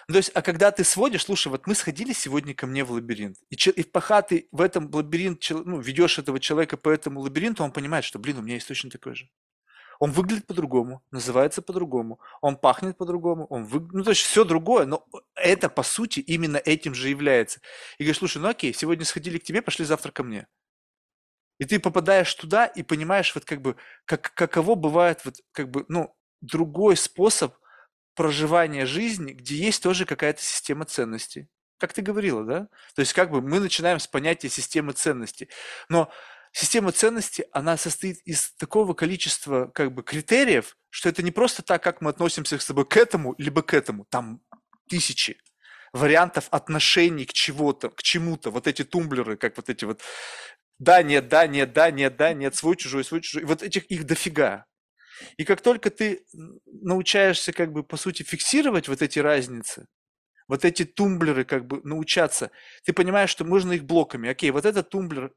Ну, 0.08 0.14
то 0.14 0.18
есть, 0.18 0.30
а 0.34 0.42
когда 0.42 0.70
ты 0.70 0.82
сводишь, 0.82 1.24
слушай, 1.24 1.48
вот 1.48 1.66
мы 1.66 1.74
сходили 1.74 2.12
сегодня 2.12 2.54
ко 2.54 2.66
мне 2.66 2.84
в 2.84 2.92
лабиринт, 2.92 3.36
и, 3.50 3.54
и 3.54 3.82
пока 3.84 4.22
ты 4.22 4.48
в 4.50 4.60
этом 4.60 4.90
лабиринт, 4.92 5.44
ну, 5.50 5.80
ведешь 5.80 6.18
этого 6.18 6.40
человека 6.40 6.76
по 6.76 6.88
этому 6.88 7.20
лабиринту, 7.20 7.62
он 7.62 7.72
понимает, 7.72 8.04
что, 8.04 8.18
блин, 8.18 8.38
у 8.38 8.42
меня 8.42 8.54
есть 8.54 8.68
точно 8.68 8.90
такой 8.90 9.14
же. 9.14 9.28
Он 10.04 10.10
выглядит 10.10 10.46
по-другому, 10.46 11.02
называется 11.10 11.62
по-другому, 11.62 12.20
он 12.42 12.58
пахнет 12.58 12.98
по-другому, 12.98 13.46
он 13.46 13.64
вы... 13.64 13.88
ну 13.90 14.04
то 14.04 14.10
есть 14.10 14.20
все 14.20 14.44
другое, 14.44 14.84
но 14.84 15.08
это 15.34 15.70
по 15.70 15.82
сути 15.82 16.20
именно 16.20 16.58
этим 16.58 16.92
же 16.92 17.08
является. 17.08 17.60
И 17.96 18.02
говоришь, 18.02 18.18
слушай, 18.18 18.36
ну 18.36 18.48
окей, 18.48 18.74
сегодня 18.74 19.06
сходили 19.06 19.38
к 19.38 19.44
тебе, 19.44 19.62
пошли 19.62 19.86
завтра 19.86 20.12
ко 20.12 20.22
мне. 20.22 20.46
И 21.58 21.64
ты 21.64 21.80
попадаешь 21.80 22.34
туда 22.34 22.66
и 22.66 22.82
понимаешь, 22.82 23.34
вот 23.34 23.46
как 23.46 23.62
бы, 23.62 23.76
как, 24.04 24.34
каково 24.34 24.74
бывает 24.74 25.24
вот 25.24 25.36
как 25.52 25.70
бы, 25.70 25.86
ну, 25.88 26.14
другой 26.42 26.98
способ 26.98 27.54
проживания 28.14 28.84
жизни, 28.84 29.32
где 29.32 29.54
есть 29.54 29.82
тоже 29.82 30.04
какая-то 30.04 30.42
система 30.42 30.84
ценностей. 30.84 31.48
Как 31.78 31.94
ты 31.94 32.02
говорила, 32.02 32.44
да? 32.44 32.68
То 32.94 33.00
есть 33.00 33.14
как 33.14 33.30
бы 33.30 33.40
мы 33.40 33.58
начинаем 33.58 33.98
с 33.98 34.06
понятия 34.06 34.50
системы 34.50 34.92
ценностей. 34.92 35.48
Но 35.88 36.12
система 36.54 36.92
ценностей, 36.92 37.44
она 37.52 37.76
состоит 37.76 38.20
из 38.24 38.52
такого 38.52 38.94
количества 38.94 39.70
как 39.74 39.92
бы 39.92 40.02
критериев, 40.02 40.76
что 40.88 41.08
это 41.08 41.22
не 41.22 41.32
просто 41.32 41.62
так, 41.62 41.82
как 41.82 42.00
мы 42.00 42.10
относимся 42.10 42.58
с 42.58 42.64
собой 42.64 42.86
к 42.86 42.96
этому, 42.96 43.34
либо 43.38 43.62
к 43.62 43.74
этому. 43.74 44.06
Там 44.08 44.40
тысячи 44.88 45.36
вариантов 45.92 46.48
отношений 46.50 47.26
к 47.26 47.32
чего-то, 47.32 47.90
к 47.90 48.02
чему-то. 48.02 48.50
Вот 48.50 48.66
эти 48.68 48.84
тумблеры, 48.84 49.36
как 49.36 49.56
вот 49.56 49.68
эти 49.68 49.84
вот 49.84 50.00
да, 50.78 51.02
нет, 51.02 51.28
да, 51.28 51.46
нет, 51.46 51.72
да, 51.72 51.90
нет, 51.90 52.16
да, 52.16 52.32
нет, 52.32 52.54
свой, 52.54 52.76
чужой, 52.76 53.04
свой, 53.04 53.20
чужой. 53.20 53.42
И 53.42 53.46
вот 53.46 53.62
этих 53.62 53.84
их 53.86 54.04
дофига. 54.04 54.66
И 55.36 55.44
как 55.44 55.60
только 55.60 55.90
ты 55.90 56.24
научаешься, 56.66 57.52
как 57.52 57.72
бы, 57.72 57.82
по 57.82 57.96
сути, 57.96 58.22
фиксировать 58.22 58.88
вот 58.88 59.02
эти 59.02 59.18
разницы, 59.18 59.86
вот 60.48 60.64
эти 60.64 60.84
тумблеры, 60.84 61.44
как 61.44 61.66
бы, 61.66 61.80
научаться, 61.84 62.50
ты 62.84 62.92
понимаешь, 62.92 63.30
что 63.30 63.44
можно 63.44 63.72
их 63.72 63.84
блоками. 63.84 64.28
Окей, 64.28 64.50
вот 64.50 64.64
этот 64.64 64.90
тумблер, 64.90 65.32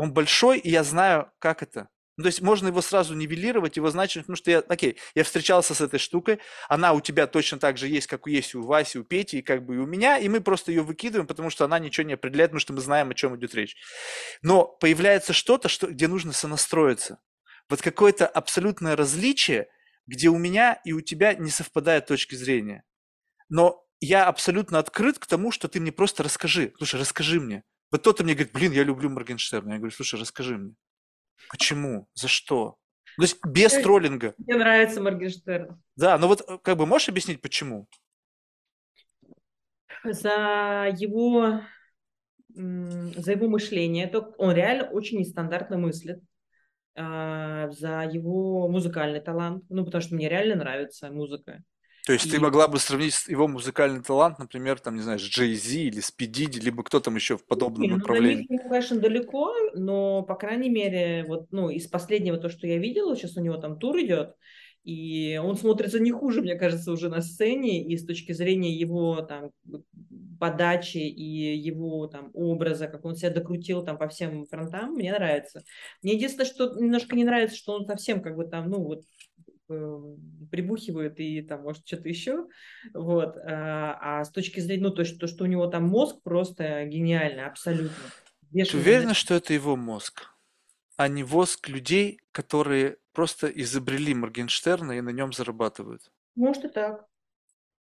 он 0.00 0.12
большой, 0.12 0.58
и 0.58 0.70
я 0.70 0.82
знаю, 0.82 1.30
как 1.38 1.62
это. 1.62 1.88
Ну, 2.16 2.24
то 2.24 2.28
есть 2.28 2.40
можно 2.40 2.68
его 2.68 2.80
сразу 2.82 3.14
нивелировать, 3.14 3.76
его 3.76 3.90
значимость, 3.90 4.26
потому 4.26 4.36
что 4.36 4.50
я, 4.50 4.58
окей, 4.60 4.96
я 5.14 5.24
встречался 5.24 5.74
с 5.74 5.80
этой 5.80 5.98
штукой, 5.98 6.40
она 6.68 6.92
у 6.92 7.00
тебя 7.00 7.26
точно 7.26 7.58
так 7.58 7.78
же 7.78 7.86
есть, 7.86 8.06
как 8.06 8.26
и 8.26 8.32
есть 8.32 8.54
у 8.54 8.62
Васи, 8.62 8.98
у 8.98 9.04
Пети, 9.04 9.38
и 9.38 9.42
как 9.42 9.64
бы 9.64 9.76
и 9.76 9.78
у 9.78 9.86
меня, 9.86 10.18
и 10.18 10.28
мы 10.28 10.40
просто 10.40 10.72
ее 10.72 10.82
выкидываем, 10.82 11.26
потому 11.26 11.50
что 11.50 11.64
она 11.64 11.78
ничего 11.78 12.06
не 12.06 12.14
определяет, 12.14 12.50
потому 12.50 12.60
что 12.60 12.72
мы 12.72 12.80
знаем, 12.80 13.10
о 13.10 13.14
чем 13.14 13.36
идет 13.36 13.54
речь. 13.54 13.76
Но 14.42 14.64
появляется 14.64 15.32
что-то, 15.32 15.68
что, 15.68 15.86
где 15.88 16.08
нужно 16.08 16.32
сонастроиться 16.32 17.18
вот 17.68 17.82
какое-то 17.82 18.26
абсолютное 18.26 18.96
различие, 18.96 19.68
где 20.06 20.28
у 20.28 20.38
меня 20.38 20.80
и 20.84 20.92
у 20.92 21.00
тебя 21.00 21.34
не 21.34 21.50
совпадают 21.50 22.06
точки 22.06 22.34
зрения. 22.34 22.84
Но 23.48 23.86
я 24.00 24.26
абсолютно 24.26 24.78
открыт 24.78 25.18
к 25.18 25.26
тому, 25.26 25.52
что 25.52 25.68
ты 25.68 25.78
мне 25.78 25.92
просто 25.92 26.22
расскажи. 26.22 26.72
Слушай, 26.78 27.00
расскажи 27.00 27.38
мне. 27.40 27.64
Вот 27.90 28.00
кто-то 28.00 28.24
мне 28.24 28.34
говорит, 28.34 28.52
блин, 28.52 28.72
я 28.72 28.84
люблю 28.84 29.10
Моргенштерна. 29.10 29.72
Я 29.72 29.78
говорю, 29.78 29.92
слушай, 29.92 30.18
расскажи 30.18 30.56
мне. 30.56 30.74
Почему? 31.50 32.08
За 32.14 32.28
что? 32.28 32.76
То 33.16 33.22
есть 33.22 33.38
без 33.44 33.72
мне, 33.74 33.82
троллинга. 33.82 34.34
Мне 34.38 34.56
нравится 34.56 35.00
Моргенштерн. 35.00 35.82
Да, 35.96 36.18
но 36.18 36.28
вот 36.28 36.42
как 36.62 36.76
бы 36.76 36.86
можешь 36.86 37.08
объяснить, 37.08 37.40
почему? 37.40 37.88
За 40.04 40.88
его, 40.96 41.60
за 42.48 43.32
его 43.32 43.48
мышление. 43.48 44.10
Он 44.38 44.52
реально 44.54 44.84
очень 44.90 45.18
нестандартно 45.18 45.76
мыслит. 45.76 46.20
А, 46.96 47.70
за 47.70 48.02
его 48.02 48.68
музыкальный 48.68 49.20
талант, 49.20 49.64
ну, 49.68 49.84
потому 49.84 50.02
что 50.02 50.14
мне 50.14 50.28
реально 50.28 50.56
нравится 50.56 51.10
музыка. 51.10 51.62
То 52.10 52.14
есть 52.14 52.26
и... 52.26 52.30
ты 52.30 52.40
могла 52.40 52.66
бы 52.66 52.80
сравнить 52.80 53.28
его 53.28 53.46
музыкальный 53.46 54.02
талант, 54.02 54.40
например, 54.40 54.80
там, 54.80 54.96
не 54.96 55.00
знаю, 55.00 55.20
с 55.20 55.22
Джей 55.22 55.54
Зи 55.54 55.84
или 55.84 56.00
с 56.00 56.10
Пи 56.10 56.26
либо 56.26 56.82
кто 56.82 56.98
там 56.98 57.14
еще 57.14 57.36
в 57.36 57.46
подобном 57.46 57.82
не, 57.82 57.94
направлении? 57.94 58.46
Ну, 58.48 58.58
конечно, 58.68 58.98
далеко, 58.98 59.54
но, 59.74 60.22
по 60.24 60.34
крайней 60.34 60.70
мере, 60.70 61.24
вот, 61.28 61.46
ну, 61.52 61.70
из 61.70 61.86
последнего, 61.86 62.36
то, 62.36 62.48
что 62.48 62.66
я 62.66 62.78
видела, 62.78 63.14
сейчас 63.14 63.36
у 63.36 63.40
него 63.40 63.58
там 63.58 63.78
тур 63.78 63.96
идет, 64.00 64.34
и 64.82 65.40
он 65.40 65.56
смотрится 65.56 66.00
не 66.00 66.10
хуже, 66.10 66.42
мне 66.42 66.56
кажется, 66.56 66.90
уже 66.90 67.08
на 67.08 67.22
сцене, 67.22 67.80
и 67.80 67.96
с 67.96 68.04
точки 68.04 68.32
зрения 68.32 68.74
его 68.74 69.20
там 69.22 69.52
подачи 70.40 70.98
и 70.98 71.56
его 71.56 72.08
там 72.08 72.30
образа, 72.32 72.88
как 72.88 73.04
он 73.04 73.14
себя 73.14 73.30
докрутил 73.30 73.84
там 73.84 73.98
по 73.98 74.08
всем 74.08 74.46
фронтам, 74.46 74.94
мне 74.94 75.12
нравится. 75.12 75.62
Мне 76.02 76.14
единственное, 76.14 76.46
что 76.46 76.74
немножко 76.74 77.14
не 77.14 77.24
нравится, 77.24 77.56
что 77.56 77.74
он 77.74 77.86
совсем 77.86 78.20
как 78.20 78.34
бы 78.34 78.46
там, 78.46 78.68
ну 78.68 78.82
вот, 78.82 79.04
эм, 79.70 80.48
прибухивает 80.50 81.20
и 81.20 81.42
там, 81.42 81.62
может, 81.62 81.86
что-то 81.86 82.08
еще. 82.08 82.46
Вот. 82.94 83.36
А, 83.38 84.20
а 84.20 84.24
с 84.24 84.30
точки 84.30 84.60
зрения, 84.60 84.84
ну, 84.84 84.90
то, 84.90 85.04
что, 85.04 85.20
то, 85.20 85.26
что 85.26 85.44
у 85.44 85.46
него 85.46 85.66
там 85.66 85.84
мозг 85.84 86.22
просто 86.22 86.84
гениальный, 86.84 87.46
абсолютно. 87.46 88.04
Ты 88.52 88.76
уверена, 88.76 89.14
что 89.14 89.34
это 89.34 89.54
его 89.54 89.76
мозг? 89.76 90.30
а 91.00 91.08
не 91.08 91.24
мозг 91.24 91.66
людей, 91.70 92.20
которые 92.30 92.98
просто 93.14 93.46
изобрели 93.46 94.12
Моргенштерна 94.12 94.92
и 94.92 95.00
на 95.00 95.08
нем 95.08 95.32
зарабатывают. 95.32 96.12
Может 96.34 96.66
и 96.66 96.68
так. 96.68 97.06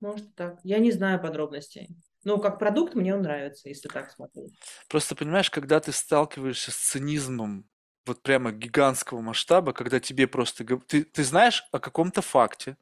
Может 0.01 0.27
и 0.27 0.33
так. 0.37 0.61
Я 0.63 0.79
не 0.79 0.93
знаю 0.93 1.21
подробностей. 1.21 1.89
Но 2.23 2.39
как 2.39 2.61
продукт 2.61 2.95
мне 2.95 3.13
он 3.13 3.23
нравится, 3.23 3.69
если 3.69 3.89
так 3.89 4.13
смотреть. 4.13 4.57
Просто 4.89 5.17
понимаешь, 5.17 5.51
когда 5.51 5.81
ты 5.81 5.91
сталкиваешься 5.91 6.71
с 6.71 6.77
цинизмом 6.77 7.69
вот 8.07 8.23
прямо 8.23 8.53
гигантского 8.53 9.21
масштаба, 9.21 9.73
когда 9.73 10.01
тебе 10.01 10.27
просто... 10.27 10.65
Ты, 10.65 11.05
ты 11.05 11.25
знаешь 11.25 11.65
о 11.73 11.79
каком-то 11.79 12.23
факте, 12.23 12.77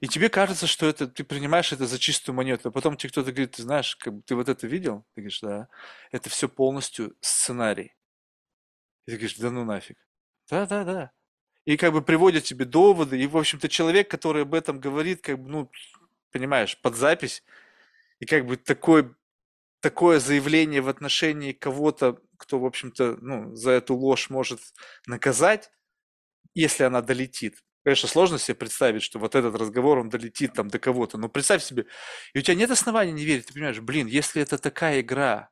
и 0.00 0.08
тебе 0.08 0.28
кажется, 0.28 0.66
что 0.66 0.86
это 0.86 1.08
ты 1.08 1.24
принимаешь 1.24 1.72
это 1.72 1.86
за 1.86 1.98
чистую 1.98 2.34
монету, 2.36 2.68
а 2.68 2.72
потом 2.72 2.96
тебе 2.96 3.10
кто-то 3.10 3.32
говорит, 3.32 3.52
ты 3.52 3.62
знаешь, 3.62 3.96
как, 3.96 4.14
ты 4.26 4.34
вот 4.34 4.48
это 4.48 4.66
видел? 4.66 5.06
Ты 5.14 5.22
говоришь, 5.22 5.40
да. 5.40 5.68
Это 6.12 6.28
все 6.28 6.48
полностью 6.48 7.16
сценарий. 7.20 7.94
И 9.06 9.12
ты 9.12 9.16
говоришь, 9.16 9.36
да 9.36 9.50
ну 9.50 9.64
нафиг. 9.64 9.98
Да-да-да. 10.50 11.12
И 11.64 11.76
как 11.76 11.92
бы 11.92 12.02
приводят 12.02 12.44
тебе 12.44 12.64
доводы, 12.64 13.20
и, 13.20 13.26
в 13.26 13.36
общем-то, 13.36 13.68
человек, 13.68 14.08
который 14.10 14.42
об 14.42 14.54
этом 14.54 14.78
говорит, 14.78 15.22
как 15.22 15.38
бы, 15.38 15.48
ну, 15.48 15.70
понимаешь, 16.30 16.78
под 16.80 16.94
запись, 16.94 17.42
и 18.20 18.26
как 18.26 18.46
бы 18.46 18.56
такой, 18.56 19.14
такое 19.80 20.20
заявление 20.20 20.80
в 20.80 20.88
отношении 20.88 21.52
кого-то, 21.52 22.20
кто, 22.36 22.58
в 22.58 22.66
общем-то, 22.66 23.18
ну, 23.20 23.54
за 23.54 23.72
эту 23.72 23.94
ложь 23.96 24.30
может 24.30 24.60
наказать, 25.06 25.70
если 26.54 26.84
она 26.84 27.02
долетит. 27.02 27.62
Конечно, 27.84 28.08
сложно 28.08 28.38
себе 28.38 28.56
представить, 28.56 29.02
что 29.02 29.18
вот 29.18 29.34
этот 29.36 29.54
разговор, 29.54 29.98
он 29.98 30.08
долетит 30.08 30.54
там 30.54 30.68
до 30.68 30.78
кого-то, 30.78 31.18
но 31.18 31.28
представь 31.28 31.62
себе, 31.62 31.86
и 32.34 32.38
у 32.40 32.42
тебя 32.42 32.56
нет 32.56 32.70
оснований 32.70 33.12
не 33.12 33.24
верить, 33.24 33.46
ты 33.46 33.54
понимаешь, 33.54 33.80
блин, 33.80 34.08
если 34.08 34.42
это 34.42 34.58
такая 34.58 35.00
игра, 35.02 35.50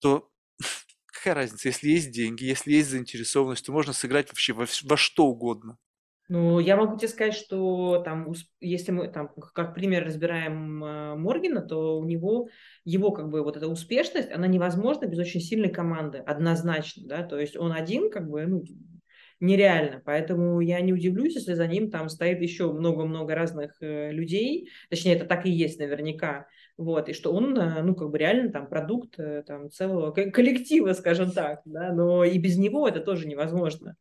то 0.00 0.30
какая 1.06 1.34
разница, 1.34 1.68
если 1.68 1.90
есть 1.90 2.10
деньги, 2.10 2.44
если 2.44 2.72
есть 2.72 2.90
заинтересованность, 2.90 3.66
то 3.66 3.72
можно 3.72 3.92
сыграть 3.92 4.28
вообще 4.28 4.52
во, 4.52 4.66
во 4.84 4.96
что 4.96 5.26
угодно. 5.26 5.78
Ну, 6.28 6.58
я 6.58 6.76
могу 6.76 6.98
тебе 6.98 7.08
сказать, 7.08 7.34
что 7.34 8.02
там, 8.04 8.32
если 8.60 8.92
мы 8.92 9.08
там, 9.08 9.30
как 9.54 9.74
пример 9.74 10.04
разбираем 10.04 10.84
э, 10.84 11.14
Моргина, 11.14 11.62
то 11.62 11.98
у 11.98 12.04
него 12.04 12.48
его 12.84 13.12
как 13.12 13.30
бы 13.30 13.42
вот 13.42 13.56
эта 13.56 13.66
успешность, 13.66 14.30
она 14.30 14.46
невозможна 14.46 15.06
без 15.06 15.18
очень 15.18 15.40
сильной 15.40 15.70
команды, 15.70 16.18
однозначно, 16.18 17.02
да, 17.06 17.22
то 17.22 17.40
есть 17.40 17.56
он 17.56 17.72
один 17.72 18.10
как 18.10 18.28
бы, 18.28 18.46
ну, 18.46 18.62
нереально. 19.40 20.02
Поэтому 20.04 20.60
я 20.60 20.80
не 20.80 20.92
удивлюсь, 20.92 21.36
если 21.36 21.54
за 21.54 21.66
ним 21.66 21.90
там 21.90 22.08
стоит 22.08 22.40
еще 22.40 22.72
много-много 22.72 23.34
разных 23.34 23.76
э, 23.80 24.10
людей. 24.10 24.68
Точнее, 24.90 25.14
это 25.14 25.26
так 25.26 25.46
и 25.46 25.50
есть 25.50 25.78
наверняка. 25.78 26.46
Вот, 26.76 27.08
и 27.08 27.12
что 27.12 27.32
он, 27.32 27.56
э, 27.56 27.82
ну, 27.82 27.94
как 27.94 28.10
бы 28.10 28.18
реально 28.18 28.52
там 28.52 28.68
продукт 28.68 29.18
э, 29.18 29.42
там 29.46 29.70
целого 29.70 30.10
коллектива, 30.10 30.92
скажем 30.92 31.30
так, 31.30 31.60
да, 31.64 31.92
но 31.92 32.24
и 32.24 32.38
без 32.38 32.58
него 32.58 32.88
это 32.88 33.00
тоже 33.00 33.26
невозможно. 33.26 33.96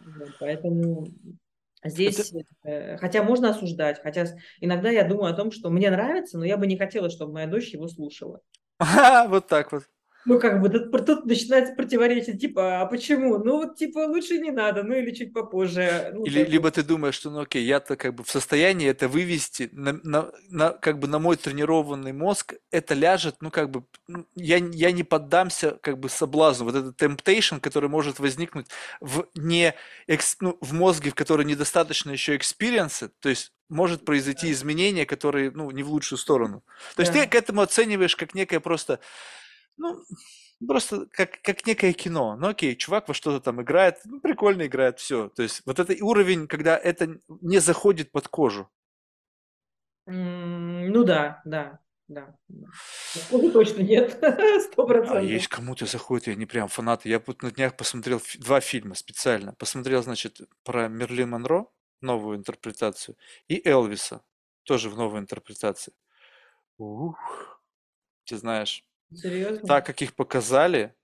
Вот, 0.00 0.30
поэтому 0.38 1.08
здесь, 1.88 2.32
э, 2.64 2.96
хотя 2.98 3.22
можно 3.22 3.50
осуждать, 3.50 4.00
хотя 4.02 4.26
иногда 4.60 4.90
я 4.90 5.04
думаю 5.04 5.32
о 5.32 5.36
том, 5.36 5.50
что 5.50 5.70
мне 5.70 5.90
нравится, 5.90 6.38
но 6.38 6.44
я 6.44 6.56
бы 6.56 6.66
не 6.66 6.76
хотела, 6.76 7.10
чтобы 7.10 7.32
моя 7.32 7.46
дочь 7.46 7.72
его 7.72 7.88
слушала. 7.88 8.40
Вот 9.28 9.48
так 9.48 9.72
вот. 9.72 9.84
Ну, 10.26 10.40
как 10.40 10.60
бы 10.60 10.68
тут, 10.68 10.90
тут 11.06 11.24
начинается 11.24 11.72
противоречие, 11.74 12.36
типа, 12.36 12.80
а 12.80 12.86
почему? 12.86 13.38
Ну, 13.38 13.58
вот, 13.58 13.76
типа, 13.76 14.00
лучше 14.00 14.38
не 14.38 14.50
надо, 14.50 14.82
ну, 14.82 14.94
или 14.94 15.12
чуть 15.12 15.32
попозже. 15.32 16.10
Ну, 16.12 16.24
Или, 16.24 16.44
либо 16.44 16.70
ты 16.72 16.82
думаешь, 16.82 17.14
что, 17.14 17.30
ну, 17.30 17.40
окей, 17.40 17.64
я-то 17.64 17.96
как 17.96 18.14
бы 18.14 18.24
в 18.24 18.30
состоянии 18.30 18.88
это 18.88 19.06
вывести, 19.08 19.68
на, 19.72 19.92
на, 20.02 20.32
на- 20.48 20.70
как 20.72 20.98
бы 20.98 21.06
на 21.06 21.20
мой 21.20 21.36
тренированный 21.36 22.12
мозг 22.12 22.54
это 22.72 22.94
ляжет, 22.94 23.36
ну, 23.40 23.50
как 23.52 23.70
бы, 23.70 23.84
я, 24.34 24.56
я 24.56 24.90
не 24.90 25.04
поддамся, 25.04 25.78
как 25.80 25.98
бы, 25.98 26.08
соблазну. 26.08 26.64
Вот 26.66 26.74
этот 26.74 27.00
temptation, 27.00 27.60
который 27.60 27.88
может 27.88 28.18
возникнуть 28.18 28.66
в 29.00 29.28
не, 29.36 29.74
экс- 30.08 30.38
ну, 30.40 30.58
в 30.60 30.72
мозге, 30.72 31.10
в 31.10 31.14
который 31.14 31.46
недостаточно 31.46 32.10
еще 32.10 32.34
experience 32.34 32.97
а, 32.97 33.10
то 33.20 33.28
есть 33.28 33.52
может 33.68 34.04
произойти 34.04 34.50
изменения, 34.50 35.06
которые, 35.06 35.50
ну, 35.52 35.70
не 35.70 35.84
в 35.84 35.90
лучшую 35.90 36.18
сторону. 36.18 36.62
То 36.96 37.02
есть 37.02 37.12
Да. 37.12 37.20
ты 37.22 37.28
к 37.28 37.34
этому 37.36 37.60
оцениваешь 37.62 38.16
как 38.16 38.34
некое 38.34 38.58
просто 38.60 38.98
ну, 39.76 40.02
просто 40.66 41.06
как, 41.06 41.40
как 41.42 41.66
некое 41.66 41.92
кино. 41.92 42.36
Ну 42.36 42.48
окей, 42.48 42.76
чувак 42.76 43.08
во 43.08 43.14
что-то 43.14 43.40
там 43.40 43.62
играет, 43.62 43.98
ну 44.04 44.20
прикольно 44.20 44.66
играет, 44.66 44.98
все. 44.98 45.28
То 45.28 45.42
есть 45.42 45.62
вот 45.66 45.78
этот 45.78 46.00
уровень, 46.00 46.46
когда 46.48 46.76
это 46.76 47.20
не 47.28 47.58
заходит 47.58 48.10
под 48.12 48.28
кожу. 48.28 48.70
Ну 50.06 51.04
да, 51.04 51.42
да, 51.44 51.80
да. 52.08 52.36
Такого 53.14 53.50
точно 53.52 53.82
нет, 53.82 54.12
сто 54.62 54.82
А 54.82 54.86
процентов. 54.86 55.24
есть 55.24 55.48
кому-то 55.48 55.86
заходит, 55.86 56.28
я 56.28 56.34
не 56.36 56.46
прям 56.46 56.68
фанат. 56.68 57.04
Я 57.04 57.20
вот 57.26 57.42
на 57.42 57.50
днях 57.50 57.76
посмотрел 57.76 58.20
два 58.38 58.60
фильма 58.60 58.94
специально. 58.94 59.52
Посмотрел, 59.54 60.02
значит, 60.02 60.40
про 60.62 60.88
Мерлин 60.88 61.30
Монро, 61.30 61.66
новую 62.00 62.38
интерпретацию, 62.38 63.16
и 63.48 63.60
Элвиса, 63.68 64.24
тоже 64.62 64.90
в 64.90 64.96
новой 64.96 65.18
интерпретации. 65.20 65.92
Ух, 66.78 67.18
ты 68.24 68.36
знаешь, 68.36 68.84
Серьезно? 69.14 69.66
так 69.66 69.86
как 69.86 70.02
их 70.02 70.14
показали, 70.14 70.94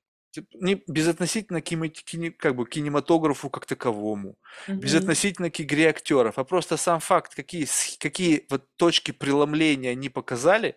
не 0.54 0.82
безотносительно 0.86 1.60
кини, 1.60 2.30
как 2.30 2.56
бы 2.56 2.66
кинематографу 2.66 3.50
как 3.50 3.66
таковому, 3.66 4.38
угу. 4.68 4.78
безотносительно 4.78 5.50
к 5.50 5.60
игре 5.60 5.88
актеров, 5.88 6.38
а 6.38 6.44
просто 6.44 6.76
сам 6.76 7.00
факт, 7.00 7.34
какие, 7.34 7.66
какие 7.98 8.46
вот 8.48 8.66
точки 8.76 9.10
преломления 9.10 9.90
они 9.90 10.08
показали, 10.08 10.76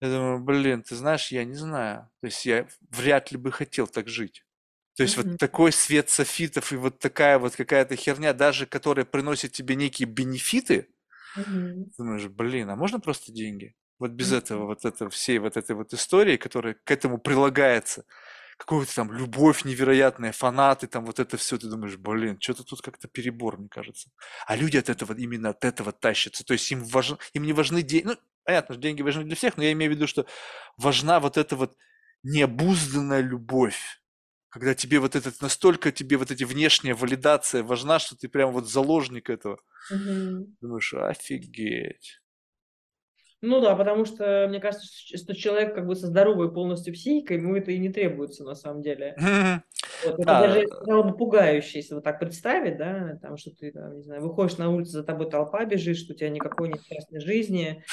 я 0.00 0.08
думаю, 0.10 0.44
блин, 0.44 0.82
ты 0.82 0.94
знаешь, 0.94 1.32
я 1.32 1.44
не 1.44 1.56
знаю. 1.56 2.08
То 2.20 2.26
есть 2.26 2.46
я 2.46 2.68
вряд 2.90 3.32
ли 3.32 3.38
бы 3.38 3.50
хотел 3.50 3.88
так 3.88 4.08
жить. 4.08 4.44
То 4.96 5.02
есть 5.02 5.16
mm-hmm. 5.16 5.30
вот 5.30 5.38
такой 5.38 5.72
свет 5.72 6.08
софитов 6.08 6.72
и 6.72 6.76
вот 6.76 6.98
такая 6.98 7.38
вот 7.38 7.56
какая-то 7.56 7.96
херня, 7.96 8.32
даже 8.32 8.66
которая 8.66 9.04
приносит 9.04 9.52
тебе 9.52 9.74
некие 9.74 10.06
бенефиты, 10.06 10.88
mm-hmm. 11.36 11.90
думаешь, 11.98 12.26
блин, 12.28 12.70
а 12.70 12.76
можно 12.76 13.00
просто 13.00 13.32
деньги? 13.32 13.74
Вот 13.98 14.12
без 14.12 14.32
этого, 14.32 14.66
вот 14.66 14.84
этого, 14.84 15.10
всей 15.10 15.38
вот 15.38 15.56
этой 15.56 15.74
вот 15.74 15.92
истории, 15.92 16.36
которая 16.36 16.74
к 16.74 16.90
этому 16.90 17.18
прилагается, 17.18 18.04
какую-то 18.58 18.94
там 18.94 19.12
любовь 19.12 19.64
невероятная, 19.64 20.32
фанаты, 20.32 20.86
там 20.86 21.04
вот 21.06 21.18
это 21.20 21.36
все, 21.36 21.58
ты 21.58 21.68
думаешь, 21.68 21.96
блин, 21.96 22.38
что-то 22.40 22.64
тут 22.64 22.82
как-то 22.82 23.08
перебор, 23.08 23.58
мне 23.58 23.68
кажется. 23.68 24.10
А 24.46 24.56
люди 24.56 24.76
от 24.76 24.88
этого, 24.88 25.14
именно 25.14 25.50
от 25.50 25.64
этого 25.64 25.92
тащатся. 25.92 26.44
То 26.44 26.52
есть 26.52 26.70
им, 26.70 26.84
важно, 26.84 27.18
им 27.32 27.44
не 27.44 27.52
важны 27.52 27.82
деньги. 27.82 28.08
Ну, 28.08 28.16
понятно, 28.44 28.74
что 28.74 28.82
деньги 28.82 29.02
важны 29.02 29.24
для 29.24 29.36
всех, 29.36 29.56
но 29.56 29.62
я 29.62 29.72
имею 29.72 29.92
в 29.92 29.94
виду, 29.94 30.06
что 30.06 30.26
важна 30.76 31.20
вот 31.20 31.36
эта 31.36 31.56
вот 31.56 31.76
необузданная 32.22 33.20
любовь. 33.20 34.00
Когда 34.48 34.74
тебе 34.74 34.98
вот 34.98 35.14
этот, 35.14 35.40
настолько 35.40 35.92
тебе 35.92 36.16
вот 36.16 36.30
эти 36.30 36.44
внешняя 36.44 36.94
валидация 36.94 37.62
важна, 37.62 37.98
что 37.98 38.16
ты 38.16 38.28
прям 38.28 38.52
вот 38.52 38.68
заложник 38.68 39.30
этого. 39.30 39.60
Угу. 39.90 40.56
Думаешь, 40.60 40.94
офигеть. 40.94 42.20
Ну 43.40 43.60
да, 43.60 43.76
потому 43.76 44.04
что 44.04 44.46
мне 44.48 44.58
кажется, 44.58 44.86
что 45.16 45.34
человек 45.34 45.74
как 45.74 45.86
бы 45.86 45.94
со 45.94 46.08
здоровой 46.08 46.52
полностью 46.52 46.92
психикой, 46.92 47.36
ему 47.36 47.54
это 47.54 47.70
и 47.70 47.78
не 47.78 47.88
требуется 47.88 48.42
на 48.42 48.54
самом 48.54 48.82
деле. 48.82 49.16
Вот, 50.04 50.14
это 50.14 50.24
да. 50.24 50.40
даже 50.40 50.66
стало 50.66 51.02
бы 51.02 51.16
пугающе, 51.16 51.78
если 51.78 51.94
вот 51.94 52.04
так 52.04 52.20
представить, 52.20 52.76
да, 52.76 53.18
там, 53.20 53.36
что 53.36 53.50
ты, 53.50 53.72
там, 53.72 53.96
не 53.96 54.02
знаю, 54.02 54.22
выходишь 54.22 54.56
на 54.56 54.70
улицу, 54.70 54.92
за 54.92 55.02
тобой 55.04 55.28
толпа 55.28 55.64
бежит, 55.64 55.96
что 55.96 56.12
у 56.12 56.16
тебя 56.16 56.30
никакой 56.30 56.68
нет 56.68 56.82
частной 56.82 57.20
жизни, 57.20 57.84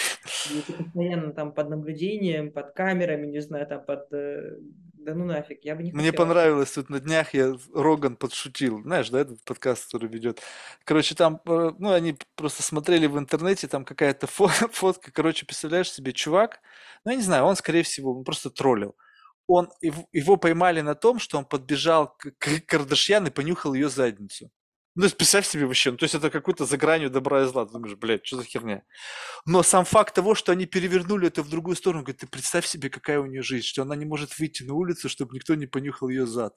и 0.51 0.61
ты 0.65 0.83
постоянно 0.83 1.33
там 1.33 1.51
под 1.51 1.69
наблюдением, 1.69 2.51
под 2.51 2.73
камерами, 2.73 3.27
не 3.27 3.39
знаю, 3.39 3.65
там 3.67 3.83
под 3.83 4.11
э, 4.13 4.57
да 5.05 5.13
ну 5.13 5.25
нафиг, 5.25 5.63
я 5.63 5.75
бы 5.75 5.83
не 5.83 5.91
Мне 5.91 6.11
хотела. 6.11 6.25
понравилось 6.25 6.71
тут 6.71 6.89
на 6.89 6.99
днях, 6.99 7.33
я 7.33 7.55
Роган 7.73 8.15
подшутил, 8.15 8.81
знаешь, 8.81 9.09
да, 9.09 9.19
этот 9.21 9.43
подкаст, 9.45 9.85
который 9.85 10.09
ведет. 10.09 10.41
Короче, 10.83 11.15
там, 11.15 11.41
э, 11.45 11.71
ну, 11.77 11.91
они 11.91 12.17
просто 12.35 12.63
смотрели 12.63 13.05
в 13.05 13.17
интернете, 13.19 13.67
там 13.67 13.85
какая-то 13.85 14.25
фо- 14.27 14.47
фотка, 14.73 15.11
короче, 15.11 15.45
представляешь 15.45 15.91
себе, 15.91 16.11
чувак, 16.11 16.59
ну, 17.05 17.11
я 17.11 17.17
не 17.17 17.23
знаю, 17.23 17.43
он, 17.45 17.55
скорее 17.55 17.83
всего, 17.83 18.17
он 18.17 18.23
просто 18.23 18.49
троллил. 18.49 18.95
Он, 19.47 19.69
его 20.11 20.37
поймали 20.37 20.81
на 20.81 20.95
том, 20.95 21.19
что 21.19 21.37
он 21.37 21.45
подбежал 21.45 22.15
к 22.17 22.31
Кардашьян 22.65 23.27
и 23.27 23.29
понюхал 23.31 23.75
ее 23.75 23.89
задницу. 23.89 24.49
Ну, 24.97 25.09
представь 25.09 25.45
себе 25.45 25.65
вообще, 25.65 25.91
ну, 25.91 25.97
то 25.97 26.05
есть 26.05 26.15
это 26.15 26.29
какой-то 26.29 26.65
за 26.65 26.77
гранью 26.77 27.09
добра 27.09 27.43
и 27.43 27.45
зла. 27.47 27.65
Ты 27.65 27.73
думаешь, 27.73 27.97
блядь, 27.97 28.25
что 28.25 28.37
за 28.37 28.45
херня? 28.45 28.83
Но 29.45 29.61
сам 29.61 29.83
факт 29.83 30.15
того, 30.15 30.35
что 30.35 30.53
они 30.53 30.65
перевернули 30.65 31.27
это 31.27 31.43
в 31.43 31.49
другую 31.49 31.75
сторону, 31.75 32.03
говорит, 32.03 32.21
ты 32.21 32.27
представь 32.27 32.65
себе, 32.65 32.89
какая 32.89 33.19
у 33.19 33.25
нее 33.25 33.43
жизнь, 33.43 33.65
что 33.65 33.81
она 33.81 33.95
не 33.97 34.05
может 34.05 34.39
выйти 34.39 34.63
на 34.63 34.73
улицу, 34.73 35.09
чтобы 35.09 35.35
никто 35.35 35.53
не 35.55 35.67
понюхал 35.67 36.07
ее 36.07 36.25
зад. 36.25 36.53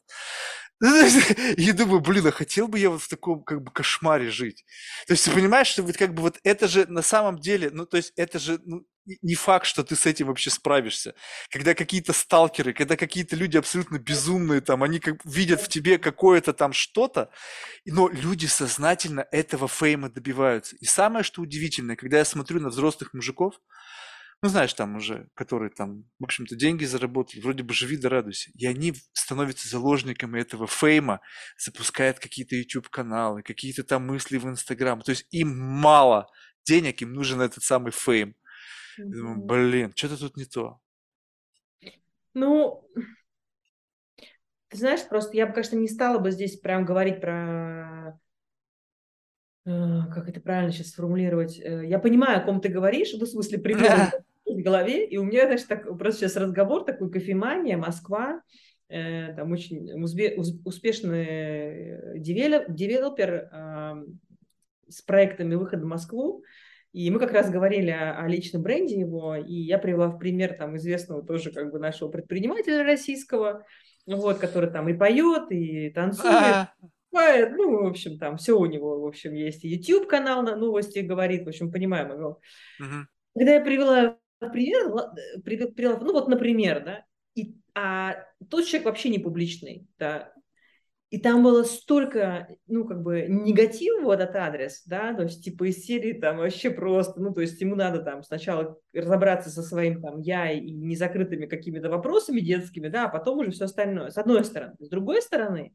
Я 1.56 1.72
думаю, 1.74 2.00
блин, 2.00 2.28
а 2.28 2.30
хотел 2.30 2.68
бы 2.68 2.78
я 2.78 2.90
вот 2.90 3.02
в 3.02 3.08
таком 3.08 3.42
как 3.42 3.62
бы 3.62 3.72
кошмаре 3.72 4.30
жить. 4.30 4.64
То 5.08 5.14
есть 5.14 5.24
ты 5.24 5.32
понимаешь, 5.32 5.66
что 5.66 5.82
вот 5.82 5.96
как 5.96 6.14
бы 6.14 6.22
вот 6.22 6.38
это 6.44 6.68
же 6.68 6.86
на 6.86 7.02
самом 7.02 7.40
деле, 7.40 7.70
ну 7.72 7.84
то 7.84 7.96
есть 7.96 8.12
это 8.16 8.38
же 8.38 8.60
ну, 8.64 8.86
не 9.22 9.34
факт, 9.34 9.66
что 9.66 9.84
ты 9.84 9.96
с 9.96 10.06
этим 10.06 10.26
вообще 10.26 10.50
справишься. 10.50 11.14
Когда 11.50 11.74
какие-то 11.74 12.12
сталкеры, 12.12 12.72
когда 12.72 12.96
какие-то 12.96 13.36
люди 13.36 13.56
абсолютно 13.56 13.98
безумные, 13.98 14.60
там, 14.60 14.82
они 14.82 15.00
как 15.00 15.24
видят 15.24 15.60
в 15.60 15.68
тебе 15.68 15.98
какое-то 15.98 16.52
там 16.52 16.72
что-то, 16.72 17.30
но 17.86 18.08
люди 18.08 18.46
сознательно 18.46 19.26
этого 19.32 19.68
фейма 19.68 20.10
добиваются. 20.10 20.76
И 20.76 20.84
самое, 20.84 21.24
что 21.24 21.42
удивительное, 21.42 21.96
когда 21.96 22.18
я 22.18 22.24
смотрю 22.24 22.60
на 22.60 22.68
взрослых 22.68 23.14
мужиков, 23.14 23.54
ну, 24.40 24.48
знаешь, 24.48 24.72
там 24.72 24.94
уже, 24.96 25.28
которые 25.34 25.70
там, 25.70 26.04
в 26.20 26.24
общем-то, 26.24 26.54
деньги 26.54 26.84
заработали, 26.84 27.40
вроде 27.40 27.64
бы 27.64 27.74
живи 27.74 27.96
да 27.96 28.08
радуйся. 28.08 28.52
И 28.54 28.66
они 28.66 28.94
становятся 29.12 29.68
заложниками 29.68 30.40
этого 30.40 30.68
фейма, 30.68 31.20
запускают 31.58 32.20
какие-то 32.20 32.54
YouTube-каналы, 32.54 33.42
какие-то 33.42 33.82
там 33.82 34.06
мысли 34.06 34.38
в 34.38 34.46
Инстаграм. 34.46 35.00
То 35.00 35.10
есть 35.10 35.26
им 35.32 35.58
мало 35.58 36.28
денег, 36.64 37.02
им 37.02 37.14
нужен 37.14 37.40
этот 37.40 37.64
самый 37.64 37.90
фейм. 37.90 38.36
Я 38.98 39.04
думаю, 39.04 39.38
блин, 39.38 39.92
что-то 39.94 40.18
тут 40.18 40.36
не 40.36 40.44
то. 40.44 40.80
Ну, 42.34 42.84
ты 44.68 44.76
знаешь, 44.76 45.06
просто 45.08 45.36
я 45.36 45.46
бы, 45.46 45.52
конечно, 45.52 45.76
не 45.76 45.88
стала 45.88 46.18
бы 46.18 46.30
здесь 46.30 46.58
прям 46.58 46.84
говорить 46.84 47.20
про 47.20 48.18
как 49.64 50.28
это 50.28 50.40
правильно 50.40 50.72
сейчас 50.72 50.88
сформулировать? 50.88 51.58
Я 51.58 51.98
понимаю, 51.98 52.38
о 52.38 52.44
ком 52.44 52.60
ты 52.60 52.68
говоришь, 52.68 53.12
ну, 53.12 53.26
в 53.26 53.28
смысле, 53.28 53.58
примерно 53.58 54.12
в 54.46 54.62
голове, 54.62 55.06
и 55.06 55.18
у 55.18 55.24
меня, 55.24 55.42
знаешь, 55.42 55.64
так, 55.64 55.84
просто 55.98 56.20
сейчас 56.20 56.36
разговор 56.36 56.84
такой, 56.84 57.10
кофемания, 57.10 57.76
Москва, 57.76 58.40
э, 58.88 59.34
там 59.34 59.52
очень 59.52 59.90
успешный 60.64 62.18
девелопер 62.18 63.50
э, 63.52 64.04
с 64.88 65.02
проектами 65.02 65.54
выхода 65.54 65.84
в 65.84 65.88
Москву, 65.88 66.44
и 66.98 67.10
мы 67.12 67.20
как 67.20 67.30
раз 67.30 67.48
говорили 67.48 67.90
о, 67.90 68.24
о 68.24 68.26
личном 68.26 68.62
бренде 68.62 68.98
его, 68.98 69.36
и 69.36 69.54
я 69.54 69.78
привела 69.78 70.08
в 70.08 70.18
пример 70.18 70.54
там 70.54 70.76
известного 70.76 71.24
тоже 71.24 71.52
как 71.52 71.70
бы 71.70 71.78
нашего 71.78 72.08
предпринимателя 72.08 72.82
российского, 72.82 73.64
вот, 74.04 74.38
который 74.38 74.68
там 74.68 74.88
и 74.88 74.94
поет, 74.94 75.52
и 75.52 75.90
танцует, 75.90 76.66
бывает, 77.12 77.52
ну, 77.56 77.84
в 77.84 77.86
общем, 77.86 78.18
там 78.18 78.36
все 78.36 78.58
у 78.58 78.66
него, 78.66 79.00
в 79.00 79.06
общем, 79.06 79.32
есть. 79.32 79.62
YouTube 79.62 80.08
канал 80.08 80.42
на 80.42 80.56
новости 80.56 80.98
говорит, 80.98 81.44
в 81.44 81.48
общем, 81.48 81.70
понимаем 81.70 82.10
его. 82.10 82.40
Когда 83.32 83.54
я 83.54 83.60
привела 83.60 84.18
пример, 84.40 84.92
привела, 85.44 85.98
ну 86.00 86.12
вот, 86.12 86.26
например, 86.26 86.84
да, 86.84 87.04
и, 87.36 87.54
а 87.76 88.24
тот 88.50 88.66
человек 88.66 88.86
вообще 88.86 89.10
не 89.10 89.20
публичный, 89.20 89.86
да, 90.00 90.32
и 91.10 91.18
там 91.18 91.42
было 91.42 91.62
столько, 91.62 92.48
ну, 92.66 92.84
как 92.84 93.02
бы, 93.02 93.26
негатива 93.28 94.02
в 94.02 94.10
этот 94.10 94.36
адрес, 94.36 94.82
да, 94.84 95.14
то 95.14 95.22
есть, 95.22 95.42
типа, 95.42 95.70
из 95.70 95.84
серии 95.84 96.12
там 96.12 96.36
вообще 96.36 96.70
просто, 96.70 97.18
ну, 97.20 97.32
то 97.32 97.40
есть, 97.40 97.60
ему 97.60 97.76
надо 97.76 98.02
там 98.02 98.22
сначала 98.22 98.78
разобраться 98.92 99.48
со 99.48 99.62
своим 99.62 100.02
там 100.02 100.20
я 100.20 100.50
и 100.50 100.70
незакрытыми 100.70 101.46
какими-то 101.46 101.88
вопросами 101.88 102.40
детскими, 102.40 102.88
да, 102.88 103.06
а 103.06 103.08
потом 103.08 103.38
уже 103.38 103.52
все 103.52 103.64
остальное, 103.64 104.10
с 104.10 104.18
одной 104.18 104.44
стороны. 104.44 104.74
С 104.80 104.88
другой 104.90 105.22
стороны, 105.22 105.72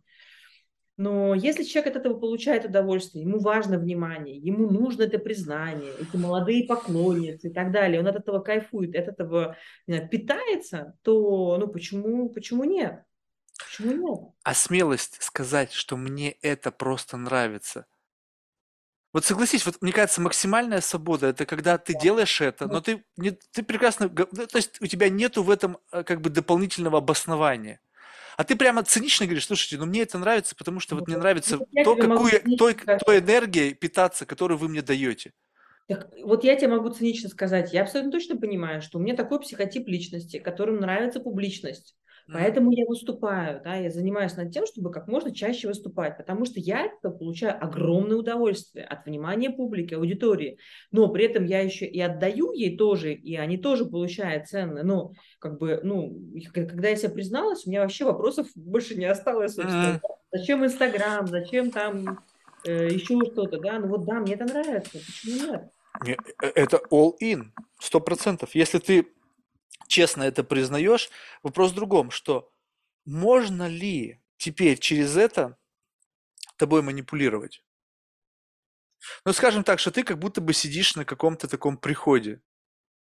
но 0.98 1.34
если 1.34 1.64
человек 1.64 1.96
от 1.96 2.02
этого 2.02 2.20
получает 2.20 2.66
удовольствие, 2.66 3.24
ему 3.24 3.40
важно 3.40 3.80
внимание, 3.80 4.38
ему 4.38 4.70
нужно 4.70 5.04
это 5.04 5.18
признание, 5.18 5.92
эти 6.00 6.16
молодые 6.16 6.68
поклонницы 6.68 7.48
и 7.48 7.52
так 7.52 7.72
далее, 7.72 8.00
он 8.00 8.08
от 8.08 8.18
этого 8.18 8.40
кайфует, 8.40 8.96
от 8.96 9.08
этого 9.08 9.58
знаю, 9.88 10.08
питается, 10.08 10.94
то 11.02 11.58
ну 11.60 11.68
почему, 11.68 12.30
почему 12.30 12.66
нет? 12.66 13.02
Почему 13.66 13.94
нет? 13.94 14.34
А 14.44 14.54
смелость 14.54 15.22
сказать, 15.22 15.74
что 15.74 15.98
мне 15.98 16.32
это 16.42 16.72
просто 16.72 17.18
нравится. 17.18 17.86
Вот 19.14 19.26
согласись, 19.26 19.66
вот 19.66 19.80
мне 19.82 19.92
кажется, 19.92 20.22
максимальная 20.22 20.82
свобода 20.82 21.28
это 21.28 21.46
когда 21.46 21.78
ты 21.78 21.94
делаешь 21.94 22.42
это, 22.42 22.68
но 22.68 22.82
ты, 22.82 23.06
не, 23.16 23.32
ты 23.32 23.62
прекрасно, 23.62 24.10
ну, 24.10 24.48
то 24.48 24.58
есть 24.58 24.82
у 24.82 24.88
тебя 24.88 25.08
нету 25.08 25.44
в 25.44 25.52
этом 25.52 25.78
э, 25.92 26.04
как 26.04 26.20
бы 26.20 26.32
дополнительного 26.32 26.98
обоснования. 26.98 27.80
А 28.38 28.44
ты 28.44 28.56
прямо 28.56 28.84
цинично 28.84 29.28
говоришь, 29.28 29.46
слушайте, 29.46 29.78
ну 29.78 29.86
мне 29.86 30.02
это 30.02 30.18
нравится, 30.18 30.56
потому 30.56 30.80
что 30.80 30.96
вот 30.96 31.08
мне 31.08 31.18
нравится 31.18 31.58
Ну, 31.58 31.68
я 31.72 31.84
то, 31.84 31.96
какую, 31.96 32.58
той, 32.58 32.74
той 32.74 33.20
энергией 33.20 33.76
питаться, 33.76 34.26
которую 34.26 34.58
вы 34.58 34.68
мне 34.68 34.82
даете. 34.82 35.32
Так, 35.88 36.10
вот 36.24 36.44
я 36.44 36.56
тебе 36.56 36.70
могу 36.70 36.90
цинично 36.90 37.30
сказать, 37.30 37.72
я 37.72 37.84
абсолютно 37.84 38.12
точно 38.12 38.38
понимаю, 38.38 38.82
что 38.82 38.98
у 38.98 39.02
меня 39.02 39.16
такой 39.16 39.40
психотип 39.40 39.88
личности, 39.88 40.40
которым 40.40 40.78
нравится 40.78 41.20
публичность. 41.20 41.96
Поэтому 42.32 42.72
я 42.72 42.86
выступаю, 42.86 43.62
да, 43.64 43.76
я 43.76 43.90
занимаюсь 43.90 44.36
над 44.36 44.52
тем, 44.52 44.66
чтобы 44.66 44.92
как 44.92 45.08
можно 45.08 45.34
чаще 45.34 45.68
выступать, 45.68 46.18
потому 46.18 46.46
что 46.46 46.60
я 46.60 46.86
этого 46.86 47.14
получаю 47.14 47.62
огромное 47.62 48.18
удовольствие 48.18 48.86
от 48.86 49.06
внимания 49.06 49.50
публики, 49.50 49.94
аудитории, 49.94 50.58
но 50.92 51.10
при 51.10 51.26
этом 51.26 51.46
я 51.46 51.60
еще 51.60 51.86
и 51.86 52.00
отдаю 52.00 52.54
ей 52.54 52.78
тоже, 52.78 53.14
и 53.14 53.36
они 53.36 53.58
тоже 53.58 53.86
получают 53.86 54.48
ценное, 54.48 54.84
но 54.84 55.14
как 55.40 55.60
бы, 55.60 55.82
ну, 55.84 56.18
когда 56.54 56.90
я 56.90 56.96
себе 56.96 57.10
призналась, 57.10 57.66
у 57.66 57.70
меня 57.70 57.82
вообще 57.82 58.06
вопросов 58.06 58.48
больше 58.56 58.96
не 58.96 59.06
осталось, 59.06 59.56
собственно. 59.56 60.02
Зачем 60.32 60.66
Инстаграм, 60.66 61.28
зачем 61.28 61.70
там 61.72 62.20
э, 62.66 62.88
еще 62.88 63.20
что-то, 63.32 63.60
да, 63.60 63.80
ну 63.80 63.88
вот 63.88 64.06
да, 64.06 64.16
мне 64.16 64.34
это 64.34 64.46
нравится, 64.46 64.92
почему 64.92 65.52
нет? 65.52 65.64
Не, 66.04 66.14
э, 66.14 66.52
Это 66.56 66.82
all 66.90 67.12
in, 67.22 67.50
сто 67.80 68.00
процентов. 68.00 68.56
Если 68.56 68.80
ты 68.80 69.08
честно 69.94 70.24
это 70.24 70.44
признаешь, 70.44 71.10
вопрос 71.44 71.72
в 71.72 71.76
другом, 71.76 72.10
что 72.10 72.52
можно 73.06 73.68
ли 73.68 74.22
теперь 74.38 74.80
через 74.80 75.16
это 75.16 75.56
тобой 76.58 76.82
манипулировать? 76.82 77.64
Ну, 79.24 79.34
скажем 79.34 79.64
так, 79.64 79.80
что 79.80 79.92
ты 79.92 80.04
как 80.04 80.18
будто 80.18 80.42
бы 80.42 80.54
сидишь 80.54 80.96
на 80.96 81.06
каком-то 81.06 81.48
таком 81.48 81.78
приходе. 81.78 82.42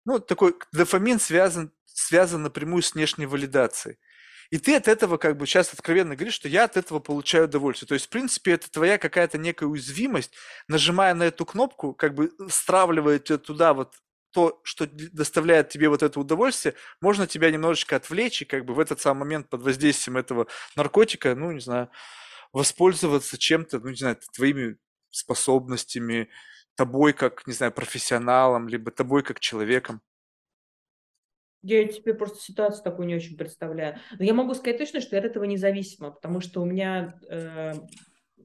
Ну, 0.04 0.18
такой 0.18 0.56
дофамин 0.72 1.20
связан, 1.20 1.72
связан 1.84 2.42
напрямую 2.42 2.82
с 2.82 2.94
внешней 2.94 3.26
валидацией. 3.26 3.98
И 4.50 4.58
ты 4.58 4.74
от 4.74 4.88
этого 4.88 5.16
как 5.16 5.36
бы 5.36 5.46
сейчас 5.46 5.72
откровенно 5.72 6.16
говоришь, 6.16 6.34
что 6.34 6.48
я 6.48 6.64
от 6.64 6.76
этого 6.76 6.98
получаю 6.98 7.44
удовольствие. 7.44 7.86
То 7.86 7.94
есть, 7.94 8.06
в 8.06 8.08
принципе, 8.08 8.52
это 8.52 8.68
твоя 8.68 8.98
какая-то 8.98 9.38
некая 9.38 9.66
уязвимость, 9.66 10.32
нажимая 10.66 11.14
на 11.14 11.24
эту 11.24 11.46
кнопку, 11.46 11.94
как 11.94 12.14
бы 12.14 12.32
стравливает 12.48 13.24
тебя 13.24 13.38
туда 13.38 13.74
вот 13.74 13.94
то, 14.32 14.60
что 14.62 14.86
доставляет 14.86 15.68
тебе 15.68 15.88
вот 15.88 16.02
это 16.02 16.20
удовольствие, 16.20 16.74
можно 17.00 17.26
тебя 17.26 17.50
немножечко 17.50 17.96
отвлечь 17.96 18.42
и 18.42 18.44
как 18.44 18.64
бы 18.64 18.74
в 18.74 18.80
этот 18.80 19.00
самый 19.00 19.20
момент 19.20 19.48
под 19.48 19.62
воздействием 19.62 20.16
этого 20.16 20.46
наркотика, 20.76 21.34
ну, 21.34 21.52
не 21.52 21.60
знаю, 21.60 21.90
воспользоваться 22.52 23.38
чем-то, 23.38 23.80
ну, 23.80 23.90
не 23.90 23.96
знаю, 23.96 24.18
твоими 24.34 24.76
способностями, 25.10 26.28
тобой 26.76 27.12
как, 27.12 27.46
не 27.46 27.52
знаю, 27.52 27.72
профессионалом, 27.72 28.68
либо 28.68 28.90
тобой 28.90 29.22
как 29.22 29.40
человеком. 29.40 30.00
Я 31.62 31.86
тебе 31.86 32.14
просто 32.14 32.40
ситуацию 32.40 32.82
такую 32.82 33.06
не 33.06 33.14
очень 33.14 33.36
представляю. 33.36 33.98
Но 34.18 34.24
я 34.24 34.32
могу 34.32 34.54
сказать 34.54 34.78
точно, 34.78 35.00
что 35.00 35.14
я 35.14 35.20
от 35.20 35.26
этого 35.26 35.44
независима, 35.44 36.10
потому 36.10 36.40
что 36.40 36.62
у 36.62 36.64
меня 36.64 37.20
э, 37.28 37.74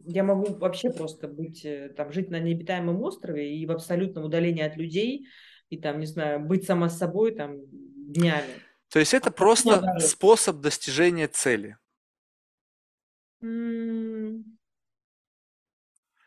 я 0.05 0.23
могу 0.23 0.53
вообще 0.55 0.89
просто 0.91 1.27
быть 1.27 1.63
э, 1.63 1.93
там 1.95 2.11
жить 2.11 2.29
на 2.29 2.39
необитаемом 2.39 3.01
острове 3.01 3.57
и 3.57 3.65
в 3.65 3.71
абсолютном 3.71 4.25
удалении 4.25 4.63
от 4.63 4.75
людей 4.75 5.27
и 5.69 5.77
там 5.77 5.99
не 5.99 6.05
знаю 6.05 6.39
быть 6.39 6.65
сама 6.65 6.89
собой 6.89 7.31
там 7.35 7.57
днями. 7.67 8.61
То 8.89 8.99
есть 8.99 9.13
это 9.13 9.29
А 9.29 9.33
просто 9.33 9.99
способ 9.99 10.57
достижения 10.61 11.27
цели. 11.27 11.77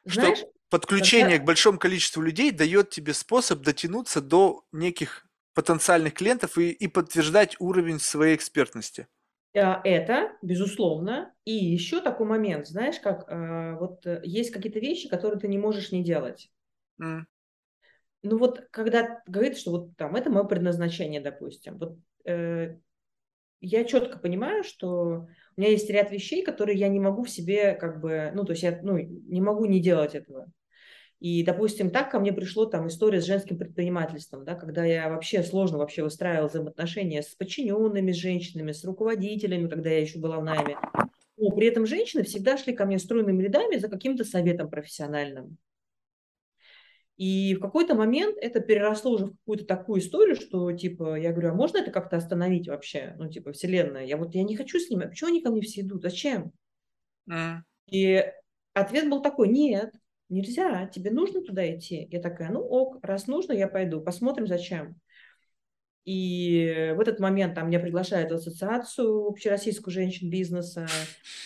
Что 0.07 0.21
Знаешь, 0.21 0.45
подключение 0.71 1.31
когда- 1.39 1.43
к 1.43 1.47
большому 1.47 1.79
количеству 1.79 2.23
людей 2.23 2.51
дает 2.51 2.91
тебе 2.91 3.13
способ 3.15 3.61
дотянуться 3.63 4.21
до 4.21 4.65
неких 4.73 5.27
потенциальных 5.55 6.15
клиентов 6.15 6.57
и, 6.59 6.71
и 6.71 6.87
подтверждать 6.89 7.57
уровень 7.59 7.99
своей 7.99 8.37
экспертности. 8.37 9.09
А, 9.57 9.81
Это, 9.85 10.37
безусловно. 10.43 11.35
И 11.45 11.53
еще 11.53 12.01
такой 12.01 12.27
момент, 12.27 12.69
знаешь, 12.69 13.01
как 13.01 13.25
э, 13.29 13.77
вот 13.79 14.07
э, 14.07 14.21
есть 14.25 14.51
какие-то 14.53 14.79
вещи, 14.79 15.09
которые 15.09 15.41
ты 15.41 15.49
не 15.49 15.59
можешь 15.59 15.91
не 15.91 16.05
делать. 16.05 16.51
М, 17.01 17.27
Ну 18.23 18.39
вот, 18.39 18.67
когда 18.71 19.23
говорит, 19.27 19.59
что 19.59 19.71
вот 19.71 19.97
там 19.97 20.17
это 20.17 20.31
мое 20.31 20.45
предназначение, 20.45 21.21
допустим, 21.21 21.79
вот 21.79 21.99
э, 22.25 22.77
я 23.61 23.85
четко 23.85 24.19
понимаю, 24.19 24.65
что 24.65 25.29
у 25.57 25.61
меня 25.61 25.71
есть 25.71 25.89
ряд 25.91 26.11
вещей, 26.11 26.43
которые 26.43 26.79
я 26.79 26.89
не 26.89 27.01
могу 27.01 27.25
в 27.25 27.31
себе 27.31 27.75
как 27.75 28.01
бы, 28.01 28.33
ну 28.35 28.45
то 28.45 28.53
есть 28.53 28.63
я 28.63 28.79
ну, 28.83 28.99
не 28.99 29.41
могу 29.41 29.67
не 29.67 29.81
делать 29.81 30.15
этого. 30.15 30.51
И, 31.21 31.43
допустим, 31.43 31.91
так 31.91 32.13
ко 32.13 32.21
мне 32.21 32.33
пришло 32.33 32.67
там 32.67 32.87
история 32.87 33.21
с 33.21 33.27
женским 33.27 33.59
предпринимательством, 33.59 34.45
да, 34.45 34.55
когда 34.55 34.85
я 34.85 35.09
вообще 35.09 35.43
сложно 35.43 35.79
вообще 35.79 36.05
выстраивала 36.05 36.49
взаимоотношения 36.49 37.23
с 37.23 37.35
подчиненными, 37.35 38.13
с 38.13 38.17
женщинами, 38.17 38.71
с 38.71 38.85
руководителями, 38.85 39.69
когда 39.69 39.91
я 39.91 40.01
еще 40.01 40.21
была 40.21 40.39
в 40.39 40.45
найме. 40.45 40.77
Но 41.37 41.51
при 41.51 41.67
этом 41.67 41.87
женщины 41.87 42.23
всегда 42.23 42.57
шли 42.57 42.73
ко 42.73 42.85
мне 42.85 43.01
стройными 43.01 43.43
рядами 43.43 43.79
за 43.79 43.89
каким-то 43.89 44.25
советом 44.25 44.71
профессиональным. 44.71 45.59
И 47.19 47.55
в 47.57 47.61
какой-то 47.61 47.97
момент 47.97 48.39
это 48.41 48.61
переросло 48.61 49.13
уже 49.13 49.27
в 49.27 49.33
какую-то 49.33 49.67
такую 49.67 50.01
историю, 50.01 50.37
что, 50.37 50.73
типа, 50.73 51.17
я 51.21 51.33
говорю, 51.33 51.51
а 51.51 51.55
можно 51.55 51.79
это 51.79 51.91
как-то 51.93 52.17
остановить 52.17 52.69
вообще? 52.69 53.15
Ну, 53.19 53.29
типа, 53.31 53.53
вселенная, 53.53 54.07
я 54.07 54.17
вот, 54.17 54.35
я 54.35 54.45
не 54.45 54.57
хочу 54.57 54.79
с 54.81 54.91
ними, 54.91 55.07
а 55.07 55.09
почему 55.11 55.31
они 55.31 55.43
ко 55.43 55.51
мне 55.51 55.63
все 55.63 55.83
идут, 55.83 56.03
зачем? 56.03 56.53
м. 57.29 57.65
И 57.91 58.25
ответ 58.75 59.09
был 59.11 59.23
такой, 59.23 59.49
нет, 59.49 59.95
нельзя, 60.29 60.87
тебе 60.87 61.11
нужно 61.11 61.43
туда 61.43 61.75
идти. 61.75 62.07
Я 62.11 62.21
такая, 62.21 62.51
ну 62.51 62.61
ок, 62.61 62.99
раз 63.03 63.27
нужно, 63.27 63.53
я 63.53 63.69
пойду, 63.69 64.01
посмотрим, 64.01 64.47
зачем. 64.47 65.01
И 66.11 66.95
в 66.97 67.01
этот 67.01 67.21
момент 67.21 67.55
там 67.55 67.69
меня 67.69 67.81
приглашают 67.81 68.31
в 68.31 68.35
ассоциацию 68.35 69.27
общероссийскую 69.27 69.93
женщин 69.93 70.31
бизнеса, 70.31 70.87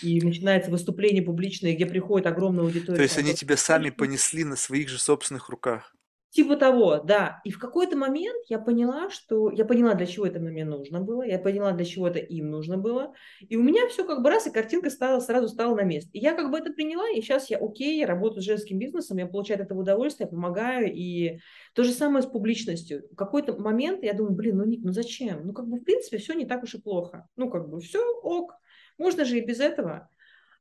и 0.02 0.20
начинается 0.20 0.70
выступление 0.70 1.20
публичное, 1.20 1.74
где 1.74 1.84
приходит 1.84 2.28
огромная 2.28 2.62
аудитория. 2.62 2.96
То 2.96 3.02
есть 3.02 3.18
они 3.18 3.34
тебя 3.34 3.56
сами 3.56 3.90
понесли 3.90 4.44
на 4.44 4.54
своих 4.54 4.88
же 4.88 5.00
собственных 5.00 5.48
руках. 5.48 5.96
Типа 6.32 6.56
того, 6.56 6.96
да. 6.96 7.42
И 7.44 7.50
в 7.50 7.58
какой-то 7.58 7.94
момент 7.94 8.46
я 8.48 8.58
поняла, 8.58 9.10
что 9.10 9.50
я 9.50 9.66
поняла, 9.66 9.92
для 9.92 10.06
чего 10.06 10.24
это 10.24 10.40
мне 10.40 10.64
нужно 10.64 11.02
было, 11.02 11.24
я 11.24 11.38
поняла, 11.38 11.72
для 11.72 11.84
чего 11.84 12.08
это 12.08 12.20
им 12.20 12.50
нужно 12.50 12.78
было. 12.78 13.12
И 13.40 13.54
у 13.54 13.62
меня 13.62 13.86
все 13.88 14.06
как 14.06 14.22
бы 14.22 14.30
раз, 14.30 14.46
и 14.46 14.50
картинка 14.50 14.88
стала, 14.88 15.20
сразу 15.20 15.48
стала 15.48 15.76
на 15.76 15.82
место. 15.82 16.08
И 16.14 16.20
я 16.20 16.32
как 16.32 16.50
бы 16.50 16.56
это 16.56 16.72
приняла, 16.72 17.06
и 17.10 17.20
сейчас 17.20 17.50
я 17.50 17.58
окей, 17.58 17.98
я 17.98 18.06
работаю 18.06 18.40
с 18.40 18.46
женским 18.46 18.78
бизнесом, 18.78 19.18
я 19.18 19.26
получаю 19.26 19.60
от 19.60 19.66
этого 19.66 19.80
удовольствие, 19.80 20.24
я 20.24 20.30
помогаю. 20.30 20.90
И 20.90 21.38
то 21.74 21.84
же 21.84 21.92
самое 21.92 22.22
с 22.22 22.26
публичностью. 22.26 23.02
В 23.12 23.14
какой-то 23.14 23.54
момент 23.58 24.02
я 24.02 24.14
думаю, 24.14 24.34
блин, 24.34 24.56
ну 24.56 24.64
Ник, 24.64 24.80
ну 24.82 24.92
зачем? 24.92 25.46
Ну 25.46 25.52
как 25.52 25.68
бы 25.68 25.80
в 25.80 25.84
принципе 25.84 26.16
все 26.16 26.32
не 26.32 26.46
так 26.46 26.62
уж 26.62 26.74
и 26.74 26.80
плохо. 26.80 27.28
Ну 27.36 27.50
как 27.50 27.68
бы 27.68 27.78
все 27.82 28.00
ок, 28.22 28.54
можно 28.96 29.26
же 29.26 29.36
и 29.36 29.44
без 29.44 29.60
этого. 29.60 30.08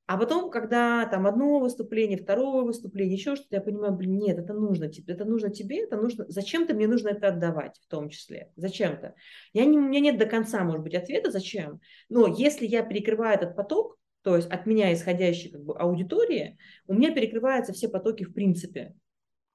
А 0.08 0.18
потом, 0.18 0.52
когда 0.52 1.06
там 1.06 1.26
одно 1.26 1.60
выступление, 1.60 2.18
второе 2.18 2.64
выступление, 2.64 3.16
еще 3.16 3.36
что-то, 3.36 3.56
я 3.56 3.62
понимаю, 3.62 3.94
блин, 3.94 4.18
нет, 4.18 4.40
это 4.40 4.54
нужно 4.54 4.90
тебе, 4.90 5.14
это 5.14 5.24
нужно 5.24 5.50
тебе, 5.50 5.84
это 5.84 5.96
нужно, 5.96 6.26
зачем-то 6.28 6.74
мне 6.74 6.88
нужно 6.88 7.10
это 7.10 7.30
отдавать 7.30 7.80
в 7.82 7.88
том 7.88 8.10
числе, 8.10 8.52
зачем-то. 8.58 9.16
Я 9.54 9.66
не, 9.66 9.78
у 9.78 9.82
меня 9.82 10.02
нет 10.02 10.18
до 10.18 10.26
конца, 10.26 10.64
может 10.64 10.82
быть, 10.82 10.96
ответа, 10.96 11.32
зачем, 11.32 11.80
но 12.10 12.28
если 12.28 12.66
я 12.66 12.84
перекрываю 12.84 13.36
этот 13.38 13.56
поток, 13.56 13.98
то 14.24 14.36
есть 14.36 14.50
от 14.50 14.66
меня 14.66 14.94
исходящей 14.94 15.52
как 15.52 15.64
бы 15.64 15.78
аудитории, 15.78 16.58
у 16.88 16.94
меня 16.94 17.14
перекрываются 17.14 17.74
все 17.74 17.88
потоки 17.88 18.24
в 18.24 18.34
принципе. 18.34 18.94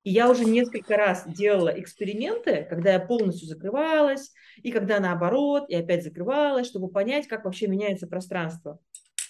И 0.02 0.10
я 0.10 0.30
уже 0.30 0.44
несколько 0.44 0.96
раз 0.96 1.24
делала 1.26 1.68
эксперименты, 1.68 2.64
когда 2.70 2.92
я 2.92 3.00
полностью 3.00 3.48
закрывалась, 3.48 4.32
и 4.62 4.70
когда 4.70 5.00
наоборот, 5.00 5.64
и 5.68 5.74
опять 5.74 6.04
закрывалась, 6.04 6.68
чтобы 6.68 6.88
понять, 6.88 7.26
как 7.26 7.44
вообще 7.44 7.66
меняется 7.66 8.06
пространство. 8.06 8.78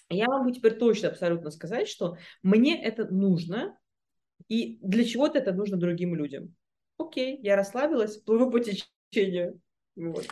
Я 0.09 0.29
могу 0.29 0.51
теперь 0.51 0.75
точно 0.75 1.09
абсолютно 1.09 1.51
сказать, 1.51 1.89
что 1.89 2.17
мне 2.43 2.81
это 2.83 3.07
нужно, 3.07 3.79
и 4.49 4.79
для 4.83 5.05
чего-то 5.05 5.39
это 5.39 5.53
нужно 5.53 5.77
другим 5.77 6.15
людям. 6.15 6.55
Окей, 6.99 7.39
я 7.43 7.57
расслабилась, 7.57 8.17
плыву 8.17 8.51
по 8.53 8.61
течению. 8.61 9.61
Вот. 9.97 10.27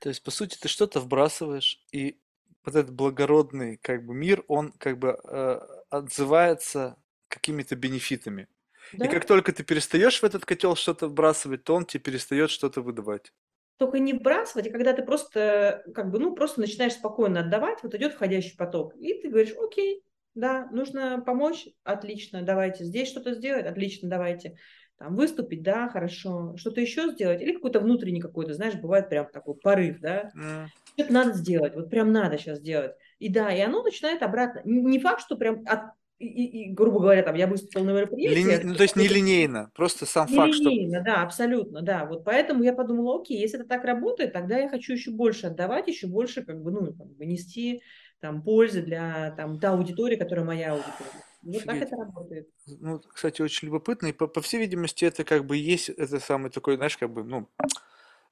То 0.00 0.08
есть, 0.08 0.22
по 0.22 0.30
сути, 0.30 0.56
ты 0.58 0.68
что-то 0.68 1.00
вбрасываешь, 1.00 1.82
и 1.90 2.20
вот 2.64 2.74
этот 2.74 2.94
благородный 2.94 3.78
как 3.78 4.04
бы 4.04 4.14
мир, 4.14 4.44
он 4.48 4.72
как 4.72 4.98
бы 4.98 5.18
э, 5.22 5.60
отзывается 5.88 6.96
какими-то 7.28 7.76
бенефитами. 7.76 8.48
Да? 8.92 9.06
И 9.06 9.08
как 9.08 9.24
только 9.24 9.52
ты 9.52 9.64
перестаешь 9.64 10.20
в 10.20 10.24
этот 10.24 10.44
котел 10.44 10.76
что-то 10.76 11.08
вбрасывать, 11.08 11.64
то 11.64 11.74
он 11.74 11.86
тебе 11.86 12.02
перестает 12.02 12.50
что-то 12.50 12.82
выдавать. 12.82 13.32
Только 13.78 13.98
не 13.98 14.14
вбрасывать, 14.14 14.68
а 14.68 14.70
когда 14.70 14.92
ты 14.94 15.02
просто, 15.02 15.84
как 15.94 16.10
бы, 16.10 16.18
ну, 16.18 16.34
просто 16.34 16.60
начинаешь 16.60 16.94
спокойно 16.94 17.40
отдавать, 17.40 17.82
вот 17.82 17.94
идет 17.94 18.14
входящий 18.14 18.56
поток, 18.56 18.94
и 18.96 19.20
ты 19.20 19.28
говоришь, 19.28 19.54
окей, 19.58 20.02
да, 20.34 20.66
нужно 20.72 21.20
помочь, 21.24 21.66
отлично, 21.84 22.42
давайте, 22.42 22.84
здесь 22.84 23.08
что-то 23.08 23.34
сделать, 23.34 23.66
отлично, 23.66 24.08
давайте, 24.08 24.56
там, 24.96 25.14
выступить, 25.16 25.62
да, 25.62 25.88
хорошо, 25.90 26.56
что-то 26.56 26.80
еще 26.80 27.10
сделать, 27.10 27.42
или 27.42 27.52
какой-то 27.52 27.80
внутренний 27.80 28.20
какой-то, 28.20 28.54
знаешь, 28.54 28.76
бывает 28.76 29.10
прям 29.10 29.30
такой 29.30 29.56
порыв, 29.56 30.00
да, 30.00 30.32
М, 30.34 30.70
что-то 30.94 31.12
надо 31.12 31.32
сделать, 31.34 31.74
вот 31.74 31.90
прям 31.90 32.12
надо 32.12 32.38
сейчас 32.38 32.58
сделать. 32.58 32.92
И 33.18 33.28
да, 33.28 33.52
и 33.54 33.60
оно 33.60 33.82
начинает 33.82 34.22
обратно. 34.22 34.62
Не 34.64 34.98
факт, 34.98 35.20
что 35.20 35.36
прям 35.36 35.62
от 35.66 35.90
и, 36.18 36.26
и, 36.26 36.64
и, 36.64 36.72
грубо 36.72 37.00
говоря, 37.00 37.22
там 37.22 37.34
я 37.34 37.46
выступил 37.46 37.84
на 37.84 37.90
мероприятии. 37.90 38.34
Лини... 38.34 38.60
Ну, 38.62 38.74
то 38.74 38.82
есть 38.82 38.96
не 38.96 39.06
линейно, 39.06 39.70
просто 39.74 40.06
сам 40.06 40.28
не 40.28 40.36
факт, 40.36 40.54
что... 40.54 40.70
да, 41.04 41.22
абсолютно, 41.22 41.82
да. 41.82 42.06
Вот 42.06 42.24
поэтому 42.24 42.62
я 42.62 42.72
подумала, 42.72 43.20
окей, 43.20 43.38
если 43.38 43.60
это 43.60 43.68
так 43.68 43.84
работает, 43.84 44.32
тогда 44.32 44.58
я 44.58 44.68
хочу 44.68 44.94
еще 44.94 45.10
больше 45.10 45.48
отдавать, 45.48 45.88
еще 45.88 46.06
больше 46.06 46.42
как 46.42 46.62
бы, 46.62 46.70
ну, 46.70 46.94
как 46.94 47.06
бы 47.06 47.26
нести 47.26 47.82
там 48.20 48.42
пользы 48.42 48.82
для 48.82 49.34
там 49.36 49.60
та 49.60 49.72
аудитории, 49.72 50.16
которая 50.16 50.44
моя 50.46 50.72
аудитория. 50.72 51.22
Вот 51.42 51.56
Офигеть. 51.56 51.66
так 51.66 51.82
это 51.82 51.96
работает. 51.96 52.48
Ну, 52.66 52.98
кстати, 53.00 53.42
очень 53.42 53.66
любопытно, 53.66 54.06
и 54.06 54.12
по, 54.12 54.26
по 54.26 54.40
всей 54.40 54.58
видимости 54.58 55.04
это 55.04 55.22
как 55.22 55.44
бы 55.44 55.56
есть, 55.56 55.90
это 55.90 56.18
самый 56.18 56.50
такой, 56.50 56.76
знаешь, 56.76 56.96
как 56.96 57.12
бы, 57.12 57.24
ну, 57.24 57.48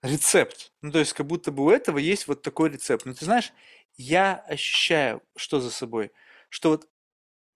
рецепт. 0.03 0.73
Ну, 0.81 0.91
то 0.91 0.99
есть 0.99 1.13
как 1.13 1.27
будто 1.27 1.53
бы 1.53 1.65
у 1.65 1.71
этого 1.71 1.99
есть 1.99 2.29
вот 2.29 2.43
такой 2.43 2.71
рецепт. 2.71 3.05
Но 3.05 3.13
ты 3.13 3.25
знаешь, 3.25 3.53
я 3.97 4.43
ощущаю, 4.49 5.23
что 5.37 5.61
за 5.61 5.71
собой, 5.71 6.13
что 6.49 6.71
вот 6.71 6.89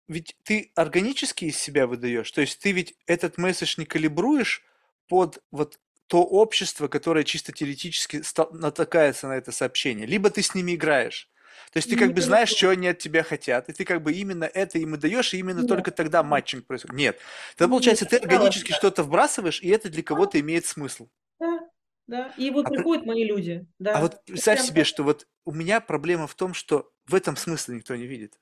ведь 0.08 0.36
ты 0.42 0.72
органически 0.74 1.46
из 1.46 1.58
себя 1.58 1.86
выдаешь, 1.86 2.30
то 2.30 2.40
есть 2.40 2.58
ты 2.58 2.72
ведь 2.72 2.96
этот 3.06 3.38
месседж 3.38 3.74
не 3.76 3.84
калибруешь 3.84 4.64
под 5.08 5.42
вот 5.50 5.78
то 6.08 6.22
общество, 6.22 6.88
которое 6.88 7.22
чисто 7.22 7.52
теоретически 7.52 8.22
натыкается 8.52 9.28
на 9.28 9.36
это 9.36 9.52
сообщение, 9.52 10.06
либо 10.06 10.30
ты 10.30 10.42
с 10.42 10.54
ними 10.54 10.74
играешь. 10.74 11.30
То 11.72 11.76
есть 11.76 11.90
ты 11.90 11.96
как 11.96 12.14
бы 12.14 12.22
знаешь, 12.22 12.48
что 12.48 12.70
они 12.70 12.88
от 12.88 12.98
тебя 12.98 13.22
хотят, 13.22 13.68
и 13.68 13.72
ты 13.74 13.84
как 13.84 14.02
бы 14.02 14.12
именно 14.12 14.44
это 14.44 14.78
им 14.78 14.94
и 14.94 14.98
даешь, 14.98 15.34
и 15.34 15.38
именно 15.38 15.60
Нет. 15.60 15.68
только 15.68 15.90
тогда 15.90 16.22
матчинг 16.22 16.66
происходит. 16.66 16.96
Нет. 16.96 17.18
Тогда 17.56 17.70
получается, 17.70 18.06
ты 18.06 18.16
органически 18.16 18.72
что-то 18.72 19.02
вбрасываешь, 19.02 19.60
и 19.60 19.68
это 19.68 19.90
для 19.90 20.02
кого-то 20.02 20.40
имеет 20.40 20.64
смысл. 20.64 21.08
Да, 21.38 21.60
да. 22.06 22.32
И 22.38 22.50
вот 22.50 22.66
а 22.66 22.70
приходят 22.70 23.04
мои 23.04 23.24
люди. 23.24 23.66
Да. 23.78 23.96
А 23.96 24.00
вот 24.00 24.24
представь 24.24 24.62
себе, 24.62 24.84
что 24.84 25.02
вот 25.02 25.26
у 25.44 25.52
меня 25.52 25.80
проблема 25.80 26.26
в 26.26 26.34
том, 26.34 26.54
что 26.54 26.90
в 27.06 27.14
этом 27.14 27.36
смысла 27.36 27.74
никто 27.74 27.94
не 27.96 28.06
видит. 28.06 28.38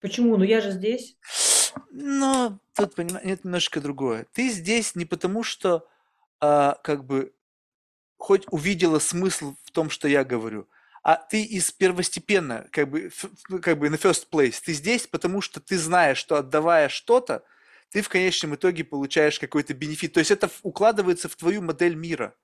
Почему? 0.00 0.36
Ну 0.36 0.44
я 0.44 0.60
же 0.60 0.70
здесь. 0.70 1.16
Но 1.90 2.58
тут, 2.74 2.94
понимаешь, 2.94 3.26
это 3.26 3.40
немножко 3.44 3.80
другое. 3.80 4.26
Ты 4.32 4.48
здесь 4.50 4.94
не 4.94 5.04
потому, 5.04 5.42
что 5.42 5.88
а, 6.40 6.78
как 6.82 7.04
бы 7.04 7.32
хоть 8.16 8.44
увидела 8.50 8.98
смысл 8.98 9.56
в 9.64 9.70
том, 9.70 9.90
что 9.90 10.08
я 10.08 10.24
говорю, 10.24 10.68
а 11.02 11.16
ты 11.16 11.42
из 11.42 11.70
первостепенно, 11.70 12.66
как 12.72 12.90
бы, 12.90 13.10
как 13.62 13.78
бы 13.78 13.90
на 13.90 13.94
first 13.94 14.26
place. 14.30 14.56
Ты 14.64 14.72
здесь, 14.72 15.06
потому 15.06 15.40
что 15.40 15.60
ты 15.60 15.78
знаешь, 15.78 16.18
что 16.18 16.36
отдавая 16.36 16.88
что-то, 16.88 17.44
ты 17.90 18.02
в 18.02 18.08
конечном 18.08 18.56
итоге 18.56 18.84
получаешь 18.84 19.38
какой-то 19.38 19.72
бенефит. 19.74 20.12
То 20.14 20.20
есть 20.20 20.32
это 20.32 20.50
укладывается 20.62 21.28
в 21.28 21.36
твою 21.36 21.62
модель 21.62 21.94
мира. 21.94 22.34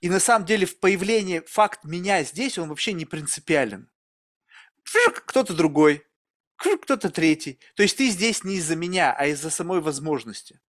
И 0.00 0.08
на 0.08 0.20
самом 0.20 0.46
деле 0.46 0.66
в 0.66 0.78
появлении 0.80 1.40
факт 1.46 1.84
меня 1.84 2.24
здесь, 2.24 2.58
он 2.58 2.70
вообще 2.70 2.92
не 2.92 3.04
принципиален. 3.04 3.90
Кто-то 5.26 5.54
другой, 5.54 6.04
кто-то 6.80 7.10
третий. 7.10 7.58
То 7.74 7.82
есть 7.82 7.96
ты 7.96 8.08
здесь 8.08 8.44
не 8.44 8.56
из-за 8.56 8.76
меня, 8.76 9.14
а 9.16 9.26
из-за 9.26 9.50
самой 9.50 9.80
возможности. 9.80 10.60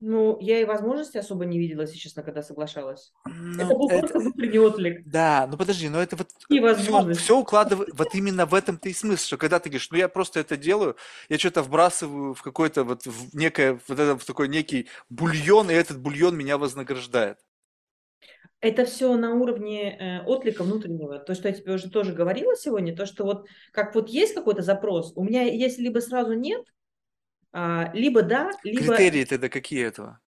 Ну, 0.00 0.36
я 0.40 0.60
и 0.60 0.64
возможности 0.64 1.16
особо 1.16 1.46
не 1.46 1.58
видела, 1.58 1.80
если 1.82 1.96
честно, 1.96 2.22
когда 2.22 2.42
соглашалась. 2.42 3.14
Ну, 3.24 3.64
это 3.64 3.74
был 3.74 3.88
это... 3.88 4.00
просто 4.00 4.18
внутренний 4.18 4.58
отклик. 4.58 5.02
Да, 5.06 5.48
ну 5.50 5.56
подожди, 5.56 5.88
но 5.88 6.02
это 6.02 6.16
вот 6.16 6.28
и 6.50 6.60
все, 6.74 7.14
все 7.14 7.38
укладывает, 7.38 7.88
вот 7.94 8.14
именно 8.14 8.44
в 8.44 8.54
этом-то 8.54 8.90
и 8.90 8.92
смысл, 8.92 9.26
что 9.26 9.36
когда 9.38 9.58
ты 9.58 9.70
говоришь, 9.70 9.90
ну 9.90 9.96
я 9.96 10.08
просто 10.08 10.40
это 10.40 10.58
делаю, 10.58 10.96
я 11.30 11.38
что-то 11.38 11.62
вбрасываю 11.62 12.34
в 12.34 12.42
какой-то 12.42 12.84
вот 12.84 13.06
в 13.06 13.34
некое, 13.34 13.80
вот 13.88 13.98
это 13.98 14.18
в 14.18 14.24
такой 14.26 14.48
некий 14.48 14.86
бульон, 15.08 15.70
и 15.70 15.74
этот 15.74 15.98
бульон 15.98 16.36
меня 16.36 16.58
вознаграждает. 16.58 17.38
Это 18.60 18.84
все 18.84 19.14
на 19.16 19.34
уровне 19.34 19.96
э, 19.96 20.22
отклика 20.24 20.64
внутреннего. 20.64 21.18
То, 21.18 21.34
что 21.34 21.48
я 21.48 21.54
тебе 21.54 21.74
уже 21.74 21.90
тоже 21.90 22.12
говорила 22.12 22.56
сегодня, 22.56 22.96
то, 22.96 23.06
что 23.06 23.24
вот 23.24 23.46
как 23.72 23.94
вот 23.94 24.08
есть 24.08 24.34
какой-то 24.34 24.62
запрос, 24.62 25.12
у 25.14 25.24
меня 25.24 25.42
есть 25.42 25.78
либо 25.78 25.98
сразу 25.98 26.32
нет, 26.32 26.64
а, 27.52 27.90
либо 27.94 28.22
да, 28.22 28.50
либо... 28.64 28.96
Критерии 28.96 29.24
тогда 29.24 29.48
какие 29.48 29.84
этого? 29.84 30.20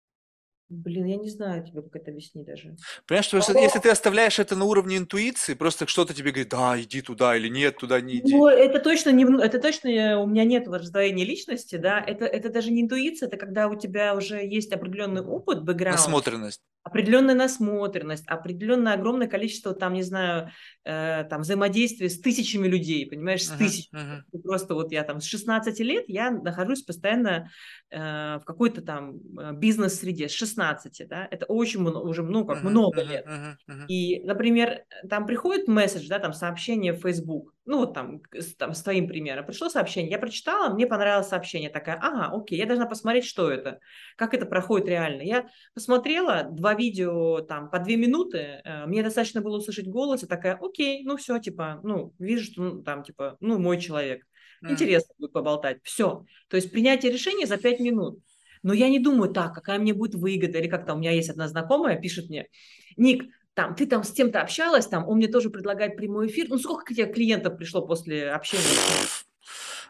Блин, 0.69 1.05
я 1.05 1.15
не 1.15 1.29
знаю 1.29 1.65
тебе, 1.65 1.81
как 1.81 1.95
это 1.95 2.11
объяснить 2.11 2.45
даже. 2.45 2.75
Понимаешь, 3.07 3.25
что 3.25 3.37
если, 3.37 3.57
если 3.57 3.79
ты 3.79 3.89
оставляешь 3.89 4.37
это 4.37 4.55
на 4.57 4.65
уровне 4.65 4.97
интуиции, 4.97 5.53
просто 5.53 5.87
что-то 5.87 6.13
тебе 6.13 6.31
говорит, 6.31 6.49
да, 6.49 6.81
иди 6.81 7.01
туда 7.01 7.37
или 7.37 7.47
нет, 7.47 7.77
туда 7.77 8.01
не 8.01 8.17
иди. 8.17 8.35
Ну, 8.35 8.47
это 8.47 8.79
точно 8.79 9.11
не, 9.11 9.23
это 9.41 9.59
точно 9.59 9.87
э, 9.87 10.15
у 10.17 10.27
меня 10.27 10.43
нет 10.43 10.67
раздвоения 10.67 11.25
личности, 11.25 11.77
да, 11.77 12.03
это, 12.05 12.25
это 12.25 12.49
даже 12.49 12.71
не 12.71 12.81
интуиция, 12.81 13.27
это 13.27 13.37
когда 13.37 13.69
у 13.69 13.75
тебя 13.75 14.13
уже 14.13 14.45
есть 14.45 14.73
определенный 14.73 15.21
опыт, 15.21 15.63
бэкграунд. 15.63 15.99
Насмотренность 15.99 16.61
определенная 16.87 17.35
насмотренность, 17.35 18.25
определенное 18.27 18.93
огромное 18.93 19.27
количество, 19.27 19.73
там, 19.73 19.93
не 19.93 20.03
знаю, 20.03 20.51
э, 20.85 21.25
там, 21.29 21.41
взаимодействия 21.41 22.09
с 22.09 22.19
тысячами 22.19 22.65
людей, 22.65 23.05
понимаешь, 23.05 23.43
с 23.43 23.51
uh-huh, 23.51 23.57
тысячами. 23.57 24.23
Uh-huh. 24.33 24.41
Просто 24.41 24.73
вот 24.73 24.93
я 24.93 25.03
там 25.03 25.19
с 25.19 25.25
16 25.25 25.79
лет, 25.81 26.05
я 26.07 26.31
нахожусь 26.31 26.83
постоянно 26.83 27.51
э, 27.89 28.39
в 28.39 28.43
какой-то 28.45 28.81
там 28.81 29.17
э, 29.37 29.51
бизнес-среде, 29.53 30.29
с 30.29 30.31
16, 30.57 31.07
да, 31.07 31.27
это 31.29 31.45
очень 31.45 31.81
много, 31.81 31.97
уже, 31.97 32.23
ну, 32.23 32.45
как 32.45 32.57
uh-huh, 32.57 32.69
много 32.69 33.01
uh-huh, 33.01 33.07
лет. 33.07 33.27
Uh-huh, 33.27 33.55
uh-huh. 33.69 33.87
И, 33.87 34.21
например, 34.23 34.83
там 35.09 35.25
приходит 35.25 35.67
месседж, 35.67 36.07
да, 36.07 36.19
там, 36.19 36.33
сообщение 36.33 36.93
в 36.93 37.01
Facebook, 37.01 37.53
ну, 37.65 37.79
вот 37.79 37.93
там, 37.93 38.21
с, 38.33 38.55
там, 38.55 38.73
с 38.73 38.81
твоим 38.81 39.07
примером, 39.07 39.45
пришло 39.45 39.69
сообщение, 39.69 40.11
я 40.11 40.19
прочитала, 40.19 40.73
мне 40.73 40.87
понравилось 40.87 41.27
сообщение, 41.27 41.69
такая, 41.69 41.97
ага, 42.01 42.35
окей, 42.35 42.57
я 42.57 42.65
должна 42.65 42.85
посмотреть, 42.85 43.25
что 43.25 43.51
это, 43.51 43.79
как 44.15 44.33
это 44.33 44.45
проходит 44.45 44.87
реально. 44.87 45.21
Я 45.21 45.47
посмотрела 45.73 46.43
два 46.49 46.73
видео, 46.73 47.41
там, 47.41 47.69
по 47.69 47.79
две 47.79 47.97
минуты, 47.97 48.61
э, 48.63 48.85
мне 48.87 49.03
достаточно 49.03 49.41
было 49.41 49.57
услышать 49.57 49.87
голос, 49.87 50.23
и 50.23 50.27
такая, 50.27 50.57
окей, 50.59 51.03
ну, 51.03 51.17
все, 51.17 51.37
типа, 51.39 51.79
ну, 51.83 52.13
вижу, 52.19 52.51
что, 52.51 52.61
ну, 52.61 52.83
там, 52.83 53.03
типа, 53.03 53.37
ну, 53.39 53.59
мой 53.59 53.79
человек, 53.79 54.23
интересно 54.61 55.13
будет 55.19 55.33
поболтать, 55.33 55.79
все. 55.83 56.25
То 56.47 56.57
есть 56.57 56.71
принятие 56.71 57.11
решения 57.11 57.45
за 57.45 57.57
пять 57.57 57.79
минут. 57.79 58.19
Но 58.63 58.73
я 58.73 58.89
не 58.89 58.99
думаю, 58.99 59.31
так, 59.31 59.53
какая 59.53 59.79
мне 59.79 59.93
будет 59.93 60.15
выгода, 60.15 60.57
или 60.57 60.67
как-то 60.67 60.93
у 60.93 60.97
меня 60.97 61.11
есть 61.11 61.29
одна 61.29 61.47
знакомая, 61.47 61.99
пишет 61.99 62.29
мне, 62.29 62.47
Ник, 62.95 63.25
там, 63.53 63.75
ты 63.75 63.87
там 63.87 64.03
с 64.03 64.11
тем-то 64.11 64.41
общалась, 64.41 64.87
там, 64.87 65.07
он 65.07 65.17
мне 65.17 65.27
тоже 65.27 65.49
предлагает 65.49 65.97
прямой 65.97 66.27
эфир. 66.27 66.47
Ну, 66.49 66.57
сколько 66.59 66.93
тебе 66.93 67.11
клиентов 67.11 67.57
пришло 67.57 67.85
после 67.85 68.29
общения? 68.29 68.63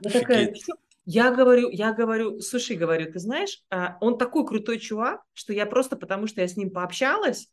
Я 0.01 0.11
такая, 0.11 0.53
я 1.05 1.31
говорю, 1.31 1.69
я 1.69 1.93
говорю, 1.93 2.39
слушай, 2.39 2.75
говорю, 2.75 3.11
ты 3.11 3.19
знаешь, 3.19 3.61
а, 3.69 3.97
он 4.01 4.17
такой 4.17 4.45
крутой 4.45 4.79
чувак, 4.79 5.21
что 5.33 5.53
я 5.53 5.65
просто 5.65 5.95
потому, 5.95 6.27
что 6.27 6.41
я 6.41 6.47
с 6.47 6.57
ним 6.57 6.69
пообщалась, 6.69 7.49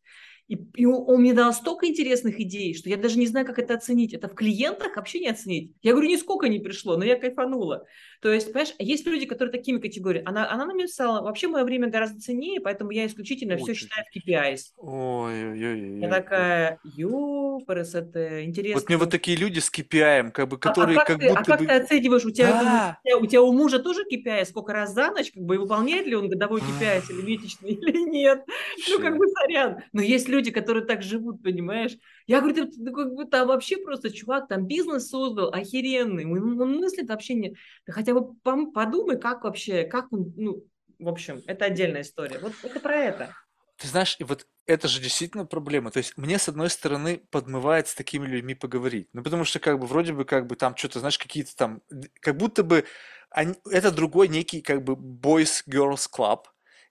и, 0.47 0.59
и 0.75 0.85
он 0.85 1.23
мне 1.23 1.33
дал 1.33 1.55
столько 1.55 1.87
интересных 1.87 2.39
идей, 2.39 2.75
что 2.75 2.91
я 2.91 2.99
даже 2.99 3.19
не 3.19 3.27
знаю, 3.27 3.47
как 3.47 3.59
это 3.59 3.75
оценить. 3.75 4.13
Это 4.13 4.29
в 4.29 4.35
клиентах 4.35 4.97
вообще 4.97 5.21
не 5.21 5.29
оценить. 5.29 5.73
Я 5.83 5.93
говорю, 5.93 6.09
нисколько 6.09 6.49
не 6.49 6.59
пришло, 6.59 6.97
но 6.99 7.05
я 7.05 7.19
кайфанула. 7.19 7.87
То 8.21 8.33
есть, 8.33 8.53
понимаешь, 8.53 8.75
есть 8.79 9.07
люди, 9.07 9.25
которые 9.27 9.53
такими 9.53 9.79
категориями. 9.79 10.29
Она, 10.29 10.51
она 10.51 10.67
нам 10.67 10.77
написала, 10.77 11.23
вообще 11.23 11.49
мое 11.49 11.65
время 11.65 11.89
гораздо 11.89 12.21
ценнее, 12.21 12.61
поэтому 12.61 12.91
я 12.91 13.07
исключительно 13.07 13.55
Очень. 13.55 13.65
все 13.65 13.75
считаю 13.75 14.05
в 14.05 14.17
KPIs. 14.17 14.61
Ой-ой-ой. 14.77 16.01
Я 16.01 16.09
такая, 16.09 16.79
ёпарас, 16.85 17.95
это 17.95 18.45
интересно. 18.45 18.81
Вот 18.81 18.89
мне 18.89 18.99
вот 18.99 19.11
такие 19.11 19.39
люди 19.39 19.61
с 19.61 19.71
KPI, 19.71 20.31
как 20.31 20.49
бы, 20.49 20.59
которые 20.59 20.99
а, 20.99 21.03
а 21.03 21.05
как, 21.05 21.07
как 21.07 21.21
ты, 21.21 21.29
будто 21.29 21.41
а 21.41 21.45
как 21.45 21.61
бы... 21.61 21.67
ты 21.67 21.73
оцениваешь, 21.73 22.25
у 22.25 22.31
тебя, 22.31 22.51
да. 22.51 22.99
у, 23.03 23.07
тебя, 23.07 23.19
у 23.19 23.27
тебя 23.27 23.43
у 23.43 23.53
мужа 23.53 23.79
тоже 23.79 24.05
KPI, 24.11 24.45
сколько 24.45 24.75
раз 24.75 24.93
за 24.93 25.11
ночь, 25.11 25.33
как 25.33 25.43
бы, 25.43 25.59
выполняет 25.59 26.07
ли 26.07 26.15
он 26.15 26.29
годовой 26.29 26.61
KPI 26.61 27.03
или 27.11 27.23
месячный, 27.23 27.71
или 27.73 28.11
нет? 28.11 28.45
Ну, 28.91 29.01
как 29.01 29.17
бы, 29.17 29.27
сорян. 29.29 29.83
Но 29.93 30.03
есть 30.03 30.29
люди, 30.35 30.51
которые 30.51 30.85
так 30.85 31.03
живут, 31.03 31.43
понимаешь? 31.43 31.97
Я 32.27 32.41
говорю, 32.41 32.67
ты, 32.67 32.73
ты 32.73 32.93
как 32.93 33.15
бы 33.15 33.25
там 33.25 33.49
вообще 33.49 33.77
просто 33.77 34.11
чувак 34.11 34.49
там 34.49 34.67
бизнес 34.67 35.09
создал 35.09 35.51
охеренный, 35.53 36.27
он, 36.27 36.61
он 36.61 36.77
мыслит 36.79 37.09
вообще 37.09 37.35
не... 37.35 37.57
Ты 37.87 37.93
хотя 37.93 38.15
бы 38.15 38.35
подумай, 38.73 39.19
как 39.19 39.45
вообще, 39.45 39.85
как 39.85 40.13
он, 40.13 40.33
ну, 40.37 40.65
в 40.99 41.09
общем, 41.09 41.41
это 41.47 41.67
отдельная 41.67 42.03
история. 42.03 42.39
Вот 42.41 42.53
это 42.63 42.81
про 42.81 42.97
это. 42.97 43.35
Ты 43.77 43.89
знаешь, 43.89 44.17
вот 44.21 44.47
это 44.67 44.89
же 44.89 45.01
действительно 45.01 45.47
проблема. 45.47 45.91
То 45.91 45.99
есть 45.99 46.17
мне, 46.17 46.39
с 46.39 46.49
одной 46.49 46.71
стороны, 46.71 47.23
подмывает 47.31 47.89
с 47.89 47.95
такими 47.95 48.27
людьми 48.27 48.55
поговорить. 48.55 49.09
Ну, 49.13 49.23
потому 49.23 49.45
что, 49.45 49.59
как 49.59 49.79
бы, 49.79 49.87
вроде 49.87 50.13
бы, 50.13 50.25
как 50.25 50.47
бы, 50.47 50.57
там 50.57 50.77
что-то, 50.77 51.01
знаешь, 51.01 51.19
какие-то 51.19 51.55
там... 51.57 51.83
Как 52.21 52.37
будто 52.37 52.63
бы 52.63 52.85
они, 53.31 53.55
это 53.71 53.91
другой 53.91 54.29
некий, 54.29 54.63
как 54.63 54.85
бы, 54.85 54.95
boys-girls 54.95 56.09
club, 56.17 56.45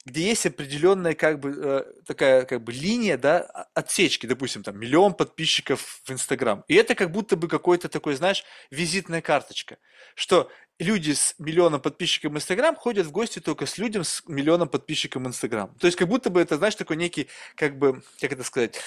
где 0.05 0.27
есть 0.30 0.45
определенная 0.45 1.15
как 1.15 1.39
бы 1.39 1.55
э, 1.55 1.84
такая 2.05 2.45
как 2.45 2.63
бы 2.63 2.73
линия, 2.73 3.17
да, 3.17 3.41
отсечки, 3.73 4.25
допустим, 4.25 4.63
там 4.63 4.77
миллион 4.77 5.13
подписчиков 5.13 6.01
в 6.03 6.11
Инстаграм. 6.11 6.63
И 6.67 6.75
это 6.75 6.93
как 6.93 7.11
будто 7.11 7.38
бы 7.38 7.47
какой-то 7.47 7.88
такой, 7.88 8.15
знаешь, 8.15 8.43
визитная 8.69 9.21
карточка, 9.21 9.77
что 10.15 10.51
люди 10.77 11.13
с 11.13 11.35
миллионом 11.39 11.81
подписчиков 11.81 12.34
в 12.34 12.35
Инстаграм 12.35 12.75
ходят 12.75 13.07
в 13.07 13.11
гости 13.11 13.39
только 13.39 13.65
с 13.65 13.77
людям 13.77 14.03
с 14.03 14.23
миллионом 14.27 14.67
подписчиков 14.67 15.23
в 15.23 15.27
Инстаграм. 15.27 15.73
То 15.75 15.88
есть 15.88 15.97
как 15.97 16.09
будто 16.09 16.30
бы 16.30 16.41
это, 16.41 16.57
знаешь, 16.57 16.75
такой 16.75 16.97
некий, 16.97 17.30
как 17.55 17.77
бы, 17.77 18.03
как 18.19 18.34
это 18.34 18.43
сказать, 18.43 18.80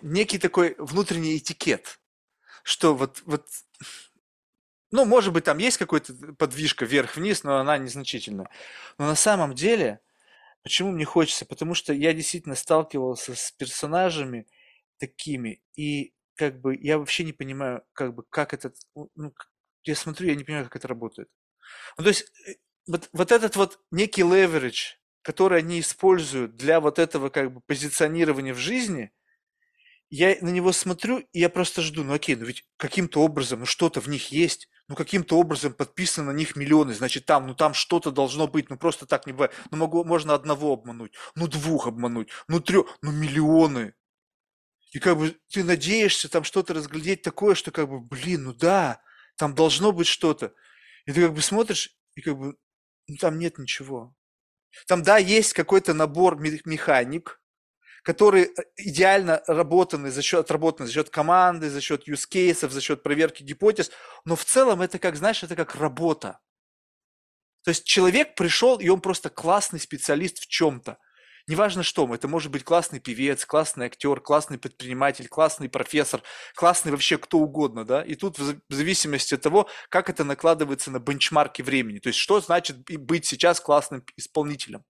некий 0.00 0.38
такой 0.38 0.74
внутренний 0.78 1.36
этикет, 1.36 2.00
что 2.62 2.94
вот, 2.94 3.22
вот 3.26 3.46
ну, 4.90 5.04
может 5.04 5.32
быть, 5.32 5.44
там 5.44 5.58
есть 5.58 5.78
какой-то 5.78 6.14
подвижка 6.38 6.84
вверх-вниз, 6.84 7.44
но 7.44 7.58
она 7.58 7.78
незначительная. 7.78 8.48
Но 8.98 9.06
на 9.06 9.14
самом 9.14 9.54
деле 9.54 10.00
Почему 10.62 10.92
мне 10.92 11.04
хочется? 11.04 11.44
Потому 11.44 11.74
что 11.74 11.92
я 11.92 12.12
действительно 12.12 12.54
сталкивался 12.54 13.34
с 13.34 13.50
персонажами 13.52 14.46
такими, 14.98 15.62
и 15.76 16.14
как 16.36 16.60
бы, 16.60 16.76
я 16.80 16.98
вообще 16.98 17.24
не 17.24 17.32
понимаю, 17.32 17.82
как 17.92 18.14
бы, 18.14 18.22
как 18.30 18.54
это, 18.54 18.72
ну, 19.16 19.34
я 19.84 19.96
смотрю, 19.96 20.28
я 20.28 20.36
не 20.36 20.44
понимаю, 20.44 20.66
как 20.66 20.76
это 20.76 20.88
работает. 20.88 21.28
Ну, 21.98 22.04
то 22.04 22.08
есть, 22.10 22.30
э, 22.48 22.54
вот, 22.88 23.10
вот 23.12 23.32
этот 23.32 23.56
вот 23.56 23.80
некий 23.92 24.22
leverage, 24.22 24.96
который 25.22 25.60
они 25.60 25.80
используют 25.80 26.56
для 26.56 26.80
вот 26.80 26.98
этого 26.98 27.30
как 27.30 27.52
бы 27.54 27.60
позиционирования 27.66 28.54
в 28.54 28.58
жизни, 28.58 29.12
я 30.10 30.36
на 30.40 30.50
него 30.50 30.72
смотрю, 30.72 31.18
и 31.32 31.40
я 31.40 31.48
просто 31.48 31.82
жду, 31.82 32.04
ну 32.04 32.12
окей, 32.14 32.36
ну 32.36 32.44
ведь 32.46 32.66
каким-то 32.76 33.20
образом, 33.22 33.60
ну 33.60 33.66
что-то 33.66 34.00
в 34.00 34.08
них 34.08 34.30
есть, 34.32 34.68
ну 34.92 34.96
каким-то 34.96 35.38
образом 35.38 35.72
подписано 35.72 36.32
на 36.32 36.36
них 36.36 36.54
миллионы, 36.54 36.92
значит 36.92 37.24
там, 37.24 37.46
ну 37.46 37.54
там 37.54 37.72
что-то 37.72 38.10
должно 38.10 38.46
быть, 38.46 38.68
ну 38.68 38.76
просто 38.76 39.06
так 39.06 39.26
не 39.26 39.32
бывает. 39.32 39.54
Ну 39.70 39.78
могу, 39.78 40.04
можно 40.04 40.34
одного 40.34 40.74
обмануть, 40.74 41.14
ну 41.34 41.48
двух 41.48 41.86
обмануть, 41.86 42.28
ну 42.46 42.60
трех, 42.60 42.98
ну 43.00 43.10
миллионы. 43.10 43.94
И 44.90 44.98
как 44.98 45.16
бы 45.16 45.34
ты 45.48 45.64
надеешься 45.64 46.28
там 46.28 46.44
что-то 46.44 46.74
разглядеть 46.74 47.22
такое, 47.22 47.54
что 47.54 47.70
как 47.70 47.88
бы, 47.88 48.00
блин, 48.00 48.44
ну 48.44 48.52
да, 48.52 49.00
там 49.36 49.54
должно 49.54 49.92
быть 49.92 50.08
что-то. 50.08 50.52
И 51.06 51.12
ты 51.12 51.22
как 51.22 51.32
бы 51.32 51.40
смотришь, 51.40 51.96
и 52.14 52.20
как 52.20 52.36
бы, 52.36 52.58
ну 53.08 53.16
там 53.16 53.38
нет 53.38 53.56
ничего. 53.56 54.14
Там, 54.86 55.02
да, 55.02 55.16
есть 55.16 55.54
какой-то 55.54 55.94
набор 55.94 56.38
механик, 56.38 57.40
которые 58.02 58.46
э, 58.46 58.62
идеально 58.76 59.42
работаны 59.46 60.10
за 60.10 60.22
счет, 60.22 60.40
отработаны 60.40 60.86
за 60.86 60.92
счет 60.92 61.10
команды, 61.10 61.70
за 61.70 61.80
счет 61.80 62.08
use 62.08 62.28
cases, 62.30 62.68
за 62.68 62.80
счет 62.80 63.02
проверки 63.02 63.42
гипотез, 63.42 63.90
но 64.24 64.36
в 64.36 64.44
целом 64.44 64.82
это 64.82 64.98
как, 64.98 65.16
знаешь, 65.16 65.42
это 65.42 65.56
как 65.56 65.74
работа. 65.76 66.40
То 67.64 67.70
есть 67.70 67.84
человек 67.84 68.34
пришел, 68.34 68.78
и 68.78 68.88
он 68.88 69.00
просто 69.00 69.30
классный 69.30 69.78
специалист 69.78 70.40
в 70.40 70.48
чем-то. 70.48 70.98
Неважно 71.48 71.82
что, 71.82 72.12
это 72.14 72.28
может 72.28 72.52
быть 72.52 72.62
классный 72.62 73.00
певец, 73.00 73.44
классный 73.44 73.86
актер, 73.86 74.20
классный 74.20 74.58
предприниматель, 74.58 75.26
классный 75.26 75.68
профессор, 75.68 76.22
классный 76.54 76.92
вообще 76.92 77.18
кто 77.18 77.38
угодно, 77.38 77.84
да, 77.84 78.02
и 78.02 78.14
тут 78.14 78.38
в 78.38 78.60
зависимости 78.68 79.34
от 79.34 79.40
того, 79.40 79.68
как 79.88 80.08
это 80.08 80.22
накладывается 80.22 80.92
на 80.92 81.00
бенчмарки 81.00 81.62
времени, 81.62 81.98
то 81.98 82.08
есть 82.08 82.18
что 82.20 82.40
значит 82.40 82.84
быть 82.84 83.26
сейчас 83.26 83.60
классным 83.60 84.04
исполнителем. 84.16 84.84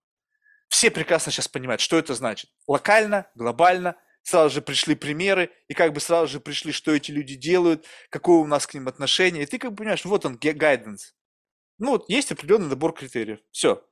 Все 0.73 0.91
прекрасно 0.91 1.31
сейчас 1.31 1.49
понимают, 1.49 1.83
что 1.83 1.99
это 1.99 2.15
значит. 2.15 2.51
Локально, 2.67 3.27
глобально, 3.35 3.95
сразу 4.23 4.55
же 4.55 4.63
пришли 4.63 4.95
примеры, 4.95 5.51
и 5.69 5.75
как 5.75 5.93
бы 5.93 6.01
сразу 6.01 6.33
же 6.33 6.41
пришли, 6.41 6.73
что 6.73 6.93
эти 6.95 7.11
люди 7.11 7.35
делают, 7.35 7.85
какое 8.09 8.39
у 8.39 8.47
нас 8.47 8.67
к 8.67 8.73
ним 8.73 8.89
отношение. 8.89 9.43
И 9.43 9.47
ты 9.47 9.59
как 9.59 9.73
бы 9.73 9.77
понимаешь, 9.77 10.07
вот 10.07 10.25
он, 10.25 10.39
гайденс. 10.39 11.15
Ну 11.77 11.91
вот 11.91 12.09
есть 12.09 12.33
определенный 12.33 12.69
набор 12.69 12.95
критериев. 12.95 13.41
Все. 13.51 13.87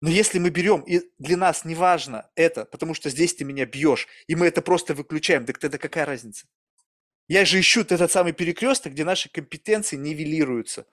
Но 0.00 0.08
если 0.08 0.38
мы 0.38 0.48
берем, 0.48 0.80
и 0.80 1.02
для 1.18 1.36
нас 1.36 1.66
не 1.66 1.74
важно 1.74 2.30
это, 2.36 2.64
потому 2.64 2.94
что 2.94 3.10
здесь 3.10 3.34
ты 3.34 3.44
меня 3.44 3.66
бьешь, 3.66 4.08
и 4.26 4.34
мы 4.34 4.46
это 4.46 4.62
просто 4.62 4.94
выключаем, 4.94 5.44
так 5.44 5.58
тогда 5.58 5.76
какая 5.76 6.06
разница? 6.06 6.46
Я 7.28 7.44
же 7.44 7.60
ищу 7.60 7.82
этот 7.82 8.10
самый 8.10 8.32
перекресток, 8.32 8.94
где 8.94 9.04
наши 9.04 9.28
компетенции 9.28 9.96
нивелируются. 9.96 10.86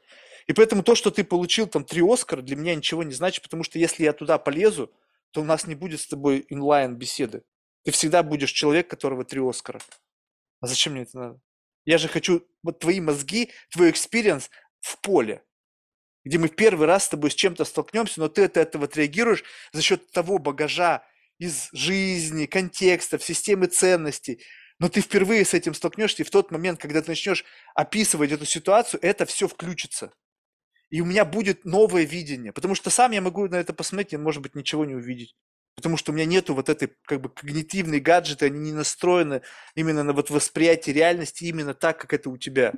И 0.47 0.51
поэтому 0.51 0.83
то, 0.83 0.93
что 0.93 1.09
ты 1.09 1.23
получил 1.23 1.67
там 1.67 1.85
три 1.85 2.01
Оскара, 2.03 2.41
для 2.41 2.57
меня 2.57 2.75
ничего 2.75 3.03
не 3.03 3.13
значит, 3.13 3.43
потому 3.43 3.63
что 3.63 3.79
если 3.79 4.03
я 4.03 4.11
туда 4.11 4.37
полезу, 4.37 4.91
то 5.31 5.41
у 5.41 5.43
нас 5.43 5.65
не 5.67 5.75
будет 5.75 6.01
с 6.01 6.07
тобой 6.07 6.45
инлайн 6.49 6.95
беседы. 6.95 7.43
Ты 7.83 7.91
всегда 7.91 8.23
будешь 8.23 8.51
человек, 8.51 8.89
которого 8.89 9.25
три 9.25 9.41
Оскара. 9.41 9.79
А 10.59 10.67
зачем 10.67 10.93
мне 10.93 11.03
это 11.03 11.17
надо? 11.17 11.41
Я 11.85 11.97
же 11.97 12.07
хочу 12.07 12.45
вот 12.61 12.79
твои 12.79 13.01
мозги, 13.01 13.51
твой 13.71 13.89
experience 13.89 14.49
в 14.81 14.99
поле, 15.01 15.43
где 16.23 16.37
мы 16.37 16.49
первый 16.49 16.85
раз 16.85 17.05
с 17.05 17.09
тобой 17.09 17.31
с 17.31 17.35
чем-то 17.35 17.65
столкнемся, 17.65 18.19
но 18.19 18.29
ты 18.29 18.43
от 18.43 18.57
этого 18.57 18.85
отреагируешь 18.85 19.43
за 19.73 19.81
счет 19.81 20.11
того 20.11 20.37
багажа 20.37 21.03
из 21.39 21.69
жизни, 21.71 22.45
контекстов, 22.45 23.23
системы 23.23 23.65
ценностей. 23.65 24.43
Но 24.77 24.89
ты 24.89 25.01
впервые 25.01 25.43
с 25.43 25.55
этим 25.55 25.73
столкнешься, 25.73 26.21
и 26.21 26.25
в 26.25 26.29
тот 26.29 26.51
момент, 26.51 26.79
когда 26.79 27.01
ты 27.01 27.09
начнешь 27.09 27.45
описывать 27.73 28.31
эту 28.31 28.45
ситуацию, 28.45 28.99
это 29.01 29.25
все 29.25 29.47
включится 29.47 30.13
и 30.91 30.99
у 30.99 31.05
меня 31.05 31.23
будет 31.23 31.63
новое 31.63 32.03
видение, 32.03 32.51
потому 32.51 32.75
что 32.75 32.89
сам 32.89 33.11
я 33.11 33.21
могу 33.21 33.47
на 33.47 33.55
это 33.55 33.73
посмотреть 33.73 34.11
и, 34.13 34.17
может 34.17 34.43
быть, 34.43 34.55
ничего 34.55 34.83
не 34.83 34.93
увидеть. 34.93 35.35
Потому 35.75 35.95
что 35.95 36.11
у 36.11 36.15
меня 36.15 36.25
нету 36.25 36.53
вот 36.53 36.67
этой 36.67 36.93
как 37.03 37.21
бы 37.21 37.29
когнитивной 37.29 38.01
гаджеты, 38.01 38.47
они 38.47 38.59
не 38.59 38.73
настроены 38.73 39.41
именно 39.73 40.03
на 40.03 40.11
вот 40.11 40.29
восприятие 40.29 40.93
реальности 40.93 41.45
именно 41.45 41.73
так, 41.73 41.97
как 41.97 42.13
это 42.13 42.29
у 42.29 42.37
тебя. 42.37 42.73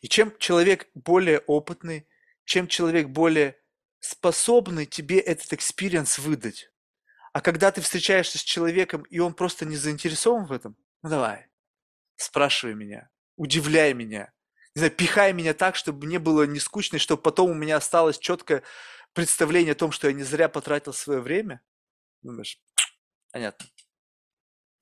И 0.00 0.08
чем 0.08 0.36
человек 0.38 0.88
более 0.94 1.40
опытный, 1.40 2.08
чем 2.46 2.66
человек 2.66 3.08
более 3.08 3.58
способный 4.00 4.86
тебе 4.86 5.18
этот 5.18 5.52
experience 5.52 6.18
выдать. 6.18 6.70
А 7.34 7.42
когда 7.42 7.70
ты 7.70 7.82
встречаешься 7.82 8.38
с 8.38 8.42
человеком, 8.42 9.02
и 9.02 9.18
он 9.18 9.34
просто 9.34 9.66
не 9.66 9.76
заинтересован 9.76 10.46
в 10.46 10.52
этом, 10.52 10.76
ну 11.02 11.10
давай, 11.10 11.48
спрашивай 12.16 12.74
меня, 12.74 13.10
удивляй 13.36 13.92
меня, 13.92 14.32
не 14.74 14.80
знаю, 14.80 14.92
пихай 14.92 15.32
меня 15.32 15.52
так, 15.52 15.74
чтобы 15.74 16.06
мне 16.06 16.18
было 16.18 16.44
не 16.44 16.60
скучно, 16.60 16.96
и 16.96 17.00
чтобы 17.00 17.22
потом 17.22 17.50
у 17.50 17.54
меня 17.54 17.76
осталось 17.76 18.18
четкое 18.18 18.62
представление 19.12 19.72
о 19.72 19.76
том, 19.76 19.90
что 19.90 20.06
я 20.06 20.12
не 20.12 20.22
зря 20.22 20.48
потратил 20.48 20.92
свое 20.92 21.20
время. 21.20 21.60
Думаешь, 22.22 22.60
понятно. 23.32 23.66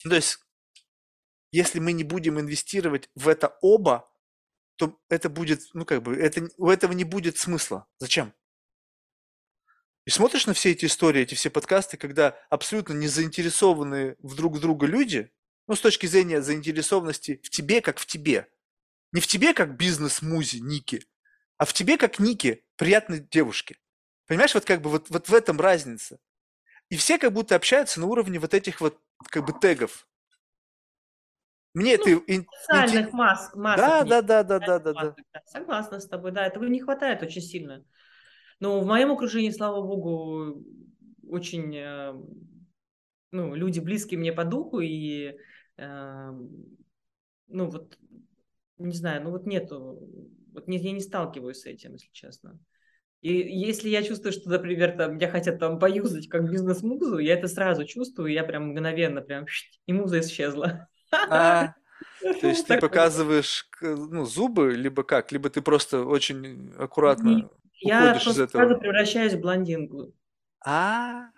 Ну, 0.04 0.10
то 0.10 0.16
есть, 0.16 0.38
если 1.52 1.78
мы 1.78 1.92
не 1.92 2.04
будем 2.04 2.38
инвестировать 2.38 3.08
в 3.14 3.28
это 3.28 3.56
оба, 3.62 4.12
то 4.76 5.00
это 5.08 5.30
будет, 5.30 5.62
ну 5.72 5.86
как 5.86 6.02
бы, 6.02 6.14
это, 6.14 6.48
у 6.58 6.68
этого 6.68 6.92
не 6.92 7.04
будет 7.04 7.38
смысла. 7.38 7.88
Зачем? 7.98 8.34
И 10.04 10.10
смотришь 10.10 10.46
на 10.46 10.52
все 10.52 10.72
эти 10.72 10.84
истории, 10.84 11.22
эти 11.22 11.34
все 11.34 11.50
подкасты, 11.50 11.96
когда 11.96 12.38
абсолютно 12.50 12.92
не 12.92 13.08
заинтересованные 13.08 14.16
в 14.20 14.34
друг 14.36 14.60
друга 14.60 14.86
люди, 14.86 15.32
ну, 15.66 15.74
с 15.74 15.80
точки 15.80 16.06
зрения 16.06 16.40
заинтересованности 16.42 17.40
в 17.42 17.50
тебе, 17.50 17.80
как 17.80 17.98
в 17.98 18.04
тебе– 18.04 18.48
не 19.12 19.20
в 19.20 19.26
тебе 19.26 19.54
как 19.54 19.76
бизнес-музи 19.76 20.58
Ники, 20.58 21.02
а 21.56 21.64
в 21.64 21.72
тебе 21.72 21.98
как 21.98 22.18
Ники, 22.18 22.64
приятной 22.76 23.20
девушке. 23.20 23.76
Понимаешь, 24.26 24.54
вот 24.54 24.64
как 24.64 24.82
бы 24.82 24.90
вот, 24.90 25.08
вот 25.10 25.28
в 25.28 25.34
этом 25.34 25.60
разница. 25.60 26.18
И 26.90 26.96
все 26.96 27.18
как 27.18 27.32
будто 27.32 27.54
общаются 27.56 28.00
на 28.00 28.06
уровне 28.06 28.38
вот 28.38 28.54
этих 28.54 28.80
вот 28.80 29.00
как 29.30 29.44
бы 29.44 29.52
тегов. 29.58 30.06
Мне 31.74 31.96
ну, 31.98 32.22
это... 32.26 32.46
Социальных 32.66 33.12
маск, 33.12 33.54
масок. 33.54 33.86
Да, 33.86 34.04
да, 34.04 34.22
да, 34.22 34.42
да, 34.42 34.58
да, 34.58 34.78
да, 34.78 34.92
да. 34.92 35.14
Согласна 35.46 36.00
с 36.00 36.08
тобой, 36.08 36.32
да, 36.32 36.46
этого 36.46 36.64
не 36.64 36.80
хватает 36.80 37.22
очень 37.22 37.42
сильно. 37.42 37.84
Но 38.60 38.80
в 38.80 38.86
моем 38.86 39.12
окружении, 39.12 39.50
слава 39.50 39.80
богу, 39.82 40.64
очень 41.28 41.76
э, 41.76 42.14
ну, 43.30 43.54
люди 43.54 43.80
близкие 43.80 44.18
мне 44.18 44.32
по 44.32 44.44
духу, 44.44 44.80
и 44.80 45.36
э, 45.76 46.32
ну 47.48 47.70
вот 47.70 47.98
не 48.78 48.94
знаю, 48.94 49.24
ну 49.24 49.30
вот 49.30 49.46
нету, 49.46 49.98
вот 50.52 50.68
не, 50.68 50.78
я 50.78 50.92
не 50.92 51.00
сталкиваюсь 51.00 51.60
с 51.60 51.66
этим, 51.66 51.92
если 51.94 52.10
честно. 52.12 52.58
И 53.20 53.32
если 53.32 53.88
я 53.88 54.02
чувствую, 54.02 54.32
что, 54.32 54.48
например, 54.48 54.96
там, 54.96 55.16
меня 55.16 55.28
хотят 55.28 55.58
там 55.58 55.78
поюзать 55.78 56.28
как 56.28 56.48
бизнес-музу, 56.48 57.18
я 57.18 57.34
это 57.34 57.48
сразу 57.48 57.84
чувствую, 57.84 58.32
я 58.32 58.44
прям 58.44 58.68
мгновенно 58.68 59.20
прям, 59.20 59.46
и 59.86 59.92
муза 59.92 60.20
исчезла. 60.20 60.88
А, 61.12 61.74
то 62.20 62.46
есть 62.46 62.66
ты 62.66 62.78
показываешь 62.78 63.68
ну, 63.80 64.24
зубы, 64.24 64.74
либо 64.74 65.02
как? 65.02 65.32
Либо 65.32 65.50
ты 65.50 65.62
просто 65.62 66.04
очень 66.04 66.72
аккуратно 66.78 67.50
я 67.80 68.10
уходишь 68.10 68.26
из 68.26 68.40
этого? 68.40 68.62
Я 68.62 68.68
сразу 68.68 68.80
превращаюсь 68.80 69.32
в 69.34 69.40
блондинку. 69.40 70.12
А, 70.64 71.28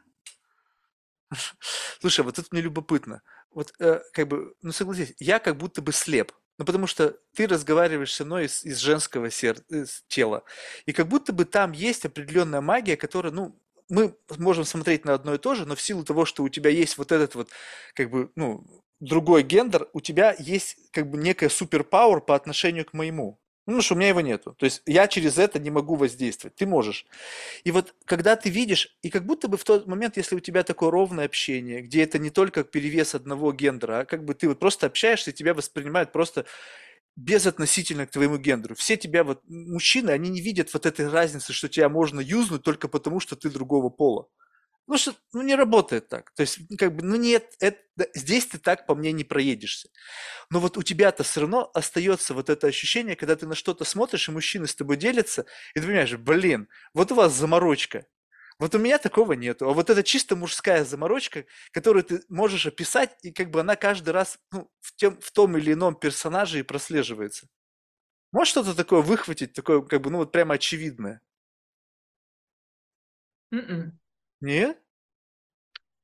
Слушай, 2.00 2.24
вот 2.24 2.36
тут 2.36 2.52
мне 2.52 2.62
любопытно. 2.62 3.22
Вот 3.50 3.72
э, 3.78 4.00
как 4.12 4.28
бы, 4.28 4.54
ну 4.62 4.72
согласись, 4.72 5.14
я 5.18 5.38
как 5.38 5.56
будто 5.56 5.82
бы 5.82 5.92
слеп. 5.92 6.32
Ну, 6.60 6.66
потому 6.66 6.86
что 6.86 7.16
ты 7.34 7.46
разговариваешь 7.46 8.12
со 8.12 8.26
мной 8.26 8.44
из, 8.44 8.66
из 8.66 8.80
женского 8.80 9.30
сер... 9.30 9.56
из 9.70 10.04
тела. 10.08 10.44
И 10.84 10.92
как 10.92 11.08
будто 11.08 11.32
бы 11.32 11.46
там 11.46 11.72
есть 11.72 12.04
определенная 12.04 12.60
магия, 12.60 12.98
которая, 12.98 13.32
ну, 13.32 13.58
мы 13.88 14.14
можем 14.36 14.66
смотреть 14.66 15.06
на 15.06 15.14
одно 15.14 15.32
и 15.32 15.38
то 15.38 15.54
же, 15.54 15.64
но 15.64 15.74
в 15.74 15.80
силу 15.80 16.04
того, 16.04 16.26
что 16.26 16.42
у 16.42 16.50
тебя 16.50 16.68
есть 16.68 16.98
вот 16.98 17.12
этот 17.12 17.34
вот, 17.34 17.48
как 17.94 18.10
бы, 18.10 18.30
ну, 18.36 18.62
другой 19.00 19.42
гендер, 19.42 19.88
у 19.94 20.02
тебя 20.02 20.36
есть 20.38 20.76
как 20.90 21.08
бы 21.08 21.16
некая 21.16 21.48
суперпауэр 21.48 22.20
по 22.20 22.34
отношению 22.34 22.84
к 22.84 22.92
моему. 22.92 23.40
Ну, 23.70 23.82
что 23.82 23.94
у 23.94 23.98
меня 23.98 24.08
его 24.08 24.20
нету. 24.20 24.54
То 24.58 24.64
есть 24.64 24.82
я 24.86 25.06
через 25.06 25.38
это 25.38 25.58
не 25.58 25.70
могу 25.70 25.94
воздействовать. 25.94 26.56
Ты 26.56 26.66
можешь. 26.66 27.06
И 27.64 27.70
вот 27.70 27.94
когда 28.04 28.34
ты 28.36 28.50
видишь, 28.50 28.96
и 29.02 29.10
как 29.10 29.24
будто 29.24 29.48
бы 29.48 29.56
в 29.56 29.64
тот 29.64 29.86
момент, 29.86 30.16
если 30.16 30.34
у 30.34 30.40
тебя 30.40 30.62
такое 30.64 30.90
ровное 30.90 31.26
общение, 31.26 31.80
где 31.82 32.02
это 32.02 32.18
не 32.18 32.30
только 32.30 32.64
перевес 32.64 33.14
одного 33.14 33.52
гендера, 33.52 34.00
а 34.00 34.04
как 34.04 34.24
бы 34.24 34.34
ты 34.34 34.48
вот 34.48 34.58
просто 34.58 34.86
общаешься, 34.86 35.30
и 35.30 35.34
тебя 35.34 35.54
воспринимают 35.54 36.12
просто 36.12 36.46
безотносительно 37.16 38.06
к 38.06 38.10
твоему 38.10 38.38
гендеру. 38.38 38.74
Все 38.74 38.96
тебя 38.96 39.24
вот, 39.24 39.42
мужчины, 39.48 40.10
они 40.10 40.30
не 40.30 40.40
видят 40.40 40.72
вот 40.74 40.86
этой 40.86 41.08
разницы, 41.08 41.52
что 41.52 41.68
тебя 41.68 41.88
можно 41.88 42.20
юзнуть 42.20 42.62
только 42.62 42.88
потому, 42.88 43.20
что 43.20 43.36
ты 43.36 43.50
другого 43.50 43.90
пола. 43.90 44.28
Ну, 44.86 44.98
что, 44.98 45.14
ну, 45.32 45.42
не 45.42 45.54
работает 45.54 46.08
так. 46.08 46.32
То 46.34 46.40
есть, 46.42 46.58
как 46.76 46.96
бы, 46.96 47.04
ну, 47.04 47.14
нет, 47.16 47.54
это, 47.60 47.78
здесь 48.14 48.46
ты 48.46 48.58
так 48.58 48.86
по 48.86 48.94
мне 48.96 49.12
не 49.12 49.22
проедешься. 49.22 49.88
Но 50.50 50.60
вот 50.60 50.76
у 50.78 50.82
тебя-то 50.82 51.24
все 51.24 51.42
равно 51.42 51.70
остается 51.74 52.34
вот 52.34 52.50
это 52.50 52.66
ощущение, 52.68 53.16
когда 53.16 53.36
ты 53.36 53.46
на 53.46 53.54
что-то 53.54 53.84
смотришь, 53.84 54.28
и 54.28 54.32
мужчины 54.32 54.66
с 54.66 54.74
тобой 54.74 54.96
делятся, 54.96 55.46
и 55.74 55.80
ты 55.80 55.86
понимаешь, 55.86 56.14
блин, 56.16 56.68
вот 56.94 57.12
у 57.12 57.16
вас 57.16 57.32
заморочка. 57.34 58.06
Вот 58.58 58.74
у 58.74 58.78
меня 58.78 58.98
такого 58.98 59.34
нету. 59.34 59.68
А 59.68 59.74
вот 59.74 59.90
это 59.90 60.02
чисто 60.02 60.36
мужская 60.36 60.84
заморочка, 60.84 61.44
которую 61.72 62.04
ты 62.04 62.22
можешь 62.28 62.66
описать, 62.66 63.10
и 63.22 63.32
как 63.32 63.50
бы 63.50 63.60
она 63.60 63.76
каждый 63.76 64.10
раз 64.10 64.38
ну, 64.52 64.70
в, 64.80 64.94
тем, 64.96 65.20
в 65.20 65.32
том 65.32 65.56
или 65.58 65.72
ином 65.74 65.94
персонаже 65.96 66.60
и 66.60 66.62
прослеживается. 66.64 67.48
Можешь 68.32 68.52
что-то 68.52 68.74
такое 68.76 69.02
выхватить, 69.02 69.54
такое 69.54 69.82
как 69.82 70.02
бы, 70.02 70.10
ну 70.10 70.18
вот 70.18 70.32
прямо 70.32 70.54
очевидное? 70.54 71.20
М-м. 73.52 73.92
Нет? 74.40 74.80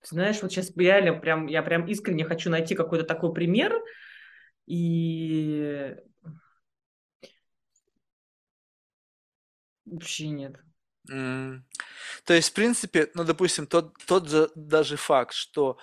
Знаешь, 0.03 0.41
вот 0.43 0.53
сейчас 0.53 0.71
реально 0.77 1.15
прям, 1.19 1.47
я 1.47 1.63
прям 1.63 1.87
искренне 1.87 2.25
хочу 2.25 2.49
найти 2.49 2.75
какой-то 2.75 3.05
такой 3.05 3.33
пример, 3.35 3.75
и 4.67 5.97
вообще 9.85 10.29
нет. 10.29 10.57
М. 11.11 11.65
То 12.25 12.35
есть, 12.35 12.51
в 12.51 12.53
принципе, 12.55 13.11
ну, 13.15 13.25
допустим, 13.25 13.67
тот, 13.67 13.95
тот 14.07 14.29
же 14.29 14.51
даже 14.55 14.97
факт, 14.97 15.35
что 15.35 15.79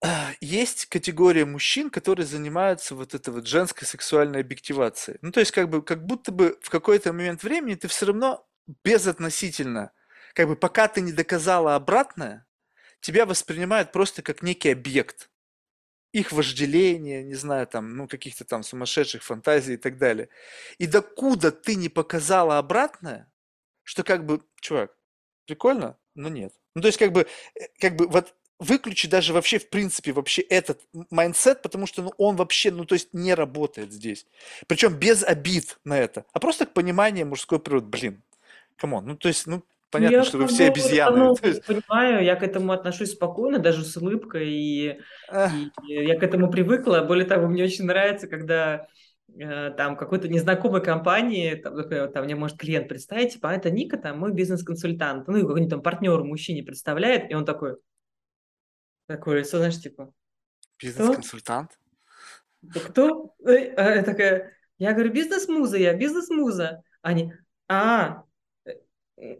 есть 0.40 0.86
категория 0.86 1.44
мужчин, 1.44 1.90
которые 1.90 2.26
занимаются 2.26 2.94
вот 2.94 3.14
этой 3.14 3.32
вот 3.32 3.46
женской 3.46 3.86
сексуальной 3.86 4.40
объективацией. 4.40 5.18
Ну, 5.22 5.30
то 5.32 5.40
есть, 5.40 5.52
как 5.52 5.68
бы, 5.68 5.82
как 5.82 6.04
будто 6.06 6.32
бы 6.32 6.58
в 6.62 6.70
какой-то 6.70 7.12
момент 7.12 7.42
времени 7.42 7.74
ты 7.74 7.88
все 7.88 8.06
равно 8.06 8.46
безотносительно, 8.84 9.92
как 10.34 10.48
бы, 10.48 10.56
пока 10.56 10.88
ты 10.88 11.00
не 11.00 11.12
доказала 11.12 11.74
обратное, 11.74 12.46
тебя 13.00 13.26
воспринимают 13.26 13.92
просто 13.92 14.22
как 14.22 14.42
некий 14.42 14.70
объект. 14.70 15.30
Их 16.12 16.32
вожделение, 16.32 17.22
не 17.22 17.34
знаю, 17.34 17.66
там, 17.66 17.96
ну, 17.96 18.08
каких-то 18.08 18.44
там 18.44 18.62
сумасшедших 18.62 19.22
фантазий 19.22 19.74
и 19.74 19.76
так 19.76 19.96
далее. 19.96 20.28
И 20.78 20.86
докуда 20.86 21.52
ты 21.52 21.76
не 21.76 21.88
показала 21.88 22.58
обратное, 22.58 23.30
что 23.84 24.02
как 24.02 24.26
бы, 24.26 24.42
чувак, 24.60 24.96
прикольно, 25.46 25.96
но 26.14 26.28
нет. 26.28 26.52
Ну, 26.74 26.82
то 26.82 26.88
есть, 26.88 26.98
как 26.98 27.12
бы, 27.12 27.26
э, 27.54 27.60
как 27.78 27.96
бы 27.96 28.08
вот 28.08 28.34
выключи 28.60 29.08
даже 29.08 29.32
вообще, 29.32 29.58
в 29.58 29.68
принципе, 29.70 30.12
вообще 30.12 30.42
этот 30.42 30.82
mindset, 31.10 31.62
потому 31.62 31.86
что 31.86 32.02
ну, 32.02 32.12
он 32.18 32.36
вообще, 32.36 32.70
ну, 32.70 32.84
то 32.84 32.94
есть 32.94 33.12
не 33.14 33.34
работает 33.34 33.92
здесь. 33.92 34.26
Причем 34.66 34.94
без 34.94 35.24
обид 35.24 35.78
на 35.84 35.98
это, 35.98 36.26
а 36.32 36.40
просто 36.40 36.66
к 36.66 36.74
пониманию 36.74 37.26
мужской 37.26 37.58
природы. 37.58 37.86
Блин, 37.86 38.22
come 38.76 38.93
on, 38.93 39.06
ну, 39.06 39.16
то 39.16 39.28
есть, 39.28 39.46
ну, 39.46 39.64
понятно, 39.90 40.16
Я 40.16 40.24
что 40.24 40.38
вы 40.38 40.46
все 40.46 40.68
обезьяны. 40.68 41.34
есть, 41.42 41.64
понимаю, 41.66 42.24
я 42.24 42.36
к 42.36 42.42
этому 42.42 42.72
отношусь 42.72 43.12
спокойно, 43.12 43.58
даже 43.58 43.84
с 43.84 43.96
улыбкой, 43.96 44.50
и, 44.50 45.00
и 45.88 45.94
я 45.94 46.18
к 46.18 46.22
этому 46.22 46.50
привыкла. 46.50 47.00
Более 47.00 47.26
того, 47.26 47.48
мне 47.48 47.64
очень 47.64 47.84
нравится, 47.84 48.26
когда 48.28 48.86
э, 49.38 49.70
там 49.76 49.96
какой-то 49.96 50.28
незнакомой 50.28 50.82
компании, 50.82 51.54
там, 51.54 51.74
например, 51.74 52.10
там 52.10 52.24
мне 52.24 52.36
может 52.36 52.58
клиент 52.58 52.88
представить, 52.88 53.34
типа, 53.34 53.50
а 53.50 53.54
это 53.54 53.70
Ника, 53.70 53.96
там, 53.98 54.18
мой 54.18 54.32
бизнес-консультант, 54.32 55.28
ну, 55.28 55.36
и 55.36 55.42
какой-нибудь 55.42 55.70
там 55.70 55.82
партнер 55.82 56.22
мужчине 56.22 56.62
представляет, 56.62 57.30
и 57.30 57.34
он 57.34 57.44
такой, 57.44 57.76
такое 59.06 59.40
лицо, 59.40 59.58
знаешь, 59.58 59.80
типа, 59.80 60.12
бизнес-консультант. 60.80 61.78
Да 62.62 62.80
кто? 62.80 63.34
А 63.44 63.50
я 63.50 64.02
такая, 64.02 64.52
я 64.78 64.92
говорю, 64.92 65.12
бизнес-муза 65.12 65.78
я, 65.78 65.94
бизнес-муза. 65.94 66.82
Они, 67.02 67.32
а, 67.68 68.24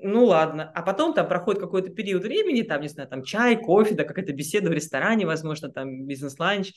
ну 0.03 0.25
ладно. 0.27 0.71
А 0.75 0.83
потом 0.83 1.15
там 1.15 1.29
проходит 1.29 1.61
какой-то 1.61 1.91
период 1.91 2.23
времени, 2.23 2.63
там, 2.63 2.83
не 2.83 2.89
знаю, 2.89 3.09
там 3.09 3.23
чай, 3.23 3.57
кофе, 3.57 3.95
да, 3.95 4.05
какая-то 4.05 4.33
беседа 4.33 4.69
в 4.69 4.73
ресторане, 4.73 5.27
возможно, 5.27 5.71
там 5.71 6.07
бизнес-ланч. 6.07 6.73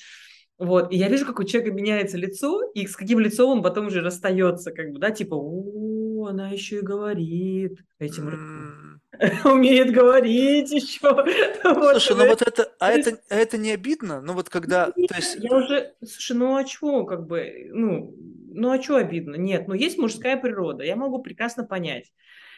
Вот, 0.60 0.94
и 0.94 0.98
я 0.98 1.10
вижу, 1.10 1.26
как 1.26 1.40
у 1.40 1.44
человека 1.44 1.74
меняется 1.74 2.18
лицо, 2.18 2.62
и 2.74 2.86
с 2.86 2.96
каким 2.96 3.20
лицом 3.20 3.50
он 3.50 3.64
потом 3.64 3.88
уже 3.88 4.02
расстается, 4.02 4.72
как 4.72 4.92
бы, 4.92 5.00
да, 5.00 5.10
типа, 5.10 5.34
о, 5.36 6.28
она 6.28 6.50
еще 6.50 6.78
и 6.78 6.82
говорит 6.82 7.80
этим 8.00 9.02
умеет 9.46 9.92
говорить 9.92 10.72
еще. 10.72 11.00
Слушай, 11.62 12.16
ну 12.18 12.28
вот 12.28 12.42
это, 12.42 12.72
а 12.80 12.92
это, 12.92 13.20
а 13.30 13.36
это 13.36 13.58
не 13.58 13.72
обидно? 13.72 14.22
Ну 14.22 14.34
вот 14.34 14.50
когда, 14.50 14.92
то 14.92 15.16
есть, 15.16 15.38
я 15.40 15.56
уже, 15.56 15.94
слушай, 16.04 16.36
ну 16.36 16.56
а 16.56 16.64
чего, 16.64 17.06
как 17.06 17.28
бы, 17.28 17.70
ну, 17.72 18.16
ну 18.54 18.72
а 18.72 18.82
что 18.82 18.98
обидно? 18.98 19.36
Нет, 19.36 19.68
ну 19.68 19.74
есть 19.74 19.98
мужская 19.98 20.38
природа, 20.38 20.84
я 20.84 20.96
могу 20.96 21.22
прекрасно 21.22 21.64
понять. 21.64 22.12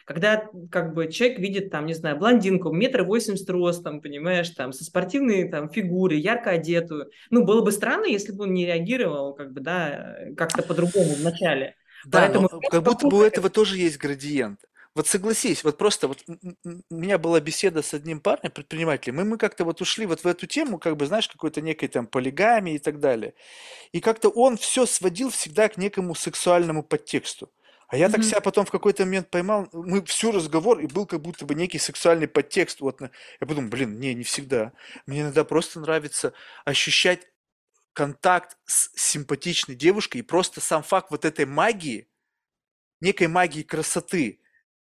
Когда, 0.06 0.48
как 0.70 0.94
бы, 0.94 1.10
человек 1.10 1.40
видит, 1.40 1.70
там, 1.70 1.84
не 1.84 1.92
знаю, 1.92 2.16
блондинку, 2.16 2.72
метр 2.72 3.02
восемьдесят 3.02 3.50
ростом, 3.50 4.00
понимаешь, 4.00 4.48
там, 4.50 4.72
со 4.72 4.84
спортивной, 4.84 5.48
там, 5.50 5.68
фигурой, 5.68 6.20
ярко 6.20 6.50
одетую. 6.50 7.10
Ну, 7.30 7.44
было 7.44 7.60
бы 7.60 7.72
странно, 7.72 8.06
если 8.06 8.32
бы 8.32 8.44
он 8.44 8.54
не 8.54 8.66
реагировал, 8.66 9.34
как 9.34 9.52
бы, 9.52 9.60
да, 9.60 10.16
как-то 10.36 10.62
по-другому 10.62 11.12
вначале. 11.16 11.74
да, 12.04 12.20
но 12.20 12.26
Поэтому 12.26 12.46
э, 12.46 12.60
я 12.62 12.70
как 12.70 12.82
будто 12.84 13.08
бы 13.08 13.18
у 13.18 13.22
этого 13.22 13.50
тоже 13.50 13.78
есть 13.78 13.98
градиент. 13.98 14.60
Вот 14.94 15.08
согласись, 15.08 15.64
вот 15.64 15.76
просто 15.76 16.08
вот 16.08 16.24
у 16.28 16.94
меня 16.94 17.18
была 17.18 17.40
беседа 17.40 17.82
с 17.82 17.92
одним 17.92 18.20
парнем, 18.20 18.52
предпринимателем, 18.52 19.20
и 19.20 19.24
мы 19.24 19.36
как-то 19.38 19.64
вот 19.64 19.82
ушли 19.82 20.06
вот 20.06 20.20
в 20.20 20.26
эту 20.26 20.46
тему, 20.46 20.78
как 20.78 20.96
бы, 20.96 21.06
знаешь, 21.06 21.28
какой-то 21.28 21.60
некой 21.60 21.88
там 21.88 22.06
полигамии 22.06 22.76
и 22.76 22.78
так 22.78 23.00
далее. 23.00 23.34
И 23.92 24.00
как-то 24.00 24.28
он 24.30 24.56
все 24.56 24.86
сводил 24.86 25.30
всегда 25.30 25.68
к 25.68 25.76
некому 25.76 26.14
сексуальному 26.14 26.82
подтексту. 26.82 27.50
А 27.88 27.96
я 27.96 28.08
так 28.08 28.24
себя 28.24 28.40
потом 28.40 28.66
в 28.66 28.70
какой-то 28.70 29.04
момент 29.04 29.30
поймал, 29.30 29.68
мы 29.72 30.04
всю 30.04 30.32
разговор, 30.32 30.80
и 30.80 30.86
был 30.86 31.06
как 31.06 31.20
будто 31.20 31.46
бы 31.46 31.54
некий 31.54 31.78
сексуальный 31.78 32.26
подтекст. 32.26 32.80
Вот, 32.80 33.00
я 33.00 33.46
подумал, 33.46 33.70
блин, 33.70 34.00
не, 34.00 34.12
не 34.14 34.24
всегда. 34.24 34.72
Мне 35.06 35.20
иногда 35.20 35.44
просто 35.44 35.78
нравится 35.78 36.32
ощущать 36.64 37.28
контакт 37.92 38.58
с 38.64 38.90
симпатичной 38.94 39.76
девушкой, 39.76 40.18
и 40.18 40.22
просто 40.22 40.60
сам 40.60 40.82
факт 40.82 41.10
вот 41.10 41.24
этой 41.24 41.46
магии, 41.46 42.08
некой 43.00 43.28
магии 43.28 43.62
красоты, 43.62 44.40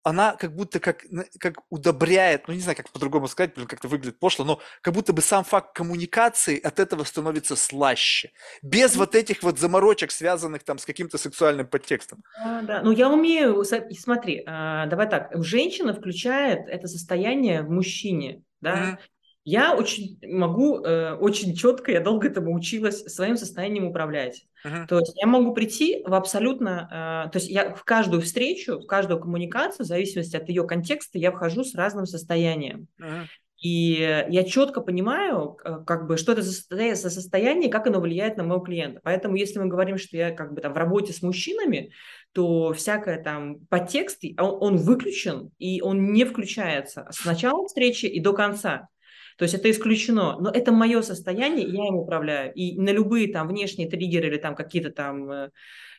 она 0.02 0.35
как 0.36 0.55
будто 0.55 0.81
как, 0.81 1.05
как 1.39 1.56
удобряет, 1.68 2.48
ну 2.48 2.55
не 2.55 2.60
знаю, 2.60 2.77
как 2.77 2.90
по-другому 2.90 3.28
сказать, 3.28 3.55
блин, 3.55 3.66
как-то 3.66 3.89
выглядит 3.89 4.18
пошло, 4.18 4.44
но 4.44 4.60
как 4.82 4.94
будто 4.94 5.12
бы 5.12 5.22
сам 5.22 5.44
факт 5.44 5.74
коммуникации 5.74 6.59
от 6.59 6.78
этого 6.81 7.05
становится 7.05 7.56
слаще. 7.56 8.32
Без 8.62 8.97
вот 8.97 9.14
этих 9.14 9.43
вот 9.43 9.59
заморочек, 9.59 10.10
связанных 10.10 10.64
там 10.64 10.78
с 10.78 10.85
каким-то 10.85 11.18
сексуальным 11.18 11.66
подтекстом. 11.66 12.22
Да, 12.44 12.62
да. 12.62 12.82
Ну, 12.82 12.93
я 12.93 13.10
умею, 13.10 13.62
смотри, 13.64 14.43
а, 14.47 14.86
давай 14.86 15.09
так, 15.09 15.31
женщина 15.44 15.93
включает 15.93 16.68
это 16.68 16.86
состояние 16.86 17.62
в 17.62 17.70
мужчине, 17.70 18.43
да. 18.60 18.77
Мгм. 18.77 18.98
Я 19.45 19.75
очень 19.75 20.19
могу, 20.23 20.85
э, 20.85 21.15
очень 21.15 21.55
четко, 21.55 21.93
я 21.93 22.01
долго 22.01 22.29
этому 22.29 22.55
училась, 22.55 23.05
своим 23.05 23.37
состоянием 23.37 23.87
управлять. 23.87 24.45
Мгм. 24.65 24.87
То 24.87 24.99
есть 24.99 25.17
я 25.17 25.27
могу 25.27 25.55
прийти 25.55 26.03
в 26.07 26.12
абсолютно, 26.12 27.25
э, 27.27 27.31
то 27.31 27.39
есть 27.39 27.49
я 27.49 27.75
в 27.75 27.85
каждую 27.85 28.21
встречу, 28.23 28.81
в 28.81 28.87
каждую 28.87 29.19
коммуникацию, 29.19 29.85
в 29.85 29.89
зависимости 29.89 30.37
от 30.37 30.49
ее 30.49 30.67
контекста, 30.67 31.19
я 31.19 31.33
вхожу 31.33 31.65
с 31.65 31.75
разным 31.75 32.05
состоянием. 32.07 32.87
Мгм. 32.99 33.27
И 33.62 34.25
я 34.29 34.45
четко 34.45 34.81
понимаю, 34.81 35.51
к- 35.51 35.85
как 35.85 36.07
бы, 36.07 36.17
что 36.17 36.33
это 36.33 36.41
за 36.41 36.53
состоя- 36.53 36.95
за 36.95 37.11
состояние, 37.11 37.71
как 37.71 37.87
оно 37.87 38.01
влияет 38.01 38.39
на 38.39 38.45
моего 38.45 38.61
клиента. 38.61 39.01
Поэтому, 39.05 39.37
если 39.37 39.59
мы 39.59 39.67
говорим, 39.67 39.99
что 39.99 40.17
я 40.17 40.31
как 40.31 40.55
бы 40.55 40.62
там 40.62 40.73
в 40.73 40.77
работе 40.79 41.12
с 41.12 41.21
мужчинами, 41.21 41.93
то 42.33 42.73
всякое 42.73 43.23
там 43.23 43.61
подтекст, 43.69 44.23
он, 44.39 44.57
он 44.61 44.77
выключен, 44.79 45.51
и 45.59 45.83
он 45.83 46.12
не 46.12 46.25
включается 46.25 47.07
с 47.11 47.25
начала 47.27 47.67
встречи 47.67 48.07
и 48.07 48.19
до 48.21 48.33
конца. 48.33 48.89
То 49.41 49.45
есть 49.45 49.55
это 49.55 49.71
исключено. 49.71 50.37
Но 50.39 50.51
это 50.51 50.71
мое 50.71 51.01
состояние, 51.01 51.67
я 51.67 51.89
им 51.89 51.95
управляю. 51.95 52.53
И 52.53 52.79
на 52.79 52.91
любые 52.91 53.33
там 53.33 53.49
внешние 53.49 53.89
триггеры 53.89 54.29
или 54.29 54.37
там 54.37 54.55
какие-то 54.55 54.91
там 54.91 55.33
э, 55.33 55.51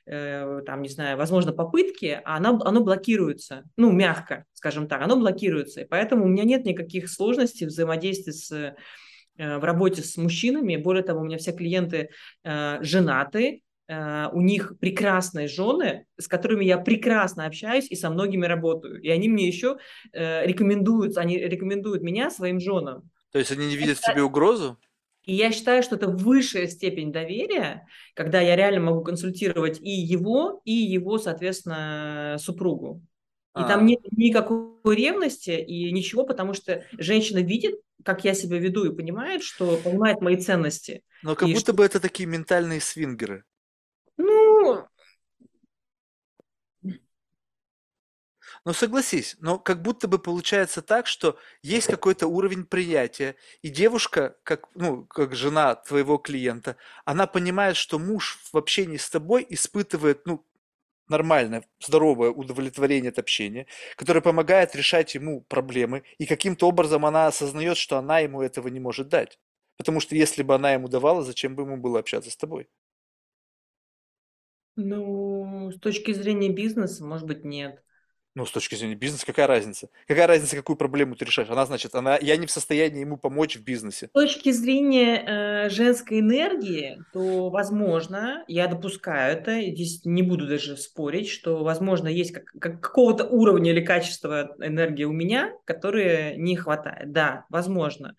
э, 0.05 0.61
там, 0.63 0.83
не 0.83 0.89
знаю, 0.89 1.17
возможно, 1.17 1.51
попытки, 1.51 2.21
оно, 2.23 2.59
оно 2.63 2.83
блокируется, 2.83 3.63
ну, 3.77 3.91
мягко, 3.91 4.45
скажем 4.53 4.87
так, 4.87 5.01
оно 5.01 5.15
блокируется. 5.15 5.81
И 5.81 5.85
поэтому 5.85 6.25
у 6.25 6.27
меня 6.27 6.43
нет 6.43 6.65
никаких 6.65 7.09
сложностей 7.09 7.65
взаимодействия 7.65 8.31
с, 8.31 8.51
э, 8.51 9.57
в 9.57 9.63
работе 9.63 10.03
с 10.03 10.17
мужчинами. 10.17 10.75
Более 10.75 11.01
того, 11.01 11.21
у 11.21 11.23
меня 11.23 11.39
все 11.39 11.51
клиенты 11.51 12.09
э, 12.43 12.77
женаты, 12.83 13.63
э, 13.87 14.27
у 14.31 14.41
них 14.41 14.77
прекрасные 14.79 15.47
жены, 15.47 16.05
с 16.15 16.27
которыми 16.27 16.63
я 16.63 16.77
прекрасно 16.77 17.47
общаюсь 17.47 17.89
и 17.89 17.95
со 17.95 18.11
многими 18.11 18.45
работаю. 18.45 19.01
И 19.01 19.09
они 19.09 19.29
мне 19.29 19.47
еще 19.47 19.77
э, 20.13 20.45
рекомендуют, 20.45 21.17
они 21.17 21.39
рекомендуют 21.39 22.03
меня 22.03 22.29
своим 22.29 22.59
женам. 22.59 23.09
То 23.31 23.39
есть 23.39 23.51
они 23.51 23.67
не 23.67 23.75
видят 23.77 23.97
в 23.97 24.01
тебе 24.05 24.23
угрозу? 24.23 24.77
И 25.23 25.35
я 25.35 25.51
считаю, 25.51 25.83
что 25.83 25.95
это 25.95 26.07
высшая 26.07 26.67
степень 26.67 27.11
доверия, 27.11 27.87
когда 28.15 28.41
я 28.41 28.55
реально 28.55 28.81
могу 28.81 29.03
консультировать 29.03 29.79
и 29.79 29.89
его, 29.91 30.61
и 30.65 30.71
его, 30.71 31.19
соответственно, 31.19 32.37
супругу. 32.39 33.03
И 33.55 33.63
там 33.65 33.81
А, 33.81 33.85
нет 33.85 33.99
никакой 34.11 34.95
ревности 34.95 35.51
и 35.51 35.91
ничего, 35.91 36.25
потому 36.25 36.53
что 36.53 36.83
женщина 36.93 37.39
видит, 37.39 37.75
как 38.03 38.23
я 38.25 38.33
себя 38.33 38.57
веду, 38.57 38.85
и 38.85 38.95
понимает, 38.95 39.43
что 39.43 39.77
понимает 39.77 40.21
мои 40.21 40.37
ценности. 40.37 41.03
но 41.23 41.35
как 41.35 41.49
И 41.49 41.53
будто 41.53 41.59
что, 41.61 41.73
бы 41.73 41.83
это 41.83 41.99
такие 41.99 42.27
ментальные 42.27 42.79
свингеры. 42.81 43.43
ну, 44.17 44.85
Но 48.63 48.73
согласись, 48.73 49.35
но 49.39 49.57
как 49.57 49.81
будто 49.81 50.07
бы 50.07 50.19
получается 50.19 50.83
так, 50.83 51.07
что 51.07 51.37
есть 51.63 51.87
какой-то 51.87 52.27
уровень 52.27 52.63
принятия, 52.65 53.35
и 53.63 53.69
девушка, 53.69 54.37
как, 54.43 54.69
ну, 54.75 55.05
как 55.05 55.33
жена 55.35 55.73
твоего 55.75 56.19
клиента, 56.19 56.77
она 57.03 57.25
понимает, 57.25 57.75
что 57.75 57.97
муж 57.97 58.39
в 58.53 58.57
общении 58.57 58.97
с 58.97 59.09
тобой 59.09 59.45
испытывает, 59.49 60.27
ну, 60.27 60.45
нормальное, 61.07 61.63
здоровое 61.79 62.29
удовлетворение 62.31 63.09
от 63.09 63.19
общения, 63.19 63.67
которое 63.97 64.21
помогает 64.21 64.75
решать 64.75 65.15
ему 65.15 65.41
проблемы, 65.41 66.03
и 66.19 66.27
каким-то 66.27 66.67
образом 66.67 67.05
она 67.05 67.27
осознает, 67.27 67.77
что 67.77 67.97
она 67.97 68.19
ему 68.19 68.41
этого 68.43 68.67
не 68.69 68.79
может 68.79 69.09
дать. 69.09 69.39
Потому 69.77 69.99
что 69.99 70.15
если 70.15 70.43
бы 70.43 70.55
она 70.55 70.73
ему 70.73 70.87
давала, 70.87 71.23
зачем 71.23 71.55
бы 71.55 71.63
ему 71.63 71.77
было 71.77 71.99
общаться 71.99 72.29
с 72.31 72.37
тобой? 72.37 72.69
Ну, 74.75 75.71
с 75.71 75.79
точки 75.79 76.13
зрения 76.13 76.49
бизнеса, 76.49 77.03
может 77.05 77.27
быть, 77.27 77.43
нет. 77.43 77.83
Ну, 78.33 78.45
с 78.45 78.51
точки 78.51 78.75
зрения 78.75 78.95
бизнеса, 78.95 79.25
какая 79.25 79.45
разница? 79.45 79.89
Какая 80.07 80.25
разница, 80.25 80.55
какую 80.55 80.77
проблему 80.77 81.15
ты 81.15 81.25
решаешь? 81.25 81.49
Она, 81.49 81.65
значит, 81.65 81.93
она, 81.95 82.17
я 82.21 82.37
не 82.37 82.47
в 82.47 82.51
состоянии 82.51 83.01
ему 83.01 83.17
помочь 83.17 83.57
в 83.57 83.63
бизнесе. 83.63 84.07
С 84.07 84.11
точки 84.11 84.51
зрения 84.51 85.65
э, 85.65 85.69
женской 85.69 86.21
энергии, 86.21 87.03
то, 87.11 87.49
возможно, 87.49 88.45
я 88.47 88.67
допускаю 88.67 89.37
это, 89.37 89.51
и 89.57 89.75
здесь 89.75 90.05
не 90.05 90.21
буду 90.21 90.47
даже 90.47 90.77
спорить, 90.77 91.27
что, 91.27 91.63
возможно, 91.65 92.07
есть 92.07 92.31
как, 92.31 92.45
как 92.45 92.79
какого-то 92.79 93.25
уровня 93.25 93.71
или 93.71 93.81
качества 93.81 94.55
энергии 94.59 95.03
у 95.03 95.11
меня, 95.11 95.51
которые 95.65 96.37
не 96.37 96.55
хватает. 96.55 97.11
Да, 97.11 97.45
возможно. 97.49 98.15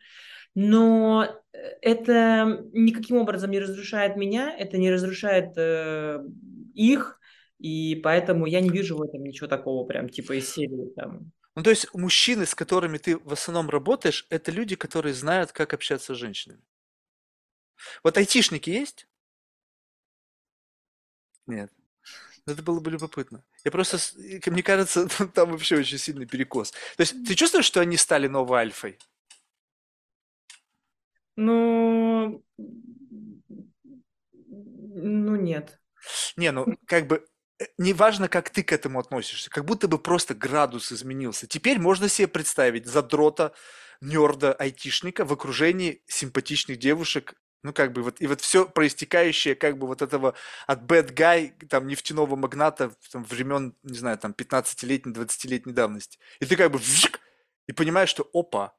Но 0.54 1.24
э, 1.54 1.58
это 1.80 2.66
никаким 2.74 3.16
образом 3.16 3.50
не 3.50 3.60
разрушает 3.60 4.16
меня, 4.16 4.54
это 4.54 4.76
не 4.76 4.90
разрушает 4.90 5.54
э, 5.56 6.22
их, 6.74 7.18
и 7.62 7.94
поэтому 7.94 8.46
я 8.46 8.60
не 8.60 8.70
вижу 8.70 8.96
в 8.96 9.02
этом 9.02 9.22
ничего 9.22 9.46
такого 9.46 9.86
прям 9.86 10.08
типа 10.08 10.32
из 10.32 10.52
серии 10.52 10.92
там. 10.96 11.30
Ну, 11.54 11.62
то 11.62 11.70
есть 11.70 11.94
мужчины, 11.94 12.44
с 12.44 12.56
которыми 12.56 12.98
ты 12.98 13.16
в 13.16 13.32
основном 13.32 13.70
работаешь, 13.70 14.26
это 14.30 14.50
люди, 14.50 14.74
которые 14.74 15.14
знают, 15.14 15.52
как 15.52 15.72
общаться 15.72 16.12
с 16.12 16.18
женщинами. 16.18 16.60
Вот 18.02 18.16
айтишники 18.16 18.70
есть? 18.70 19.06
Нет. 21.46 21.72
Ну, 22.46 22.52
это 22.52 22.64
было 22.64 22.80
бы 22.80 22.90
любопытно. 22.90 23.44
Я 23.62 23.70
просто, 23.70 23.98
мне 24.46 24.64
кажется, 24.64 25.08
там 25.34 25.52
вообще 25.52 25.76
очень 25.76 25.98
сильный 25.98 26.26
перекос. 26.26 26.72
То 26.72 27.02
есть 27.02 27.24
ты 27.24 27.36
чувствуешь, 27.36 27.66
что 27.66 27.80
они 27.80 27.96
стали 27.96 28.26
новой 28.26 28.58
альфой? 28.58 28.98
Ну, 31.36 32.42
ну 34.48 35.36
нет. 35.36 35.78
Не, 36.36 36.50
ну 36.50 36.76
как 36.86 37.06
бы 37.06 37.24
неважно, 37.78 38.28
как 38.28 38.50
ты 38.50 38.62
к 38.62 38.72
этому 38.72 38.98
относишься, 38.98 39.50
как 39.50 39.64
будто 39.64 39.88
бы 39.88 39.98
просто 39.98 40.34
градус 40.34 40.92
изменился. 40.92 41.46
Теперь 41.46 41.78
можно 41.78 42.08
себе 42.08 42.28
представить 42.28 42.86
задрота, 42.86 43.52
нерда, 44.00 44.52
айтишника 44.52 45.24
в 45.24 45.32
окружении 45.32 46.02
симпатичных 46.06 46.78
девушек, 46.78 47.34
ну, 47.62 47.72
как 47.72 47.92
бы 47.92 48.02
вот, 48.02 48.20
и 48.20 48.26
вот 48.26 48.40
все 48.40 48.66
проистекающее, 48.66 49.54
как 49.54 49.78
бы 49.78 49.86
вот 49.86 50.02
этого 50.02 50.34
от 50.66 50.80
bad 50.82 51.14
guy, 51.14 51.52
там, 51.66 51.86
нефтяного 51.86 52.34
магната, 52.34 52.92
там, 53.10 53.24
времен, 53.24 53.76
не 53.82 53.98
знаю, 53.98 54.18
там, 54.18 54.32
15-летней, 54.32 55.12
20-летней 55.12 55.72
давности. 55.72 56.18
И 56.40 56.46
ты 56.46 56.56
как 56.56 56.72
бы 56.72 56.78
вжик, 56.78 57.20
и 57.68 57.72
понимаешь, 57.72 58.08
что 58.08 58.28
опа, 58.32 58.74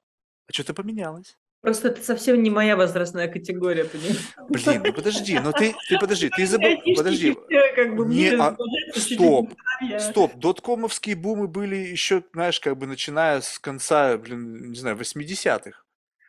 а 0.47 0.53
что-то 0.53 0.73
поменялось. 0.73 1.37
Просто 1.63 1.87
это 1.87 2.03
совсем 2.03 2.43
не 2.43 2.49
моя 2.49 2.75
возрастная 2.75 3.29
категория, 3.29 3.85
понимаешь? 3.85 4.33
Блин, 4.49 4.83
ну 4.85 4.93
подожди, 4.93 5.39
ну 5.39 5.53
ты, 5.53 5.73
ты 5.87 5.97
подожди, 5.97 6.29
ты 6.29 6.45
забыл, 6.45 6.75
подожди. 6.93 7.37
Как 7.73 7.95
бы 7.95 8.05
не, 8.05 8.31
а, 8.35 8.57
стоп, 8.93 9.53
стоп, 9.97 10.35
доткомовские 10.35 11.15
бумы 11.15 11.47
были 11.47 11.77
еще, 11.77 12.21
знаешь, 12.33 12.59
как 12.59 12.77
бы 12.77 12.85
начиная 12.85 13.39
с 13.39 13.59
конца, 13.59 14.17
блин, 14.17 14.71
не 14.71 14.75
знаю, 14.75 14.97
80-х. 14.97 15.71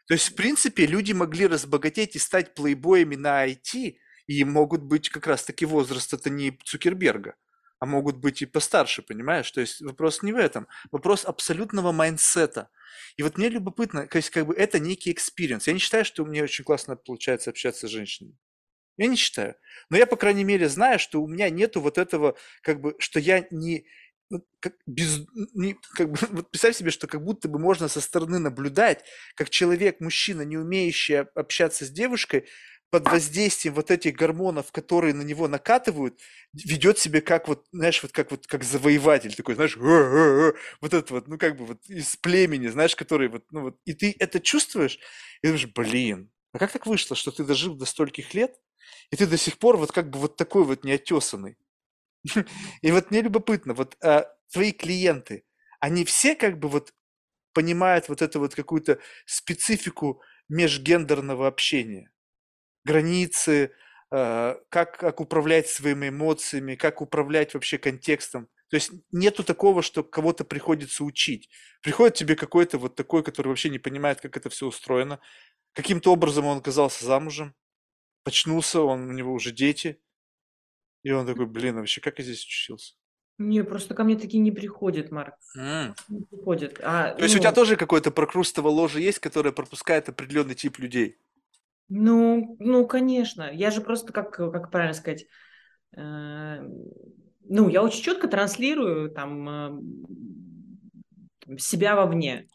То 0.06 0.14
есть, 0.14 0.28
в 0.28 0.36
принципе, 0.36 0.86
люди 0.86 1.10
могли 1.10 1.48
разбогатеть 1.48 2.14
и 2.14 2.20
стать 2.20 2.54
плейбоями 2.54 3.16
на 3.16 3.44
IT, 3.44 3.96
и 4.28 4.44
могут 4.44 4.84
быть 4.84 5.08
как 5.08 5.26
раз-таки 5.26 5.66
возраст 5.66 6.14
это 6.14 6.30
не 6.30 6.56
Цукерберга, 6.62 7.34
а 7.84 7.86
могут 7.86 8.16
быть 8.16 8.42
и 8.42 8.46
постарше, 8.46 9.02
понимаешь? 9.02 9.50
То 9.50 9.60
есть 9.60 9.80
вопрос 9.80 10.22
не 10.22 10.32
в 10.32 10.36
этом, 10.36 10.66
вопрос 10.90 11.24
абсолютного 11.24 11.92
mindset 11.92 12.59
а– 12.59 12.68
и 13.16 13.22
вот 13.22 13.38
мне 13.38 13.48
любопытно, 13.48 14.06
то 14.06 14.16
есть 14.16 14.30
как 14.30 14.46
бы 14.46 14.54
это 14.54 14.78
некий 14.78 15.12
experience. 15.12 15.66
Я 15.66 15.72
не 15.72 15.78
считаю, 15.78 16.04
что 16.04 16.24
мне 16.24 16.42
очень 16.42 16.64
классно 16.64 16.96
получается 16.96 17.50
общаться 17.50 17.86
с 17.86 17.90
женщинами. 17.90 18.36
Я 18.96 19.06
не 19.06 19.16
считаю. 19.16 19.56
Но 19.90 19.96
я, 19.96 20.06
по 20.06 20.16
крайней 20.16 20.44
мере, 20.44 20.68
знаю, 20.68 20.98
что 20.98 21.22
у 21.22 21.26
меня 21.26 21.50
нету 21.50 21.80
вот 21.80 21.98
этого, 21.98 22.36
как 22.62 22.80
бы, 22.80 22.94
что 22.98 23.18
я 23.18 23.46
не, 23.50 23.86
как, 24.60 24.74
без, 24.86 25.20
не, 25.54 25.76
как 25.94 26.10
бы, 26.10 26.18
вот 26.30 26.50
представь 26.50 26.76
себе, 26.76 26.90
что 26.90 27.06
как 27.06 27.24
будто 27.24 27.48
бы 27.48 27.58
можно 27.58 27.88
со 27.88 28.00
стороны 28.00 28.38
наблюдать, 28.38 29.04
как 29.34 29.50
человек, 29.50 30.00
мужчина, 30.00 30.42
не 30.42 30.56
умеющий 30.56 31.20
общаться 31.20 31.84
с 31.84 31.90
девушкой, 31.90 32.46
под 32.94 33.08
воздействием 33.08 33.74
вот 33.74 33.90
этих 33.90 34.14
гормонов, 34.14 34.70
которые 34.70 35.14
на 35.14 35.22
него 35.22 35.48
накатывают, 35.48 36.20
ведет 36.52 36.96
себя 36.96 37.20
как 37.20 37.48
вот, 37.48 37.66
знаешь, 37.72 38.00
вот 38.04 38.12
как 38.12 38.30
вот 38.30 38.46
как 38.46 38.62
завоеватель 38.62 39.34
такой, 39.34 39.56
знаешь, 39.56 39.76
вот 39.76 40.94
это 40.94 41.12
вот, 41.12 41.26
ну 41.26 41.36
как 41.36 41.56
бы 41.56 41.66
вот 41.66 41.84
из 41.88 42.14
племени, 42.14 42.68
знаешь, 42.68 42.94
который 42.94 43.26
вот, 43.26 43.50
ну 43.50 43.62
вот, 43.62 43.80
и 43.84 43.94
ты 43.94 44.14
это 44.20 44.38
чувствуешь, 44.38 45.00
и 45.42 45.48
думаешь, 45.48 45.66
блин, 45.74 46.30
а 46.52 46.60
как 46.60 46.70
так 46.70 46.86
вышло, 46.86 47.16
что 47.16 47.32
ты 47.32 47.42
дожил 47.42 47.74
до 47.74 47.84
стольких 47.84 48.32
лет, 48.32 48.54
и 49.10 49.16
ты 49.16 49.26
до 49.26 49.38
сих 49.38 49.58
пор 49.58 49.76
вот 49.76 49.90
как 49.90 50.08
бы 50.08 50.20
вот 50.20 50.36
такой 50.36 50.62
вот 50.62 50.84
неотесанный. 50.84 51.56
И 52.82 52.92
вот 52.92 53.10
мне 53.10 53.22
любопытно, 53.22 53.74
вот 53.74 53.96
а, 54.04 54.24
твои 54.52 54.70
клиенты, 54.70 55.42
они 55.80 56.04
все 56.04 56.36
как 56.36 56.60
бы 56.60 56.68
вот 56.68 56.94
понимают 57.54 58.08
вот 58.08 58.22
эту 58.22 58.38
вот 58.38 58.54
какую-то 58.54 59.00
специфику 59.26 60.22
межгендерного 60.48 61.48
общения 61.48 62.12
границы, 62.84 63.72
э, 64.10 64.56
как, 64.68 64.98
как 64.98 65.20
управлять 65.20 65.68
своими 65.68 66.08
эмоциями, 66.08 66.74
как 66.74 67.00
управлять 67.00 67.54
вообще 67.54 67.78
контекстом. 67.78 68.48
То 68.68 68.76
есть 68.76 68.92
нету 69.12 69.44
такого, 69.44 69.82
что 69.82 70.02
кого-то 70.02 70.44
приходится 70.44 71.04
учить. 71.04 71.48
Приходит 71.82 72.14
тебе 72.14 72.34
какой-то 72.34 72.78
вот 72.78 72.96
такой, 72.96 73.22
который 73.22 73.48
вообще 73.48 73.68
не 73.68 73.78
понимает, 73.78 74.20
как 74.20 74.36
это 74.36 74.50
все 74.50 74.66
устроено. 74.66 75.20
Каким-то 75.74 76.12
образом 76.12 76.46
он 76.46 76.58
оказался 76.58 77.04
замужем, 77.04 77.54
очнулся, 78.24 78.80
он, 78.80 79.08
у 79.08 79.12
него 79.12 79.32
уже 79.32 79.52
дети. 79.52 80.00
И 81.02 81.10
он 81.10 81.26
такой, 81.26 81.46
блин, 81.46 81.76
а 81.76 81.80
вообще 81.80 82.00
как 82.00 82.18
я 82.18 82.24
здесь 82.24 82.44
учился? 82.44 82.94
Не, 83.36 83.64
просто 83.64 83.94
ко 83.94 84.04
мне 84.04 84.16
такие 84.16 84.40
не 84.40 84.52
приходят, 84.52 85.10
Марк. 85.10 85.34
Mm. 85.58 85.94
Не 86.08 86.22
приходят. 86.22 86.80
А, 86.82 87.14
То 87.14 87.24
есть 87.24 87.34
ну... 87.34 87.40
у 87.40 87.42
тебя 87.42 87.52
тоже 87.52 87.76
какое-то 87.76 88.10
прокрустово 88.10 88.68
ложе 88.68 89.00
есть, 89.00 89.18
которое 89.18 89.50
пропускает 89.52 90.08
определенный 90.08 90.54
тип 90.54 90.78
людей? 90.78 91.18
Ну, 91.88 92.56
ну, 92.58 92.86
конечно. 92.86 93.50
Я 93.52 93.70
же 93.70 93.80
просто, 93.80 94.12
как, 94.12 94.30
как 94.32 94.70
правильно 94.70 94.94
сказать, 94.94 95.26
э, 95.96 96.56
ну, 97.46 97.68
я 97.68 97.82
очень 97.82 98.02
четко 98.02 98.28
транслирую 98.28 99.10
там 99.10 99.48
э, 101.46 101.58
себя 101.58 101.96
вовне. 101.96 102.48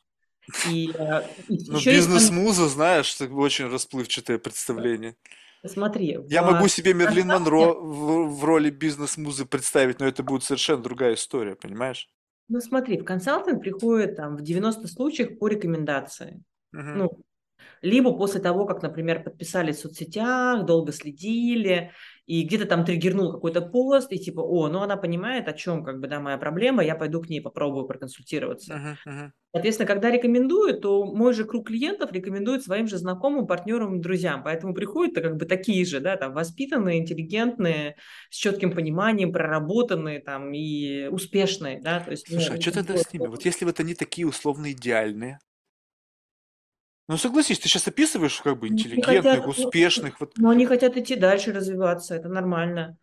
И, 0.68 0.92
э, 0.94 1.22
и 1.48 1.60
ну, 1.68 1.80
бизнес-муза, 1.80 2.64
есть... 2.64 2.74
знаешь, 2.74 3.16
это 3.20 3.34
очень 3.34 3.68
расплывчатое 3.68 4.40
представление. 4.40 5.16
Смотри. 5.66 6.18
Я 6.30 6.44
в... 6.44 6.52
могу 6.52 6.68
себе 6.68 6.94
Мерлин 6.94 7.28
Монро 7.28 7.74
в, 7.74 8.36
в 8.36 8.44
роли 8.44 8.70
бизнес-музы 8.70 9.46
представить, 9.46 10.00
но 10.00 10.08
это 10.08 10.24
будет 10.24 10.44
совершенно 10.44 10.82
другая 10.82 11.16
история, 11.16 11.56
понимаешь? 11.56 12.10
Ну, 12.48 12.62
смотри, 12.62 12.98
в 12.98 13.04
консалтинг 13.04 13.62
приходит 13.62 14.16
там 14.16 14.36
в 14.36 14.42
90 14.42 14.88
случаях 14.88 15.38
по 15.38 15.48
рекомендации. 15.48 16.42
Угу. 16.74 16.82
Ну, 16.82 17.24
либо 17.82 18.16
после 18.16 18.42
того, 18.42 18.66
как, 18.66 18.82
например, 18.82 19.24
подписались 19.24 19.78
в 19.78 19.82
соцсетях, 19.82 20.66
долго 20.66 20.92
следили, 20.92 21.92
и 22.30 22.44
где-то 22.44 22.66
там 22.66 22.86
триггернул 22.86 23.32
какой-то 23.32 23.60
пост, 23.60 24.14
и 24.14 24.20
типа, 24.20 24.42
о, 24.42 24.68
ну 24.70 24.82
она 24.82 24.98
понимает, 24.98 25.48
о 25.48 25.54
чем, 25.54 25.84
как 25.84 26.00
бы, 26.00 26.08
да, 26.08 26.20
моя 26.20 26.38
проблема, 26.38 26.84
я 26.84 26.94
пойду 26.94 27.22
к 27.22 27.28
ней 27.28 27.42
попробую 27.42 27.88
проконсультироваться. 27.88 28.74
Uh-huh, 28.76 29.12
uh-huh. 29.12 29.30
Соответственно, 29.52 29.88
когда 29.88 30.12
рекомендуют, 30.12 30.82
то 30.82 31.06
мой 31.06 31.34
же 31.34 31.44
круг 31.44 31.70
клиентов 31.70 32.12
рекомендует 32.12 32.64
своим 32.64 32.88
же 32.88 33.00
знакомым, 33.00 33.48
партнерам, 33.48 34.00
друзьям, 34.00 34.44
поэтому 34.44 34.76
приходят-то 34.76 35.22
как 35.22 35.38
бы 35.38 35.46
такие 35.48 35.84
же, 35.86 36.02
да, 36.02 36.18
там, 36.18 36.34
воспитанные, 36.34 37.00
интеллигентные, 37.00 37.96
с 38.30 38.36
четким 38.36 38.74
пониманием, 38.74 39.34
проработанные, 39.34 40.20
там, 40.20 40.54
и 40.54 41.08
успешные, 41.08 41.82
да, 41.82 42.00
то 42.00 42.12
есть... 42.12 42.28
Слушай, 42.28 42.52
ну, 42.52 42.58
а 42.58 42.62
что 42.62 42.72
тогда 42.74 42.96
с 42.96 43.12
ними? 43.12 43.26
Вот 43.26 43.44
если 43.44 43.66
вот 43.66 43.80
они 43.80 43.96
такие 43.96 44.28
условно 44.28 44.72
идеальные, 44.72 45.40
ну, 47.10 47.18
согласись, 47.18 47.58
ты 47.58 47.68
сейчас 47.68 47.88
описываешь 47.88 48.40
как 48.40 48.60
бы 48.60 48.68
интеллигентных, 48.68 49.24
хотят, 49.24 49.44
ну, 49.44 49.50
успешных. 49.50 50.20
Вот. 50.20 50.38
Но 50.38 50.52
они 50.52 50.68
хотят 50.68 50.96
идти 50.96 51.16
дальше, 51.16 51.52
развиваться, 51.52 52.14
это 52.14 52.30
нормально. 52.30 53.00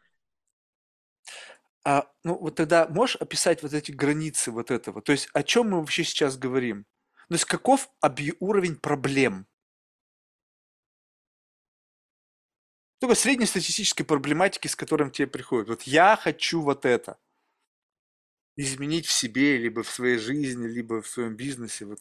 А, 1.84 2.08
ну, 2.22 2.38
вот 2.38 2.54
тогда 2.54 2.86
можешь 2.86 3.16
описать 3.16 3.64
вот 3.64 3.72
эти 3.72 3.90
границы 3.90 4.52
вот 4.52 4.70
этого? 4.70 5.02
То 5.02 5.10
есть 5.10 5.28
о 5.32 5.42
чем 5.42 5.70
мы 5.70 5.80
вообще 5.80 6.04
сейчас 6.04 6.38
говорим? 6.38 6.84
То 7.28 7.34
есть 7.34 7.46
каков 7.46 7.90
объ... 8.00 8.32
уровень 8.38 8.76
проблем? 8.76 9.48
Только 13.00 13.16
среднестатистической 13.16 14.06
проблематики, 14.06 14.68
с 14.68 14.76
которым 14.76 15.10
тебе 15.10 15.26
приходит. 15.26 15.68
Вот 15.68 15.82
я 15.82 16.14
хочу 16.14 16.62
вот 16.62 16.86
это. 16.86 17.18
Изменить 18.54 19.06
в 19.06 19.10
себе, 19.10 19.58
либо 19.58 19.82
в 19.82 19.90
своей 19.90 20.18
жизни, 20.18 20.68
либо 20.68 21.02
в 21.02 21.08
своем 21.08 21.34
бизнесе. 21.34 21.86
Вот 21.86 21.98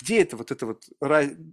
где 0.00 0.22
это 0.22 0.36
вот 0.36 0.50
это 0.50 0.66
вот 0.66 0.84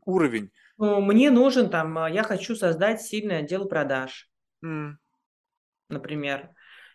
уровень? 0.06 0.52
Ну, 0.78 1.02
мне 1.02 1.30
нужен 1.30 1.70
там, 1.70 1.98
а, 1.98 2.10
я 2.10 2.24
хочу 2.24 2.56
создать 2.56 3.02
сильный 3.02 3.40
отдел 3.40 3.68
продаж, 3.68 4.30
М. 4.64 5.00
например. 5.90 6.50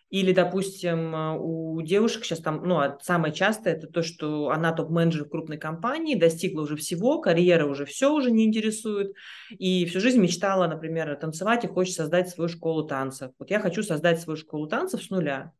Или, 0.09 0.31
допустим, 0.31 1.13
у 1.37 1.81
девушек 1.81 2.23
сейчас 2.23 2.39
там, 2.39 2.63
ну, 2.63 2.77
а 2.79 2.97
самое 3.01 3.33
частое 3.33 3.73
это 3.73 3.87
то, 3.87 4.01
что 4.01 4.49
она 4.51 4.71
топ-менеджер 4.71 5.25
в 5.25 5.29
крупной 5.29 5.57
компании, 5.57 6.15
достигла 6.15 6.61
уже 6.61 6.77
всего, 6.77 7.19
карьера 7.19 7.65
уже 7.65 7.83
все 7.83 8.13
уже 8.13 8.31
не 8.31 8.45
интересует, 8.45 9.13
и 9.49 9.85
всю 9.85 9.99
жизнь 9.99 10.21
мечтала, 10.21 10.67
например, 10.67 11.13
танцевать 11.17 11.65
и 11.65 11.67
хочет 11.67 11.95
создать 11.95 12.29
свою 12.29 12.47
школу 12.47 12.87
танцев. 12.87 13.31
Вот 13.37 13.51
я 13.51 13.59
хочу 13.59 13.83
создать 13.83 14.21
свою 14.21 14.37
школу 14.37 14.67
танцев 14.67 15.03
с 15.03 15.09
нуля. 15.09 15.51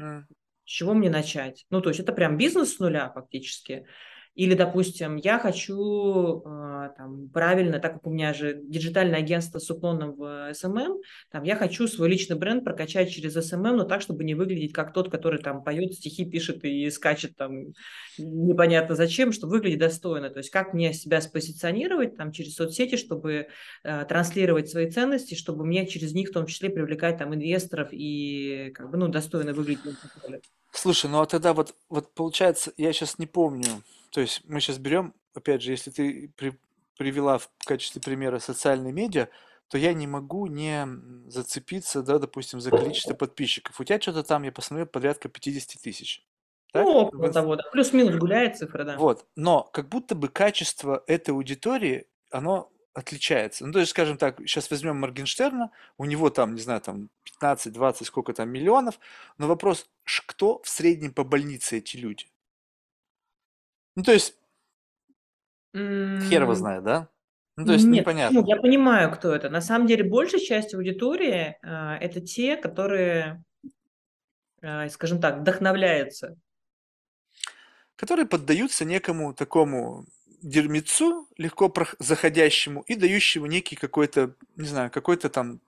Mm. 0.00 0.24
С 0.64 0.70
чего 0.70 0.94
мне 0.94 1.08
начать? 1.08 1.64
Ну, 1.70 1.80
то 1.80 1.90
есть 1.90 2.00
это 2.00 2.12
прям 2.12 2.36
бизнес 2.36 2.74
с 2.74 2.78
нуля 2.80 3.10
фактически. 3.14 3.86
Или, 4.34 4.54
допустим, 4.54 5.16
я 5.16 5.38
хочу 5.38 6.40
э, 6.40 6.88
там, 6.96 7.28
правильно, 7.28 7.78
так 7.80 7.94
как 7.94 8.06
у 8.06 8.10
меня 8.10 8.32
же 8.32 8.62
диджитальное 8.64 9.18
агентство 9.18 9.58
с 9.58 9.70
уклоном 9.70 10.14
в 10.14 10.52
SMM, 10.52 10.78
эм 10.78 10.92
эм, 10.92 11.00
там, 11.30 11.42
я 11.42 11.54
хочу 11.54 11.86
свой 11.86 12.08
личный 12.08 12.36
бренд 12.36 12.64
прокачать 12.64 13.10
через 13.10 13.36
SMM, 13.36 13.68
эм 13.68 13.76
но 13.76 13.84
так, 13.84 14.00
чтобы 14.00 14.24
не 14.24 14.34
выглядеть 14.34 14.72
как 14.72 14.94
тот, 14.94 15.10
который 15.10 15.40
там 15.40 15.62
поет, 15.62 15.92
стихи 15.92 16.24
пишет 16.24 16.64
и 16.64 16.88
скачет 16.90 17.36
там 17.36 17.74
непонятно 18.16 18.94
зачем, 18.94 19.32
чтобы 19.32 19.52
выглядеть 19.52 19.80
достойно. 19.80 20.30
То 20.30 20.38
есть 20.38 20.50
как 20.50 20.72
мне 20.72 20.94
себя 20.94 21.20
спозиционировать 21.20 22.16
там 22.16 22.32
через 22.32 22.54
соцсети, 22.54 22.96
чтобы 22.96 23.48
э, 23.84 24.04
транслировать 24.06 24.70
свои 24.70 24.90
ценности, 24.90 25.34
чтобы 25.34 25.66
мне 25.66 25.86
через 25.86 26.14
них 26.14 26.30
в 26.30 26.32
том 26.32 26.46
числе 26.46 26.70
привлекать 26.70 27.18
там 27.18 27.34
инвесторов 27.34 27.88
и 27.92 28.72
как 28.74 28.90
бы, 28.90 28.96
ну, 28.96 29.08
достойно 29.08 29.52
выглядеть. 29.52 29.82
Слушай, 30.70 31.10
ну 31.10 31.20
а 31.20 31.26
тогда 31.26 31.52
вот, 31.52 31.74
вот 31.90 32.14
получается, 32.14 32.72
я 32.78 32.94
сейчас 32.94 33.18
не 33.18 33.26
помню, 33.26 33.82
то 34.12 34.20
есть 34.20 34.42
мы 34.44 34.60
сейчас 34.60 34.78
берем, 34.78 35.14
опять 35.34 35.62
же, 35.62 35.72
если 35.72 35.90
ты 35.90 36.32
при, 36.36 36.52
привела 36.98 37.38
в 37.38 37.48
качестве 37.64 38.00
примера 38.00 38.38
социальные 38.38 38.92
медиа, 38.92 39.28
то 39.68 39.78
я 39.78 39.94
не 39.94 40.06
могу 40.06 40.46
не 40.48 40.86
зацепиться, 41.28 42.02
да, 42.02 42.18
допустим, 42.18 42.60
за 42.60 42.70
количество 42.70 43.14
подписчиков. 43.14 43.80
У 43.80 43.84
тебя 43.84 43.98
что-то 43.98 44.22
там, 44.22 44.42
я 44.42 44.52
посмотрел, 44.52 44.86
порядка 44.86 45.30
50 45.30 45.80
тысяч. 45.80 46.26
Так? 46.72 46.84
Ну, 46.84 46.92
около 46.92 47.32
того, 47.32 47.56
да. 47.56 47.64
Плюс-минус 47.72 48.16
гуляет 48.16 48.58
цифра, 48.58 48.84
да. 48.84 48.98
Вот. 48.98 49.26
Но 49.34 49.62
как 49.72 49.88
будто 49.88 50.14
бы 50.14 50.28
качество 50.28 51.02
этой 51.06 51.30
аудитории, 51.30 52.06
оно 52.30 52.70
отличается. 52.92 53.66
Ну, 53.66 53.72
то 53.72 53.78
есть, 53.78 53.92
скажем 53.92 54.18
так, 54.18 54.38
сейчас 54.40 54.70
возьмем 54.70 54.96
Моргенштерна, 54.96 55.70
у 55.96 56.04
него 56.04 56.28
там, 56.28 56.54
не 56.54 56.60
знаю, 56.60 56.82
там 56.82 57.08
15, 57.24 57.72
20, 57.72 58.06
сколько 58.06 58.34
там 58.34 58.50
миллионов, 58.50 59.00
но 59.38 59.46
вопрос, 59.46 59.88
кто 60.26 60.60
в 60.62 60.68
среднем 60.68 61.14
по 61.14 61.24
больнице 61.24 61.78
эти 61.78 61.96
люди? 61.96 62.26
Ну, 63.94 64.02
то 64.02 64.12
есть, 64.12 64.34
хер 65.74 66.42
его 66.42 66.54
знает, 66.54 66.84
да? 66.84 67.08
Ну, 67.56 67.66
то 67.66 67.72
есть 67.74 67.84
Нет, 67.84 68.00
непонятно. 68.00 68.42
Я 68.46 68.56
понимаю, 68.56 69.10
кто 69.10 69.34
это. 69.34 69.50
На 69.50 69.60
самом 69.60 69.86
деле, 69.86 70.04
большая 70.04 70.40
часть 70.40 70.74
аудитории 70.74 71.58
а, 71.62 71.96
это 71.98 72.20
те, 72.20 72.56
которые, 72.56 73.44
а, 74.62 74.88
скажем 74.88 75.20
так, 75.20 75.40
вдохновляются. 75.40 76.36
Которые 77.96 78.26
поддаются 78.26 78.86
некому 78.86 79.34
такому 79.34 80.06
дермицу, 80.42 81.28
легко 81.36 81.72
заходящему 81.98 82.82
и 82.86 82.94
дающему 82.94 83.46
некий 83.46 83.76
какой-то, 83.76 84.34
не 84.56 84.66
знаю, 84.66 84.90
какой-то 84.90 85.28
там, 85.28 85.60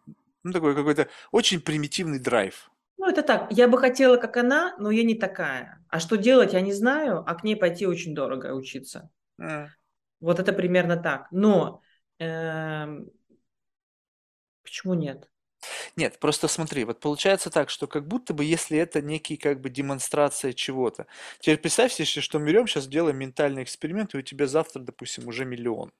ну, 0.42 0.52
такой 0.52 0.74
какой-то 0.74 1.08
очень 1.30 1.60
примитивный 1.60 2.18
драйв. 2.18 2.70
Ну, 2.96 3.08
это 3.08 3.22
так. 3.22 3.48
Я 3.50 3.68
бы 3.68 3.78
хотела, 3.78 4.16
как 4.16 4.36
она, 4.36 4.74
но 4.78 4.90
я 4.90 5.02
не 5.02 5.14
такая. 5.14 5.84
А 5.88 6.00
что 6.00 6.16
делать, 6.16 6.52
я 6.52 6.60
не 6.60 6.72
знаю, 6.72 7.24
а 7.26 7.34
к 7.34 7.44
ней 7.44 7.56
пойти 7.56 7.86
очень 7.86 8.14
дорого 8.14 8.54
учиться. 8.54 9.10
Mm. 9.40 9.68
Вот 10.20 10.38
это 10.38 10.52
примерно 10.52 10.96
так. 10.96 11.26
Но 11.30 11.82
э, 12.18 12.86
почему 14.62 14.94
нет? 14.94 15.28
Нет, 15.96 16.18
просто 16.18 16.48
смотри, 16.48 16.84
вот 16.84 17.00
получается 17.00 17.50
так, 17.50 17.70
что 17.70 17.86
как 17.86 18.06
будто 18.06 18.34
бы 18.34 18.44
если 18.44 18.78
это 18.78 19.00
некий 19.00 19.36
как 19.36 19.60
бы 19.60 19.70
демонстрация 19.70 20.52
чего-то. 20.52 21.06
Теперь 21.40 21.58
представь 21.58 21.92
себе, 21.92 22.06
что 22.06 22.38
мы 22.38 22.46
берем, 22.46 22.66
сейчас 22.66 22.86
делаем 22.86 23.18
ментальный 23.18 23.62
эксперимент, 23.62 24.14
и 24.14 24.18
у 24.18 24.22
тебя 24.22 24.46
завтра, 24.46 24.80
допустим, 24.80 25.28
уже 25.28 25.44
миллион. 25.44 25.92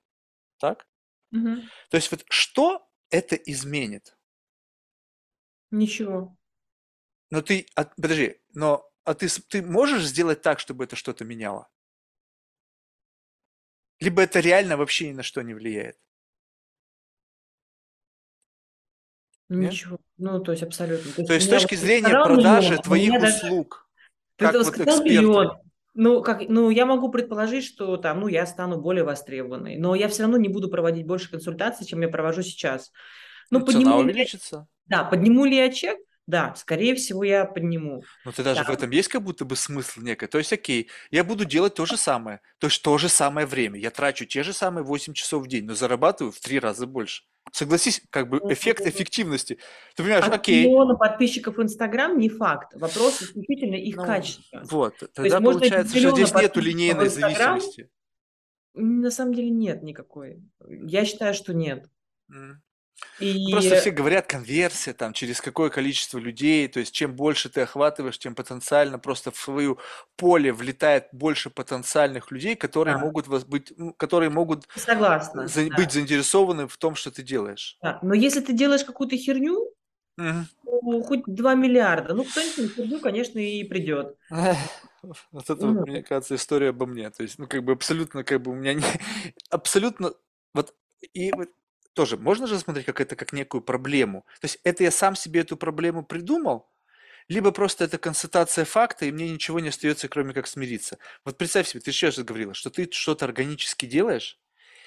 Так? 0.59 0.87
Угу. 1.33 1.57
То 1.91 1.97
есть 1.97 2.11
вот 2.11 2.25
что 2.29 2.87
это 3.11 3.37
изменит? 3.37 4.17
Ничего. 5.71 6.37
Но 7.35 7.43
ты, 7.43 7.67
а, 7.75 7.85
подожди, 7.85 8.37
но 8.53 8.89
а 9.03 9.13
ты, 9.13 9.27
ты 9.49 9.61
можешь 9.61 10.05
сделать 10.05 10.41
так, 10.43 10.61
чтобы 10.61 10.85
это 10.85 10.95
что-то 10.95 11.25
меняло? 11.25 11.69
Либо 13.99 14.23
это 14.23 14.39
реально 14.39 14.77
вообще 14.77 15.09
ни 15.09 15.15
на 15.15 15.25
что 15.25 15.43
не 15.43 15.53
влияет? 15.53 15.99
Ничего. 19.49 19.99
Ну, 20.17 20.39
то 20.39 20.53
есть 20.53 20.63
абсолютно. 20.63 21.11
То 21.11 21.23
есть, 21.23 21.27
то 21.27 21.35
есть 21.35 21.47
с 21.49 21.51
точки 21.51 21.75
зрения 21.75 22.11
продажи 22.11 22.69
миллион, 22.69 22.83
твоих 22.85 23.21
услуг, 23.21 23.91
даже... 24.39 24.53
как 24.53 24.65
вот 24.65 24.69
эксперт. 24.69 25.05
Миллион. 25.05 25.59
Ну, 25.95 26.23
как, 26.23 26.49
ну, 26.49 26.71
я 26.71 26.87
могу 26.87 27.11
предположить, 27.11 27.65
что 27.65 27.97
там, 27.97 28.21
ну, 28.21 28.29
я 28.29 28.47
стану 28.47 28.81
более 28.81 29.03
востребованной, 29.03 29.77
но 29.77 29.97
я 29.97 30.07
все 30.07 30.23
равно 30.23 30.37
не 30.37 30.49
буду 30.49 30.71
проводить 30.71 31.05
больше 31.05 31.33
консультаций, 31.33 31.85
чем 31.85 32.01
я 32.01 32.09
провожу 32.09 32.43
сейчас. 32.43 32.93
Ну, 33.51 33.59
ну 33.59 33.67
цена 33.67 33.97
увеличится. 33.97 34.69
Я, 34.87 34.99
да, 34.99 35.05
подниму 35.05 35.45
ли 35.47 35.57
я 35.57 35.73
чек? 35.73 35.99
Да, 36.27 36.55
скорее 36.57 36.95
всего, 36.95 37.23
я 37.23 37.45
подниму. 37.45 38.03
Но 38.25 38.33
ты 38.33 38.43
даже 38.43 38.65
да. 38.65 38.71
в 38.71 38.75
этом 38.75 38.91
есть 38.91 39.09
как 39.09 39.23
будто 39.23 39.45
бы 39.45 39.57
смысл 39.57 40.01
некий. 40.01 40.27
То 40.27 40.39
есть, 40.39 40.53
окей, 40.53 40.89
я 41.11 41.23
буду 41.23 41.45
делать 41.45 41.75
то 41.75 41.85
же 41.85 41.99
самое. 41.99 42.41
То 42.59 42.69
есть, 42.69 42.83
то 42.83 42.97
же 42.97 43.11
самое 43.11 43.47
время. 43.47 43.79
Я 43.79 43.91
трачу 43.91 44.25
те 44.25 44.43
же 44.43 44.55
самые 44.55 44.85
8 44.85 45.13
часов 45.13 45.45
в 45.45 45.49
день, 45.49 45.67
но 45.67 45.75
зарабатываю 45.75 46.33
в 46.33 46.41
три 46.41 46.59
раза 46.59 46.87
больше. 46.87 47.25
Согласись, 47.53 48.03
как 48.09 48.31
бы 48.31 48.39
эффект 48.51 48.87
эффективности. 48.87 49.59
Ты 49.95 50.03
понимаешь, 50.03 50.25
От 50.25 50.33
окей. 50.33 50.65
миллиона 50.65 50.95
подписчиков 50.95 51.59
в 51.59 51.63
Инстаграм 51.63 52.19
не 52.19 52.31
факт. 52.31 52.75
Вопрос 52.75 53.21
исключительно 53.21 53.75
их 53.75 53.97
ну, 53.97 54.07
качества. 54.07 54.63
Вот, 54.65 54.95
тогда 55.13 55.39
То 55.39 55.45
получается, 55.45 55.99
что 55.99 56.11
здесь 56.13 56.35
нету 56.35 56.61
линейной 56.61 57.09
зависимости. 57.09 57.91
На 58.73 59.11
самом 59.11 59.35
деле 59.35 59.51
нет 59.51 59.83
никакой. 59.83 60.43
Я 60.67 61.05
считаю, 61.05 61.35
что 61.35 61.53
нет. 61.53 61.87
Mm. 62.29 62.55
И... 63.21 63.53
Просто 63.53 63.77
все 63.77 63.91
говорят 63.91 64.27
конверсия, 64.27 64.93
там, 64.93 65.13
через 65.13 65.41
какое 65.41 65.71
количество 65.71 66.19
людей, 66.19 66.67
то 66.69 66.81
есть 66.81 66.93
чем 66.93 67.15
больше 67.15 67.49
ты 67.49 67.63
охватываешь, 67.63 68.19
тем 68.19 68.35
потенциально 68.35 68.99
просто 68.99 69.31
в 69.31 69.37
свое 69.37 69.77
поле 70.17 70.53
влетает 70.53 71.09
больше 71.13 71.51
потенциальных 71.51 72.31
людей, 72.31 72.57
которые 72.57 72.97
да. 72.97 73.01
могут 73.01 73.29
быть, 73.47 73.73
ну, 73.77 73.93
которые 73.95 74.31
могут 74.31 74.67
Согласна, 74.75 75.47
за, 75.47 75.69
да. 75.69 75.77
быть 75.77 75.93
заинтересованы 75.93 76.67
в 76.67 76.77
том, 76.77 76.95
что 76.95 77.11
ты 77.11 77.23
делаешь. 77.23 77.79
Да. 77.83 77.99
Но 78.03 78.15
если 78.15 78.41
ты 78.41 78.53
делаешь 78.53 78.85
какую-то 78.85 79.17
херню, 79.17 79.73
угу. 80.19 80.45
то 80.65 81.03
хоть 81.03 81.23
2 81.27 81.55
миллиарда, 81.55 82.15
ну 82.15 82.25
кто-нибудь 82.25 82.59
на 82.59 82.69
херню, 82.69 83.01
конечно, 83.01 83.39
и 83.39 83.65
придет. 83.65 84.17
Вот 85.33 85.51
это, 85.51 85.67
ну. 85.67 85.83
мне 85.83 86.03
кажется, 86.03 86.35
история 86.35 86.71
обо 86.71 86.87
мне. 86.87 87.11
То 87.11 87.25
есть, 87.25 87.39
ну, 87.39 87.47
как 87.47 87.63
бы 87.63 87.73
абсолютно, 87.73 88.25
как 88.25 88.41
бы 88.41 88.53
у 88.53 88.55
меня 88.55 88.73
не... 88.73 88.83
Абсолютно... 89.51 90.15
Вот, 90.55 90.75
и 91.13 91.31
вот 91.33 91.51
тоже 91.95 92.17
можно 92.17 92.47
же 92.47 92.59
смотреть 92.59 92.87
как 92.87 93.01
это 93.01 93.17
как 93.17 93.33
некую 93.33 93.63
проблему. 93.63 94.27
То 94.41 94.47
есть 94.47 94.59
это 94.65 94.83
я 94.83 94.91
сам 94.91 95.17
себе 95.17 95.41
эту 95.41 95.57
проблему 95.57 96.05
придумал, 96.05 96.69
либо 97.29 97.53
просто 97.53 97.85
это 97.85 97.97
констатация 97.99 98.65
факта, 98.65 99.07
и 99.07 99.13
мне 99.13 99.31
ничего 99.31 99.61
не 99.61 99.69
остается, 99.69 100.09
кроме 100.09 100.35
как 100.35 100.47
смириться. 100.47 100.99
Вот 101.25 101.39
представь 101.39 101.69
себе, 101.69 101.81
ты 101.81 101.93
сейчас 101.93 102.19
говорила, 102.19 102.53
что 102.53 102.71
ты 102.71 102.91
что-то 102.91 103.25
органически 103.25 103.87
делаешь, 103.87 104.39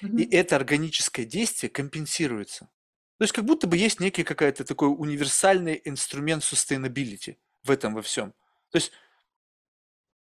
mm-hmm. 0.02 0.22
и 0.22 0.34
это 0.34 0.56
органическое 0.56 1.26
действие 1.26 1.70
компенсируется. 1.70 2.70
То 3.18 3.24
есть 3.24 3.32
как 3.32 3.44
будто 3.44 3.66
бы 3.66 3.76
есть 3.76 3.98
некий 3.98 4.22
какой-то 4.22 4.64
такой 4.64 4.88
универсальный 4.88 5.80
инструмент 5.84 6.44
sustainability 6.44 7.36
в 7.64 7.70
этом 7.70 7.94
во 7.94 8.02
всем. 8.02 8.32
То 8.70 8.76
есть 8.76 8.92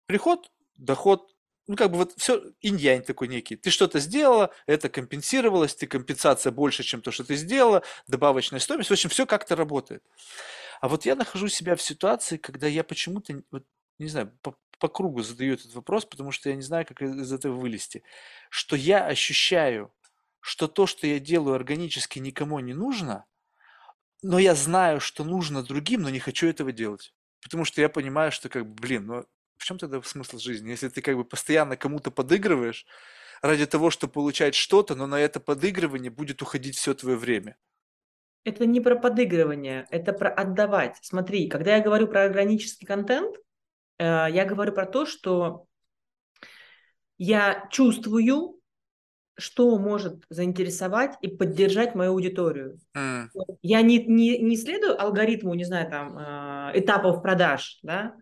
приход, 0.07 0.51
доход, 0.77 1.37
ну, 1.71 1.77
как 1.77 1.93
бы 1.93 1.99
вот 1.99 2.15
все, 2.17 2.43
инь 2.63 3.01
такой 3.03 3.29
некий. 3.29 3.55
Ты 3.55 3.71
что-то 3.71 4.01
сделала, 4.01 4.53
это 4.67 4.89
компенсировалось, 4.89 5.77
ты 5.77 5.87
компенсация 5.87 6.51
больше, 6.51 6.83
чем 6.83 7.01
то, 7.01 7.13
что 7.13 7.23
ты 7.23 7.37
сделала, 7.37 7.85
добавочная 8.09 8.59
стоимость. 8.59 8.91
В 8.91 8.93
общем, 8.93 9.09
все 9.09 9.25
как-то 9.25 9.55
работает. 9.55 10.03
А 10.81 10.89
вот 10.89 11.07
я 11.07 11.15
нахожу 11.15 11.47
себя 11.47 11.77
в 11.77 11.83
ситуации, 11.83 12.39
когда 12.39 12.67
я 12.67 12.83
почему-то, 12.83 13.41
вот, 13.53 13.63
не 14.01 14.09
знаю, 14.09 14.37
по, 14.43 14.57
по 14.81 14.89
кругу 14.89 15.23
задаю 15.23 15.55
этот 15.55 15.73
вопрос, 15.73 16.05
потому 16.07 16.33
что 16.33 16.49
я 16.49 16.57
не 16.57 16.63
знаю, 16.63 16.85
как 16.87 17.03
из 17.03 17.33
этого 17.33 17.55
вылезти. 17.55 18.03
Что 18.49 18.75
я 18.75 19.07
ощущаю, 19.07 19.95
что 20.41 20.67
то, 20.67 20.89
что 20.89 21.07
я 21.07 21.21
делаю 21.21 21.55
органически, 21.55 22.19
никому 22.19 22.59
не 22.59 22.75
нужно, 22.75 23.27
но 24.23 24.41
я 24.41 24.57
знаю, 24.57 24.99
что 24.99 25.23
нужно 25.23 25.63
другим, 25.63 26.03
но 26.03 26.11
не 26.11 26.19
хочу 26.19 26.49
этого 26.49 26.73
делать. 26.73 27.15
Потому 27.41 27.65
что 27.65 27.81
я 27.81 27.89
понимаю, 27.89 28.33
что 28.33 28.49
как 28.49 28.67
бы, 28.67 28.75
блин, 28.75 29.07
ну 29.07 29.25
в 29.61 29.65
чем 29.65 29.77
тогда 29.77 30.01
смысл 30.03 30.39
жизни? 30.39 30.71
Если 30.71 30.89
ты 30.89 31.03
как 31.03 31.17
бы 31.17 31.25
постоянно 31.25 31.77
кому-то 31.77 32.11
подыгрываешь 32.11 32.87
ради 33.43 33.67
того, 33.67 33.91
чтобы 33.91 34.15
получать 34.15 34.55
что-то, 34.55 34.95
но 34.95 35.07
на 35.07 35.21
это 35.21 35.39
подыгрывание 35.39 36.11
будет 36.11 36.41
уходить 36.41 36.77
все 36.77 36.95
твое 36.95 37.17
время. 37.17 37.57
Это 38.45 38.65
не 38.65 38.81
про 38.81 38.97
подыгрывание, 38.97 39.87
это 39.91 40.15
про 40.15 40.31
отдавать. 40.31 40.97
Смотри, 41.03 41.49
когда 41.49 41.77
я 41.77 41.83
говорю 41.83 42.09
про 42.09 42.25
органический 42.25 42.87
контент, 42.87 43.37
э, 43.99 44.05
я 44.31 44.47
говорю 44.47 44.73
про 44.73 44.87
то, 44.87 45.05
что 45.05 45.67
я 47.19 47.69
чувствую, 47.71 48.59
что 49.37 49.79
может 49.79 50.25
заинтересовать 50.31 51.19
и 51.21 51.29
поддержать 51.29 51.95
мою 51.95 52.13
аудиторию. 52.13 52.79
М. 52.95 53.31
Я 53.61 53.83
не, 53.83 54.03
не, 54.07 54.39
не 54.39 54.57
следую 54.57 54.99
алгоритму, 54.99 55.53
не 55.53 55.65
знаю, 55.65 55.91
там, 55.91 56.19
э, 56.19 56.81
этапов 56.81 57.21
продаж, 57.21 57.79
да, 57.83 58.17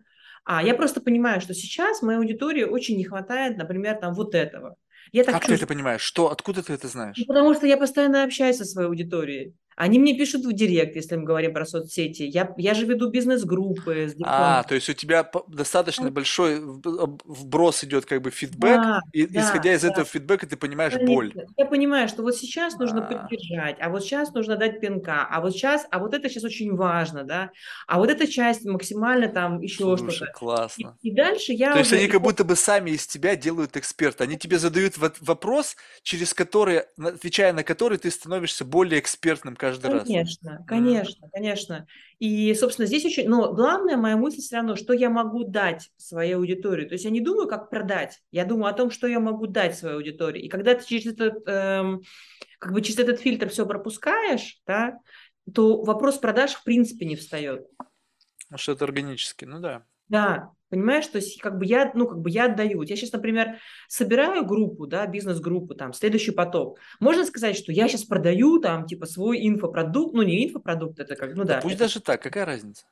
а 0.45 0.63
я 0.63 0.73
просто 0.75 1.01
понимаю, 1.01 1.41
что 1.41 1.53
сейчас 1.53 2.01
моей 2.01 2.19
аудитории 2.19 2.63
очень 2.63 2.97
не 2.97 3.05
хватает, 3.05 3.57
например, 3.57 3.97
там 3.99 4.13
вот 4.13 4.35
этого. 4.35 4.75
Я 5.11 5.23
так 5.23 5.33
Как 5.33 5.45
ты 5.47 5.53
это 5.55 5.65
чувствую. 5.65 5.67
понимаешь? 5.67 6.01
Что, 6.01 6.29
откуда 6.31 6.61
ты 6.63 6.73
это 6.73 6.87
Ну, 7.15 7.25
знаешь? 7.25 7.25
Потому 7.27 7.53
что 7.53 7.67
я 7.67 7.77
постоянно 7.77 8.23
общаюсь 8.23 8.57
со 8.57 8.65
своей 8.65 8.87
аудиторией. 8.87 9.55
Они 9.79 9.97
мне 9.97 10.13
пишут 10.13 10.43
в 10.43 10.51
директ, 10.51 10.97
если 10.97 11.15
мы 11.15 11.23
говорим 11.23 11.53
про 11.53 11.65
соцсети. 11.65 12.23
Я, 12.23 12.53
я 12.57 12.73
же 12.73 12.85
веду 12.85 13.09
бизнес-группы 13.09 14.09
с 14.09 14.15
А, 14.25 14.63
то 14.63 14.75
есть 14.75 14.89
у 14.89 14.93
тебя 14.93 15.31
достаточно 15.47 16.11
большой 16.11 16.59
вброс 16.59 17.85
идет 17.85 18.05
как 18.05 18.21
бы 18.21 18.29
фидбэк, 18.29 18.75
Да, 18.75 18.99
и 19.13 19.25
да, 19.25 19.39
исходя 19.39 19.73
из 19.73 19.81
да. 19.83 19.87
этого 19.87 20.05
фидбэка 20.05 20.47
ты 20.47 20.57
понимаешь 20.57 20.95
боль. 20.95 21.31
Конечно. 21.31 21.53
Я 21.55 21.65
понимаю, 21.65 22.09
что 22.09 22.23
вот 22.23 22.35
сейчас 22.35 22.77
нужно 22.77 23.07
А, 23.07 23.07
поддержать, 23.07 23.77
а 23.79 23.89
вот 23.89 24.03
сейчас 24.03 24.33
нужно 24.33 24.57
дать 24.57 24.81
пинка, 24.81 25.25
а 25.25 25.39
вот 25.39 25.53
сейчас, 25.53 25.87
а 25.91 25.99
вот 25.99 26.13
это 26.13 26.27
сейчас 26.27 26.43
очень 26.43 26.75
важно, 26.75 27.23
да, 27.23 27.51
а 27.87 27.99
вот 27.99 28.09
эта 28.09 28.27
часть 28.27 28.65
максимально 28.65 29.29
там 29.29 29.61
еще 29.61 29.95
что-то. 29.95 30.25
И, 30.25 30.33
классно. 30.33 30.97
и 31.01 31.11
дальше 31.11 31.47
То 31.47 31.53
я 31.53 31.77
есть 31.77 31.93
уже... 31.93 32.01
они 32.01 32.09
как 32.09 32.21
будто 32.21 32.43
бы 32.43 32.57
сами 32.57 32.91
из 32.91 33.07
тебя 33.07 33.37
делают 33.37 33.77
эксперта. 33.77 34.25
Они 34.25 34.37
тебе 34.37 34.59
задают 34.59 34.95
вопрос, 34.97 35.77
через 36.03 36.33
который, 36.33 36.81
отвечая 37.01 37.53
на 37.53 37.63
который, 37.63 37.97
ты 37.97 38.11
становишься 38.11 38.65
более 38.65 38.99
экспертным 38.99 39.55
каждый 39.55 39.68
раз. 39.77 40.03
Конечно, 40.03 40.49
М. 40.49 40.65
конечно, 40.65 41.29
конечно. 41.29 41.87
И, 42.19 42.53
собственно, 42.53 42.85
здесь 42.85 43.05
очень... 43.05 43.27
Но 43.27 43.53
главная 43.53 43.97
моя 43.97 44.17
мысль 44.17 44.39
все 44.39 44.57
равно, 44.57 44.75
что 44.75 44.93
я 44.93 45.09
могу 45.09 45.43
дать 45.43 45.89
своей 45.97 46.33
аудитории. 46.33 46.85
То 46.85 46.93
есть 46.93 47.05
я 47.05 47.11
не 47.11 47.21
думаю, 47.21 47.47
как 47.47 47.69
продать, 47.69 48.19
я 48.31 48.45
думаю 48.45 48.71
о 48.71 48.77
том, 48.77 48.91
что 48.91 49.07
я 49.07 49.19
могу 49.19 49.47
дать 49.47 49.77
своей 49.77 49.95
аудитории. 49.95 50.41
И 50.41 50.49
когда 50.49 50.75
ты 50.75 50.85
через 50.85 51.05
этот, 51.13 51.47
эм, 51.47 52.01
как 52.59 52.73
бы 52.73 52.81
через 52.81 52.99
этот 52.99 53.19
фильтр 53.19 53.49
все 53.49 53.65
пропускаешь, 53.65 54.59
да, 54.65 54.99
то 55.53 55.81
вопрос 55.83 56.17
продаж 56.17 56.53
в 56.53 56.63
принципе 56.63 57.05
не 57.05 57.15
встает. 57.15 57.65
Что 58.55 58.71
это 58.71 58.85
органически, 58.85 59.45
ну 59.45 59.59
да. 59.59 59.85
Да, 60.07 60.51
понимаешь, 60.69 61.07
то 61.07 61.17
есть 61.17 61.41
как 61.41 61.57
бы 61.57 61.65
я, 61.65 61.91
ну, 61.93 62.07
как 62.07 62.19
бы 62.19 62.29
я 62.29 62.45
отдаю. 62.45 62.81
Я 62.81 62.95
сейчас, 62.95 63.11
например, 63.11 63.57
собираю 63.87 64.45
группу, 64.45 64.87
да, 64.87 65.05
бизнес-группу, 65.07 65.75
там, 65.75 65.93
следующий 65.93 66.31
поток. 66.31 66.79
Можно 66.99 67.25
сказать, 67.25 67.57
что 67.57 67.71
я 67.71 67.87
сейчас 67.87 68.03
продаю 68.03 68.59
там, 68.59 68.85
типа, 68.85 69.05
свой 69.05 69.47
инфопродукт, 69.47 70.13
ну, 70.13 70.21
не 70.21 70.45
инфопродукт, 70.47 70.99
это 70.99 71.15
как, 71.15 71.35
ну 71.35 71.43
Да 71.43 71.55
да, 71.55 71.61
пусть 71.61 71.75
это 71.75 71.85
даже 71.85 71.99
так, 72.01 72.21
какая 72.21 72.45
разница? 72.45 72.85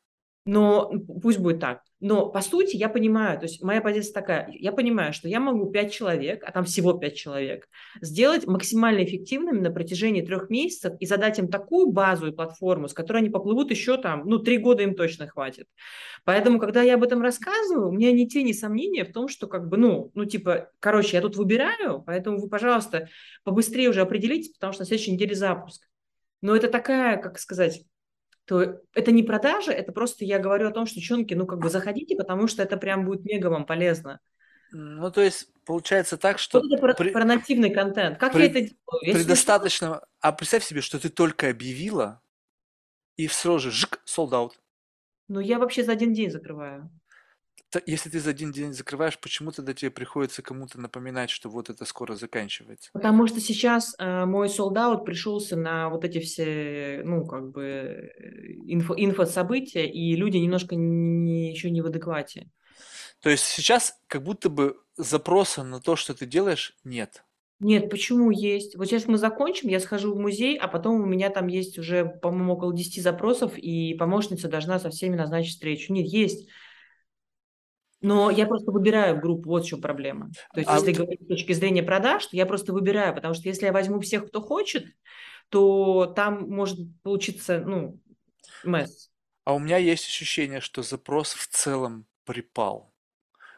Но 0.47 0.89
пусть 1.21 1.39
будет 1.39 1.59
так. 1.59 1.81
Но 1.99 2.27
по 2.29 2.41
сути 2.41 2.75
я 2.77 2.89
понимаю, 2.89 3.37
то 3.37 3.45
есть 3.45 3.61
моя 3.61 3.81
позиция 3.81 4.13
такая, 4.13 4.49
я 4.53 4.71
понимаю, 4.71 5.13
что 5.13 5.27
я 5.27 5.39
могу 5.39 5.69
5 5.69 5.91
человек, 5.91 6.43
а 6.45 6.51
там 6.51 6.63
всего 6.63 6.93
5 6.93 7.15
человек, 7.15 7.67
сделать 8.01 8.47
максимально 8.47 9.03
эффективными 9.03 9.59
на 9.59 9.71
протяжении 9.71 10.21
трех 10.21 10.49
месяцев 10.49 10.93
и 10.99 11.05
задать 11.05 11.37
им 11.39 11.49
такую 11.49 11.91
базу 11.91 12.27
и 12.27 12.31
платформу, 12.31 12.87
с 12.87 12.93
которой 12.93 13.17
они 13.17 13.29
поплывут 13.29 13.71
еще 13.71 13.97
там, 13.97 14.23
ну, 14.25 14.39
три 14.39 14.57
года 14.57 14.83
им 14.83 14.95
точно 14.95 15.27
хватит. 15.27 15.67
Поэтому, 16.23 16.59
когда 16.59 16.81
я 16.81 16.95
об 16.95 17.03
этом 17.03 17.21
рассказываю, 17.21 17.89
у 17.89 17.91
меня 17.91 18.11
ни 18.13 18.25
тени 18.25 18.53
сомнения 18.53 19.03
в 19.03 19.11
том, 19.11 19.27
что 19.27 19.47
как 19.47 19.67
бы, 19.67 19.77
ну, 19.77 20.11
ну, 20.13 20.25
типа, 20.25 20.69
короче, 20.79 21.17
я 21.17 21.21
тут 21.21 21.35
выбираю, 21.35 22.03
поэтому 22.05 22.39
вы, 22.39 22.47
пожалуйста, 22.47 23.09
побыстрее 23.43 23.89
уже 23.89 24.01
определитесь, 24.01 24.53
потому 24.53 24.71
что 24.71 24.83
на 24.83 24.85
следующей 24.85 25.11
неделе 25.11 25.35
запуск. 25.35 25.83
Но 26.41 26.55
это 26.55 26.69
такая, 26.69 27.17
как 27.17 27.39
сказать, 27.39 27.81
то 28.47 28.79
это 28.93 29.11
не 29.11 29.23
продажа, 29.23 29.71
это 29.73 29.91
просто 29.91 30.23
я 30.23 30.39
говорю 30.39 30.69
о 30.69 30.71
том, 30.71 30.85
что, 30.85 30.95
девчонки, 30.95 31.33
ну, 31.33 31.45
как 31.45 31.59
бы 31.59 31.69
заходите, 31.69 32.15
потому 32.15 32.47
что 32.47 32.63
это 32.63 32.77
прям 32.77 33.05
будет 33.05 33.25
мега 33.25 33.47
вам 33.47 33.65
полезно. 33.65 34.21
Ну, 34.71 35.11
то 35.11 35.21
есть 35.21 35.49
получается 35.65 36.17
так, 36.17 36.39
что 36.39 36.59
это 36.59 36.77
про, 36.77 36.93
при, 36.93 37.11
про 37.11 37.25
нативный 37.25 37.71
контент. 37.71 38.17
Как 38.17 38.31
при- 38.31 38.43
я 38.43 38.45
это 38.45 38.61
делаю? 38.61 39.01
Я 39.01 39.13
при 39.13 39.23
себе. 39.23 39.99
А 40.21 40.31
представь 40.31 40.63
себе, 40.63 40.79
что 40.79 40.97
ты 40.97 41.09
только 41.09 41.49
объявила, 41.49 42.21
и 43.17 43.27
сразу 43.27 43.59
же 43.59 43.71
жик, 43.71 43.99
sold 44.05 44.31
out. 44.31 44.51
Ну, 45.27 45.41
я 45.41 45.59
вообще 45.59 45.83
за 45.83 45.91
один 45.91 46.13
день 46.13 46.31
закрываю. 46.31 46.89
Если 47.85 48.09
ты 48.09 48.19
за 48.19 48.29
один 48.29 48.51
день 48.51 48.73
закрываешь, 48.73 49.19
почему 49.19 49.51
тогда 49.51 49.73
тебе 49.73 49.91
приходится 49.91 50.41
кому-то 50.41 50.79
напоминать, 50.79 51.29
что 51.29 51.49
вот 51.49 51.69
это 51.69 51.83
скоро 51.85 52.15
заканчивается? 52.15 52.89
Потому 52.93 53.27
что 53.27 53.41
сейчас 53.41 53.93
э, 53.99 54.25
мой 54.25 54.49
солдат 54.49 55.03
пришелся 55.03 55.57
на 55.57 55.89
вот 55.89 56.05
эти 56.05 56.19
все, 56.19 57.01
ну, 57.03 57.25
как 57.25 57.51
бы, 57.51 57.63
э, 57.63 58.53
инфо, 58.67 58.93
инфо-события, 58.97 59.85
и 59.85 60.15
люди 60.15 60.37
немножко 60.37 60.75
не, 60.75 61.51
еще 61.51 61.69
не 61.69 61.81
в 61.81 61.87
адеквате. 61.87 62.49
То 63.21 63.29
есть 63.29 63.43
сейчас 63.43 63.99
как 64.07 64.23
будто 64.23 64.49
бы 64.49 64.77
запроса 64.95 65.63
на 65.63 65.81
то, 65.81 65.95
что 65.95 66.13
ты 66.13 66.25
делаешь, 66.25 66.75
нет. 66.83 67.23
Нет, 67.59 67.89
почему 67.89 68.29
есть? 68.29 68.75
Вот 68.75 68.85
сейчас 68.85 69.07
мы 69.07 69.17
закончим, 69.17 69.69
я 69.69 69.79
схожу 69.79 70.13
в 70.13 70.19
музей, 70.19 70.57
а 70.57 70.67
потом 70.67 71.01
у 71.01 71.05
меня 71.05 71.29
там 71.31 71.47
есть 71.47 71.79
уже, 71.79 72.05
по-моему, 72.05 72.53
около 72.53 72.71
10 72.71 73.01
запросов, 73.01 73.57
и 73.57 73.95
помощница 73.95 74.47
должна 74.47 74.79
со 74.79 74.91
всеми 74.91 75.15
назначить 75.15 75.53
встречу. 75.53 75.91
Нет, 75.91 76.05
есть. 76.05 76.47
Но 78.01 78.29
я 78.29 78.45
просто 78.45 78.71
выбираю 78.71 79.19
группу, 79.19 79.49
вот 79.49 79.63
в 79.65 79.67
чем 79.67 79.81
проблема. 79.81 80.29
То 80.53 80.59
есть, 80.59 80.69
А 80.69 80.75
если 80.75 80.89
вот- 80.91 80.97
говорить 80.97 81.21
с 81.23 81.27
точки 81.27 81.53
зрения 81.53 81.83
продаж, 81.83 82.25
то 82.27 82.35
я 82.35 82.45
просто 82.45 82.73
выбираю, 82.73 83.15
потому 83.15 83.33
что 83.33 83.47
если 83.47 83.65
я 83.65 83.71
возьму 83.71 83.99
всех, 83.99 84.27
кто 84.27 84.41
хочет, 84.41 84.85
то 85.49 86.05
там 86.15 86.49
может 86.49 86.79
получиться, 87.03 87.59
ну, 87.59 87.99
месс. 88.63 89.09
А 89.45 89.53
у 89.53 89.59
меня 89.59 89.77
есть 89.77 90.05
ощущение, 90.05 90.59
что 90.61 90.83
запрос 90.83 91.33
в 91.33 91.47
целом 91.47 92.05
припал. 92.25 92.93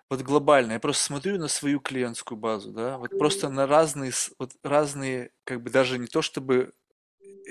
Вот 0.09 0.21
глобально, 0.21 0.73
я 0.73 0.79
просто 0.79 1.03
смотрю 1.03 1.37
на 1.37 1.47
свою 1.47 1.79
клиентскую 1.79 2.37
базу, 2.37 2.71
да, 2.71 2.97
вот 2.97 3.11
просто 3.17 3.49
на 3.49 3.67
разные, 3.67 4.11
вот 4.39 4.51
разные, 4.63 5.31
как 5.43 5.61
бы 5.61 5.69
даже 5.69 5.99
не 5.99 6.07
то 6.07 6.21
чтобы 6.21 6.73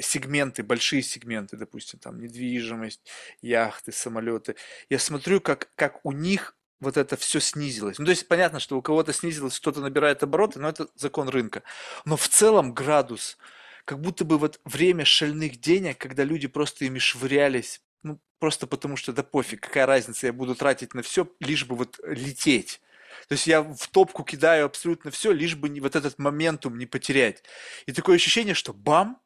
сегменты, 0.00 0.62
большие 0.62 1.02
сегменты, 1.02 1.56
допустим, 1.56 1.98
там 1.98 2.20
недвижимость, 2.20 3.00
яхты, 3.42 3.92
самолеты. 3.92 4.56
Я 4.90 4.98
смотрю, 4.98 5.40
как, 5.40 5.70
как 5.74 6.00
у 6.04 6.12
них 6.12 6.56
вот 6.80 6.96
это 6.96 7.16
все 7.16 7.40
снизилось. 7.40 7.98
Ну, 7.98 8.04
то 8.04 8.10
есть 8.10 8.28
понятно, 8.28 8.60
что 8.60 8.76
у 8.76 8.82
кого-то 8.82 9.12
снизилось, 9.12 9.58
кто-то 9.58 9.80
набирает 9.80 10.22
обороты, 10.22 10.60
но 10.60 10.68
это 10.68 10.88
закон 10.94 11.28
рынка. 11.28 11.62
Но 12.04 12.16
в 12.16 12.28
целом 12.28 12.72
градус, 12.72 13.36
как 13.84 14.00
будто 14.00 14.24
бы 14.24 14.38
вот 14.38 14.60
время 14.64 15.04
шальных 15.04 15.60
денег, 15.60 15.98
когда 15.98 16.24
люди 16.24 16.46
просто 16.46 16.84
ими 16.84 16.98
швырялись, 16.98 17.80
ну, 18.02 18.20
просто 18.38 18.66
потому 18.66 18.96
что, 18.96 19.12
да 19.12 19.22
пофиг, 19.22 19.60
какая 19.60 19.86
разница, 19.86 20.26
я 20.26 20.32
буду 20.32 20.54
тратить 20.54 20.94
на 20.94 21.02
все, 21.02 21.28
лишь 21.40 21.66
бы 21.66 21.74
вот 21.74 21.98
лететь. 22.04 22.80
То 23.28 23.32
есть 23.32 23.46
я 23.46 23.62
в 23.62 23.88
топку 23.88 24.22
кидаю 24.22 24.66
абсолютно 24.66 25.10
все, 25.10 25.32
лишь 25.32 25.56
бы 25.56 25.68
не, 25.68 25.80
вот 25.80 25.96
этот 25.96 26.18
моментум 26.18 26.78
не 26.78 26.86
потерять. 26.86 27.42
И 27.86 27.92
такое 27.92 28.16
ощущение, 28.16 28.54
что 28.54 28.72
бам, 28.72 29.20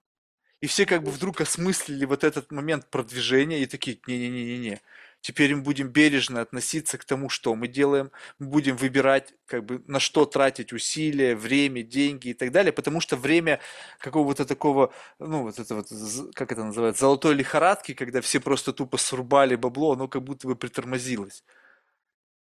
и 0.60 0.66
все 0.66 0.86
как 0.86 1.02
бы 1.02 1.10
вдруг 1.10 1.40
осмыслили 1.40 2.04
вот 2.04 2.24
этот 2.24 2.50
момент 2.52 2.88
продвижения 2.88 3.62
и 3.62 3.66
такие, 3.66 3.98
не-не-не-не-не. 4.06 4.80
Теперь 5.22 5.54
мы 5.54 5.62
будем 5.62 5.88
бережно 5.88 6.40
относиться 6.40 6.98
к 6.98 7.04
тому, 7.04 7.28
что 7.28 7.54
мы 7.54 7.68
делаем, 7.68 8.10
мы 8.40 8.48
будем 8.48 8.76
выбирать, 8.76 9.34
как 9.46 9.64
бы, 9.64 9.80
на 9.86 10.00
что 10.00 10.26
тратить 10.26 10.72
усилия, 10.72 11.36
время, 11.36 11.84
деньги 11.84 12.30
и 12.30 12.34
так 12.34 12.50
далее, 12.50 12.72
потому 12.72 13.00
что 13.00 13.16
время 13.16 13.60
какого-то 14.00 14.44
такого, 14.44 14.92
ну, 15.20 15.42
вот 15.42 15.60
это 15.60 15.76
вот, 15.76 15.86
как 16.34 16.50
это 16.50 16.64
называется, 16.64 17.02
золотой 17.02 17.34
лихорадки, 17.34 17.94
когда 17.94 18.20
все 18.20 18.40
просто 18.40 18.72
тупо 18.72 18.98
срубали 18.98 19.54
бабло, 19.54 19.92
оно 19.92 20.08
как 20.08 20.24
будто 20.24 20.48
бы 20.48 20.56
притормозилось. 20.56 21.44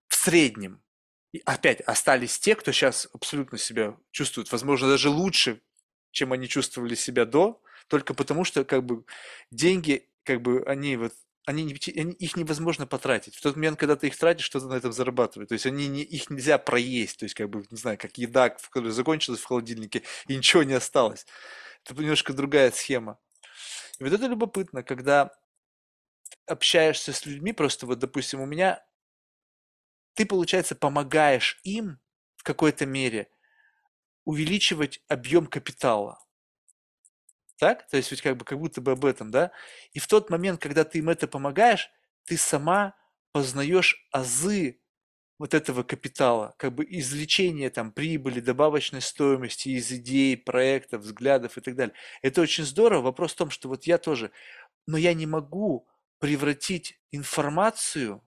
В 0.09 0.16
среднем. 0.16 0.82
И 1.32 1.40
опять 1.47 1.81
остались 1.81 2.39
те, 2.39 2.55
кто 2.55 2.70
сейчас 2.73 3.09
абсолютно 3.15 3.57
себя 3.57 3.97
чувствует, 4.11 4.53
возможно, 4.53 4.89
даже 4.89 5.09
лучше, 5.09 5.62
чем 6.11 6.35
они 6.35 6.47
чувствовали 6.47 6.95
себя 6.95 7.24
до, 7.24 7.62
только 7.86 8.12
потому 8.12 8.45
что 8.45 8.62
как 8.66 8.85
бы 8.85 9.05
деньги, 9.51 10.07
как 10.24 10.43
бы 10.43 10.62
они 10.66 10.97
вот 10.97 11.15
они, 11.47 11.62
они- 11.97 12.12
их 12.12 12.36
невозможно 12.36 12.86
потратить. 12.86 13.35
В 13.36 13.43
тот 13.43 13.56
момент, 13.56 13.78
когда 13.78 13.97
ты 13.97 14.09
их 14.09 14.16
тратишь, 14.16 14.44
что-то 14.44 14.66
на 14.69 14.74
этом 14.74 14.93
зарабатывает. 14.93 15.48
То 15.48 15.55
есть 15.55 15.66
они 15.66 15.89
не, 15.89 16.02
их 16.02 16.31
нельзя 16.31 16.59
проесть. 16.59 17.19
То 17.19 17.24
есть, 17.24 17.35
как 17.35 17.48
бы, 17.51 17.65
не 17.70 17.77
знаю, 17.77 17.98
как 17.98 18.19
еда, 18.19 18.55
в 18.59 18.70
которой 18.70 18.90
закончилась 18.93 19.40
в 19.40 19.44
холодильнике, 19.47 20.02
и 20.27 20.36
ничего 20.36 20.62
не 20.62 20.74
осталось. 20.74 21.27
Это 21.85 22.01
немножко 22.01 22.32
другая 22.35 22.70
схема. 22.73 23.19
И 24.01 24.05
вот 24.05 24.12
это 24.12 24.27
любопытно, 24.27 24.82
когда 24.82 25.32
общаешься 26.47 27.12
с 27.12 27.27
людьми, 27.27 27.52
просто 27.52 27.86
вот, 27.86 27.98
допустим, 27.98 28.40
у 28.40 28.47
меня, 28.47 28.85
ты, 30.15 30.27
получается, 30.27 30.74
помогаешь 30.74 31.60
им 31.62 31.98
в 32.36 32.43
какой-то 32.43 32.86
мере 32.86 33.31
увеличивать 34.24 35.02
объем 35.09 35.47
капитала. 35.47 36.20
Так? 37.59 37.89
То 37.89 37.97
есть 37.97 38.10
ведь 38.10 38.22
как 38.22 38.36
бы 38.36 38.44
как 38.44 38.59
будто 38.59 38.80
бы 38.80 38.93
об 38.93 39.05
этом, 39.05 39.30
да? 39.30 39.51
И 39.93 39.98
в 39.98 40.06
тот 40.06 40.30
момент, 40.30 40.60
когда 40.60 40.85
ты 40.85 40.98
им 40.98 41.09
это 41.09 41.26
помогаешь, 41.26 41.90
ты 42.24 42.36
сама 42.36 42.94
познаешь 43.32 44.09
азы 44.12 44.80
вот 45.39 45.55
этого 45.55 45.82
капитала, 45.85 46.55
как 46.59 46.74
бы 46.74 46.85
извлечение 46.85 47.70
там 47.70 47.93
прибыли, 47.93 48.40
добавочной 48.40 49.01
стоимости 49.01 49.68
из 49.68 49.90
идей, 49.93 50.36
проектов, 50.36 51.02
взглядов 51.02 51.56
и 51.56 51.60
так 51.60 51.76
далее. 51.76 51.94
Это 52.22 52.43
очень 52.43 52.64
здорово. 52.64 53.02
Вопрос 53.02 53.32
в 53.32 53.36
том, 53.36 53.51
что 53.51 53.68
вот 53.68 53.85
я 53.85 53.98
тоже, 53.98 54.32
но 54.86 54.97
я 54.97 55.14
не 55.14 55.26
могу 55.26 55.89
превратить 56.18 57.01
информацию 57.12 58.26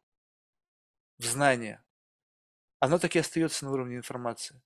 в 1.19 1.25
знание. 1.25 1.83
Оно 2.79 2.97
так 2.97 3.15
и 3.15 3.19
остается 3.19 3.65
на 3.65 3.71
уровне 3.71 3.97
информации. 3.97 4.61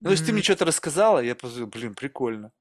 Ну, 0.00 0.06
то 0.08 0.12
есть 0.12 0.24
ты 0.24 0.32
мне 0.32 0.42
что-то 0.42 0.64
рассказала, 0.64 1.20
я 1.20 1.34
подумал, 1.34 1.68
блин, 1.68 1.94
прикольно. 1.94 2.52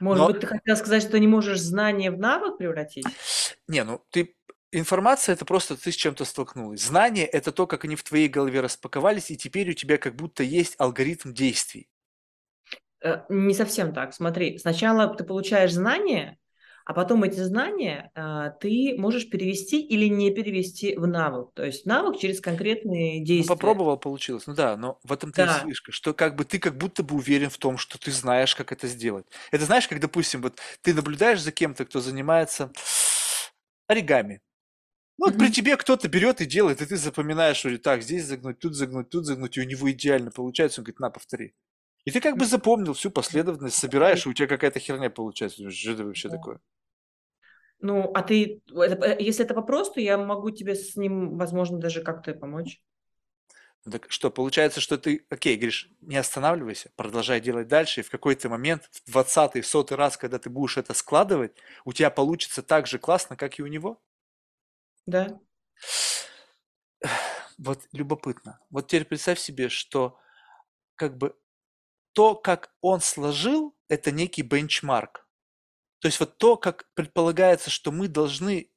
Может 0.00 0.26
Но, 0.26 0.28
быть, 0.28 0.40
ты 0.40 0.46
хотел 0.46 0.76
сказать, 0.76 1.02
что 1.02 1.18
не 1.18 1.26
можешь 1.28 1.60
знание 1.60 2.10
в 2.10 2.18
навык 2.18 2.58
превратить? 2.58 3.20
не, 3.68 3.84
ну 3.84 4.00
ты, 4.10 4.36
информация 4.72 5.34
это 5.34 5.44
просто 5.44 5.76
ты 5.76 5.92
с 5.92 5.96
чем-то 5.96 6.24
столкнулась. 6.24 6.82
Знание 6.82 7.26
это 7.26 7.52
то, 7.52 7.66
как 7.66 7.84
они 7.84 7.96
в 7.96 8.02
твоей 8.04 8.28
голове 8.28 8.60
распаковались, 8.60 9.30
и 9.30 9.36
теперь 9.36 9.70
у 9.70 9.74
тебя 9.74 9.98
как 9.98 10.16
будто 10.16 10.42
есть 10.42 10.74
алгоритм 10.78 11.32
действий. 11.32 11.88
Э, 13.02 13.22
Не 13.28 13.54
совсем 13.54 13.92
так. 13.92 14.14
Смотри, 14.14 14.58
сначала 14.58 15.14
ты 15.14 15.24
получаешь 15.24 15.72
знания, 15.72 16.38
а 16.88 16.94
потом 16.94 17.22
эти 17.24 17.40
знания 17.40 18.10
а, 18.16 18.50
ты 18.50 18.96
можешь 18.98 19.30
перевести 19.30 19.80
или 19.82 20.06
не 20.08 20.30
перевести 20.32 20.96
в 20.96 21.06
навык. 21.06 21.50
То 21.54 21.64
есть 21.66 21.86
навык 21.86 22.18
через 22.18 22.40
конкретные 22.40 23.22
Ну, 23.36 23.44
действия. 23.44 23.44
попробовал, 23.44 23.98
получилось. 23.98 24.46
Ну 24.46 24.54
да, 24.54 24.76
но 24.76 24.98
в 25.04 25.12
этом-то 25.12 25.42
и 25.42 25.46
Да. 25.46 25.68
фишка, 25.68 25.92
что 25.92 26.12
как 26.12 26.34
бы 26.34 26.44
ты 26.44 26.58
как 26.58 26.76
будто 26.76 27.02
бы 27.04 27.14
уверен 27.14 27.50
в 27.50 27.58
том, 27.58 27.78
что 27.78 27.98
ты 27.98 28.10
знаешь, 28.10 28.54
как 28.56 28.72
это 28.72 28.88
сделать. 28.88 29.26
Это 29.52 29.64
знаешь, 29.64 29.86
как, 29.86 30.00
допустим, 30.00 30.42
вот 30.42 30.58
ты 30.82 30.92
наблюдаешь 30.92 31.40
за 31.40 31.52
кем-то, 31.52 31.84
кто 31.84 32.00
занимается 32.00 32.72
оригами. 33.88 34.40
Ну, 35.18 35.26
вот 35.28 35.38
при 35.38 35.48
Мгм. 35.48 35.52
тебе 35.52 35.76
кто-то 35.76 36.08
берет 36.08 36.40
и 36.42 36.46
делает, 36.46 36.82
и 36.82 36.86
ты 36.86 36.96
запоминаешь, 36.96 37.58
что 37.58 37.76
так, 37.78 38.02
здесь 38.02 38.24
загнуть, 38.26 38.58
тут 38.60 38.74
загнуть, 38.76 39.10
тут 39.10 39.26
загнуть, 39.26 39.56
и 39.56 39.60
у 39.60 39.64
него 39.64 39.90
идеально 39.92 40.30
получается. 40.32 40.80
Он 40.80 40.84
говорит, 40.86 41.00
на, 41.00 41.10
повтори. 41.10 41.54
И 42.04 42.10
ты 42.12 42.20
как 42.20 42.38
бы 42.38 42.46
запомнил 42.46 42.94
всю 42.94 43.10
последовательность, 43.10 43.76
собираешь, 43.78 44.26
и 44.26 44.30
у 44.30 44.34
тебя 44.34 44.48
какая-то 44.48 44.80
херня 44.80 45.10
получается. 45.10 45.70
Что 45.70 45.92
это 45.92 46.04
вообще 46.06 46.28
Да. 46.28 46.28
такое? 46.30 46.60
Ну, 47.80 48.10
а 48.12 48.22
ты, 48.22 48.62
это- 48.74 49.06
э, 49.06 49.22
если 49.22 49.44
это 49.44 49.54
вопрос, 49.54 49.92
то 49.92 50.00
я 50.00 50.18
могу 50.18 50.50
тебе 50.50 50.74
с 50.74 50.96
ним, 50.96 51.38
возможно, 51.38 51.78
даже 51.78 52.02
как-то 52.02 52.34
помочь. 52.34 52.82
Ну 53.84 53.92
Так 53.92 54.10
что, 54.10 54.30
получается, 54.30 54.80
что 54.80 54.98
ты, 54.98 55.24
окей, 55.30 55.56
говоришь, 55.56 55.90
не 56.00 56.16
останавливайся, 56.16 56.90
продолжай 56.96 57.40
делать 57.40 57.68
дальше, 57.68 58.00
и 58.00 58.02
в 58.04 58.10
какой-то 58.10 58.48
момент, 58.48 58.88
в 58.92 59.08
20-й, 59.08 59.62
сотый 59.62 59.96
раз, 59.96 60.16
когда 60.16 60.38
ты 60.38 60.50
будешь 60.50 60.76
это 60.76 60.94
складывать, 60.94 61.52
у 61.84 61.92
тебя 61.92 62.10
получится 62.10 62.62
так 62.62 62.86
же 62.86 62.98
классно, 62.98 63.36
как 63.36 63.58
и 63.58 63.62
у 63.62 63.66
него? 63.66 64.00
Да? 65.06 65.40
Вот 67.58 67.80
любопытно. 67.92 68.60
Вот 68.70 68.86
теперь 68.88 69.04
представь 69.04 69.38
себе, 69.38 69.68
что 69.68 70.18
как 70.96 71.18
бы 71.18 71.36
то, 72.14 72.36
как 72.36 72.72
он 72.82 73.00
сложил, 73.02 73.76
это 73.88 74.12
некий 74.12 74.42
бенчмарк. 74.42 75.27
То 76.00 76.06
есть 76.06 76.20
вот 76.20 76.38
то, 76.38 76.56
как 76.56 76.86
предполагается, 76.94 77.70
что 77.70 77.90
мы 77.90 78.08
должны 78.08 78.70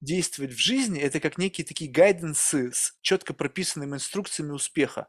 действовать 0.00 0.52
в 0.52 0.58
жизни, 0.58 1.00
это 1.00 1.18
как 1.20 1.38
некие 1.38 1.66
такие 1.66 1.90
гайденсы 1.90 2.72
с 2.72 2.96
четко 3.00 3.34
прописанными 3.34 3.94
инструкциями 3.94 4.52
успеха. 4.52 5.08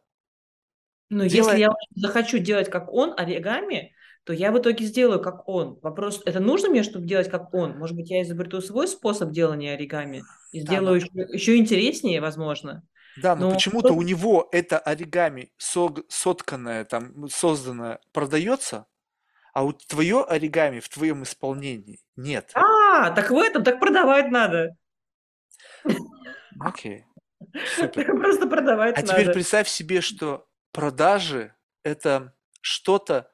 Но 1.10 1.23
если 1.23 1.38
Делай, 1.38 1.60
я 1.60 1.69
очень 1.69 2.02
захочу 2.02 2.38
делать 2.38 2.69
как 2.69 2.91
он, 2.94 3.14
оригами, 3.18 3.94
то 4.23 4.34
я 4.34 4.52
в 4.52 4.60
итоге 4.60 4.86
сделаю 4.86 5.19
как 5.19 5.48
он. 5.48 5.80
Вопрос, 5.81 6.22
это 6.26 6.40
нужно 6.40 6.69
мне, 6.69 6.84
чтобы 6.84 7.07
делать 7.07 7.30
как 7.30 7.53
он? 7.53 7.77
Может 7.77 7.95
быть, 7.95 8.10
я 8.10 8.22
изобрету 8.22 8.61
свой 8.61 8.88
способ 8.88 9.31
делания 9.31 9.73
оригами 9.73 10.23
и 10.52 10.61
да, 10.61 10.73
сделаю 10.73 10.98
еще, 10.98 11.10
еще 11.34 11.57
интереснее, 11.57 12.22
возможно. 12.22 12.84
Да, 13.18 13.36
но 13.36 13.48
Но 13.48 13.53
почему-то 13.56 13.94
у 13.94 14.02
него 14.02 14.48
это 14.52 14.77
оригами 14.77 15.52
сотканное, 15.57 16.86
там, 16.86 17.27
созданное 17.30 17.99
продается, 18.11 18.86
а 19.53 19.63
вот 19.63 19.85
твое 19.88 20.23
оригами 20.23 20.80
в 20.80 20.89
твоем 20.89 21.23
исполнении 21.23 21.99
нет. 22.15 22.51
А, 22.53 23.11
так 23.11 23.30
в 23.31 23.38
этом, 23.38 23.63
так 23.63 23.80
продавать 23.80 24.30
надо. 24.31 24.76
Окей, 26.59 27.05
супер. 27.76 28.05
Так 28.05 28.15
просто 28.19 28.47
продавать 28.47 28.97
А 28.97 29.01
теперь 29.03 29.21
надо. 29.27 29.34
представь 29.34 29.67
себе, 29.69 30.01
что 30.01 30.47
продажи– 30.71 31.53
это 31.84 32.34
что-то, 32.61 33.31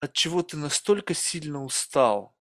от 0.00 0.12
чего 0.12 0.42
ты 0.42 0.56
настолько 0.56 1.14
сильно 1.14 1.62
устал, 1.64 2.36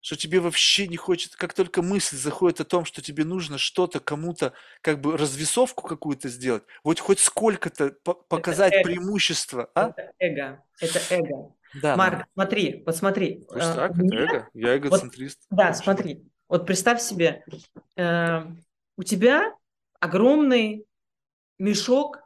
что 0.00 0.16
тебе 0.16 0.38
вообще 0.40 0.86
не 0.86 0.96
хочется, 0.96 1.36
как 1.38 1.54
только 1.54 1.82
мысль 1.82 2.16
заходит 2.16 2.60
о 2.60 2.64
том, 2.64 2.84
что 2.84 3.00
тебе 3.02 3.24
нужно 3.24 3.58
что-то 3.58 4.00
кому-то, 4.00 4.52
как 4.82 5.00
бы 5.00 5.16
развесовку 5.16 5.88
какую-то 5.88 6.28
сделать, 6.28 6.62
вот 6.84 7.00
хоть 7.00 7.18
сколько-то 7.20 7.90
по- 8.04 8.10
Это 8.12 8.22
показать 8.28 8.72
эго. 8.74 8.84
преимущество, 8.84 9.70
а? 9.74 9.88
Это 9.90 10.12
эго. 10.18 10.64
Это 10.80 11.00
эго. 11.10 11.54
Да, 11.80 11.96
Марк, 11.96 12.26
смотри, 12.34 12.82
вот 12.86 12.96
смотри. 12.96 13.44
пусть 13.48 13.66
э, 13.66 13.74
так, 13.74 13.90
у 13.92 13.94
это 13.94 14.02
меня 14.02 14.20
эго. 14.20 14.48
Я 14.54 14.72
вот 14.72 14.78
эгоцентрист. 14.78 15.46
Да, 15.50 15.64
Хорошо. 15.64 15.82
смотри, 15.82 16.24
вот 16.48 16.66
представь 16.66 17.00
себе, 17.00 17.44
э, 17.96 18.42
у 18.96 19.02
тебя 19.02 19.54
огромный 20.00 20.86
мешок 21.58 22.20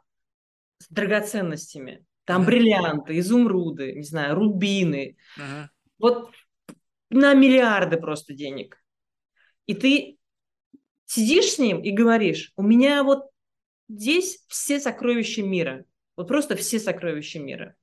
с 0.79 0.87
драгоценностями. 0.89 2.05
Там 2.25 2.45
бриллианты, 2.45 3.17
изумруды, 3.17 3.93
не 3.93 4.03
знаю, 4.03 4.35
рубины. 4.35 5.17
Мгм. 5.35 5.69
Вот 5.97 6.31
на 7.09 7.33
миллиарды 7.33 7.97
просто 7.97 8.33
денег. 8.33 8.77
И 9.65 9.73
ты 9.73 10.17
сидишь 11.05 11.53
с 11.53 11.57
ним 11.59 11.81
и 11.81 11.91
говоришь, 11.91 12.53
у 12.55 12.61
меня 12.61 13.03
вот 13.03 13.29
здесь 13.87 14.43
все 14.47 14.79
сокровища 14.79 15.41
мира. 15.41 15.85
Вот 16.15 16.27
просто 16.27 16.55
все 16.55 16.79
сокровища 16.79 17.39
мира. 17.39 17.75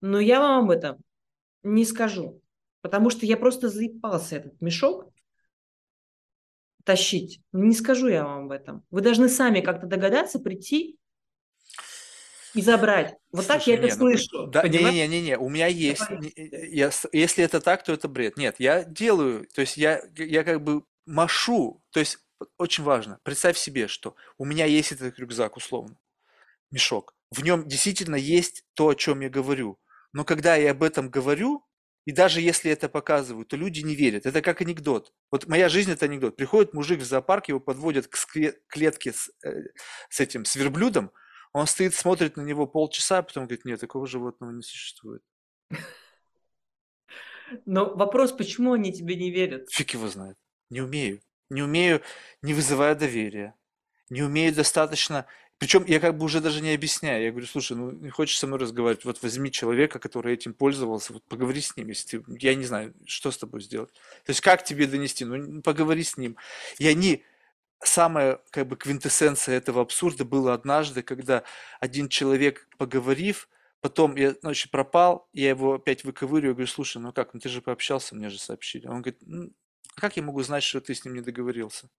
Но 0.00 0.20
я 0.20 0.40
вам 0.40 0.64
об 0.64 0.70
этом 0.70 0.98
не 1.62 1.84
скажу. 1.84 2.40
Потому 2.80 3.10
что 3.10 3.26
я 3.26 3.36
просто 3.36 3.68
заебался 3.68 4.36
этот 4.36 4.60
мешок 4.60 5.10
тащить. 6.84 7.40
Не 7.52 7.74
скажу 7.74 8.06
я 8.06 8.24
вам 8.24 8.44
об 8.44 8.52
этом. 8.52 8.84
Вы 8.90 9.00
должны 9.00 9.28
сами 9.28 9.60
как-то 9.60 9.86
догадаться, 9.86 10.38
прийти 10.38 10.96
и 12.54 12.62
забрать. 12.62 13.16
Вот 13.32 13.46
так 13.46 13.66
я 13.66 13.76
Слушай, 13.76 13.78
это 13.78 13.86
не, 13.86 13.92
ну, 13.92 13.98
слышу. 13.98 14.46
да, 14.46 14.62
понимаешь? 14.62 14.94
не-не-не, 14.94 15.36
у 15.36 15.48
меня 15.48 15.66
есть, 15.66 16.08
не- 16.10 16.28
э, 16.28 16.68
я 16.68 16.90
если 17.12 17.44
это 17.44 17.60
так, 17.60 17.82
то 17.84 17.92
это 17.92 18.08
бред. 18.08 18.36
Нет, 18.38 18.56
я 18.58 18.84
делаю, 18.84 19.46
то 19.52 19.60
есть 19.60 19.76
я, 19.76 20.00
я 20.16 20.42
как 20.44 20.62
бы 20.62 20.84
машу, 21.04 21.82
то 21.90 22.00
есть 22.00 22.18
очень 22.56 22.84
важно, 22.84 23.18
представь 23.24 23.58
себе, 23.58 23.88
что 23.88 24.14
у 24.38 24.44
меня 24.44 24.64
есть 24.64 24.92
этот 24.92 25.18
рюкзак, 25.18 25.56
условно, 25.56 25.98
мешок, 26.70 27.14
в 27.30 27.42
нем 27.42 27.66
действительно 27.68 28.16
есть 28.16 28.64
то, 28.74 28.88
о 28.88 28.94
чем 28.94 29.20
я 29.20 29.28
говорю, 29.28 29.78
но 30.16 30.24
когда 30.24 30.56
я 30.56 30.70
об 30.70 30.82
этом 30.82 31.10
говорю, 31.10 31.62
и 32.06 32.10
даже 32.10 32.40
если 32.40 32.70
это 32.70 32.88
показываю, 32.88 33.44
то 33.44 33.54
люди 33.54 33.80
не 33.80 33.94
верят. 33.94 34.24
Это 34.24 34.40
как 34.40 34.62
анекдот. 34.62 35.12
Вот 35.30 35.46
моя 35.46 35.68
жизнь 35.68 35.92
это 35.92 36.06
анекдот. 36.06 36.36
Приходит 36.36 36.72
мужик 36.72 37.00
в 37.00 37.04
зоопарк, 37.04 37.48
его 37.48 37.60
подводят 37.60 38.06
к 38.06 38.16
клетке 38.66 39.12
с, 39.12 39.30
э, 39.44 39.50
с 40.08 40.18
этим, 40.18 40.46
с 40.46 40.56
верблюдом, 40.56 41.12
он 41.52 41.66
стоит, 41.66 41.94
смотрит 41.94 42.38
на 42.38 42.40
него 42.40 42.66
полчаса, 42.66 43.18
а 43.18 43.22
потом 43.22 43.44
говорит, 43.44 43.66
нет, 43.66 43.78
такого 43.78 44.06
животного 44.06 44.52
не 44.52 44.62
существует. 44.62 45.20
Но 47.66 47.94
вопрос, 47.94 48.32
почему 48.32 48.72
они 48.72 48.94
тебе 48.94 49.16
не 49.16 49.30
верят? 49.30 49.70
Фиг 49.70 49.90
его 49.90 50.08
знает. 50.08 50.38
Не 50.70 50.80
умею. 50.80 51.20
Не 51.50 51.62
умею, 51.62 52.00
не 52.40 52.54
вызывая 52.54 52.94
доверия. 52.94 53.54
Не 54.08 54.22
умею 54.22 54.54
достаточно... 54.54 55.26
Причем 55.58 55.84
я 55.86 56.00
как 56.00 56.18
бы 56.18 56.24
уже 56.24 56.40
даже 56.40 56.60
не 56.60 56.74
объясняю. 56.74 57.24
Я 57.24 57.30
говорю, 57.30 57.46
слушай, 57.46 57.76
ну 57.76 57.90
не 57.90 58.10
хочешь 58.10 58.38
со 58.38 58.46
мной 58.46 58.58
разговаривать, 58.58 59.04
вот 59.06 59.22
возьми 59.22 59.50
человека, 59.50 59.98
который 59.98 60.34
этим 60.34 60.52
пользовался, 60.52 61.14
вот 61.14 61.24
поговори 61.24 61.62
с 61.62 61.76
ним, 61.76 61.88
если 61.88 62.18
ты... 62.18 62.24
Я 62.38 62.54
не 62.54 62.64
знаю, 62.64 62.94
что 63.06 63.30
с 63.30 63.38
тобой 63.38 63.62
сделать. 63.62 63.90
То 64.24 64.30
есть 64.30 64.42
как 64.42 64.64
тебе 64.64 64.86
донести? 64.86 65.24
Ну 65.24 65.62
поговори 65.62 66.02
с 66.02 66.16
ним. 66.16 66.36
И 66.78 66.86
они... 66.86 67.24
Самая 67.84 68.40
как 68.50 68.68
бы 68.68 68.76
квинтэссенция 68.76 69.54
этого 69.54 69.82
абсурда 69.82 70.24
было 70.24 70.54
однажды, 70.54 71.02
когда 71.02 71.42
один 71.78 72.08
человек, 72.08 72.66
поговорив, 72.78 73.50
потом 73.82 74.16
я 74.16 74.34
ночью 74.42 74.70
пропал, 74.70 75.28
я 75.34 75.50
его 75.50 75.74
опять 75.74 76.02
выковыриваю, 76.02 76.54
говорю, 76.54 76.68
слушай, 76.68 77.02
ну 77.02 77.12
как, 77.12 77.34
ну 77.34 77.40
ты 77.40 77.50
же 77.50 77.60
пообщался, 77.60 78.16
мне 78.16 78.30
же 78.30 78.38
сообщили. 78.38 78.86
Он 78.86 79.02
говорит, 79.02 79.18
«Ну, 79.26 79.52
как 79.94 80.16
я 80.16 80.22
могу 80.22 80.42
знать, 80.42 80.62
что 80.62 80.80
ты 80.80 80.94
с 80.94 81.04
ним 81.04 81.14
не 81.14 81.20
договорился? 81.20 81.90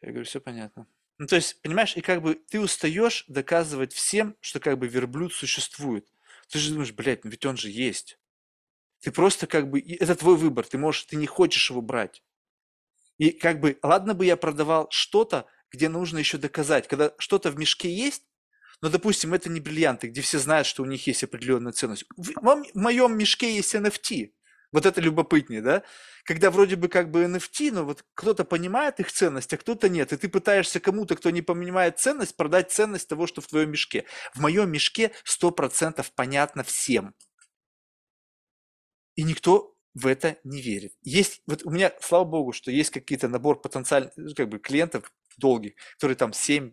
Я 0.00 0.08
говорю, 0.08 0.24
все 0.24 0.40
понятно. 0.40 0.86
Ну, 1.20 1.26
то 1.26 1.36
есть, 1.36 1.60
понимаешь, 1.60 1.98
и 1.98 2.00
как 2.00 2.22
бы 2.22 2.34
ты 2.34 2.58
устаешь 2.58 3.26
доказывать 3.28 3.92
всем, 3.92 4.38
что 4.40 4.58
как 4.58 4.78
бы 4.78 4.88
верблюд 4.88 5.34
существует. 5.34 6.08
Ты 6.48 6.58
же 6.58 6.70
думаешь, 6.70 6.92
блядь, 6.92 7.20
ведь 7.24 7.44
он 7.44 7.58
же 7.58 7.68
есть. 7.68 8.18
Ты 9.00 9.12
просто 9.12 9.46
как 9.46 9.68
бы, 9.68 9.80
это 9.80 10.14
твой 10.14 10.36
выбор, 10.36 10.66
ты 10.66 10.78
можешь, 10.78 11.04
ты 11.04 11.16
не 11.16 11.26
хочешь 11.26 11.68
его 11.68 11.82
брать. 11.82 12.22
И 13.18 13.32
как 13.32 13.60
бы, 13.60 13.78
ладно 13.82 14.14
бы 14.14 14.24
я 14.24 14.38
продавал 14.38 14.88
что-то, 14.90 15.44
где 15.70 15.90
нужно 15.90 16.16
еще 16.16 16.38
доказать. 16.38 16.88
Когда 16.88 17.12
что-то 17.18 17.50
в 17.50 17.58
мешке 17.58 17.94
есть, 17.94 18.22
но, 18.80 18.88
допустим, 18.88 19.34
это 19.34 19.50
не 19.50 19.60
бриллианты, 19.60 20.06
где 20.08 20.22
все 20.22 20.38
знают, 20.38 20.66
что 20.66 20.82
у 20.82 20.86
них 20.86 21.06
есть 21.06 21.22
определенная 21.22 21.72
ценность. 21.72 22.06
В, 22.16 22.32
в 22.32 22.74
моем 22.74 23.18
мешке 23.18 23.54
есть 23.54 23.74
NFT. 23.74 24.32
Вот 24.72 24.86
это 24.86 25.00
любопытнее, 25.00 25.62
да? 25.62 25.82
Когда 26.24 26.50
вроде 26.50 26.76
бы 26.76 26.88
как 26.88 27.10
бы 27.10 27.24
NFT, 27.24 27.72
но 27.72 27.84
вот 27.84 28.04
кто-то 28.14 28.44
понимает 28.44 29.00
их 29.00 29.10
ценность, 29.10 29.52
а 29.52 29.56
кто-то 29.56 29.88
нет. 29.88 30.12
И 30.12 30.16
ты 30.16 30.28
пытаешься 30.28 30.78
кому-то, 30.80 31.16
кто 31.16 31.30
не 31.30 31.42
понимает 31.42 31.98
ценность, 31.98 32.36
продать 32.36 32.70
ценность 32.70 33.08
того, 33.08 33.26
что 33.26 33.40
в 33.40 33.46
твоем 33.48 33.70
мешке. 33.70 34.04
В 34.34 34.40
моем 34.40 34.70
мешке 34.70 35.12
100% 35.24 36.06
понятно 36.14 36.62
всем. 36.62 37.14
И 39.16 39.22
никто 39.22 39.76
в 39.94 40.06
это 40.06 40.38
не 40.44 40.62
верит. 40.62 40.92
Есть, 41.02 41.42
вот 41.46 41.64
у 41.64 41.70
меня, 41.70 41.92
слава 42.00 42.24
богу, 42.24 42.52
что 42.52 42.70
есть 42.70 42.90
какие-то 42.90 43.28
набор 43.28 43.60
потенциальных, 43.60 44.12
как 44.36 44.48
бы 44.48 44.58
клиентов 44.58 45.12
долгих, 45.36 45.72
которые 45.94 46.16
там 46.16 46.32
7, 46.32 46.72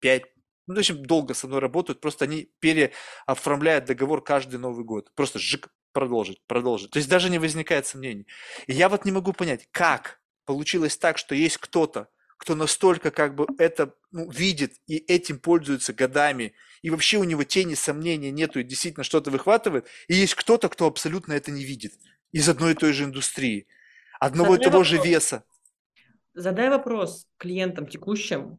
5, 0.00 0.24
ну, 0.66 0.74
очень 0.78 1.02
долго 1.02 1.34
со 1.34 1.46
мной 1.46 1.60
работают, 1.60 2.00
просто 2.00 2.24
они 2.24 2.52
переоформляют 2.60 3.86
договор 3.86 4.22
каждый 4.22 4.58
Новый 4.58 4.84
год. 4.84 5.12
Просто 5.14 5.38
жик, 5.38 5.68
продолжить, 5.92 6.40
продолжить. 6.46 6.90
То 6.90 6.98
есть 6.98 7.08
даже 7.08 7.30
не 7.30 7.38
возникает 7.38 7.86
сомнений. 7.86 8.26
И 8.66 8.72
я 8.72 8.88
вот 8.88 9.04
не 9.04 9.12
могу 9.12 9.32
понять, 9.32 9.68
как 9.70 10.20
получилось 10.44 10.96
так, 10.96 11.18
что 11.18 11.34
есть 11.34 11.58
кто-то, 11.58 12.08
кто 12.36 12.54
настолько 12.54 13.10
как 13.10 13.34
бы 13.34 13.46
это 13.58 13.94
ну, 14.12 14.30
видит 14.30 14.74
и 14.86 14.96
этим 14.96 15.38
пользуется 15.38 15.92
годами, 15.92 16.54
и 16.82 16.90
вообще 16.90 17.18
у 17.18 17.24
него 17.24 17.44
тени 17.44 17.74
сомнения 17.74 18.30
нету, 18.30 18.60
и 18.60 18.64
действительно 18.64 19.04
что-то 19.04 19.30
выхватывает, 19.30 19.86
и 20.08 20.14
есть 20.14 20.34
кто-то, 20.34 20.68
кто 20.68 20.86
абсолютно 20.86 21.34
это 21.34 21.50
не 21.50 21.64
видит 21.64 21.92
из 22.32 22.48
одной 22.48 22.72
и 22.72 22.74
той 22.74 22.94
же 22.94 23.04
индустрии, 23.04 23.66
одного 24.18 24.52
Задай 24.52 24.60
и 24.60 24.64
того 24.64 24.78
вопрос. 24.78 24.88
же 24.88 24.98
веса. 24.98 25.44
Задай 26.32 26.70
вопрос 26.70 27.26
клиентам 27.36 27.86
текущим, 27.86 28.58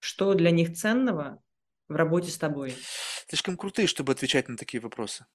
что 0.00 0.34
для 0.34 0.50
них 0.50 0.76
ценного 0.76 1.42
в 1.88 1.94
работе 1.94 2.30
с 2.30 2.36
тобой. 2.36 2.76
Слишком 3.28 3.56
крутые, 3.56 3.88
чтобы 3.88 4.12
отвечать 4.12 4.48
на 4.48 4.56
такие 4.56 4.80
вопросы. 4.80 5.26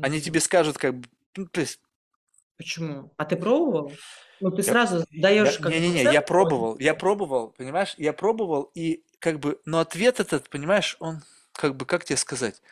Они 0.00 0.20
тебе 0.20 0.40
скажут, 0.40 0.78
как 0.78 0.94
бы, 0.98 1.08
ну, 1.36 1.46
то 1.46 1.60
есть, 1.60 1.80
Почему? 2.56 3.12
А 3.16 3.24
ты 3.24 3.36
пробовал? 3.36 3.92
Ну, 4.40 4.50
ты 4.50 4.58
Я- 4.58 4.62
сразу 4.62 5.04
даешь 5.10 5.58
бы 5.58 5.70
Не-не-не, 5.70 6.02
я 6.04 6.22
пробовал, 6.22 6.78
я 6.78 6.94
пробовал, 6.94 7.50
понимаешь, 7.50 7.94
я 7.98 8.12
пробовал, 8.12 8.70
и 8.74 9.04
как 9.18 9.40
бы, 9.40 9.60
но 9.64 9.80
ответ 9.80 10.20
этот, 10.20 10.48
понимаешь, 10.50 10.96
он, 11.00 11.22
как 11.52 11.76
бы, 11.76 11.84
как 11.84 12.04
тебе 12.04 12.16
сказать, 12.16 12.62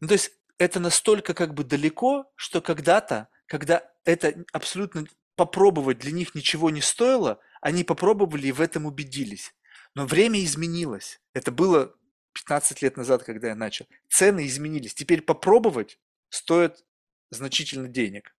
ну, 0.00 0.08
то 0.08 0.14
есть, 0.14 0.32
это 0.58 0.78
настолько, 0.78 1.32
как 1.32 1.54
бы, 1.54 1.64
далеко, 1.64 2.30
что 2.36 2.60
когда-то, 2.60 3.28
когда 3.46 3.82
это 4.04 4.44
абсолютно 4.52 5.06
попробовать 5.36 5.98
для 5.98 6.12
них 6.12 6.34
ничего 6.34 6.68
не 6.68 6.82
стоило, 6.82 7.38
они 7.62 7.82
попробовали 7.82 8.48
и 8.48 8.52
в 8.52 8.60
этом 8.60 8.84
убедились. 8.84 9.54
Но 9.94 10.04
время 10.04 10.44
изменилось. 10.44 11.18
Это 11.32 11.50
было 11.50 11.94
15 12.34 12.82
лет 12.82 12.98
назад, 12.98 13.22
когда 13.24 13.48
я 13.48 13.54
начал. 13.54 13.86
Цены 14.08 14.46
изменились. 14.46 14.92
Теперь 14.94 15.22
попробовать 15.22 15.98
стоит 16.30 16.84
значительно 17.30 17.88
денег. 17.88 18.34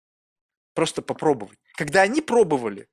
Просто 0.74 1.02
попробовать. 1.02 1.60
Когда 1.76 2.02
они 2.02 2.22
пробовали, 2.22 2.90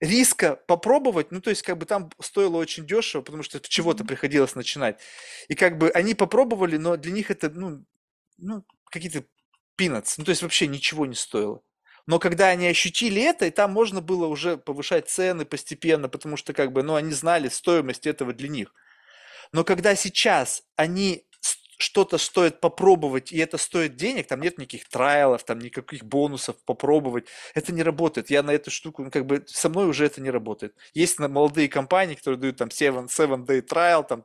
риска 0.00 0.56
попробовать, 0.56 1.32
ну, 1.32 1.40
то 1.40 1.50
есть, 1.50 1.62
как 1.62 1.78
бы 1.78 1.86
там 1.86 2.10
стоило 2.20 2.56
очень 2.56 2.86
дешево, 2.86 3.22
потому 3.22 3.42
что 3.42 3.58
это 3.58 3.68
чего-то 3.68 4.04
приходилось 4.04 4.54
начинать. 4.54 5.00
И 5.48 5.54
как 5.54 5.78
бы 5.78 5.90
они 5.90 6.14
попробовали, 6.14 6.76
но 6.76 6.96
для 6.96 7.12
них 7.12 7.30
это, 7.30 7.50
ну, 7.50 7.84
ну 8.38 8.64
какие-то 8.90 9.24
peanuts, 9.80 10.14
ну, 10.16 10.24
то 10.24 10.30
есть 10.30 10.42
вообще 10.42 10.66
ничего 10.66 11.06
не 11.06 11.14
стоило. 11.14 11.60
Но 12.06 12.18
когда 12.18 12.48
они 12.48 12.66
ощутили 12.66 13.20
это, 13.20 13.46
и 13.46 13.50
там 13.50 13.72
можно 13.72 14.00
было 14.00 14.26
уже 14.26 14.56
повышать 14.56 15.10
цены 15.10 15.44
постепенно, 15.44 16.08
потому 16.08 16.36
что 16.38 16.54
как 16.54 16.72
бы, 16.72 16.82
ну, 16.82 16.94
они 16.94 17.12
знали 17.12 17.48
стоимость 17.48 18.06
этого 18.06 18.32
для 18.32 18.48
них. 18.48 18.72
Но 19.52 19.62
когда 19.64 19.94
сейчас 19.94 20.62
они 20.76 21.27
что-то 21.78 22.18
стоит 22.18 22.60
попробовать, 22.60 23.32
и 23.32 23.38
это 23.38 23.56
стоит 23.56 23.96
денег, 23.96 24.26
там 24.26 24.40
нет 24.40 24.58
никаких 24.58 24.88
трайлов, 24.88 25.44
там 25.44 25.58
никаких 25.60 26.04
бонусов 26.04 26.56
попробовать, 26.64 27.26
это 27.54 27.72
не 27.72 27.82
работает. 27.82 28.30
Я 28.30 28.42
на 28.42 28.50
эту 28.50 28.70
штуку, 28.70 29.04
ну, 29.04 29.10
как 29.10 29.26
бы 29.26 29.44
со 29.46 29.68
мной 29.68 29.86
уже 29.86 30.04
это 30.04 30.20
не 30.20 30.30
работает. 30.30 30.74
Есть 30.92 31.18
молодые 31.18 31.68
компании, 31.68 32.14
которые 32.16 32.38
дают 32.38 32.56
там 32.56 32.70
7, 32.70 33.08
7 33.08 33.44
day 33.44 33.62
trial, 33.66 34.04
там 34.06 34.24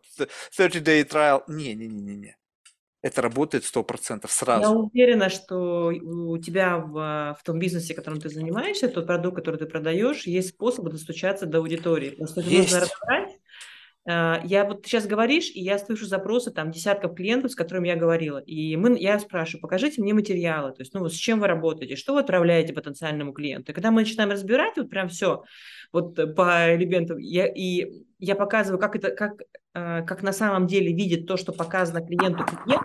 30 0.58 0.84
day 0.84 1.08
trial. 1.08 1.44
Не-не-не-не-не. 1.48 2.36
Это 3.04 3.22
работает 3.22 3.66
100% 3.66 4.22
Я 4.24 4.30
сразу. 4.30 4.74
уверена, 4.80 5.30
что 5.30 5.88
у 5.88 6.38
тебя 6.38 6.78
в, 6.78 7.38
в 7.38 7.44
том 7.44 7.60
бизнесе, 7.60 7.94
которым 7.94 8.22
ты 8.22 8.30
занимаешься, 8.30 8.88
тот 8.88 9.06
продукт, 9.08 9.36
который 9.36 9.58
ты 9.58 9.66
продаешь, 9.66 10.26
есть 10.26 10.50
способы 10.50 10.90
достучаться 10.90 11.46
до 11.46 11.58
аудитории. 11.58 12.12
Просто 12.12 12.40
это 12.40 12.50
нужно 12.50 12.62
Есть. 12.62 12.74
разобрать. 12.74 13.33
А, 14.06 14.42
Я 14.44 14.66
вот 14.66 14.86
сейчас 14.86 15.08
говоришь, 15.08 15.50
и 15.54 15.62
я 15.62 15.78
слышу 15.80 16.06
запросы 16.06 16.52
там 16.52 16.72
десятков 16.72 17.16
клиентов, 17.16 17.52
с 17.52 17.56
которыми 17.56 17.88
я 17.88 17.96
говорила. 17.96 18.40
И 18.40 18.76
мы, 18.76 18.98
я 19.00 19.20
спрашиваю, 19.20 19.62
покажите 19.62 20.02
мне 20.02 20.14
материалы, 20.14 20.72
то 20.72 20.82
есть, 20.82 20.94
ну, 20.94 21.08
с 21.08 21.14
чем 21.14 21.40
вы 21.40 21.48
работаете, 21.48 21.96
что 21.96 22.14
вы 22.14 22.20
отправляете 22.20 22.74
потенциальному 22.74 23.34
клиенту. 23.34 23.72
И 23.72 23.76
когда 23.76 23.92
мы 23.92 24.02
начинаем 24.02 24.32
разбирать, 24.32 24.78
вот 24.78 24.90
прям 24.90 25.08
все, 25.08 25.44
вот 25.92 26.20
э, 26.20 26.28
по 26.28 26.76
элементам, 26.76 27.18
я, 27.18 27.48
и 27.48 28.04
я 28.20 28.36
показываю, 28.36 28.80
как 28.80 28.96
это, 28.96 29.12
как, 29.12 29.42
э, 29.74 30.04
как 30.04 30.22
на 30.22 30.34
самом 30.34 30.68
деле 30.68 30.94
видит 30.94 31.26
то, 31.26 31.38
что 31.38 31.54
показано 31.54 32.06
клиенту 32.06 32.46
клиент, 32.46 32.84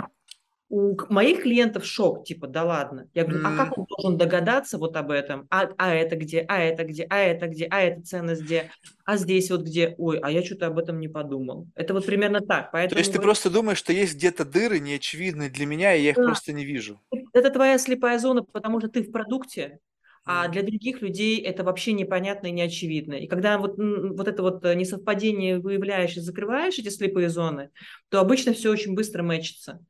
у 0.70 0.96
моих 1.08 1.42
клиентов 1.42 1.86
шок, 1.86 2.24
типа, 2.24 2.46
да 2.46 2.64
ладно. 2.64 3.08
Я 3.14 3.24
говорю, 3.24 3.40
а 3.46 3.56
как 3.56 3.78
он 3.78 3.86
должен 3.88 4.18
догадаться 4.18 4.76
вот 4.76 4.96
об 4.96 5.10
этом? 5.10 5.46
А, 5.50 5.68
а 5.78 5.94
это 5.94 6.16
где? 6.16 6.44
А 6.46 6.58
это 6.58 6.84
где? 6.84 7.06
А 7.08 7.16
это 7.18 7.46
где? 7.46 7.66
А 7.70 7.80
эта 7.80 8.02
ценность 8.02 8.42
где? 8.42 8.70
А 9.04 9.16
здесь 9.16 9.50
вот 9.50 9.62
где? 9.62 9.94
Ой, 9.96 10.18
а 10.18 10.30
я 10.30 10.44
что-то 10.44 10.66
об 10.66 10.78
этом 10.78 11.00
не 11.00 11.08
подумал. 11.08 11.66
Это 11.74 11.94
вот 11.94 12.04
примерно 12.04 12.40
так. 12.40 12.66
То 12.66 12.70
Поэтому 12.72 12.98
есть 12.98 13.12
ты 13.12 13.20
просто 13.20 13.48
думаешь, 13.48 13.78
что 13.78 13.92
есть 13.94 14.14
где-то 14.16 14.44
дыры 14.44 14.78
неочевидные 14.78 15.48
для 15.48 15.64
меня, 15.64 15.94
и 15.94 16.02
я 16.02 16.10
их 16.10 16.16
Да. 16.16 16.24
просто 16.24 16.52
не 16.52 16.64
вижу. 16.64 17.00
это 17.32 17.50
твоя 17.50 17.78
слепая 17.78 18.18
зона, 18.18 18.42
потому 18.42 18.80
что 18.80 18.88
ты 18.88 19.02
в 19.02 19.10
продукте, 19.10 19.78
а 20.26 20.48
для 20.48 20.62
других 20.62 21.00
людей 21.00 21.40
это 21.40 21.64
вообще 21.64 21.94
непонятно 21.94 22.48
и 22.48 22.52
неочевидно. 22.52 23.14
И 23.14 23.26
когда 23.26 23.56
вот, 23.56 23.76
вот 23.78 24.28
это 24.28 24.42
вот 24.42 24.62
э, 24.66 24.74
несовпадение 24.74 25.58
выявляешь 25.58 26.18
и 26.18 26.20
закрываешь 26.20 26.78
эти 26.78 26.90
слепые 26.90 27.30
зоны, 27.30 27.70
то 28.10 28.20
обычно 28.20 28.52
все 28.52 28.70
очень 28.70 28.94
быстро 28.94 29.22
мэчится. 29.22 29.80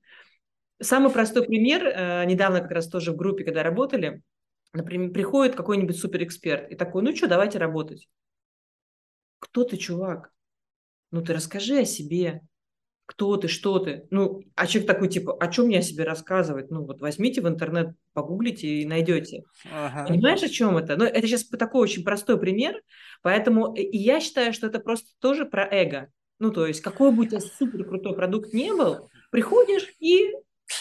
Самый 0.81 1.13
простой 1.13 1.45
пример, 1.45 1.87
э, 1.87 2.25
недавно 2.27 2.61
как 2.61 2.71
раз 2.71 2.89
тоже 2.89 3.13
в 3.13 3.17
группе, 3.17 3.45
когда 3.45 3.63
работали, 3.63 4.23
например, 4.73 5.11
приходит 5.11 5.57
какой-нибудь 5.57 5.99
суперэксперт 5.99 6.71
и 6.71 6.77
такой, 6.77 7.03
ну 7.03 7.15
что, 7.15 7.27
давайте 7.27 7.59
работать. 7.59 8.09
Кто 9.41 9.65
ты, 9.65 9.77
чувак? 9.77 10.33
Ну 11.11 11.23
ты 11.23 11.33
расскажи 11.33 11.81
о 11.81 11.85
себе. 11.85 12.43
Кто 13.07 13.39
ты, 13.39 13.49
что 13.49 13.79
ты? 13.79 14.07
Ну, 14.11 14.43
а 14.55 14.67
человек 14.67 14.87
такой, 14.87 15.09
типа, 15.09 15.35
о 15.41 15.49
чем 15.49 15.67
мне 15.67 15.79
о 15.79 15.83
себе 15.83 16.05
рассказывать? 16.05 16.71
Ну, 16.71 16.85
вот 16.85 17.01
возьмите 17.01 17.41
в 17.41 17.49
интернет, 17.49 17.97
погуглите 18.13 18.69
и 18.69 18.85
найдете. 18.85 19.45
Ага. 19.73 20.07
Понимаешь, 20.09 20.43
о 20.43 20.49
чем 20.51 20.77
это? 20.77 20.95
Ну, 20.97 21.05
это 21.05 21.27
сейчас 21.27 21.45
такой 21.45 21.81
очень 21.81 22.05
простой 22.05 22.39
пример, 22.39 22.83
поэтому 23.23 23.75
э, 23.75 23.81
и 23.81 23.97
я 23.97 24.21
считаю, 24.21 24.53
что 24.53 24.67
это 24.67 24.79
просто 24.79 25.09
тоже 25.21 25.47
про 25.47 25.67
эго. 25.67 26.13
Ну, 26.39 26.51
то 26.51 26.67
есть, 26.67 26.83
какой 26.83 27.11
бы 27.11 27.23
у 27.23 27.25
тебя 27.25 27.41
супер 27.41 27.85
крутой 27.85 28.15
продукт 28.15 28.53
не 28.53 28.75
был, 28.75 29.09
приходишь 29.31 29.89
и 30.01 30.35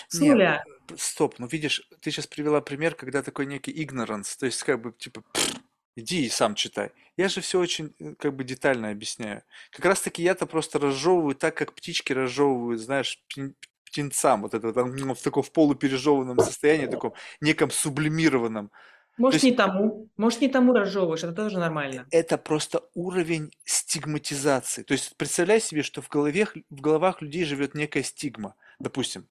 с 0.07 0.19
Не, 0.19 0.31
нуля. 0.31 0.63
Стоп, 0.95 1.35
ну 1.39 1.47
видишь, 1.47 1.87
ты 2.01 2.11
сейчас 2.11 2.27
привела 2.27 2.61
пример, 2.61 2.95
когда 2.95 3.21
такой 3.21 3.45
некий 3.45 3.71
ignorance, 3.71 4.37
то 4.39 4.45
есть 4.45 4.63
как 4.63 4.81
бы 4.81 4.91
типа 4.91 5.23
«Пф, 5.33 5.55
иди 5.95 6.25
и 6.25 6.29
сам 6.29 6.55
читай. 6.55 6.91
Я 7.17 7.27
же 7.29 7.41
все 7.41 7.59
очень 7.59 7.93
э, 7.99 8.13
как 8.15 8.35
бы 8.35 8.43
детально 8.43 8.91
объясняю. 8.91 9.41
Как 9.71 9.85
раз 9.85 10.01
таки 10.01 10.23
я-то 10.23 10.45
просто 10.45 10.79
разжевываю 10.79 11.35
так, 11.35 11.55
как 11.55 11.73
птички 11.73 12.13
разжевывают, 12.13 12.79
знаешь, 12.79 13.21
птен- 13.29 13.55
птенцам, 13.83 14.43
вот 14.43 14.53
это 14.53 14.67
вот, 14.67 14.75
там, 14.75 14.91
в 15.15 15.21
таком 15.21 15.43
в 15.43 15.51
полупережеванном 15.51 16.39
состоянии, 16.39 16.85
таком 16.87 17.13
неком 17.41 17.71
сублимированном. 17.71 18.71
Может, 19.17 19.41
есть- 19.41 19.45
не 19.45 19.57
тому, 19.57 20.09
может, 20.15 20.41
не 20.41 20.47
тому 20.47 20.73
разжевываешь, 20.73 21.23
это 21.23 21.33
тоже 21.33 21.57
нормально. 21.57 22.05
Это 22.11 22.37
просто 22.37 22.83
уровень 22.93 23.51
стигматизации. 23.65 24.83
То 24.83 24.91
есть 24.91 25.17
представляй 25.17 25.59
себе, 25.59 25.81
что 25.81 26.01
в, 26.03 26.09
голове, 26.09 26.47
в 26.69 26.81
головах 26.81 27.21
людей 27.21 27.43
живет 27.43 27.73
некая 27.73 28.03
стигма. 28.03 28.53
Допустим, 28.79 29.27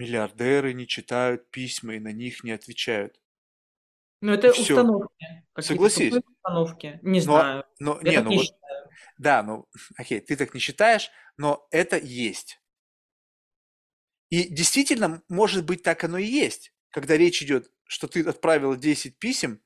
миллиардеры 0.00 0.72
не 0.72 0.86
читают 0.86 1.50
письма 1.50 1.94
и 1.94 1.98
на 2.00 2.12
них 2.12 2.42
не 2.42 2.52
отвечают. 2.52 3.20
Но 4.22 4.32
это 4.34 4.52
всё. 4.52 4.74
установки. 4.74 5.26
Согласись. 5.58 6.14
установки. 6.14 6.98
Не 7.02 7.18
Но- 7.20 7.24
знаю. 7.24 7.64
Но, 7.78 8.00
Я 8.02 8.10
не, 8.10 8.20
ну 8.22 8.30
не 8.30 8.36
вот, 8.38 8.46
считаю. 8.46 8.88
да, 9.18 9.42
ну, 9.42 9.66
окей, 9.96 10.20
ты 10.20 10.36
так 10.36 10.54
не 10.54 10.60
считаешь, 10.60 11.10
но 11.36 11.66
это 11.70 11.96
есть. 11.98 12.60
И 14.30 14.48
действительно, 14.48 15.22
может 15.28 15.64
быть, 15.64 15.82
так 15.82 16.04
оно 16.04 16.18
и 16.18 16.24
есть, 16.26 16.72
когда 16.90 17.16
речь 17.16 17.42
идет, 17.42 17.70
что 17.84 18.06
ты 18.08 18.22
отправила 18.22 18.76
10 18.76 19.18
писем, 19.18 19.60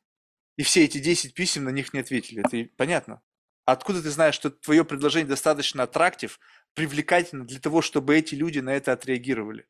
и 0.56 0.62
все 0.62 0.84
эти 0.84 0.98
10 0.98 1.34
писем 1.34 1.64
на 1.64 1.70
них 1.70 1.92
не 1.92 2.00
ответили. 2.00 2.40
Это 2.44 2.70
понятно. 2.76 3.22
Откуда 3.66 4.02
ты 4.02 4.10
знаешь, 4.10 4.34
что 4.34 4.50
твое 4.50 4.84
предложение 4.84 5.28
достаточно 5.28 5.82
аттрактив, 5.84 6.38
привлекательно 6.74 7.44
для 7.46 7.60
того, 7.60 7.82
чтобы 7.82 8.16
эти 8.16 8.34
люди 8.34 8.58
на 8.60 8.70
это 8.74 8.92
отреагировали? 8.92 9.66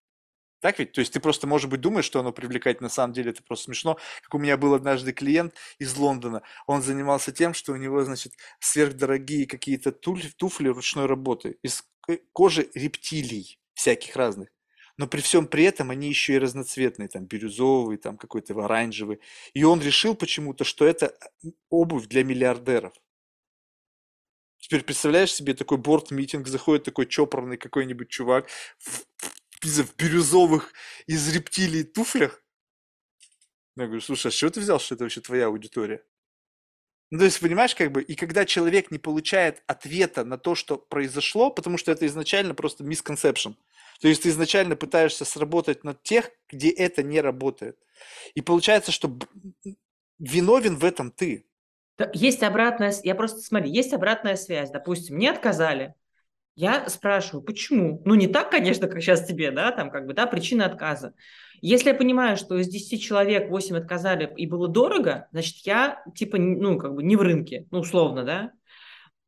Так 0.64 0.78
ведь? 0.78 0.92
То 0.92 1.00
есть 1.00 1.12
ты 1.12 1.20
просто, 1.20 1.46
может 1.46 1.68
быть, 1.68 1.82
думаешь, 1.82 2.06
что 2.06 2.20
оно 2.20 2.32
привлекательно, 2.32 2.86
на 2.86 2.90
самом 2.90 3.12
деле 3.12 3.32
это 3.32 3.42
просто 3.42 3.66
смешно. 3.66 3.98
Как 4.22 4.34
у 4.34 4.38
меня 4.38 4.56
был 4.56 4.72
однажды 4.72 5.12
клиент 5.12 5.52
из 5.78 5.94
Лондона, 5.94 6.40
он 6.66 6.80
занимался 6.80 7.32
тем, 7.32 7.52
что 7.52 7.72
у 7.72 7.76
него, 7.76 8.02
значит, 8.02 8.32
сверхдорогие 8.60 9.46
какие-то 9.46 9.92
туфли, 9.92 10.30
туфли 10.30 10.68
ручной 10.68 11.04
работы 11.04 11.58
из 11.60 11.84
кожи 12.32 12.70
рептилий 12.72 13.60
всяких 13.74 14.16
разных. 14.16 14.48
Но 14.96 15.06
при 15.06 15.20
всем 15.20 15.48
при 15.48 15.64
этом 15.64 15.90
они 15.90 16.08
еще 16.08 16.32
и 16.32 16.38
разноцветные, 16.38 17.10
там 17.10 17.26
бирюзовый, 17.26 17.98
там 17.98 18.16
какой-то 18.16 18.54
оранжевый. 18.64 19.20
И 19.52 19.64
он 19.64 19.82
решил 19.82 20.14
почему-то, 20.14 20.64
что 20.64 20.86
это 20.86 21.14
э, 21.44 21.48
обувь 21.68 22.06
для 22.06 22.24
миллиардеров. 22.24 22.94
Теперь 24.60 24.82
представляешь 24.82 25.34
себе 25.34 25.52
такой 25.52 25.76
борт-митинг, 25.76 26.48
заходит 26.48 26.84
такой 26.84 27.04
чопорный 27.04 27.58
какой-нибудь 27.58 28.08
чувак 28.08 28.48
в, 28.78 29.04
в- 29.64 29.86
в 29.86 29.96
бирюзовых 29.96 30.72
из 31.06 31.28
рептилий 31.34 31.84
туфлях. 31.84 32.42
Я 33.76 33.86
говорю, 33.86 34.00
слушай, 34.00 34.28
а 34.28 34.30
с 34.30 34.34
чего 34.34 34.50
ты 34.50 34.60
взял, 34.60 34.78
что 34.78 34.94
это 34.94 35.04
вообще 35.04 35.20
твоя 35.20 35.46
аудитория? 35.46 36.04
Ну, 37.10 37.18
то 37.18 37.24
есть, 37.24 37.40
понимаешь, 37.40 37.74
как 37.74 37.92
бы, 37.92 38.02
и 38.02 38.14
когда 38.14 38.44
человек 38.44 38.90
не 38.90 38.98
получает 38.98 39.62
ответа 39.66 40.24
на 40.24 40.38
то, 40.38 40.54
что 40.54 40.78
произошло, 40.78 41.50
потому 41.50 41.78
что 41.78 41.92
это 41.92 42.06
изначально 42.06 42.54
просто 42.54 42.82
misconception. 42.84 43.54
То 44.00 44.08
есть 44.08 44.22
ты 44.22 44.30
изначально 44.30 44.74
пытаешься 44.76 45.24
сработать 45.24 45.84
над 45.84 46.02
тех, 46.02 46.30
где 46.48 46.70
это 46.70 47.02
не 47.02 47.20
работает. 47.20 47.78
И 48.34 48.40
получается, 48.40 48.90
что 48.90 49.16
виновен 50.18 50.76
в 50.76 50.84
этом 50.84 51.10
ты. 51.10 51.46
Есть 52.12 52.42
обратная, 52.42 52.92
я 53.04 53.14
просто 53.14 53.40
смотри, 53.40 53.70
есть 53.70 53.92
обратная 53.92 54.36
связь. 54.36 54.70
Допустим, 54.70 55.16
мне 55.16 55.30
отказали, 55.30 55.94
я 56.56 56.88
спрашиваю, 56.88 57.42
почему? 57.42 58.00
Ну, 58.04 58.14
не 58.14 58.28
так, 58.28 58.50
конечно, 58.50 58.86
как 58.86 59.02
сейчас 59.02 59.26
тебе, 59.26 59.50
да, 59.50 59.72
там 59.72 59.90
как 59.90 60.06
бы, 60.06 60.14
да, 60.14 60.26
причина 60.26 60.66
отказа. 60.66 61.14
Если 61.60 61.88
я 61.88 61.94
понимаю, 61.94 62.36
что 62.36 62.58
из 62.58 62.68
10 62.68 63.02
человек 63.02 63.50
8 63.50 63.76
отказали 63.76 64.32
и 64.36 64.46
было 64.46 64.68
дорого, 64.68 65.28
значит, 65.32 65.66
я, 65.66 66.02
типа, 66.14 66.38
ну, 66.38 66.78
как 66.78 66.94
бы 66.94 67.02
не 67.02 67.16
в 67.16 67.22
рынке, 67.22 67.66
ну, 67.70 67.80
условно, 67.80 68.24
да, 68.24 68.52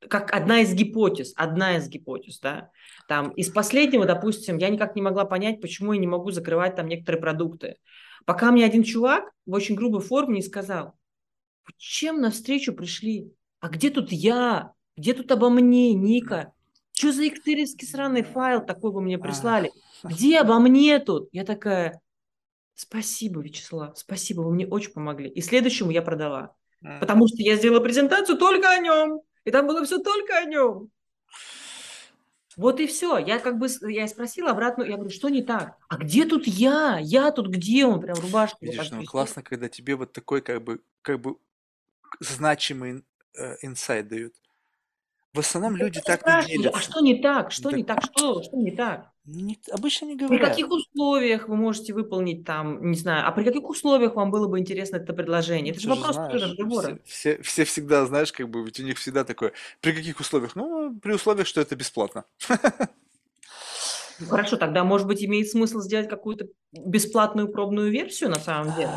как 0.09 0.33
одна 0.33 0.61
из 0.61 0.73
гипотез, 0.73 1.33
одна 1.37 1.77
из 1.77 1.89
гипотез, 1.89 2.39
да. 2.41 2.71
Там 3.09 3.31
из 3.31 3.51
последнего, 3.51 4.05
допустим, 4.05 4.59
я 4.59 4.69
никак 4.69 4.95
не 4.95 5.03
могла 5.03 5.25
понять, 5.25 5.61
почему 5.61 5.93
я 5.93 6.01
не 6.01 6.07
могу 6.07 6.31
закрывать 6.31 6.77
там 6.77 6.87
некоторые 6.87 7.21
продукты. 7.21 7.77
Пока 8.25 8.51
мне 8.53 8.65
один 8.65 8.83
чувак 8.83 9.31
в 9.47 9.53
очень 9.53 9.75
грубой 9.75 10.01
форме 10.01 10.37
не 10.37 10.43
сказал, 10.43 10.95
чем 11.77 12.21
навстречу 12.21 12.73
пришли? 12.73 13.33
А 13.61 13.69
где 13.69 13.91
тут 13.91 14.13
я? 14.13 14.73
Где 14.97 15.15
тут 15.15 15.31
обо 15.33 15.51
мне, 15.51 15.95
Ника? 15.95 16.53
Что 16.99 17.13
за 17.13 17.29
экселевский 17.29 17.87
сраный 17.87 18.23
файл 18.23 18.65
такой 18.65 18.91
вы 18.91 19.03
мне 19.03 19.19
прислали? 19.19 19.71
Где 20.03 20.41
обо 20.41 20.59
мне 20.59 20.99
тут? 20.99 21.29
Я 21.31 21.45
такая, 21.45 22.01
спасибо, 22.75 23.43
Вячеслав, 23.43 23.99
спасибо, 23.99 24.41
вы 24.41 24.55
мне 24.55 24.67
очень 24.67 24.93
помогли. 24.93 25.29
И 25.29 25.43
следующему 25.43 25.91
я 25.91 26.01
продала. 26.01 26.55
Потому 26.81 27.29
что 27.29 27.37
я 27.39 27.57
сделала 27.57 27.81
презентацию 27.81 28.39
только 28.39 28.71
о 28.71 28.79
нем. 28.79 29.21
И 29.45 29.51
там 29.51 29.67
было 29.67 29.85
все 29.85 29.99
только 29.99 30.39
о 30.39 30.45
нем. 30.45 30.91
Вот 32.57 32.81
и 32.81 32.87
все. 32.87 33.19
Я 33.19 33.41
как 33.41 33.59
бы 33.59 33.69
я 33.91 34.09
спросила 34.09 34.51
обратно, 34.51 34.83
я 34.83 34.95
говорю, 34.95 35.11
что 35.11 35.29
не 35.29 35.43
так? 35.43 35.77
А 35.89 35.99
где 35.99 36.25
тут 36.25 36.47
я? 36.47 36.99
Я 36.99 37.31
тут 37.31 37.49
где? 37.49 37.85
Он 37.85 38.01
прям 38.01 38.17
рубашку. 38.19 38.65
Видишь, 38.65 38.91
ну 38.91 39.05
классно, 39.05 39.43
когда 39.43 39.69
тебе 39.69 39.97
вот 39.97 40.15
такой 40.15 40.41
как 40.41 40.65
бы 40.65 40.81
как 41.03 41.21
бы 41.21 41.37
значимый 42.21 43.05
э, 43.39 43.57
инсайт 43.61 44.09
дают. 44.09 44.35
В 45.37 45.41
основном 45.41 45.77
люди 45.77 46.01
так 46.01 46.25
не 46.27 46.47
делятся. 46.57 46.79
А 46.79 46.81
что 46.83 47.01
не 47.01 47.21
так? 47.21 47.53
Что 47.53 47.71
Да. 47.71 47.77
не 47.77 47.85
так? 47.85 48.03
Что? 48.03 48.43
Что 48.43 48.57
не 48.57 48.71
так? 48.71 49.11
Не- 49.27 49.59
обычно 49.71 50.07
не 50.07 50.17
При 50.17 50.27
говорят. 50.27 50.49
каких 50.49 50.71
условиях 50.71 51.49
вы 51.49 51.57
можете 51.57 51.93
выполнить 51.93 52.45
там, 52.47 52.91
не 52.91 52.97
знаю, 52.97 53.27
а 53.29 53.33
при 53.33 53.45
каких 53.45 53.69
условиях 53.69 54.15
вам 54.15 54.31
было 54.31 54.49
бы 54.49 54.59
интересно 54.59 54.97
это 54.97 55.13
предложение? 55.13 55.73
Это 55.73 55.81
же 55.81 55.89
Ты 55.89 55.95
же 55.95 56.01
вопрос 56.01 56.17
тоже 56.17 56.39
знаешь, 56.39 56.51
разговора. 56.59 56.99
все, 57.05 57.37
все, 57.37 57.43
все 57.43 57.65
всегда, 57.65 58.07
знаешь, 58.07 58.33
как 58.33 58.49
бы, 58.49 58.65
ведь 58.65 58.81
у 58.81 58.83
них 58.83 58.97
всегда 58.97 59.25
такое, 59.25 59.53
при 59.83 59.93
каких 59.93 60.21
условиях? 60.21 60.57
Ну, 60.57 60.99
при 61.03 61.13
условиях, 61.13 61.47
что 61.47 61.61
это 61.61 61.77
бесплатно. 61.77 62.25
Ну, 64.19 64.29
Хорошо, 64.29 64.57
тогда, 64.57 64.83
может 64.85 65.07
быть, 65.07 65.23
имеет 65.23 65.51
смысл 65.51 65.81
сделать 65.81 66.09
какую-то 66.09 66.47
бесплатную 66.73 67.49
пробную 67.49 67.91
версию 67.91 68.31
на 68.31 68.41
самом 68.41 68.75
деле? 68.75 68.91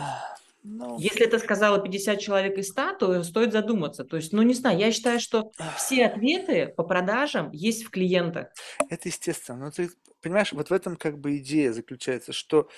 Ну, 0.64 1.00
Если 1.00 1.26
это 1.26 1.40
сказала 1.40 1.80
50 1.80 2.20
человек 2.20 2.58
из 2.58 2.70
100, 2.70 2.94
то 2.94 3.24
стоит 3.24 3.54
задуматься. 3.54 4.04
То 4.04 4.18
есть, 4.18 4.34
ну, 4.34 4.42
не 4.42 4.54
знаю, 4.54 4.78
я 4.78 4.92
считаю, 4.92 5.20
что 5.20 5.52
все 5.78 6.06
ответы 6.06 6.68
по 6.68 6.84
продажам 6.84 7.52
есть 7.52 7.84
в 7.84 7.90
клиентах. 7.90 8.48
это 8.90 9.08
естественно. 9.08 9.66
Но 9.66 9.72
ты 9.72 9.90
понимаешь, 10.22 10.52
вот 10.52 10.70
в 10.70 10.74
этом 10.74 10.98
как 10.98 11.18
бы 11.18 11.38
идея 11.38 11.72
заключается, 11.72 12.34
что 12.34 12.70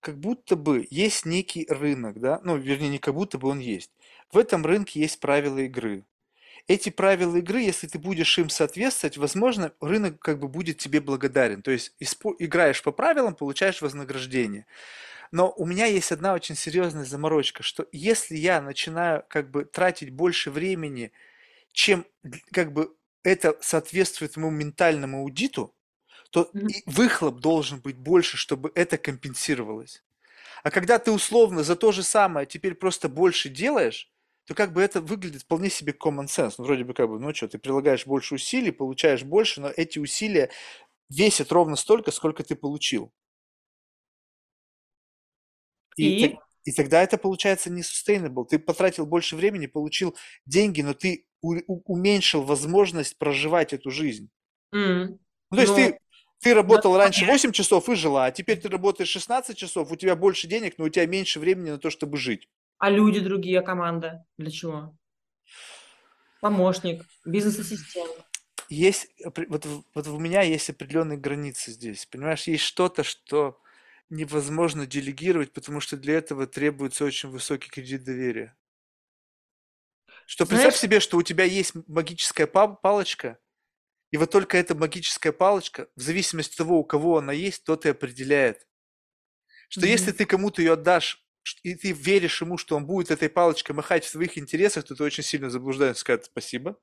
как 0.00 0.18
будто 0.18 0.56
бы 0.56 0.86
есть 0.90 1.26
некий 1.26 1.66
рынок, 1.68 2.20
да, 2.20 2.40
ну, 2.44 2.56
вернее, 2.56 2.88
не 2.88 2.98
как 2.98 3.14
будто 3.14 3.38
бы 3.38 3.48
он 3.48 3.58
есть. 3.58 3.90
В 4.32 4.38
этом 4.38 4.64
рынке 4.64 5.00
есть 5.00 5.20
правила 5.20 5.58
игры. 5.58 6.04
Эти 6.66 6.90
правила 6.90 7.36
игры, 7.36 7.60
если 7.60 7.86
ты 7.86 7.98
будешь 7.98 8.38
им 8.38 8.50
соответствовать, 8.50 9.16
возможно, 9.16 9.72
рынок 9.80 10.18
как 10.18 10.38
бы 10.38 10.48
будет 10.48 10.78
тебе 10.78 11.00
благодарен. 11.00 11.62
То 11.62 11.70
есть 11.70 11.94
испо- 12.00 12.34
играешь 12.38 12.82
по 12.82 12.92
правилам, 12.92 13.34
получаешь 13.34 13.80
вознаграждение. 13.80 14.66
Но 15.32 15.52
у 15.56 15.66
меня 15.66 15.86
есть 15.86 16.12
одна 16.12 16.34
очень 16.34 16.54
серьезная 16.56 17.04
заморочка, 17.04 17.62
что 17.62 17.86
если 17.92 18.36
я 18.36 18.60
начинаю 18.60 19.24
как 19.28 19.50
бы 19.50 19.64
тратить 19.64 20.10
больше 20.10 20.50
времени, 20.50 21.12
чем 21.72 22.06
как 22.52 22.72
бы 22.72 22.94
это 23.24 23.56
соответствует 23.60 24.36
моему 24.36 24.50
ментальному 24.52 25.20
аудиту, 25.20 25.74
то 26.30 26.50
и 26.68 26.82
выхлоп 26.86 27.40
должен 27.40 27.80
быть 27.80 27.96
больше, 27.98 28.36
чтобы 28.36 28.72
это 28.74 28.98
компенсировалось. 28.98 30.04
А 30.62 30.70
когда 30.70 30.98
ты 30.98 31.10
условно 31.12 31.62
за 31.64 31.76
то 31.76 31.92
же 31.92 32.02
самое 32.02 32.46
теперь 32.46 32.74
просто 32.74 33.08
больше 33.08 33.48
делаешь, 33.48 34.10
то 34.46 34.54
как 34.54 34.72
бы 34.72 34.82
это 34.82 35.00
выглядит 35.00 35.42
вполне 35.42 35.70
себе 35.70 35.92
common 35.92 36.26
sense. 36.26 36.54
Ну, 36.58 36.64
вроде 36.64 36.84
бы 36.84 36.94
как 36.94 37.08
бы, 37.08 37.18
ну 37.20 37.34
что, 37.34 37.48
ты 37.48 37.58
прилагаешь 37.58 38.06
больше 38.06 38.34
усилий, 38.36 38.70
получаешь 38.72 39.22
больше, 39.24 39.60
но 39.60 39.70
эти 39.70 39.98
усилия 39.98 40.50
весят 41.10 41.52
ровно 41.52 41.76
столько, 41.76 42.10
сколько 42.12 42.44
ты 42.44 42.56
получил. 42.56 43.12
И, 45.98 46.26
И? 46.26 46.38
и 46.64 46.72
тогда 46.72 47.02
это 47.02 47.18
получается 47.18 47.70
не 47.70 47.82
sustainable. 47.82 48.46
Ты 48.48 48.58
потратил 48.58 49.06
больше 49.06 49.36
времени, 49.36 49.66
получил 49.66 50.16
деньги, 50.46 50.82
но 50.82 50.94
ты 50.94 51.26
у- 51.42 51.56
у- 51.66 51.82
уменьшил 51.92 52.42
возможность 52.42 53.18
проживать 53.18 53.72
эту 53.72 53.90
жизнь. 53.90 54.30
М. 54.72 55.18
Ну, 55.50 55.56
то 55.56 55.60
есть 55.62 55.72
Ну, 55.72 55.76
ты, 55.76 55.98
ты 56.40 56.54
работал 56.54 56.92
надо 56.92 57.04
раньше 57.04 57.20
понять. 57.20 57.34
8 57.34 57.52
часов 57.52 57.88
и 57.88 57.94
жила, 57.94 58.26
а 58.26 58.30
теперь 58.30 58.60
ты 58.60 58.68
работаешь 58.68 59.08
16 59.08 59.56
часов, 59.56 59.90
у 59.90 59.96
тебя 59.96 60.14
больше 60.14 60.46
денег, 60.46 60.74
но 60.78 60.84
у 60.84 60.88
тебя 60.88 61.06
меньше 61.06 61.40
времени 61.40 61.70
на 61.70 61.78
то, 61.78 61.90
чтобы 61.90 62.16
жить. 62.16 62.48
А 62.78 62.90
люди 62.90 63.18
другие, 63.20 63.60
команда 63.62 64.24
для 64.36 64.50
чего? 64.50 64.94
Помощник, 66.40 67.04
бизнес-ассистент. 67.24 68.10
Есть, 68.68 69.08
опре- 69.24 69.46
вот, 69.48 69.66
вот 69.94 70.06
у 70.06 70.18
меня 70.18 70.42
есть 70.42 70.70
определенные 70.70 71.18
границы 71.18 71.72
здесь, 71.72 72.06
понимаешь, 72.06 72.46
есть 72.46 72.62
что-то, 72.64 73.02
что 73.02 73.58
невозможно 74.10 74.86
делегировать, 74.86 75.52
потому 75.52 75.80
что 75.80 75.96
для 75.96 76.16
этого 76.18 76.46
требуется 76.46 77.04
очень 77.04 77.30
высокий 77.30 77.70
кредит 77.70 78.04
доверия. 78.04 78.56
Что 80.26 80.46
представь 80.46 80.76
Знаешь, 80.76 80.76
себе, 80.76 81.00
что 81.00 81.16
у 81.16 81.22
тебя 81.22 81.44
есть 81.44 81.72
магическая 81.88 82.46
па- 82.46 82.68
палочка, 82.68 83.38
и 84.12 84.18
вот 84.18 84.30
только 84.32 84.58
эта 84.58 84.74
магическая 84.76 85.32
палочка, 85.32 85.88
в 85.96 86.02
зависимости 86.02 86.52
от 86.54 86.58
того, 86.58 86.78
у 86.80 86.84
кого 86.84 87.18
она 87.18 87.32
есть, 87.32 87.64
тот 87.64 87.86
и 87.86 87.90
определяет. 87.90 88.66
Что 89.68 89.86
если 89.86 90.12
Мгм. 90.12 90.12
ты 90.12 90.24
кому-то 90.26 90.62
ее 90.62 90.72
отдашь, 90.74 91.24
и 91.62 91.74
ты 91.74 91.92
веришь 91.92 92.42
ему, 92.42 92.58
что 92.58 92.76
он 92.76 92.86
будет 92.86 93.10
этой 93.10 93.28
палочкой 93.30 93.74
махать 93.74 94.04
в 94.04 94.12
твоих 94.12 94.36
интересах, 94.36 94.84
то 94.84 94.94
ты 94.94 95.02
очень 95.02 95.22
сильно 95.24 95.48
заблуждаешься, 95.48 96.00
сказать 96.00 96.26
спасибо. 96.26 96.78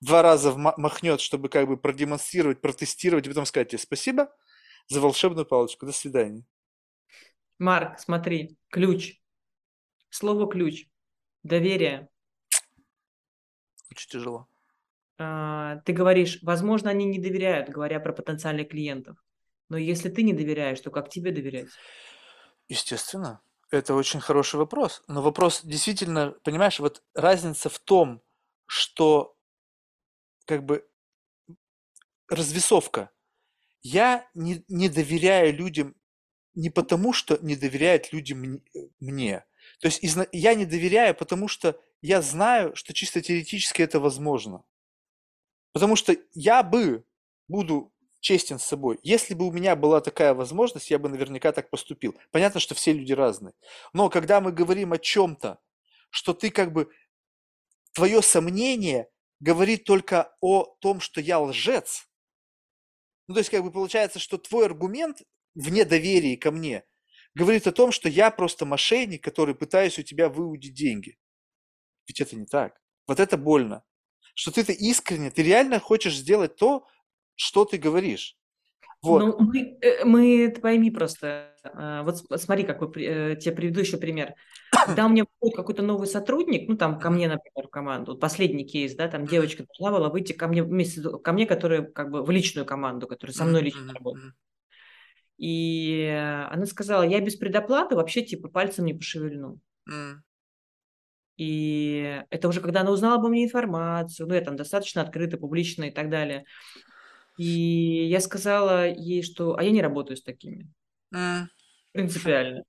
Два 0.00 0.22
раза 0.22 0.52
махнет, 0.56 1.20
чтобы 1.20 1.48
как 1.50 1.66
бы 1.68 1.76
продемонстрировать, 1.76 2.60
протестировать, 2.62 3.26
и 3.26 3.28
потом 3.30 3.46
сказать 3.46 3.70
тебе 3.70 3.78
спасибо 3.78 4.34
за 4.88 5.00
волшебную 5.00 5.46
палочку. 5.46 5.86
До 5.86 5.92
свидания. 5.92 6.44
Марк, 7.58 7.98
смотри, 7.98 8.58
ключ. 8.70 9.20
Слово 10.10 10.50
ключ. 10.50 10.86
Доверие. 11.42 12.08
Очень 13.90 14.10
тяжело. 14.10 14.48
А, 15.18 15.76
Ты 15.84 15.92
говоришь, 15.92 16.38
возможно, 16.42 16.90
они 16.90 17.06
не 17.06 17.18
доверяют, 17.18 17.68
говоря 17.68 18.00
про 18.00 18.12
потенциальных 18.12 18.68
клиентов. 18.68 19.16
Но 19.68 19.76
если 19.76 20.10
ты 20.10 20.22
не 20.22 20.32
доверяешь, 20.32 20.80
то 20.80 20.90
как 20.90 21.08
тебе 21.08 21.32
доверять? 21.32 21.68
Естественно. 22.68 23.40
Это 23.70 23.94
очень 23.94 24.20
хороший 24.20 24.56
вопрос. 24.56 25.02
Но 25.08 25.22
вопрос 25.22 25.62
действительно, 25.64 26.32
понимаешь, 26.44 26.78
вот 26.78 27.02
разница 27.14 27.68
в 27.68 27.78
том, 27.78 28.22
что 28.66 29.36
как 30.44 30.64
бы 30.64 30.88
развесовка. 32.28 33.10
Я 33.82 34.28
не, 34.34 34.64
не 34.68 34.88
доверяю 34.88 35.54
людям 35.54 35.96
не 36.56 36.70
потому, 36.70 37.12
что 37.12 37.38
не 37.42 37.54
доверяют 37.54 38.12
люди 38.12 38.32
мн- 38.32 38.62
мне. 38.98 39.44
То 39.80 39.86
есть 39.86 40.00
я 40.32 40.54
не 40.54 40.64
доверяю, 40.64 41.14
потому 41.14 41.48
что 41.48 41.80
я 42.00 42.22
знаю, 42.22 42.74
что 42.74 42.92
чисто 42.92 43.20
теоретически 43.20 43.82
это 43.82 44.00
возможно. 44.00 44.64
Потому 45.72 45.94
что 45.94 46.16
я 46.32 46.62
бы, 46.62 47.04
буду 47.46 47.92
честен 48.20 48.58
с 48.58 48.64
собой, 48.64 48.98
если 49.02 49.34
бы 49.34 49.46
у 49.46 49.52
меня 49.52 49.76
была 49.76 50.00
такая 50.00 50.34
возможность, 50.34 50.90
я 50.90 50.98
бы 50.98 51.08
наверняка 51.08 51.52
так 51.52 51.68
поступил. 51.68 52.16
Понятно, 52.32 52.58
что 52.58 52.74
все 52.74 52.92
люди 52.92 53.12
разные. 53.12 53.54
Но 53.92 54.08
когда 54.08 54.40
мы 54.40 54.50
говорим 54.50 54.92
о 54.94 54.98
чем-то, 54.98 55.58
что 56.10 56.32
ты 56.32 56.50
как 56.50 56.72
бы, 56.72 56.90
твое 57.92 58.22
сомнение 58.22 59.08
говорит 59.40 59.84
только 59.84 60.34
о 60.40 60.64
том, 60.80 61.00
что 61.00 61.20
я 61.20 61.38
лжец, 61.38 62.08
ну, 63.28 63.34
то 63.34 63.40
есть, 63.40 63.50
как 63.50 63.62
бы 63.62 63.70
получается, 63.70 64.18
что 64.18 64.38
твой 64.38 64.66
аргумент 64.66 65.22
в 65.56 65.72
недоверии 65.72 66.36
ко 66.36 66.52
мне 66.52 66.84
говорит 67.34 67.66
о 67.66 67.72
том, 67.72 67.90
что 67.90 68.08
я 68.08 68.30
просто 68.30 68.64
мошенник, 68.64 69.24
который 69.24 69.54
пытаюсь 69.54 69.98
у 69.98 70.02
тебя 70.02 70.28
выудить 70.28 70.74
деньги. 70.74 71.18
Ведь 72.06 72.20
это 72.20 72.36
не 72.36 72.46
так. 72.46 72.80
Вот 73.06 73.20
это 73.20 73.36
больно. 73.36 73.82
Что 74.34 74.52
ты-то 74.52 74.72
искренне, 74.72 75.30
ты 75.30 75.42
реально 75.42 75.80
хочешь 75.80 76.16
сделать 76.16 76.56
то, 76.56 76.86
что 77.34 77.64
ты 77.64 77.78
говоришь. 77.78 78.36
Вот. 79.02 79.20
Ну, 79.20 79.36
мы, 79.38 79.78
э, 79.80 80.04
мы, 80.04 80.48
ты 80.48 80.60
пойми 80.60 80.90
просто, 80.90 81.54
а, 81.64 82.02
вот 82.02 82.24
смотри, 82.40 82.64
какой 82.64 82.88
э, 82.96 83.36
тебе 83.36 83.54
приведу 83.54 83.80
еще 83.80 83.98
пример. 83.98 84.34
Когда 84.70 85.06
у 85.06 85.08
меня 85.08 85.24
приходит 85.24 85.56
какой-то 85.56 85.82
новый 85.82 86.06
сотрудник, 86.06 86.68
ну, 86.68 86.76
там, 86.76 86.98
ко 86.98 87.10
мне, 87.10 87.28
например, 87.28 87.68
в 87.68 87.70
команду, 87.70 88.12
вот 88.12 88.20
последний 88.20 88.66
кейс, 88.66 88.94
да, 88.94 89.08
там 89.08 89.26
девочка 89.26 89.64
должна 89.64 89.96
была 89.96 90.08
выйти 90.08 90.32
ко 90.32 90.48
мне 90.48 90.62
вместе, 90.62 91.02
ко 91.02 91.32
мне, 91.32 91.46
которая 91.46 91.82
как 91.82 92.10
бы 92.10 92.22
в 92.22 92.30
личную 92.30 92.64
команду, 92.66 93.06
которая 93.06 93.34
со 93.34 93.44
мной 93.44 93.62
лично 93.62 93.92
работает. 93.92 94.34
И 95.38 96.08
она 96.50 96.66
сказала, 96.66 97.02
я 97.02 97.20
без 97.20 97.36
предоплаты 97.36 97.94
вообще, 97.94 98.22
типа, 98.22 98.48
пальцем 98.48 98.84
не 98.86 98.94
пошевельну. 98.94 99.58
И 101.36 102.22
это 102.30 102.48
уже 102.48 102.60
когда 102.60 102.80
она 102.80 102.90
узнала 102.90 103.16
обо 103.16 103.28
мне 103.28 103.44
информацию, 103.44 104.26
ну, 104.26 104.34
я 104.34 104.40
там 104.40 104.56
достаточно 104.56 105.02
открыто, 105.02 105.36
публично 105.36 105.84
и 105.84 105.90
так 105.90 106.08
далее. 106.08 106.44
И 107.36 108.06
я 108.10 108.20
сказала 108.20 108.88
ей, 108.88 109.22
что... 109.22 109.56
А 109.58 109.62
я 109.62 109.70
не 109.70 109.82
работаю 109.82 110.16
с 110.16 110.22
такими. 110.22 110.70
М. 111.14 111.48
Принципиально. 111.92 112.62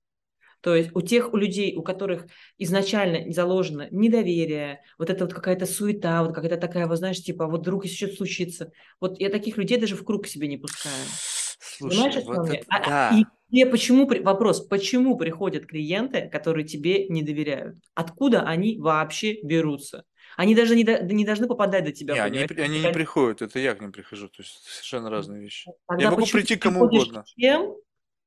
То 0.60 0.74
есть 0.74 0.90
у 0.92 1.00
тех 1.00 1.32
у 1.32 1.36
людей, 1.36 1.74
у 1.76 1.82
которых 1.82 2.26
изначально 2.58 3.32
заложено 3.32 3.86
недоверие, 3.90 4.80
вот 4.98 5.08
это 5.08 5.24
вот 5.24 5.32
какая-то 5.32 5.66
суета, 5.66 6.22
вот 6.24 6.34
какая-то 6.34 6.56
такая, 6.56 6.86
вот 6.86 6.98
знаешь, 6.98 7.22
типа, 7.22 7.46
вот 7.46 7.60
вдруг 7.60 7.84
если 7.84 7.96
что-то 7.96 8.16
случится. 8.16 8.72
Вот 9.00 9.20
я 9.20 9.30
таких 9.30 9.56
людей 9.56 9.78
даже 9.78 9.96
в 9.96 10.04
круг 10.04 10.24
к 10.24 10.26
себе 10.26 10.48
не 10.48 10.58
пускаю. 10.58 10.94
Слушай, 11.58 12.24
вот 12.24 12.48
это 12.48 12.64
А, 12.68 12.76
а, 12.76 12.86
да. 12.86 13.18
и 13.18 13.24
тебе 13.50 13.66
почему, 13.66 14.06
вопрос, 14.22 14.66
почему 14.66 15.16
приходят 15.16 15.66
клиенты, 15.66 16.28
которые 16.28 16.66
тебе 16.66 17.08
не 17.08 17.22
доверяют? 17.22 17.76
Откуда 17.94 18.42
они 18.42 18.78
вообще 18.78 19.40
берутся? 19.42 20.04
Они 20.36 20.54
даже 20.54 20.76
не, 20.76 20.84
до- 20.84 21.02
не 21.02 21.24
должны 21.24 21.48
попадать 21.48 21.84
до 21.84 21.92
тебя, 21.92 22.14
Не, 22.14 22.20
они, 22.20 22.38
они 22.38 22.80
не 22.80 22.92
приходят, 22.92 23.42
это 23.42 23.58
я 23.58 23.74
к 23.74 23.80
ним 23.80 23.90
прихожу. 23.90 24.28
То 24.28 24.42
есть 24.42 24.62
совершенно 24.62 25.10
разные 25.10 25.40
вещи. 25.40 25.70
Тогда 25.88 26.04
Я 26.04 26.10
могу 26.10 26.26
прийти 26.26 26.56
к 26.56 26.62
кому 26.62 26.84
угодно. 26.84 27.22
к 27.24 27.26
тем, 27.34 27.74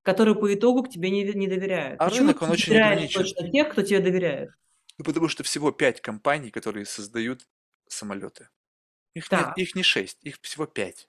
которые 0.02 0.36
по 0.36 0.54
итогу 0.54 0.84
к 0.84 0.90
тебе 0.90 1.10
не, 1.10 1.24
не 1.24 1.48
доверяют? 1.48 2.02
А 2.02 2.10
Почему 2.10 2.28
рынок, 2.28 2.42
он 2.42 2.50
очень 2.52 2.74
ограничен. 2.76 3.22
точно 3.22 3.50
тех, 3.50 3.70
кто 3.70 3.82
тебе 3.82 4.00
доверяет? 4.00 4.50
Ну, 4.98 5.06
потому 5.06 5.30
что 5.30 5.44
всего 5.44 5.72
пять 5.72 6.02
компаний, 6.02 6.52
которые 6.52 6.86
создают 6.86 7.48
самолеты. 7.88 8.50
Их, 9.14 9.32
нет, 9.32 9.50
их 9.56 9.76
не 9.76 9.84
шесть, 9.84 10.18
их 10.22 10.38
всего 10.42 10.66
пять. 10.66 11.08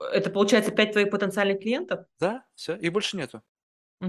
Это 0.00 0.30
получается 0.30 0.70
пять 0.72 0.92
твоих 0.92 1.10
потенциальных 1.10 1.60
клиентов? 1.60 2.06
Да, 2.20 2.46
все, 2.54 2.74
их 2.76 2.92
больше 2.92 3.16
нету. 3.16 3.42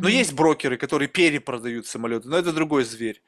Но 0.02 0.10
Мгм. 0.10 0.10
есть 0.10 0.34
брокеры, 0.34 0.78
которые 0.78 1.10
перепродают 1.10 1.88
самолеты, 1.88 2.30
но 2.30 2.38
это 2.38 2.54
другой 2.54 2.84
зверь. 2.86 3.24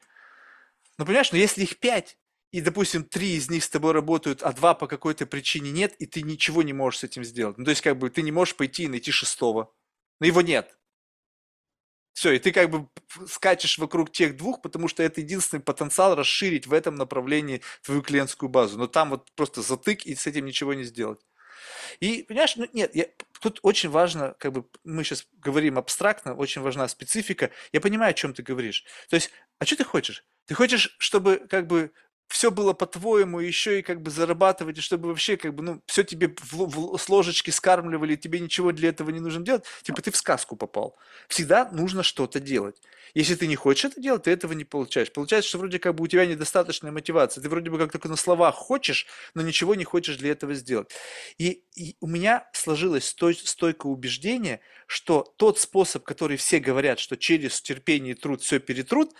Ну, 0.98 1.04
понимаешь, 1.06 1.32
но 1.32 1.38
если 1.38 1.62
их 1.62 1.78
пять, 1.78 2.18
и, 2.50 2.60
допустим, 2.60 3.04
три 3.04 3.34
из 3.36 3.50
них 3.50 3.64
с 3.64 3.68
тобой 3.70 3.92
работают, 3.92 4.42
а 4.42 4.52
два 4.52 4.74
по 4.74 4.86
какой-то 4.86 5.26
причине 5.26 5.70
нет, 5.70 5.94
и 5.98 6.06
ты 6.06 6.22
ничего 6.22 6.62
не 6.62 6.72
можешь 6.72 7.00
с 7.00 7.04
этим 7.04 7.24
сделать. 7.24 7.56
Ну, 7.58 7.64
то 7.64 7.70
есть, 7.70 7.80
как 7.82 7.98
бы, 7.98 8.10
ты 8.10 8.22
не 8.22 8.32
можешь 8.32 8.56
пойти 8.56 8.84
и 8.84 8.88
найти 8.88 9.10
шестого. 9.10 9.72
Но 10.20 10.26
его 10.26 10.42
нет. 10.42 10.76
Все, 12.14 12.32
и 12.32 12.38
ты 12.38 12.52
как 12.52 12.68
бы 12.70 12.88
скачешь 13.26 13.78
вокруг 13.78 14.12
тех 14.12 14.36
двух, 14.36 14.60
потому 14.60 14.86
что 14.86 15.02
это 15.02 15.22
единственный 15.22 15.60
потенциал 15.60 16.14
расширить 16.14 16.66
в 16.66 16.72
этом 16.74 16.94
направлении 16.96 17.62
твою 17.82 18.02
клиентскую 18.02 18.50
базу. 18.50 18.78
Но 18.78 18.86
там 18.86 19.10
вот 19.10 19.32
просто 19.34 19.62
затык, 19.62 20.04
и 20.04 20.14
с 20.14 20.26
этим 20.26 20.44
ничего 20.44 20.74
не 20.74 20.84
сделать. 20.84 21.20
И, 22.00 22.22
понимаешь, 22.22 22.56
ну 22.56 22.68
нет, 22.72 22.94
я, 22.94 23.06
тут 23.40 23.58
очень 23.62 23.90
важно, 23.90 24.34
как 24.38 24.52
бы 24.52 24.64
мы 24.84 25.04
сейчас 25.04 25.26
говорим 25.38 25.78
абстрактно, 25.78 26.34
очень 26.34 26.62
важна 26.62 26.88
специфика. 26.88 27.50
Я 27.72 27.80
понимаю, 27.80 28.10
о 28.10 28.14
чем 28.14 28.34
ты 28.34 28.42
говоришь. 28.42 28.84
То 29.08 29.16
есть, 29.16 29.30
а 29.58 29.64
что 29.64 29.76
ты 29.76 29.84
хочешь? 29.84 30.24
Ты 30.46 30.54
хочешь, 30.54 30.96
чтобы 30.98 31.46
как 31.48 31.66
бы 31.66 31.92
все 32.32 32.50
было 32.50 32.72
по-твоему, 32.72 33.40
еще 33.40 33.78
и 33.78 33.82
как 33.82 34.00
бы 34.00 34.10
зарабатывать, 34.10 34.78
и 34.78 34.80
чтобы 34.80 35.08
вообще 35.08 35.36
как 35.36 35.54
бы, 35.54 35.62
ну, 35.62 35.82
все 35.86 36.02
тебе 36.02 36.34
в, 36.40 36.66
в 36.66 36.98
с 36.98 37.08
ложечки 37.08 37.50
скармливали, 37.50 38.16
тебе 38.16 38.40
ничего 38.40 38.72
для 38.72 38.88
этого 38.88 39.10
не 39.10 39.20
нужно 39.20 39.44
делать, 39.44 39.64
типа 39.82 40.00
ты 40.00 40.10
в 40.10 40.16
сказку 40.16 40.56
попал. 40.56 40.96
Всегда 41.28 41.68
нужно 41.70 42.02
что-то 42.02 42.40
делать. 42.40 42.80
Если 43.14 43.34
ты 43.34 43.46
не 43.46 43.56
хочешь 43.56 43.84
это 43.84 44.00
делать, 44.00 44.22
ты 44.22 44.30
этого 44.30 44.54
не 44.54 44.64
получаешь. 44.64 45.12
Получается, 45.12 45.50
что 45.50 45.58
вроде 45.58 45.78
как 45.78 45.94
бы 45.94 46.04
у 46.04 46.06
тебя 46.06 46.24
недостаточная 46.24 46.90
мотивация. 46.90 47.42
Ты 47.42 47.50
вроде 47.50 47.70
бы 47.70 47.76
как 47.76 47.92
только 47.92 48.08
на 48.08 48.16
словах 48.16 48.54
хочешь, 48.54 49.06
но 49.34 49.42
ничего 49.42 49.74
не 49.74 49.84
хочешь 49.84 50.16
для 50.16 50.30
этого 50.32 50.54
сделать. 50.54 50.90
И, 51.36 51.64
и 51.76 51.96
у 52.00 52.06
меня 52.06 52.48
сложилось 52.54 53.04
стой- 53.04 53.34
стойкое 53.34 53.92
убеждение, 53.92 54.60
что 54.86 55.34
тот 55.36 55.58
способ, 55.58 56.04
который 56.04 56.38
все 56.38 56.58
говорят, 56.58 56.98
что 56.98 57.18
через 57.18 57.60
терпение 57.60 58.14
и 58.14 58.18
труд 58.18 58.40
все 58.40 58.58
перетрут, 58.58 59.12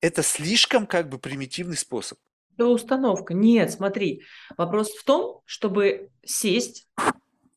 это 0.00 0.22
слишком 0.22 0.86
как 0.86 1.10
бы 1.10 1.18
примитивный 1.18 1.76
способ. 1.76 2.18
Это 2.56 2.68
установка. 2.68 3.34
Нет, 3.34 3.70
смотри, 3.70 4.22
вопрос 4.56 4.90
в 4.90 5.04
том, 5.04 5.40
чтобы 5.44 6.10
сесть, 6.24 6.88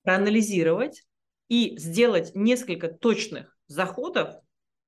проанализировать 0.04 1.04
и 1.48 1.78
сделать 1.78 2.32
несколько 2.36 2.90
точных 2.90 3.58
заходов 3.68 4.36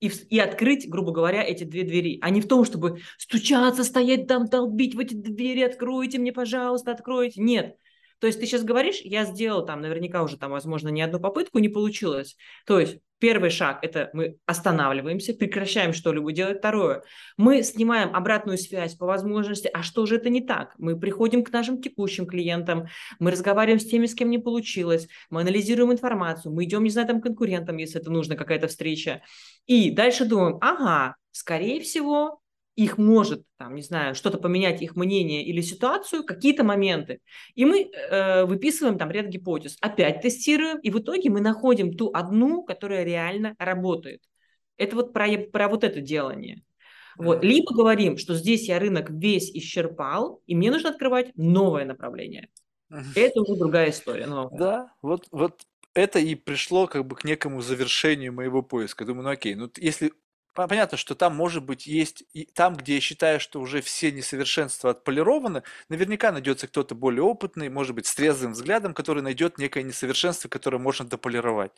и, 0.01 0.07
и 0.29 0.39
открыть, 0.39 0.89
грубо 0.89 1.11
говоря, 1.11 1.43
эти 1.43 1.63
две 1.63 1.83
двери, 1.83 2.17
а 2.21 2.29
не 2.29 2.41
в 2.41 2.47
том, 2.47 2.65
чтобы 2.65 2.99
стучаться, 3.17 3.83
стоять 3.83 4.27
там, 4.27 4.47
долбить 4.47 4.95
в 4.95 4.99
эти 4.99 5.13
двери, 5.13 5.61
откройте 5.61 6.17
мне, 6.17 6.33
пожалуйста, 6.33 6.91
откройте. 6.91 7.41
Нет. 7.41 7.77
То 8.21 8.27
есть 8.27 8.39
ты 8.39 8.45
сейчас 8.45 8.63
говоришь, 8.63 9.01
я 9.03 9.25
сделал 9.25 9.65
там 9.65 9.81
наверняка 9.81 10.21
уже 10.21 10.37
там, 10.37 10.51
возможно, 10.51 10.89
не 10.89 11.01
одну 11.01 11.19
попытку, 11.19 11.57
не 11.57 11.69
получилось. 11.69 12.37
То 12.67 12.79
есть 12.79 12.99
первый 13.17 13.49
шаг– 13.49 13.79
это 13.81 14.11
мы 14.13 14.37
останавливаемся, 14.45 15.33
прекращаем 15.33 15.91
что-либо 15.91 16.31
делать. 16.31 16.59
Второе– 16.59 17.03
мы 17.37 17.63
снимаем 17.63 18.15
обратную 18.15 18.59
связь 18.59 18.93
по 18.93 19.07
возможности, 19.07 19.69
а 19.73 19.81
что 19.81 20.05
же 20.05 20.17
это 20.17 20.29
не 20.29 20.41
так? 20.41 20.75
Мы 20.77 20.99
приходим 20.99 21.43
к 21.43 21.51
нашим 21.51 21.81
текущим 21.81 22.27
клиентам, 22.27 22.87
мы 23.17 23.31
разговариваем 23.31 23.79
с 23.79 23.85
теми, 23.85 24.05
с 24.05 24.13
кем 24.13 24.29
не 24.29 24.37
получилось, 24.37 25.07
мы 25.31 25.41
анализируем 25.41 25.91
информацию, 25.91 26.53
мы 26.53 26.65
идем, 26.65 26.83
не 26.83 26.91
знаю, 26.91 27.07
там, 27.07 27.21
конкурентам, 27.21 27.77
если 27.77 27.99
это 27.99 28.11
нужно, 28.11 28.35
какая-то 28.35 28.67
встреча. 28.67 29.23
И 29.65 29.89
дальше 29.89 30.25
думаем, 30.25 30.59
ага, 30.61 31.15
скорее 31.31 31.81
всего, 31.81 32.40
их 32.75 32.97
может, 32.97 33.43
там, 33.57 33.75
не 33.75 33.81
знаю, 33.81 34.15
что-то 34.15 34.37
поменять, 34.37 34.81
их 34.81 34.95
мнение 34.95 35.43
или 35.43 35.61
ситуацию, 35.61 36.23
какие-то 36.23 36.63
моменты. 36.63 37.19
И 37.53 37.65
мы 37.65 37.83
э, 37.91 38.45
выписываем 38.45 38.97
там 38.97 39.11
ряд 39.11 39.27
гипотез, 39.27 39.77
опять 39.81 40.21
тестируем, 40.21 40.79
и 40.79 40.89
в 40.89 40.99
итоге 40.99 41.29
мы 41.29 41.41
находим 41.41 41.95
ту 41.95 42.11
одну, 42.13 42.63
которая 42.63 43.03
реально 43.03 43.55
работает. 43.59 44.21
Это 44.77 44.95
вот 44.95 45.13
про, 45.13 45.27
про 45.37 45.67
вот 45.67 45.83
это 45.83 46.01
делание. 46.01 46.63
Вот. 47.17 47.43
Либо 47.43 47.73
говорим, 47.73 48.17
что 48.17 48.33
здесь 48.35 48.67
я 48.67 48.79
рынок 48.79 49.09
весь 49.09 49.51
исчерпал, 49.51 50.41
и 50.47 50.55
мне 50.55 50.71
нужно 50.71 50.89
открывать 50.89 51.31
новое 51.35 51.85
направление. 51.85 52.49
Это 53.15 53.41
уже 53.41 53.55
другая 53.55 53.89
история. 53.89 54.25
новая. 54.27 54.57
Да, 54.57 54.93
вот, 55.01 55.27
вот 55.31 55.61
это 55.93 56.19
и 56.19 56.35
пришло 56.35 56.87
как 56.87 57.05
бы 57.05 57.15
к 57.15 57.23
некому 57.23 57.61
завершению 57.61 58.33
моего 58.33 58.61
поиска. 58.61 59.05
Думаю, 59.05 59.23
ну 59.23 59.29
окей, 59.29 59.55
ну 59.55 59.69
если 59.77 60.13
понятно, 60.53 60.97
что 60.97 61.15
там 61.15 61.35
может 61.35 61.63
быть 61.63 61.87
есть 61.87 62.23
и 62.33 62.45
там, 62.45 62.75
где 62.75 62.95
я 62.95 63.01
считаю, 63.01 63.39
что 63.39 63.59
уже 63.61 63.81
все 63.81 64.11
несовершенства 64.11 64.91
отполированы, 64.91 65.63
наверняка 65.89 66.31
найдется 66.31 66.67
кто-то 66.67 66.95
более 66.95 67.23
опытный, 67.23 67.69
может 67.69 67.95
быть, 67.95 68.05
с 68.07 68.15
трезвым 68.15 68.53
взглядом, 68.53 68.93
который 68.93 69.23
найдет 69.23 69.57
некое 69.57 69.83
несовершенство, 69.83 70.49
которое 70.49 70.77
можно 70.77 71.05
дополировать. 71.05 71.71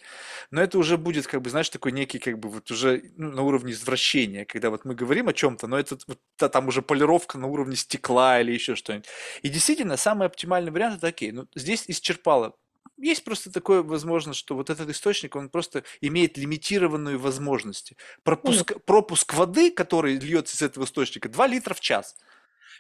Но 0.52 0.62
это 0.62 0.78
уже 0.78 0.98
будет, 0.98 1.28
как 1.28 1.42
бы, 1.42 1.50
знаешь, 1.50 1.70
такой 1.70 1.92
некий, 1.92 2.20
как 2.20 2.40
бы, 2.40 2.50
вот 2.50 2.70
уже 2.72 3.12
ну, 3.18 3.32
на 3.32 3.42
уровне 3.44 3.74
извращения, 3.74 4.46
когда 4.46 4.70
вот 4.70 4.86
мы 4.86 4.96
говорим 4.96 5.28
о 5.28 5.34
чем-то, 5.34 5.68
но 5.68 5.78
это 5.80 5.98
вот 6.08 6.20
та- 6.38 6.50
там 6.50 6.68
уже 6.68 6.82
полировка 6.82 7.38
на 7.38 7.48
уровне 7.48 7.76
стекла 7.76 8.42
или 8.42 8.52
еще 8.52 8.76
что-нибудь. 8.76 9.08
И 9.42 9.50
действительно, 9.50 9.98
самый 9.98 10.28
оптимальный 10.28 10.72
вариант 10.72 10.98
это 10.98 11.08
окей. 11.08 11.32
Ну, 11.32 11.48
здесь 11.56 11.86
исчерпало. 11.88 12.56
Есть 12.98 13.24
просто 13.24 13.52
такое 13.52 13.82
возможность, 13.84 14.40
что 14.40 14.56
вот 14.56 14.70
этот 14.70 14.90
источник, 14.90 15.36
он 15.36 15.50
просто 15.50 15.84
имеет 16.02 16.38
лимитированные 16.38 17.18
возможности. 17.18 17.98
Пропуск, 18.24 18.74
пропуск 18.86 19.34
воды, 19.34 19.72
который 19.72 20.18
льется 20.18 20.56
из 20.56 20.62
этого 20.62 20.86
источника, 20.86 21.28
2 21.30 21.48
литра 21.48 21.74
в 21.74 21.80
час. 21.80 22.16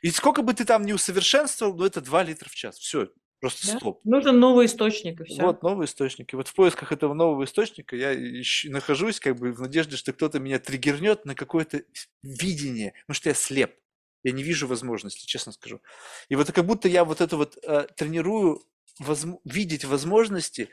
И 0.01 0.11
сколько 0.11 0.41
бы 0.41 0.53
ты 0.53 0.65
там 0.65 0.85
не 0.85 0.93
усовершенствовал, 0.93 1.75
но 1.75 1.85
это 1.85 2.01
2 2.01 2.23
литра 2.23 2.49
в 2.49 2.55
час. 2.55 2.77
Все, 2.77 3.09
просто 3.39 3.67
Да? 3.67 3.77
стоп. 3.77 4.01
Нужен 4.03 4.39
новый 4.39 4.65
источник, 4.67 5.19
и 5.21 5.23
все. 5.25 5.41
Вот 5.41 5.63
новый 5.63 5.85
источник. 5.85 6.31
И 6.33 6.35
вот 6.35 6.47
в 6.47 6.53
поисках 6.53 6.91
этого 6.91 7.13
нового 7.13 7.43
источника 7.45 7.95
я 7.95 8.13
ищу- 8.13 8.69
нахожусь 8.69 9.19
как 9.19 9.37
бы 9.37 9.51
в 9.51 9.61
надежде, 9.61 9.97
что 9.97 10.13
кто-то 10.13 10.39
меня 10.39 10.59
триггернет 10.59 11.25
на 11.25 11.35
какое-то 11.35 11.83
видение, 12.21 12.93
потому 13.07 13.15
что 13.15 13.29
я 13.29 13.35
слеп. 13.35 13.75
Я 14.23 14.31
не 14.31 14.43
вижу 14.43 14.67
возможностей, 14.67 15.27
честно 15.27 15.51
скажу. 15.51 15.81
И 16.29 16.35
вот 16.35 16.49
как 16.51 16.65
будто 16.65 16.87
я 16.87 17.03
вот 17.03 17.19
это 17.19 17.35
вот 17.35 17.57
э, 17.61 17.87
тренирую 17.97 18.61
возм- 19.01 19.39
видеть 19.45 19.85
возможности, 19.85 20.69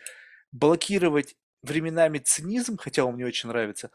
блокировать 0.53 1.37
временами 1.63 2.19
цинизм, 2.19 2.77
хотя 2.77 3.05
он 3.05 3.15
мне 3.15 3.27
очень 3.27 3.49
нравится, 3.49 3.91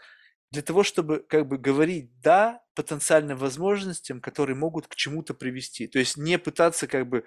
для 0.51 0.61
того, 0.61 0.83
чтобы 0.83 1.19
как 1.27 1.47
бы 1.47 1.57
говорить 1.57 2.09
«да» 2.21 2.61
потенциальным 2.75 3.37
возможностям, 3.37 4.21
которые 4.21 4.55
могут 4.55 4.87
к 4.87 4.95
чему-то 4.95 5.33
привести. 5.33 5.87
То 5.87 5.99
есть 5.99 6.17
не 6.17 6.37
пытаться 6.37 6.87
как 6.87 7.07
бы... 7.07 7.25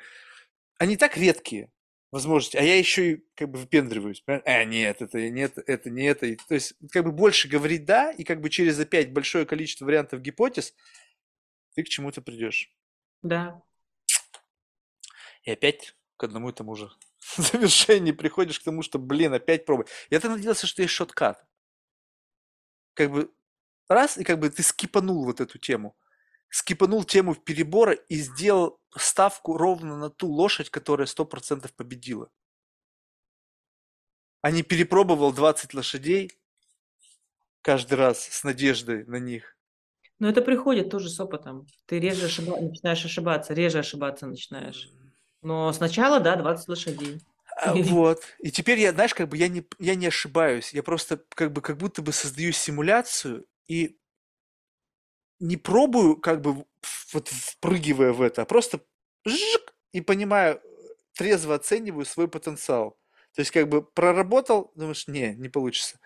Они 0.79 0.97
так 0.97 1.17
редкие, 1.17 1.71
возможности, 2.11 2.57
а 2.57 2.63
я 2.63 2.79
еще 2.79 3.13
и 3.13 3.25
как 3.35 3.51
бы 3.51 3.59
выпендриваюсь. 3.59 4.21
понимаешь? 4.21 4.45
А, 4.47 4.65
нет, 4.65 5.03
это 5.03 5.29
нет, 5.29 5.59
это 5.67 5.91
не 5.91 6.05
это. 6.05 6.37
То 6.49 6.55
есть 6.55 6.75
как 6.91 7.05
бы 7.05 7.13
больше 7.13 7.49
говорить 7.49 7.85
«да», 7.85 8.13
и 8.13 8.25
как 8.25 8.41
бы 8.41 8.49
через 8.51 8.79
опять 8.79 9.13
большое 9.13 9.45
количество 9.45 9.85
вариантов 9.85 10.21
гипотез 10.21 10.75
ты 11.75 11.83
к 11.83 11.89
чему-то 11.89 12.23
придешь. 12.23 12.73
Да. 13.23 13.63
И 15.43 15.51
опять 15.51 15.95
к 16.19 16.25
одному 16.25 16.51
и 16.51 16.53
тому 16.53 16.75
же 16.75 16.91
в 17.19 17.39
завершении 17.39 18.13
приходишь 18.13 18.61
к 18.61 18.65
тому, 18.65 18.83
что, 18.83 18.99
блин, 18.99 19.33
опять 19.33 19.65
пробуй. 19.65 19.87
Я-то 20.11 20.29
надеялся, 20.29 20.67
что 20.67 20.83
есть 20.83 20.93
шоткат. 20.93 21.47
Как 22.95 23.11
бы 23.11 23.33
раз, 23.89 24.19
и 24.19 24.25
как 24.25 24.39
бы 24.39 24.51
ты 24.51 24.63
скипанул 24.63 25.25
вот 25.25 25.41
эту 25.41 25.59
тему. 25.59 25.97
Скипанул 26.51 27.05
тему 27.05 27.35
перебора 27.35 27.93
и 27.93 28.17
сделал 28.17 28.81
ставку 28.97 29.57
ровно 29.57 29.97
на 29.97 30.11
ту 30.11 30.29
лошадь, 30.29 30.71
которая 30.71 31.07
100% 31.07 31.71
победила. 31.77 32.31
А 34.41 34.51
не 34.51 34.63
перепробовал 34.63 35.33
20 35.33 35.75
лошадей 35.75 36.33
каждый 37.63 37.95
раз 37.95 38.25
с 38.25 38.45
надеждой 38.45 39.05
на 39.05 39.17
них. 39.17 39.57
Но 40.19 40.29
это 40.29 40.43
приходит 40.43 40.91
тоже 40.91 41.11
с 41.11 41.21
опытом. 41.21 41.67
Ты 41.87 42.01
реже 42.01 42.27
ошиба... 42.27 42.61
начинаешь 42.61 43.05
ошибаться, 43.05 43.55
реже 43.55 43.79
ошибаться 43.79 44.27
начинаешь. 44.27 44.91
Но 45.43 45.73
сначала, 45.73 46.21
да, 46.21 46.37
20 46.37 46.69
лошадей. 46.69 47.21
А, 47.57 47.75
Вот. 47.75 48.23
И 48.39 48.51
теперь 48.51 48.79
я, 48.79 48.93
знаешь, 48.93 49.15
как 49.15 49.29
бы 49.29 49.37
я 49.37 49.49
не, 49.49 49.65
я 49.79 49.95
не 49.95 50.07
ошибаюсь. 50.07 50.73
Я 50.73 50.83
просто 50.83 51.23
как 51.31 51.53
бы 51.53 51.61
как 51.61 51.77
будто 51.77 52.03
бы 52.03 52.13
создаю 52.13 52.53
симуляцию 52.53 53.47
и 53.67 53.99
не 55.41 55.57
пробую, 55.57 56.17
как 56.17 56.41
бы 56.41 56.65
вот 57.13 57.29
впрыгивая 57.29 58.13
в 58.13 58.23
это, 58.23 58.43
а 58.43 58.45
просто 58.45 58.81
жик, 59.25 59.75
и 59.93 60.01
понимаю, 60.01 60.61
трезво 61.15 61.55
оцениваю 61.55 62.05
свой 62.05 62.29
потенциал. 62.29 62.99
То 63.35 63.41
есть 63.41 63.51
как 63.51 63.69
бы 63.69 63.83
проработал, 63.83 64.73
думаешь, 64.75 65.07
не, 65.07 65.35
не 65.35 65.49
получится. 65.49 66.01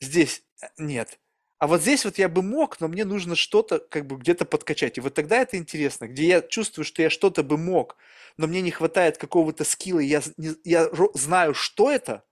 Здесь 0.00 0.42
нет. 0.78 1.18
А 1.62 1.68
вот 1.68 1.80
здесь 1.80 2.04
вот 2.04 2.18
я 2.18 2.28
бы 2.28 2.42
мог, 2.42 2.80
но 2.80 2.88
мне 2.88 3.04
нужно 3.04 3.36
что-то 3.36 3.78
как 3.78 4.04
бы 4.08 4.16
где-то 4.16 4.44
подкачать. 4.44 4.98
И 4.98 5.00
вот 5.00 5.14
тогда 5.14 5.36
это 5.38 5.56
интересно, 5.56 6.08
где 6.08 6.26
я 6.26 6.40
чувствую, 6.42 6.84
что 6.84 7.02
я 7.02 7.08
что-то 7.08 7.44
бы 7.44 7.56
мог, 7.56 7.96
но 8.36 8.48
мне 8.48 8.62
не 8.62 8.72
хватает 8.72 9.16
какого-то 9.16 9.62
скилла, 9.62 10.00
я, 10.00 10.22
не- 10.36 10.56
я 10.64 10.88
знаю, 11.14 11.54
что 11.54 11.88
это, 11.92 12.24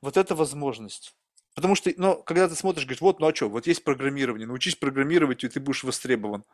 вот 0.00 0.16
это 0.16 0.34
возможность. 0.34 1.14
Потому 1.54 1.74
что, 1.74 1.92
ну, 1.98 2.22
когда 2.22 2.48
ты 2.48 2.54
смотришь, 2.54 2.84
говоришь, 2.86 3.02
вот, 3.02 3.20
ну 3.20 3.26
а 3.26 3.34
что, 3.34 3.50
вот 3.50 3.66
есть 3.66 3.84
программирование, 3.84 4.46
научись 4.46 4.76
программировать, 4.76 5.44
и 5.44 5.48
ты 5.48 5.60
будешь 5.60 5.84
востребован. 5.84 6.44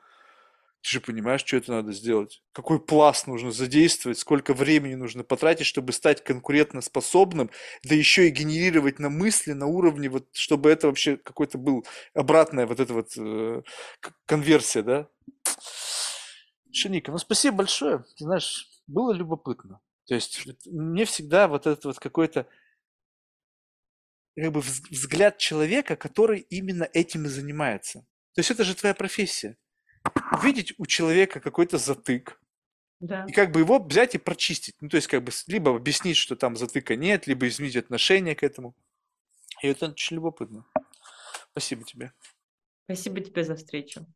Ты 0.85 0.91
же 0.91 1.01
понимаешь, 1.01 1.43
что 1.43 1.57
это 1.57 1.73
надо 1.73 1.93
сделать? 1.93 2.43
Какой 2.53 2.79
пласт 2.79 3.27
нужно 3.27 3.53
задействовать, 3.53 4.19
сколько 4.19 4.53
времени 4.53 4.97
нужно 4.97 5.25
потратить, 5.25 5.65
чтобы 5.65 5.95
стать 5.95 6.23
конкурентоспособным, 6.23 7.51
да 7.85 7.95
еще 7.95 8.29
и 8.29 8.31
генерировать 8.31 8.99
на 8.99 9.09
мысли, 9.09 9.53
на 9.53 9.65
уровне, 9.65 10.11
вот, 10.11 10.29
чтобы 10.33 10.69
это 10.69 10.89
вообще 10.89 11.17
какой-то 11.17 11.57
был 11.57 11.87
обратная 12.13 12.67
вот 12.67 12.81
эта 12.81 12.93
вот 12.93 13.17
э, 13.17 13.63
конверсия, 14.27 14.83
да? 14.83 15.09
Шиника, 16.71 17.13
ну 17.13 17.17
спасибо 17.17 17.57
большое. 17.59 18.05
Ты 18.19 18.25
знаешь, 18.25 18.69
было 18.87 19.13
любопытно. 19.13 19.81
То 20.07 20.15
есть 20.15 20.47
мне 20.67 21.07
всегда 21.07 21.49
вот 21.49 21.67
этот 21.67 21.87
вот 21.87 21.99
какой-то 21.99 22.47
как 24.37 24.53
бы 24.53 24.61
вз- 24.61 24.83
взгляд 24.91 25.39
человека, 25.39 25.97
который 25.97 26.41
именно 26.51 26.87
этим 26.93 27.25
и 27.25 27.29
занимается. 27.29 28.01
То 28.35 28.41
есть 28.41 28.51
это 28.51 28.65
же 28.65 28.75
твоя 28.75 28.93
профессия. 28.95 29.57
Увидеть 30.33 30.75
у 30.79 30.87
человека 30.87 31.41
какой-то 31.41 31.79
затык, 31.79 32.41
Да. 33.01 33.25
и 33.29 33.33
как 33.33 33.51
бы 33.53 33.61
его 33.61 33.79
взять 33.79 34.15
и 34.15 34.19
прочистить. 34.19 34.75
Ну, 34.81 34.89
то 34.89 34.97
есть, 34.97 35.07
как 35.09 35.23
бы, 35.25 35.33
либо 35.47 35.75
объяснить, 35.75 36.17
что 36.17 36.37
там 36.37 36.57
затыка 36.57 36.97
нет, 36.97 37.27
либо 37.27 37.47
изменить 37.49 37.77
отношение 37.77 38.35
к 38.35 38.43
этому. 38.43 38.75
И 39.63 39.69
это 39.69 39.87
очень 39.87 40.17
любопытно. 40.17 40.65
Спасибо 41.53 41.85
тебе. 41.85 42.13
Спасибо 42.85 43.21
тебе 43.21 43.45
за 43.45 43.55
встречу. 43.57 44.07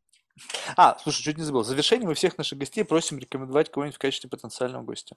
А, 0.77 0.97
слушай, 0.99 1.23
чуть 1.23 1.37
не 1.37 1.43
забыл. 1.43 1.61
В 1.61 1.65
завершение 1.65 2.07
мы 2.07 2.13
всех 2.13 2.37
наших 2.37 2.59
гостей 2.59 2.83
просим 2.85 3.17
рекомендовать 3.19 3.71
кого-нибудь 3.71 3.95
в 3.95 3.99
качестве 3.99 4.29
потенциального 4.29 4.83
гостя. 4.83 5.15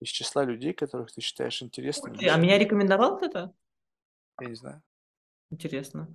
Из 0.00 0.08
числа 0.08 0.44
людей, 0.44 0.72
которых 0.72 1.12
ты 1.12 1.20
считаешь 1.20 1.62
интересными. 1.62 2.16
Ты- 2.18 2.28
а 2.28 2.36
меня 2.36 2.58
рекомендовал 2.58 3.16
кто-то? 3.16 3.54
Я 4.40 4.48
не 4.48 4.54
знаю. 4.56 4.82
Интересно. 5.50 6.14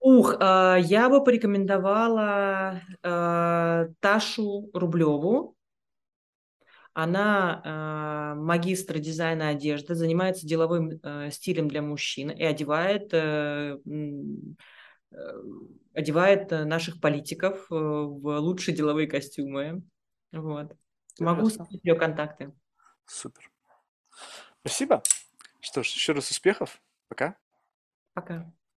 Ух, 0.00 0.36
а, 0.38 0.76
я 0.76 1.08
бы 1.08 1.22
порекомендовала 1.24 2.80
а, 3.02 3.86
Ташу 4.00 4.70
Рублеву. 4.72 5.56
Она 6.92 7.60
а, 7.64 8.34
магистр 8.34 8.98
дизайна 8.98 9.48
одежды, 9.48 9.94
занимается 9.94 10.46
деловым 10.46 10.98
э, 11.02 11.30
стилем 11.30 11.68
для 11.68 11.82
мужчин 11.82 12.30
и 12.30 12.42
одевает, 12.42 13.12
э, 13.12 13.76
э, 13.84 15.42
одевает 15.92 16.52
э, 16.52 16.64
наших 16.64 17.00
политиков 17.00 17.66
э, 17.70 17.74
в 17.74 18.38
лучшие 18.38 18.74
деловые 18.74 19.08
костюмы. 19.08 19.82
Вот. 20.32 20.74
Могу 21.18 21.50
скинуть 21.50 21.84
ее 21.84 21.96
контакты. 21.96 22.52
Супер. 23.04 23.50
Спасибо. 24.60 25.02
Что 25.60 25.82
ж, 25.82 25.88
еще 25.88 26.12
раз 26.12 26.30
успехов. 26.30 26.80
Пока. 27.08 27.36
Пока. 28.14 28.50